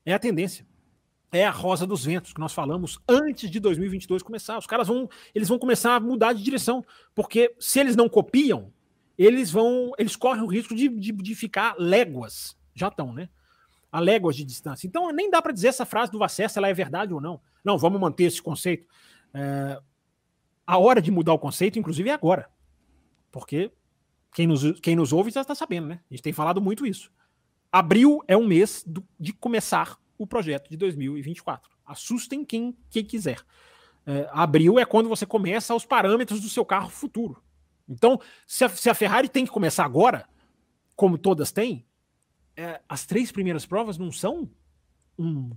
É 0.06 0.14
a 0.14 0.20
tendência 0.20 0.66
é 1.32 1.46
a 1.46 1.52
rosa 1.52 1.86
dos 1.86 2.06
ventos 2.06 2.34
que 2.34 2.40
nós 2.40 2.54
falamos 2.54 3.00
antes 3.08 3.50
de 3.50 3.60
2022 3.60 4.24
começar. 4.24 4.58
Os 4.58 4.68
caras 4.68 4.88
vão, 4.88 5.10
eles 5.34 5.48
vão 5.48 5.60
começar 5.60 5.96
a 5.96 6.00
mudar 6.00 6.34
de 6.34 6.44
direção, 6.44 6.86
porque 7.14 7.56
se 7.60 7.80
eles 7.80 7.96
não 7.96 8.08
copiam, 8.08 8.72
eles 9.18 9.52
vão, 9.52 9.92
eles 9.98 10.16
correm 10.16 10.44
o 10.44 10.48
risco 10.48 10.76
de, 10.76 10.88
de, 10.90 11.12
de 11.12 11.36
ficar 11.36 11.76
léguas, 11.78 12.58
já 12.74 12.88
estão, 12.88 13.14
né? 13.14 13.30
A 13.92 14.00
léguas 14.00 14.36
de 14.36 14.44
distância. 14.44 14.88
Então 14.88 15.12
nem 15.12 15.30
dá 15.30 15.42
para 15.42 15.54
dizer 15.54 15.70
essa 15.70 15.86
frase 15.86 16.12
do 16.12 16.20
Vassé 16.20 16.48
se 16.48 16.58
ela 16.58 16.68
é 16.68 16.74
verdade 16.74 17.14
ou 17.14 17.22
não. 17.22 17.40
Não, 17.64 17.78
vamos 17.78 18.00
manter 18.00 18.26
esse 18.26 18.42
conceito. 18.42 18.88
É, 19.34 19.80
a 20.66 20.78
hora 20.78 21.02
de 21.02 21.12
mudar 21.12 21.34
o 21.34 21.40
conceito, 21.40 21.80
inclusive, 21.80 22.10
é 22.10 22.14
agora, 22.14 22.50
porque 23.32 23.72
quem 24.34 24.48
nos, 24.48 24.80
quem 24.82 24.96
nos 24.96 25.14
ouve 25.14 25.32
já 25.32 25.42
está 25.42 25.56
sabendo, 25.56 25.88
né? 25.88 26.00
A 26.10 26.14
gente 26.14 26.24
tem 26.24 26.34
falado 26.34 26.62
muito 26.62 26.86
isso. 26.86 27.12
Abril 27.72 28.22
é 28.28 28.36
um 28.36 28.46
mês 28.46 28.84
do, 28.86 29.06
de 29.20 29.34
começar 29.34 29.98
o 30.18 30.26
projeto 30.26 30.70
de 30.70 30.78
2024. 30.78 31.70
Assustem 31.86 32.44
quem, 32.44 32.76
quem 32.90 33.04
quiser. 33.04 33.40
É, 34.06 34.30
abril 34.32 34.80
é 34.80 34.86
quando 34.86 35.10
você 35.10 35.26
começa 35.26 35.74
os 35.74 35.86
parâmetros 35.86 36.40
do 36.40 36.50
seu 36.50 36.64
carro 36.64 36.90
futuro. 36.90 37.42
Então, 37.88 38.20
se 38.46 38.64
a, 38.64 38.70
se 38.70 38.90
a 38.90 38.94
Ferrari 38.94 39.30
tem 39.30 39.46
que 39.46 39.52
começar 39.52 39.84
agora, 39.84 40.28
como 40.96 41.18
todas 41.18 41.52
têm, 41.52 41.86
é, 42.56 42.82
as 42.88 43.06
três 43.06 43.32
primeiras 43.32 43.66
provas 43.66 43.98
não 43.98 44.12
são 44.12 44.50
um 45.18 45.52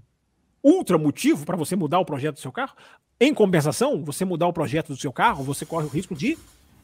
ultra 0.62 0.98
motivo 0.98 1.44
para 1.46 1.56
você 1.56 1.76
mudar 1.76 1.98
o 1.98 2.04
projeto 2.04 2.34
do 2.34 2.40
seu 2.40 2.52
carro. 2.52 2.76
Em 3.20 3.32
compensação, 3.32 4.04
você 4.04 4.24
mudar 4.24 4.46
o 4.46 4.52
projeto 4.52 4.88
do 4.88 4.96
seu 4.96 5.12
carro, 5.12 5.44
você 5.44 5.64
corre 5.64 5.86
o 5.86 5.90
risco 5.90 6.14
de 6.14 6.38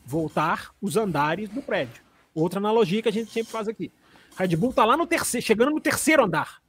voltar 0.05 0.71
os 0.81 0.97
andares 0.97 1.49
do 1.49 1.63
prédio. 1.63 2.03
Outra 2.35 2.59
analogia 2.59 3.03
que 3.03 3.09
a 3.09 3.13
gente 3.13 3.31
sempre 3.31 3.53
faz 3.53 3.69
aqui. 3.69 3.93
Red 4.37 4.57
Bull 4.57 4.71
está 4.71 4.85
lá 4.85 4.97
no 4.97 5.07
terceiro, 5.07 5.47
chegando 5.47 5.71
no 5.71 5.81
terceiro 5.81 6.25
andar 6.25 6.64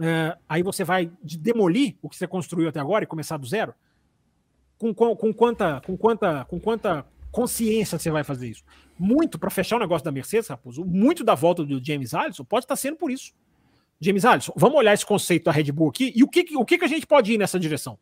é, 0.00 0.36
aí 0.48 0.62
você 0.62 0.84
vai 0.84 1.10
demolir 1.22 1.96
o 2.02 2.08
que 2.08 2.16
você 2.16 2.26
construiu 2.26 2.68
até 2.68 2.80
agora 2.80 3.04
e 3.04 3.06
começar 3.06 3.36
do 3.36 3.46
zero? 3.46 3.74
Com, 4.78 4.94
com, 4.94 5.16
com, 5.16 5.32
quanta, 5.32 5.80
com, 5.80 5.96
quanta, 5.96 6.44
com 6.44 6.60
quanta 6.60 7.06
consciência 7.30 7.98
você 7.98 8.10
vai 8.10 8.22
fazer 8.22 8.48
isso? 8.48 8.64
Muito, 8.98 9.38
para 9.38 9.50
fechar 9.50 9.76
o 9.76 9.80
negócio 9.80 10.04
da 10.04 10.12
Mercedes, 10.12 10.48
Raposo, 10.48 10.84
muito 10.84 11.24
da 11.24 11.34
volta 11.34 11.64
do 11.64 11.82
James 11.84 12.12
Allison 12.14 12.44
pode 12.44 12.64
estar 12.64 12.76
sendo 12.76 12.96
por 12.96 13.10
isso. 13.10 13.32
James 14.00 14.24
Allison, 14.24 14.52
vamos 14.54 14.76
olhar 14.76 14.92
esse 14.92 15.06
conceito 15.06 15.44
da 15.44 15.52
Red 15.52 15.72
Bull 15.72 15.88
aqui 15.88 16.12
e 16.14 16.22
o 16.22 16.28
que, 16.28 16.44
o 16.56 16.64
que, 16.64 16.78
que 16.78 16.84
a 16.84 16.88
gente 16.88 17.06
pode 17.06 17.32
ir 17.32 17.38
nessa 17.38 17.58
direção? 17.58 17.98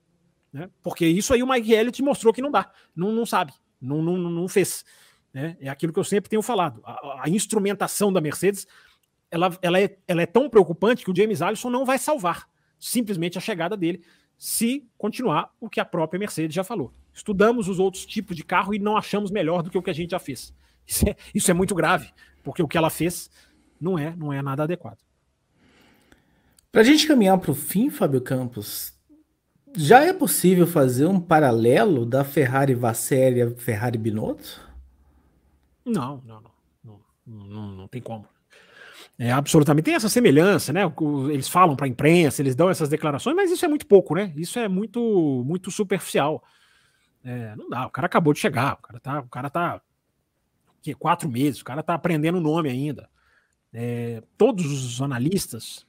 Né? 0.52 0.68
Porque 0.82 1.06
isso 1.06 1.32
aí 1.32 1.42
o 1.42 1.48
Mike 1.48 1.72
Elliott 1.72 2.02
mostrou 2.02 2.32
que 2.32 2.42
não 2.42 2.50
dá, 2.50 2.70
não, 2.94 3.12
não 3.12 3.24
sabe, 3.24 3.52
não, 3.80 4.02
não, 4.02 4.16
não 4.16 4.48
fez. 4.48 4.84
Né? 5.32 5.56
É 5.60 5.68
aquilo 5.68 5.92
que 5.92 5.98
eu 5.98 6.04
sempre 6.04 6.30
tenho 6.30 6.42
falado. 6.42 6.80
A, 6.84 7.22
a 7.24 7.28
instrumentação 7.28 8.12
da 8.12 8.20
Mercedes 8.20 8.66
ela, 9.34 9.58
ela, 9.60 9.80
é, 9.80 9.96
ela 10.06 10.22
é 10.22 10.26
tão 10.26 10.48
preocupante 10.48 11.04
que 11.04 11.10
o 11.10 11.16
James 11.16 11.42
Allison 11.42 11.68
não 11.68 11.84
vai 11.84 11.98
salvar 11.98 12.48
simplesmente 12.78 13.36
a 13.36 13.40
chegada 13.40 13.76
dele 13.76 14.02
se 14.38 14.86
continuar 14.96 15.52
o 15.60 15.68
que 15.68 15.80
a 15.80 15.84
própria 15.84 16.18
Mercedes 16.18 16.54
já 16.54 16.62
falou. 16.62 16.92
Estudamos 17.12 17.68
os 17.68 17.78
outros 17.78 18.06
tipos 18.06 18.36
de 18.36 18.44
carro 18.44 18.74
e 18.74 18.78
não 18.78 18.96
achamos 18.96 19.30
melhor 19.30 19.62
do 19.62 19.70
que 19.70 19.78
o 19.78 19.82
que 19.82 19.90
a 19.90 19.94
gente 19.94 20.10
já 20.12 20.18
fez. 20.18 20.54
Isso 20.86 21.08
é, 21.08 21.16
isso 21.34 21.50
é 21.50 21.54
muito 21.54 21.74
grave, 21.74 22.10
porque 22.42 22.62
o 22.62 22.68
que 22.68 22.76
ela 22.76 22.90
fez 22.90 23.30
não 23.80 23.98
é, 23.98 24.14
não 24.14 24.32
é 24.32 24.42
nada 24.42 24.64
adequado. 24.64 24.98
Para 26.70 26.82
a 26.82 26.84
gente 26.84 27.06
caminhar 27.06 27.38
para 27.38 27.50
o 27.50 27.54
fim, 27.54 27.88
Fábio 27.88 28.20
Campos, 28.20 28.92
já 29.76 30.04
é 30.04 30.12
possível 30.12 30.66
fazer 30.66 31.06
um 31.06 31.18
paralelo 31.18 32.04
da 32.04 32.22
Ferrari 32.22 32.74
Vasseri 32.74 33.42
à 33.42 33.50
Ferrari 33.52 33.96
Binotto? 33.96 34.60
Não, 35.84 36.22
não, 36.24 36.40
não, 36.40 36.50
não, 36.84 37.00
não, 37.26 37.68
não 37.72 37.88
tem 37.88 38.02
como. 38.02 38.28
É, 39.18 39.30
absolutamente. 39.30 39.84
Tem 39.84 39.94
essa 39.94 40.08
semelhança, 40.08 40.72
né? 40.72 40.80
Eles 41.30 41.48
falam 41.48 41.76
para 41.76 41.86
a 41.86 41.88
imprensa, 41.88 42.42
eles 42.42 42.56
dão 42.56 42.68
essas 42.68 42.88
declarações, 42.88 43.36
mas 43.36 43.50
isso 43.50 43.64
é 43.64 43.68
muito 43.68 43.86
pouco, 43.86 44.14
né? 44.14 44.32
Isso 44.36 44.58
é 44.58 44.68
muito, 44.68 45.42
muito 45.46 45.70
superficial. 45.70 46.42
É, 47.24 47.54
não 47.56 47.68
dá, 47.70 47.86
o 47.86 47.90
cara 47.90 48.06
acabou 48.06 48.32
de 48.32 48.40
chegar, 48.40 48.74
o 48.74 48.82
cara 48.82 49.00
tá, 49.00 49.20
o 49.20 49.28
cara 49.28 49.48
tá 49.48 49.80
que, 50.82 50.94
quatro 50.94 51.28
meses, 51.28 51.62
o 51.62 51.64
cara 51.64 51.82
tá 51.82 51.94
aprendendo 51.94 52.36
o 52.36 52.40
nome 52.40 52.68
ainda. 52.68 53.08
É, 53.72 54.22
todos 54.36 54.66
os 54.66 55.00
analistas, 55.00 55.86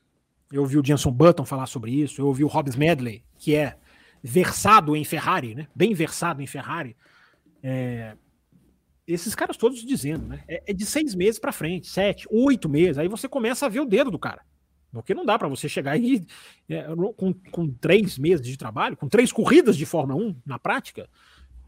eu 0.52 0.62
ouvi 0.62 0.78
o 0.78 0.86
Jenson 0.86 1.12
Button 1.12 1.44
falar 1.44 1.66
sobre 1.66 1.92
isso, 1.92 2.22
eu 2.22 2.28
ouvi 2.28 2.44
o 2.44 2.48
Hobbs 2.48 2.76
Medley, 2.76 3.24
que 3.38 3.56
é 3.56 3.78
versado 4.24 4.96
em 4.96 5.04
Ferrari, 5.04 5.54
né? 5.54 5.68
Bem 5.76 5.94
versado 5.94 6.42
em 6.42 6.48
Ferrari. 6.48 6.96
É, 7.62 8.16
esses 9.08 9.36
caras 9.36 9.58
todos 9.58 9.84
dizendo, 9.84 10.28
né? 10.28 10.44
É, 10.48 10.64
é 10.68 10.74
de 10.74 10.86
seis 10.86 11.14
meses 11.14 11.40
para 11.40 11.52
frente, 11.52 11.88
sete, 11.88 12.28
oito 12.32 12.68
meses. 12.68 12.98
Aí 12.98 13.08
você 13.08 13.28
começa 13.28 13.66
a 13.66 13.70
ver 13.70 13.80
o 13.80 13.86
dedo 13.86 14.10
do 14.10 14.20
cara. 14.20 14.42
Porque 14.92 15.14
não 15.14 15.26
dá 15.26 15.38
para 15.38 15.50
você 15.50 15.68
chegar 15.68 15.92
aí 15.92 16.26
é, 16.70 16.86
com, 17.18 17.34
com 17.52 17.70
três 17.70 18.18
meses 18.18 18.46
de 18.46 18.58
trabalho, 18.58 18.96
com 18.96 19.10
três 19.10 19.32
corridas 19.32 19.76
de 19.76 19.86
Fórmula 19.86 20.20
1 20.20 20.36
na 20.46 20.58
prática, 20.58 21.10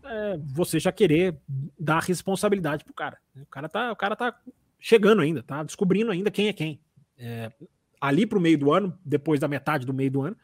é, 0.03 0.37
você 0.37 0.79
já 0.79 0.91
querer 0.91 1.37
dar 1.77 2.01
responsabilidade 2.01 2.85
pro 2.85 2.93
cara. 2.93 3.17
O 3.35 3.45
cara 3.45 3.67
tá, 3.67 3.91
o 3.91 3.95
cara 3.95 4.15
tá 4.15 4.39
chegando 4.79 5.21
ainda, 5.21 5.43
tá 5.43 5.61
descobrindo 5.63 6.11
ainda 6.11 6.31
quem 6.31 6.47
é 6.47 6.53
quem. 6.53 6.79
É, 7.17 7.51
ali 7.99 8.25
pro 8.25 8.39
meio 8.39 8.57
do 8.57 8.71
ano, 8.71 8.97
depois 9.03 9.39
da 9.39 9.47
metade 9.47 9.85
do 9.85 9.93
meio 9.93 10.09
do 10.09 10.21
ano, 10.21 10.37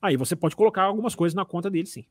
aí 0.00 0.16
você 0.16 0.36
pode 0.36 0.54
colocar 0.54 0.84
algumas 0.84 1.14
coisas 1.14 1.34
na 1.34 1.44
conta 1.44 1.68
dele, 1.68 1.86
sim. 1.86 2.06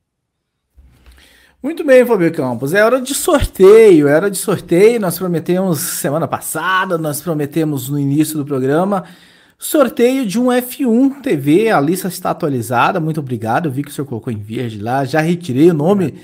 Muito 1.62 1.84
bem, 1.84 2.06
Fabio 2.06 2.32
Campos. 2.32 2.72
É 2.72 2.82
hora 2.82 3.02
de 3.02 3.14
sorteio, 3.14 4.08
é 4.08 4.14
hora 4.14 4.30
de 4.30 4.38
sorteio. 4.38 4.98
Nós 4.98 5.18
prometemos 5.18 5.78
semana 5.78 6.26
passada, 6.26 6.96
nós 6.96 7.20
prometemos 7.20 7.90
no 7.90 7.98
início 7.98 8.38
do 8.38 8.46
programa. 8.46 9.04
Sorteio 9.58 10.24
de 10.24 10.40
um 10.40 10.46
F1 10.46 11.20
TV, 11.20 11.68
a 11.68 11.78
lista 11.78 12.08
está 12.08 12.30
atualizada. 12.30 12.98
Muito 12.98 13.20
obrigado. 13.20 13.66
Eu 13.66 13.72
vi 13.72 13.82
que 13.82 13.90
o 13.90 13.92
senhor 13.92 14.06
colocou 14.06 14.32
em 14.32 14.38
verde 14.38 14.80
lá. 14.80 15.04
Já 15.04 15.20
retirei 15.20 15.70
o 15.70 15.74
nome 15.74 16.14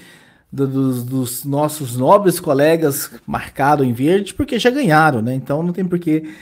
do, 0.51 0.67
dos, 0.67 1.05
dos, 1.05 1.45
nossos 1.45 1.99
nobres 1.99 2.41
colegas 2.41 3.11
marcado 3.27 3.85
em 3.85 3.93
verde, 3.93 4.33
porque 4.33 4.59
já 4.59 4.71
ganharam, 4.71 5.21
né? 5.21 5.35
Então 5.35 5.63
não 5.63 5.75
tem 5.75 5.85
por 5.85 5.99
que 5.99 6.33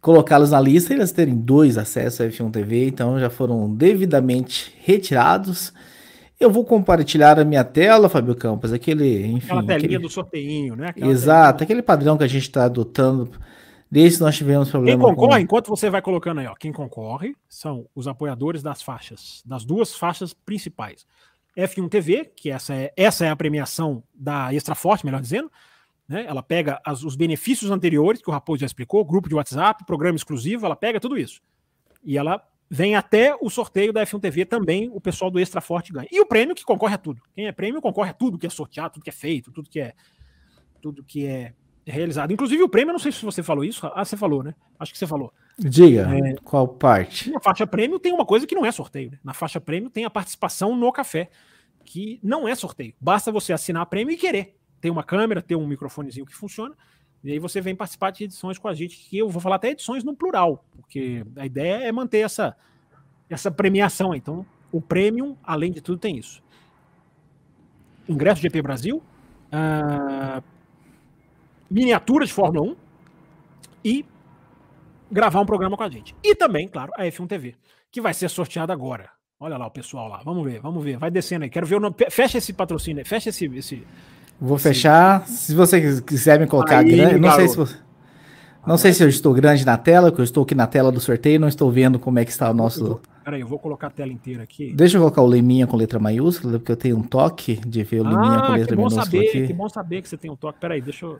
colocá-los 0.00 0.52
na 0.52 0.60
lista 0.60 0.92
e 0.92 0.96
eles 0.96 1.10
terem 1.10 1.34
dois 1.34 1.76
acessos 1.76 2.20
a 2.20 2.28
F1 2.28 2.52
TV. 2.52 2.86
Então 2.86 3.18
já 3.18 3.28
foram 3.28 3.74
devidamente 3.74 4.72
retirados. 4.84 5.72
Eu 6.38 6.50
vou 6.50 6.64
compartilhar 6.64 7.38
a 7.38 7.44
minha 7.44 7.64
tela, 7.64 8.08
Fábio 8.08 8.34
Campos, 8.34 8.72
aquele, 8.72 9.26
enfim... 9.26 9.46
Aquela 9.46 9.62
telinha 9.62 9.76
aquele... 9.76 9.98
do 9.98 10.10
sorteinho, 10.10 10.76
né? 10.76 10.88
Aquela 10.88 11.10
Exato, 11.10 11.58
telinha. 11.58 11.64
aquele 11.64 11.82
padrão 11.82 12.18
que 12.18 12.24
a 12.24 12.28
gente 12.28 12.42
está 12.42 12.64
adotando 12.64 13.30
desde 13.90 14.18
que 14.18 14.24
nós 14.24 14.36
tivemos 14.36 14.70
problema 14.70 15.04
Quem 15.04 15.14
concorre, 15.14 15.38
com... 15.38 15.44
enquanto 15.44 15.68
você 15.68 15.88
vai 15.88 16.02
colocando 16.02 16.40
aí, 16.40 16.46
ó, 16.46 16.54
quem 16.54 16.72
concorre 16.72 17.34
são 17.48 17.86
os 17.94 18.06
apoiadores 18.06 18.62
das 18.62 18.82
faixas, 18.82 19.42
das 19.46 19.64
duas 19.64 19.94
faixas 19.94 20.34
principais. 20.34 21.06
F1 21.56 21.88
TV, 21.88 22.30
que 22.36 22.50
essa 22.50 22.74
é, 22.74 22.92
essa 22.96 23.24
é 23.24 23.30
a 23.30 23.36
premiação 23.36 24.02
da 24.14 24.52
Extra 24.52 24.74
Forte, 24.74 25.06
melhor 25.06 25.22
dizendo, 25.22 25.50
né? 26.06 26.24
Ela 26.26 26.42
pega 26.42 26.80
as, 26.84 27.02
os 27.02 27.16
benefícios 27.16 27.70
anteriores 27.70 28.20
que 28.20 28.28
o 28.28 28.32
Raposo 28.32 28.60
já 28.60 28.66
explicou, 28.66 29.04
grupo 29.04 29.28
de 29.28 29.34
WhatsApp, 29.34 29.84
programa 29.86 30.16
exclusivo, 30.16 30.66
ela 30.66 30.76
pega 30.76 31.00
tudo 31.00 31.18
isso 31.18 31.40
E 32.04 32.16
ela 32.16 32.42
vem 32.68 32.94
até 32.94 33.36
o 33.40 33.48
sorteio 33.48 33.92
da 33.92 34.04
F1 34.04 34.20
TV 34.20 34.44
também, 34.44 34.90
o 34.92 35.00
pessoal 35.00 35.30
do 35.30 35.38
Extra 35.38 35.60
Forte 35.60 35.92
ganha. 35.92 36.08
E 36.10 36.20
o 36.20 36.26
prêmio 36.26 36.54
que 36.54 36.64
concorre 36.64 36.94
a 36.94 36.98
tudo. 36.98 37.22
Quem 37.34 37.46
é 37.46 37.52
prêmio 37.52 37.80
concorre 37.80 38.10
a 38.10 38.14
tudo 38.14 38.38
que 38.38 38.46
é 38.46 38.50
sorteado, 38.50 38.94
tudo 38.94 39.04
que 39.04 39.10
é 39.10 39.12
feito, 39.12 39.52
tudo 39.52 39.70
que 39.70 39.80
é 39.80 39.94
tudo 40.80 41.02
que 41.02 41.26
é 41.26 41.52
realizado. 41.86 42.32
Inclusive 42.32 42.62
o 42.62 42.68
prêmio, 42.68 42.90
eu 42.90 42.94
não 42.94 42.98
sei 42.98 43.12
se 43.12 43.24
você 43.24 43.42
falou 43.42 43.64
isso. 43.64 43.86
Ah, 43.94 44.04
você 44.04 44.16
falou, 44.16 44.42
né? 44.42 44.54
Acho 44.78 44.92
que 44.92 44.98
você 44.98 45.06
falou. 45.06 45.32
Diga, 45.58 46.08
é, 46.14 46.34
qual 46.44 46.66
parte? 46.66 47.30
Na 47.30 47.40
faixa 47.40 47.66
prêmio 47.66 47.98
tem 47.98 48.12
uma 48.12 48.26
coisa 48.26 48.46
que 48.46 48.54
não 48.54 48.66
é 48.66 48.72
sorteio. 48.72 49.12
Né? 49.12 49.18
Na 49.22 49.32
faixa 49.32 49.60
prêmio 49.60 49.88
tem 49.88 50.04
a 50.04 50.10
participação 50.10 50.76
no 50.76 50.92
café, 50.92 51.30
que 51.84 52.18
não 52.22 52.46
é 52.46 52.54
sorteio. 52.54 52.94
Basta 53.00 53.30
você 53.30 53.52
assinar 53.52 53.86
prêmio 53.86 54.12
e 54.12 54.16
querer. 54.16 54.56
Tem 54.80 54.90
uma 54.90 55.04
câmera, 55.04 55.40
tem 55.40 55.56
um 55.56 55.66
microfonezinho 55.66 56.26
que 56.26 56.34
funciona. 56.34 56.74
E 57.26 57.32
aí 57.32 57.38
você 57.40 57.60
vem 57.60 57.74
participar 57.74 58.12
de 58.12 58.22
edições 58.22 58.56
com 58.56 58.68
a 58.68 58.74
gente, 58.74 58.96
que 58.96 59.18
eu 59.18 59.28
vou 59.28 59.42
falar 59.42 59.56
até 59.56 59.70
edições 59.70 60.04
no 60.04 60.14
plural, 60.14 60.64
porque 60.76 61.26
a 61.34 61.44
ideia 61.44 61.82
é 61.82 61.90
manter 61.90 62.18
essa, 62.18 62.56
essa 63.28 63.50
premiação. 63.50 64.14
Então, 64.14 64.46
o 64.70 64.80
Premium, 64.80 65.36
além 65.42 65.72
de 65.72 65.80
tudo, 65.80 65.98
tem 65.98 66.16
isso. 66.16 66.40
Ingresso 68.08 68.40
GP 68.40 68.62
Brasil, 68.62 69.02
uh, 69.48 70.40
miniatura 71.68 72.24
de 72.24 72.32
Fórmula 72.32 72.70
1 72.70 72.76
e 73.84 74.06
gravar 75.10 75.40
um 75.40 75.46
programa 75.46 75.76
com 75.76 75.82
a 75.82 75.90
gente. 75.90 76.14
E 76.22 76.32
também, 76.32 76.68
claro, 76.68 76.92
a 76.96 77.02
F1 77.06 77.26
TV, 77.26 77.56
que 77.90 78.00
vai 78.00 78.14
ser 78.14 78.30
sorteada 78.30 78.72
agora. 78.72 79.10
Olha 79.40 79.56
lá 79.56 79.66
o 79.66 79.70
pessoal 79.72 80.06
lá. 80.08 80.22
Vamos 80.24 80.44
ver, 80.44 80.60
vamos 80.60 80.84
ver. 80.84 80.96
Vai 80.96 81.10
descendo 81.10 81.42
aí. 81.42 81.50
Quero 81.50 81.66
ver 81.66 81.74
o 81.74 81.80
nome. 81.80 81.96
Fecha 82.08 82.38
esse 82.38 82.52
patrocínio, 82.52 83.04
fecha 83.04 83.30
esse. 83.30 83.46
esse 83.46 83.84
Vou 84.40 84.58
fechar. 84.58 85.26
Se 85.26 85.54
você 85.54 86.00
quiser 86.02 86.38
me 86.38 86.46
colocar 86.46 86.78
aí, 86.78 86.94
grande, 86.94 87.18
não 87.18 87.32
sei 87.32 87.48
se 87.48 87.56
você. 87.56 87.76
Não 88.66 88.76
sei 88.76 88.92
se 88.92 89.02
eu 89.02 89.08
estou 89.08 89.32
grande 89.32 89.64
na 89.64 89.76
tela, 89.76 90.10
porque 90.10 90.22
eu 90.22 90.24
estou 90.24 90.42
aqui 90.42 90.54
na 90.54 90.66
tela 90.66 90.90
do 90.90 90.98
sorteio, 90.98 91.38
não 91.38 91.46
estou 91.46 91.70
vendo 91.70 92.00
como 92.00 92.18
é 92.18 92.24
que 92.24 92.32
está 92.32 92.50
o 92.50 92.54
nosso. 92.54 93.00
Peraí, 93.24 93.40
eu 93.40 93.46
vou 93.46 93.60
colocar 93.60 93.86
a 93.86 93.90
tela 93.90 94.12
inteira 94.12 94.42
aqui. 94.42 94.72
Deixa 94.74 94.96
eu 94.96 95.00
colocar 95.00 95.22
o 95.22 95.26
Leminha 95.26 95.68
com 95.68 95.76
letra 95.76 96.00
maiúscula, 96.00 96.58
porque 96.58 96.72
eu 96.72 96.76
tenho 96.76 96.96
um 96.96 97.02
toque 97.02 97.56
de 97.64 97.84
ver 97.84 98.00
o 98.00 98.04
Leminha 98.04 98.38
ah, 98.38 98.46
com 98.46 98.52
letra 98.54 98.76
minúscula 98.76 99.04
saber, 99.04 99.28
aqui. 99.28 99.46
Que 99.46 99.52
bom 99.52 99.68
saber 99.68 100.02
que 100.02 100.08
você 100.08 100.16
tem 100.16 100.30
um 100.30 100.36
toque. 100.36 100.58
Peraí, 100.58 100.80
deixa 100.80 101.06
eu. 101.06 101.18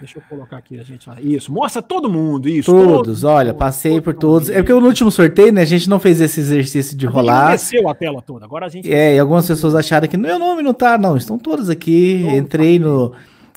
Deixa 0.00 0.18
eu 0.18 0.22
colocar 0.28 0.56
aqui 0.56 0.80
a 0.80 0.82
gente. 0.82 1.08
Isso, 1.20 1.52
mostra 1.52 1.80
todo 1.80 2.10
mundo, 2.10 2.48
isso. 2.48 2.70
Todos, 2.70 2.92
todos 2.92 3.24
olha, 3.24 3.54
passei 3.54 3.92
todos, 3.92 4.04
por 4.04 4.14
todos. 4.14 4.50
É 4.50 4.56
porque 4.56 4.72
no 4.72 4.84
último 4.84 5.10
sorteio, 5.12 5.52
né, 5.52 5.62
a 5.62 5.66
gente 5.66 5.88
não 5.88 6.00
fez 6.00 6.20
esse 6.20 6.40
exercício 6.40 6.96
de 6.96 7.06
rolar. 7.06 7.52
desceu 7.52 7.88
a 7.88 7.94
tela 7.94 8.20
toda, 8.20 8.44
agora 8.44 8.66
a 8.66 8.68
gente. 8.68 8.92
É, 8.92 9.14
e 9.14 9.18
algumas 9.18 9.46
pessoas 9.46 9.76
acharam 9.76 10.08
que 10.08 10.16
meu 10.16 10.38
nome 10.38 10.62
não 10.62 10.74
tá, 10.74 10.98
não, 10.98 11.16
estão 11.16 11.38
todos 11.38 11.70
aqui. 11.70 12.26
Entrei 12.34 12.78
no. 12.78 13.12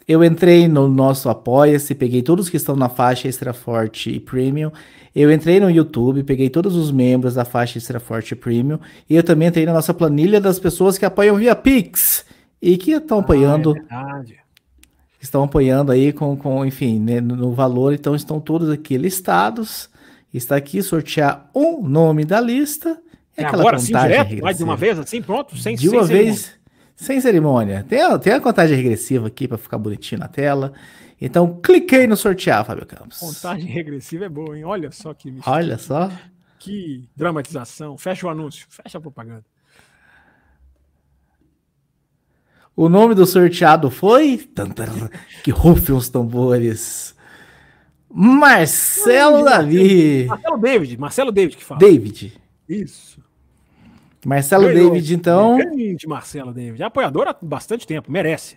Eu 0.08 0.24
entrei 0.24 0.68
no 0.68 0.88
nosso 0.88 1.30
Apoia-se, 1.30 1.96
peguei 1.96 2.22
todos 2.22 2.50
que 2.50 2.58
estão 2.58 2.76
na 2.76 2.90
faixa 2.90 3.28
Extra 3.28 3.54
Forte 3.54 4.12
e 4.12 4.20
Premium. 4.20 4.70
Eu 5.16 5.32
entrei 5.32 5.60
no 5.60 5.70
YouTube, 5.70 6.24
peguei 6.24 6.50
todos 6.50 6.76
os 6.76 6.92
membros 6.92 7.36
da 7.36 7.46
faixa 7.46 7.78
Extra 7.78 8.00
Forte 8.00 8.34
e 8.34 8.36
Premium. 8.36 8.80
E 9.10 9.16
eu 9.16 9.24
também 9.24 9.48
entrei 9.48 9.66
na 9.66 9.74
nossa 9.74 9.94
planilha 9.94 10.40
das 10.42 10.60
pessoas 10.60 10.98
que 10.98 11.06
apoiam 11.06 11.38
via 11.38 11.56
Pix 11.56 12.26
e 12.62 12.78
que 12.78 12.92
estão 12.92 13.20
apoiando. 13.20 13.74
Ah, 13.90 14.20
é 14.20 14.24
verdade 14.24 14.43
estão 15.24 15.44
apoiando 15.44 15.92
aí 15.92 16.12
com, 16.12 16.36
com 16.36 16.66
enfim, 16.66 17.00
né, 17.00 17.22
no 17.22 17.54
valor, 17.54 17.94
então 17.94 18.16
estão 18.16 18.40
todos 18.40 18.70
aqui 18.70 18.98
listados. 18.98 19.90
Está 20.34 20.56
aqui 20.56 20.82
sortear 20.82 21.50
um 21.54 21.88
nome 21.88 22.26
da 22.26 22.42
lista. 22.42 23.00
É 23.38 23.46
agora 23.46 23.78
sim, 23.80 23.94
direto? 23.94 24.42
Vai 24.42 24.54
de 24.54 24.64
uma 24.64 24.76
vez 24.76 24.98
assim, 24.98 25.22
pronto? 25.22 25.56
Sem, 25.58 25.76
de 25.76 25.88
uma 25.90 26.06
sem 26.06 26.16
vez, 26.16 26.40
cerimônia. 26.40 26.62
sem 26.96 27.22
cerimônia. 27.22 27.86
Tem, 27.88 28.02
a, 28.02 28.18
tem 28.18 28.34
a 28.34 28.42
contagem 28.42 28.76
regressiva 28.76 29.28
aqui 29.28 29.48
para 29.48 29.58
ficar 29.58 29.78
bonitinho 29.78 30.20
na 30.20 30.28
tela. 30.28 30.74
Então, 31.22 31.60
cliquei 31.62 32.06
no 32.08 32.18
sortear, 32.18 32.66
Fábio 32.66 32.86
Campos. 32.86 33.20
Contagem 33.20 33.68
regressiva 33.68 34.26
é 34.26 34.30
boa, 34.30 34.58
hein? 34.58 34.66
Olha 34.66 34.92
só 34.92 35.14
que 35.14 35.34
Olha 35.46 35.78
só. 35.78 36.12
Que 36.60 37.08
dramatização. 37.16 37.98
Fecha 37.98 38.26
o 38.26 38.30
anúncio, 38.30 38.66
fecha 38.70 38.98
a 38.98 39.02
propaganda. 39.02 39.46
O 42.76 42.90
nome 42.90 43.14
do 43.14 43.26
sorteado 43.26 43.90
foi. 43.90 44.48
Que 45.44 45.52
rufem 45.52 45.96
os 45.96 46.10
tambores. 46.10 47.16
Marcelo 48.12 49.44
Davi. 49.44 50.26
Marcelo 50.26 50.58
David. 50.58 50.98
Marcelo 51.00 51.32
David 51.32 51.58
que 51.58 51.64
fala. 51.64 51.80
David. 51.80 52.34
Isso. 52.68 53.22
Marcelo 54.26 54.68
Ganhou. 54.68 54.92
David, 54.92 55.14
então. 55.14 55.58
Grande 55.58 56.08
Marcelo 56.08 56.54
David. 56.54 56.82
É 56.82 56.86
apoiador 56.86 57.28
há 57.28 57.36
bastante 57.42 57.86
tempo, 57.86 58.12
merece. 58.12 58.56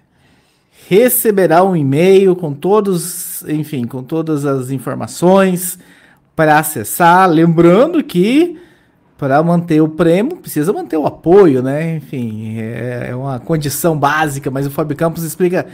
Receberá 0.89 1.65
um 1.65 1.75
e-mail 1.75 2.37
com 2.37 2.53
todos, 2.53 3.43
enfim, 3.49 3.87
com 3.87 4.03
todas 4.03 4.45
as 4.45 4.71
informações 4.71 5.79
para 6.35 6.59
acessar. 6.59 7.29
Lembrando 7.29 8.05
que 8.05 8.61
para 9.19 9.43
manter 9.43 9.81
o 9.81 9.89
prêmio, 9.89 10.37
precisa 10.37 10.73
manter 10.73 10.97
o 10.97 11.07
apoio, 11.07 11.63
né? 11.63 11.97
Enfim, 11.97 12.59
é, 12.59 13.09
é 13.11 13.17
uma 13.17 13.39
condição 13.41 13.99
básica, 13.99 14.51
mas 14.51 14.67
o 14.67 14.71
Fábio 14.71 14.97
Campos 14.97 15.23
explica 15.23 15.67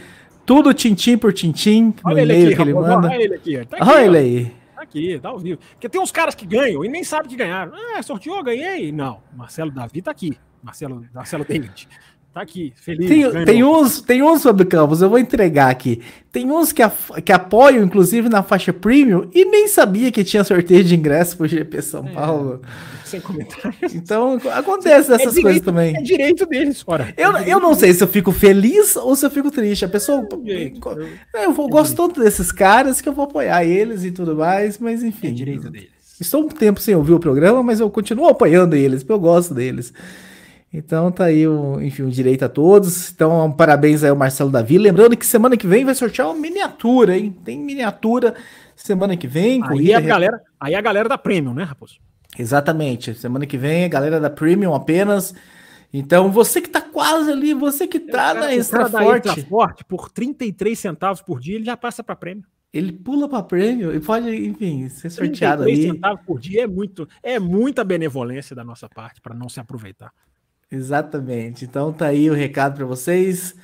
tudo 0.45 0.73
tintim 0.73 1.17
por 1.17 1.33
tintim 1.33 1.93
no 2.05 2.17
e-mail 2.17 2.55
que 2.55 2.61
ele 2.61 2.73
manda. 2.73 3.07
Olha 3.07 3.23
ele 3.23 3.35
aqui, 3.35 3.65
tá 3.65 3.77
aqui, 3.77 3.89
olha 3.89 4.05
ele 4.05 4.17
aí. 4.17 4.53
Tá 4.75 4.81
aqui, 4.81 5.19
tá 5.19 5.29
ao 5.29 5.39
vivo. 5.39 5.59
Porque 5.73 5.89
tem 5.89 6.01
uns 6.01 6.11
caras 6.11 6.35
que 6.35 6.45
ganham 6.45 6.83
e 6.83 6.89
nem 6.89 7.03
sabem 7.03 7.29
que 7.29 7.35
ganharam. 7.35 7.73
Ah, 7.95 8.01
sorteou, 8.01 8.41
ganhei. 8.43 8.91
Não, 8.91 9.19
Marcelo 9.35 9.71
Davi 9.71 10.01
tá 10.01 10.11
aqui. 10.11 10.37
Marcelo, 10.61 11.05
Marcelo 11.13 11.43
David. 11.43 11.87
Tá 12.33 12.41
aqui, 12.41 12.73
feliz. 12.75 13.07
Tem, 13.07 13.45
tem 13.45 13.63
uns, 13.63 14.01
tem 14.01 14.23
uns 14.23 14.41
sobre 14.41 14.65
campos, 14.65 15.03
eu 15.03 15.09
vou 15.09 15.19
entregar 15.19 15.69
aqui. 15.69 16.01
Tem 16.31 16.49
uns 16.49 16.71
que, 16.71 16.81
a, 16.81 16.91
que 17.23 17.31
apoiam, 17.31 17.83
inclusive, 17.83 18.27
na 18.27 18.41
faixa 18.41 18.73
premium 18.73 19.29
e 19.35 19.45
nem 19.45 19.67
sabia 19.67 20.11
que 20.11 20.23
tinha 20.23 20.43
sorteio 20.43 20.83
de 20.83 20.95
ingresso 20.95 21.37
pro 21.37 21.47
GP 21.47 21.79
São 21.83 22.07
é, 22.07 22.11
Paulo. 22.11 22.59
Sem 23.05 23.21
comentários. 23.21 23.93
Então, 23.93 24.41
acontece 24.51 25.11
é 25.11 25.15
essas 25.15 25.35
direito, 25.35 25.41
coisas 25.43 25.61
também. 25.61 25.95
É 25.95 26.01
direito 26.01 26.47
deles, 26.47 26.81
fora. 26.81 27.13
Eu, 27.15 27.37
é 27.37 27.47
eu 27.47 27.59
não 27.59 27.75
sei 27.75 27.93
se 27.93 28.03
eu 28.03 28.07
fico 28.07 28.31
feliz 28.31 28.95
ou 28.95 29.15
se 29.15 29.23
eu 29.23 29.29
fico 29.29 29.51
triste. 29.51 29.85
A 29.85 29.89
pessoa. 29.89 30.27
É 30.47 30.71
eu, 31.35 31.41
eu 31.43 31.53
vou, 31.53 31.69
gosto 31.69 31.95
tanto 31.95 32.19
desses 32.19 32.51
caras 32.51 32.99
que 32.99 33.07
eu 33.07 33.13
vou 33.13 33.25
apoiar 33.25 33.63
eles 33.63 34.03
e 34.03 34.09
tudo 34.09 34.35
mais, 34.35 34.79
mas 34.79 35.03
enfim. 35.03 35.27
É 35.27 35.31
direito 35.31 35.69
deles. 35.69 35.89
Estou 36.19 36.45
um 36.45 36.47
tempo 36.47 36.79
sem 36.79 36.95
ouvir 36.95 37.13
o 37.13 37.19
programa, 37.19 37.61
mas 37.61 37.79
eu 37.79 37.91
continuo 37.91 38.27
apoiando 38.27 38.75
eles, 38.75 39.03
porque 39.03 39.13
eu 39.13 39.19
gosto 39.19 39.53
deles. 39.53 39.93
Então 40.73 41.11
tá 41.11 41.25
aí, 41.25 41.47
o, 41.47 41.79
enfim, 41.79 42.01
o 42.01 42.09
direito 42.09 42.43
a 42.43 42.49
todos. 42.49 43.11
Então, 43.11 43.45
um 43.45 43.51
parabéns 43.51 44.03
aí 44.03 44.09
ao 44.09 44.15
Marcelo 44.15 44.49
Davi. 44.49 44.79
Lembrando 44.79 45.15
que 45.15 45.25
semana 45.25 45.55
que 45.55 45.67
vem 45.67 45.85
vai 45.85 45.93
sortear 45.93 46.27
uma 46.27 46.39
miniatura, 46.39 47.15
hein? 47.15 47.35
Tem 47.45 47.59
miniatura 47.59 48.33
semana 48.75 49.15
que 49.15 49.27
vem. 49.27 49.61
Aí, 49.61 49.69
corrida, 49.69 49.97
a, 49.99 50.01
galera, 50.01 50.41
aí 50.59 50.73
a 50.73 50.81
galera 50.81 51.07
da 51.07 51.17
Premium, 51.17 51.53
né, 51.53 51.63
Raposo? 51.63 51.99
Exatamente. 52.39 53.13
Semana 53.13 53.45
que 53.45 53.55
vem, 53.55 53.85
a 53.85 53.87
galera 53.87 54.19
da 54.19 54.31
Premium 54.31 54.73
apenas. 54.73 55.35
Então, 55.93 56.31
você 56.31 56.59
que 56.59 56.69
tá 56.69 56.81
quase 56.81 57.31
ali, 57.31 57.53
você 57.53 57.85
que 57.85 57.99
tá 57.99 58.33
cara, 58.33 58.39
na 58.39 58.55
extra 58.55 58.89
forte. 58.89 59.27
extra 59.27 59.45
forte, 59.45 59.85
por 59.85 60.09
33 60.09 60.79
centavos 60.79 61.21
por 61.21 61.39
dia, 61.39 61.53
ele 61.53 61.65
já 61.65 61.77
passa 61.77 62.03
para 62.03 62.15
prêmio. 62.15 62.45
Ele 62.73 62.91
pula 62.91 63.29
para 63.29 63.43
prêmio 63.43 63.95
e 63.95 63.99
pode, 63.99 64.27
enfim, 64.47 64.89
ser 64.89 65.11
sorteado 65.11 65.61
33 65.61 65.77
aí. 65.77 65.93
centavos 65.93 66.25
por 66.25 66.39
dia 66.39 66.63
é 66.63 66.67
muito, 66.67 67.07
é 67.21 67.37
muita 67.37 67.83
benevolência 67.83 68.55
da 68.55 68.63
nossa 68.63 68.89
parte 68.89 69.21
para 69.21 69.35
não 69.35 69.47
se 69.47 69.59
aproveitar. 69.59 70.11
Exatamente. 70.75 71.65
Então 71.65 71.93
tá 71.93 72.07
aí 72.07 72.29
o 72.29 72.33
recado 72.33 72.75
para 72.75 72.85
vocês. 72.85 73.55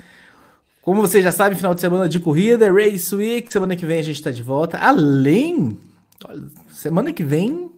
Como 0.82 1.02
vocês 1.02 1.24
já 1.24 1.32
sabem, 1.32 1.58
final 1.58 1.74
de 1.74 1.82
semana 1.82 2.08
de 2.08 2.20
corrida, 2.20 2.72
Race 2.72 3.14
Week. 3.16 3.52
Semana 3.52 3.76
que 3.76 3.86
vem 3.86 4.00
a 4.00 4.04
gente 4.04 4.16
está 4.16 4.32
de 4.32 4.44
volta. 4.44 4.78
Além, 4.78 5.78
semana 6.72 7.12
que 7.12 7.24
vem 7.24 7.72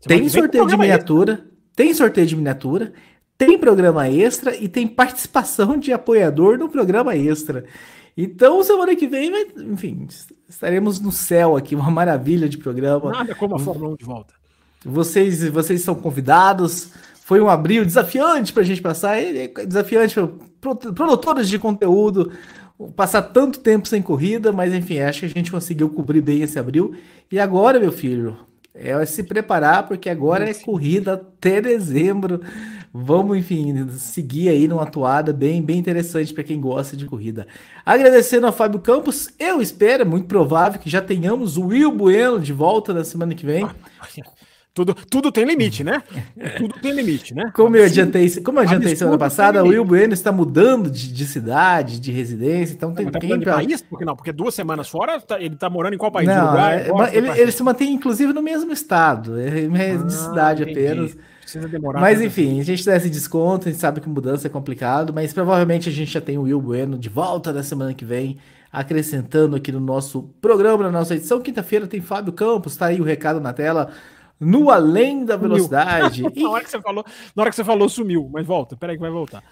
semana 0.00 0.06
tem 0.06 0.22
que 0.22 0.30
sorteio 0.30 0.66
de 0.66 0.76
miniatura, 0.76 1.32
extra. 1.32 1.50
tem 1.74 1.94
sorteio 1.94 2.26
de 2.26 2.36
miniatura, 2.36 2.92
tem 3.36 3.58
programa 3.58 4.08
extra 4.08 4.54
e 4.54 4.68
tem 4.68 4.86
participação 4.86 5.78
de 5.78 5.92
apoiador 5.92 6.58
no 6.58 6.68
programa 6.68 7.16
extra. 7.16 7.64
Então, 8.16 8.62
semana 8.62 8.94
que 8.94 9.08
vem, 9.08 9.30
vai, 9.30 9.46
enfim, 9.72 10.06
estaremos 10.48 11.00
no 11.00 11.10
céu 11.10 11.56
aqui, 11.56 11.74
uma 11.74 11.90
maravilha 11.90 12.48
de 12.48 12.56
programa. 12.56 13.10
Nada 13.10 13.34
como 13.34 13.56
a 13.56 13.58
Fórmula 13.58 13.92
1 13.94 13.96
de 13.96 14.04
volta. 14.04 14.34
Vocês, 14.84 15.48
vocês 15.48 15.82
são 15.82 15.94
convidados. 15.94 16.90
Foi 17.24 17.40
um 17.40 17.48
abril 17.48 17.86
desafiante 17.86 18.52
para 18.52 18.62
a 18.62 18.66
gente 18.66 18.82
passar, 18.82 19.16
desafiante 19.66 20.14
para 20.60 20.74
produtores 20.92 21.48
de 21.48 21.58
conteúdo, 21.58 22.30
passar 22.94 23.22
tanto 23.22 23.60
tempo 23.60 23.88
sem 23.88 24.02
corrida, 24.02 24.52
mas 24.52 24.74
enfim, 24.74 24.98
acho 24.98 25.20
que 25.20 25.26
a 25.26 25.28
gente 25.30 25.50
conseguiu 25.50 25.88
cobrir 25.88 26.20
bem 26.20 26.42
esse 26.42 26.58
abril. 26.58 26.94
E 27.32 27.40
agora, 27.40 27.80
meu 27.80 27.90
filho, 27.90 28.36
é 28.74 29.06
se 29.06 29.22
preparar, 29.22 29.88
porque 29.88 30.10
agora 30.10 30.50
é 30.50 30.52
corrida 30.52 31.14
até 31.14 31.62
dezembro. 31.62 32.42
Vamos, 32.92 33.38
enfim, 33.38 33.88
seguir 33.92 34.50
aí 34.50 34.68
numa 34.68 34.82
atuada 34.82 35.32
bem, 35.32 35.62
bem 35.62 35.78
interessante 35.78 36.34
para 36.34 36.44
quem 36.44 36.60
gosta 36.60 36.94
de 36.94 37.06
corrida. 37.06 37.46
Agradecendo 37.86 38.46
a 38.46 38.52
Fábio 38.52 38.80
Campos, 38.80 39.30
eu 39.38 39.62
espero, 39.62 40.02
é 40.02 40.04
muito 40.04 40.26
provável 40.26 40.78
que 40.78 40.90
já 40.90 41.00
tenhamos 41.00 41.56
o 41.56 41.68
Will 41.68 41.90
Bueno 41.90 42.38
de 42.38 42.52
volta 42.52 42.92
na 42.92 43.02
semana 43.02 43.34
que 43.34 43.46
vem. 43.46 43.66
Tudo, 44.74 44.92
tudo 44.92 45.30
tem 45.30 45.44
limite, 45.44 45.84
né? 45.84 46.02
Tudo 46.58 46.74
tem 46.82 46.90
limite, 46.90 47.32
né? 47.32 47.52
Como 47.54 47.76
eu 47.76 47.84
adiantei, 47.84 48.28
como 48.42 48.58
eu 48.58 48.64
adiantei 48.64 48.96
semana 48.96 49.16
passada, 49.16 49.62
o. 49.64 49.68
Will 49.68 49.84
Bueno 49.84 50.12
está 50.12 50.32
mudando 50.32 50.90
de, 50.90 51.12
de 51.12 51.26
cidade, 51.26 52.00
de 52.00 52.10
residência, 52.10 52.74
então 52.74 52.92
tem, 52.92 53.06
tá 53.08 53.20
tem 53.20 53.30
mudando 53.30 53.44
de 53.44 53.50
país? 53.52 53.80
Por 53.82 54.00
que 54.00 54.04
não? 54.04 54.16
Porque 54.16 54.32
duas 54.32 54.52
semanas 54.52 54.88
fora, 54.88 55.20
tá- 55.20 55.40
ele 55.40 55.54
tá 55.54 55.70
morando 55.70 55.94
em 55.94 55.98
qual 55.98 56.10
país? 56.10 56.28
Não, 56.28 56.46
Uruguai? 56.46 56.74
é, 56.76 57.16
ele, 57.16 57.28
país? 57.28 57.38
ele 57.40 57.52
se 57.52 57.62
mantém 57.62 57.92
inclusive 57.92 58.32
no 58.32 58.42
mesmo 58.42 58.72
estado, 58.72 59.38
é 59.38 59.48
de 59.68 60.04
Ah, 60.04 60.10
cidade 60.10 60.62
entendi. 60.64 60.80
apenas. 60.88 61.16
Precisa 61.40 61.68
demorar. 61.68 62.00
Mas 62.00 62.20
enfim, 62.20 62.58
a 62.58 62.64
gente 62.64 62.84
dá 62.84 62.96
esse 62.96 63.08
desconto, 63.08 63.68
a 63.68 63.70
gente 63.70 63.80
sabe 63.80 64.00
que 64.00 64.08
mudança 64.08 64.48
é 64.48 64.50
complicado, 64.50 65.12
mas 65.14 65.32
provavelmente 65.32 65.88
a 65.88 65.92
gente 65.92 66.10
já 66.10 66.20
tem 66.20 66.36
o 66.36 66.42
Will 66.42 66.60
Bueno 66.60 66.98
de 66.98 67.08
volta 67.08 67.52
na 67.52 67.62
semana 67.62 67.94
que 67.94 68.04
vem, 68.04 68.38
acrescentando 68.72 69.54
aqui 69.54 69.70
no 69.70 69.78
nosso 69.78 70.24
programa, 70.40 70.82
na 70.82 70.90
nossa 70.90 71.14
edição. 71.14 71.40
Quinta-feira 71.40 71.86
tem 71.86 72.00
Fábio 72.00 72.32
Campos, 72.32 72.76
tá 72.76 72.86
aí 72.86 73.00
o 73.00 73.04
recado 73.04 73.40
na 73.40 73.52
tela, 73.52 73.90
no 74.40 74.70
Além 74.70 75.24
da 75.24 75.36
Velocidade. 75.36 76.22
Na 76.36 76.50
hora 76.50 76.64
que 76.64 76.70
você 76.70 76.80
falou, 76.80 77.04
na 77.34 77.42
hora 77.42 77.50
que 77.50 77.56
você 77.56 77.64
falou, 77.64 77.88
sumiu. 77.88 78.28
Mas 78.32 78.46
volta, 78.46 78.76
peraí 78.76 78.96
que 78.96 79.00
vai 79.02 79.10
voltar. 79.10 79.42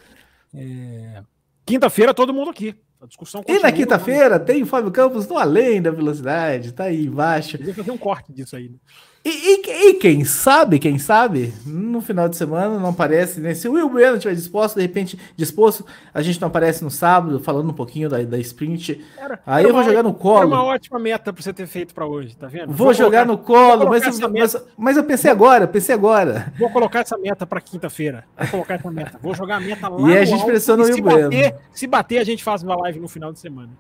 É, 0.55 1.23
Quinta-feira, 1.65 2.13
todo 2.13 2.33
mundo 2.35 2.51
aqui. 2.51 2.75
A 3.01 3.07
discussão 3.07 3.41
E 3.41 3.45
continua. 3.45 3.63
na 3.63 3.73
quinta-feira 3.73 4.39
tem 4.39 4.63
o 4.63 4.67
Fábio 4.67 4.91
Campos 4.93 5.27
no 5.27 5.37
Além 5.37 5.83
da 5.83 5.91
Velocidade, 5.91 6.73
tá 6.73 6.85
aí 6.85 7.07
embaixo. 7.07 7.59
Podia 7.59 7.75
fazer 7.75 7.91
um 7.91 7.99
corte 7.99 8.33
disso 8.33 8.55
aí. 8.55 8.69
né? 8.69 8.77
E, 9.25 9.29
e- 9.31 9.89
e 9.91 9.95
quem 9.95 10.25
sabe, 10.25 10.81
quem 10.81 10.99
sabe, 10.99 11.55
no 11.65 12.01
final 12.01 12.29
de 12.29 12.37
semana 12.37 12.77
não 12.77 12.89
aparece, 12.89 13.41
né? 13.41 13.55
Se 13.55 13.69
o 13.69 13.73
Will 13.75 13.89
Bueno 13.89 14.17
estiver 14.17 14.35
disposto, 14.35 14.75
de 14.75 14.83
repente, 14.83 15.17
disposto, 15.37 15.87
a 16.13 16.21
gente 16.23 16.41
não 16.41 16.49
aparece 16.49 16.83
no 16.83 16.91
sábado, 16.91 17.39
falando 17.39 17.71
um 17.71 17.73
pouquinho 17.73 18.09
da, 18.09 18.21
da 18.25 18.37
sprint. 18.39 19.01
Era- 19.17 19.39
Aí 19.47 19.61
era 19.63 19.69
eu 19.71 19.73
vou 19.75 19.85
jogar 19.85 20.03
no 20.03 20.09
Era 20.09 20.19
colo. 20.19 20.49
uma 20.49 20.65
ótima 20.65 20.99
meta 20.99 21.33
pra 21.33 21.41
você 21.41 21.53
ter 21.53 21.69
feito 21.69 21.95
pra 21.95 22.05
hoje, 22.05 22.37
tá 22.37 22.49
vendo? 22.49 22.73
Vou, 22.73 22.93
jogar 22.93 23.25
colocar- 23.25 23.25
no 23.27 23.39
colo, 23.39 23.81
vou 23.83 23.91
mas, 23.91 24.05
mas, 24.19 24.31
meta- 24.33 24.65
mas 24.77 24.97
eu 24.97 25.05
pensei 25.05 25.31
agora, 25.31 25.69
pensei 25.69 25.95
agora. 25.95 26.53
Vou 26.59 26.69
colocar 26.71 27.01
essa 27.03 27.17
meta 27.17 27.47
pra 27.47 27.61
quinta-feira. 27.61 28.25
Vou 28.37 28.49
colocar 28.49 28.75
essa 28.75 28.91
meta. 28.91 29.21
Vou 29.23 29.35
jogar 29.37 29.59
a 29.59 29.61
meta 29.61 29.87
lá. 29.89 30.11
E 30.11 30.19
a 30.19 30.25
gente 30.25 30.45
pressiona 30.45 30.83
o 30.83 30.87
se 30.87 30.95
Will 30.95 31.03
Bueno. 31.05 31.31
bater, 31.31 31.55
se 31.73 31.87
bater, 31.87 32.19
a 32.19 32.25
gente 32.25 32.43
faz 32.43 32.65
uma 32.65 32.75
live 32.75 32.99
no 32.99 33.07
final 33.07 33.33
de 33.33 33.39
semana. 33.39 33.71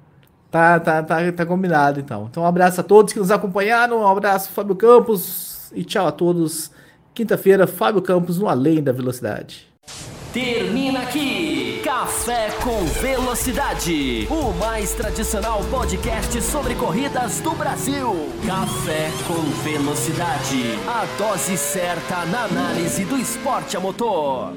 Tá, 0.52 0.78
tá, 0.78 1.02
tá, 1.02 1.32
tá 1.32 1.46
combinado 1.46 1.98
então. 1.98 2.28
Então 2.30 2.42
um 2.42 2.46
abraço 2.46 2.78
a 2.78 2.84
todos 2.84 3.14
que 3.14 3.18
nos 3.18 3.30
acompanharam, 3.30 4.02
um 4.02 4.06
abraço 4.06 4.50
Fábio 4.50 4.76
Campos 4.76 5.72
e 5.74 5.82
tchau 5.82 6.06
a 6.06 6.12
todos. 6.12 6.70
Quinta-feira, 7.14 7.66
Fábio 7.66 8.02
Campos 8.02 8.38
no 8.38 8.46
Além 8.46 8.82
da 8.82 8.92
Velocidade. 8.92 9.66
Termina 10.30 11.00
aqui 11.00 11.80
Café 11.82 12.50
com 12.62 12.84
Velocidade, 13.00 14.26
o 14.30 14.52
mais 14.52 14.92
tradicional 14.92 15.62
podcast 15.70 16.40
sobre 16.42 16.74
corridas 16.74 17.40
do 17.40 17.52
Brasil. 17.52 18.12
Café 18.46 19.10
com 19.26 19.42
Velocidade, 19.62 20.78
a 20.86 21.06
dose 21.16 21.56
certa 21.56 22.26
na 22.26 22.44
análise 22.44 23.04
do 23.04 23.16
esporte 23.16 23.76
a 23.76 23.80
motor. 23.80 24.52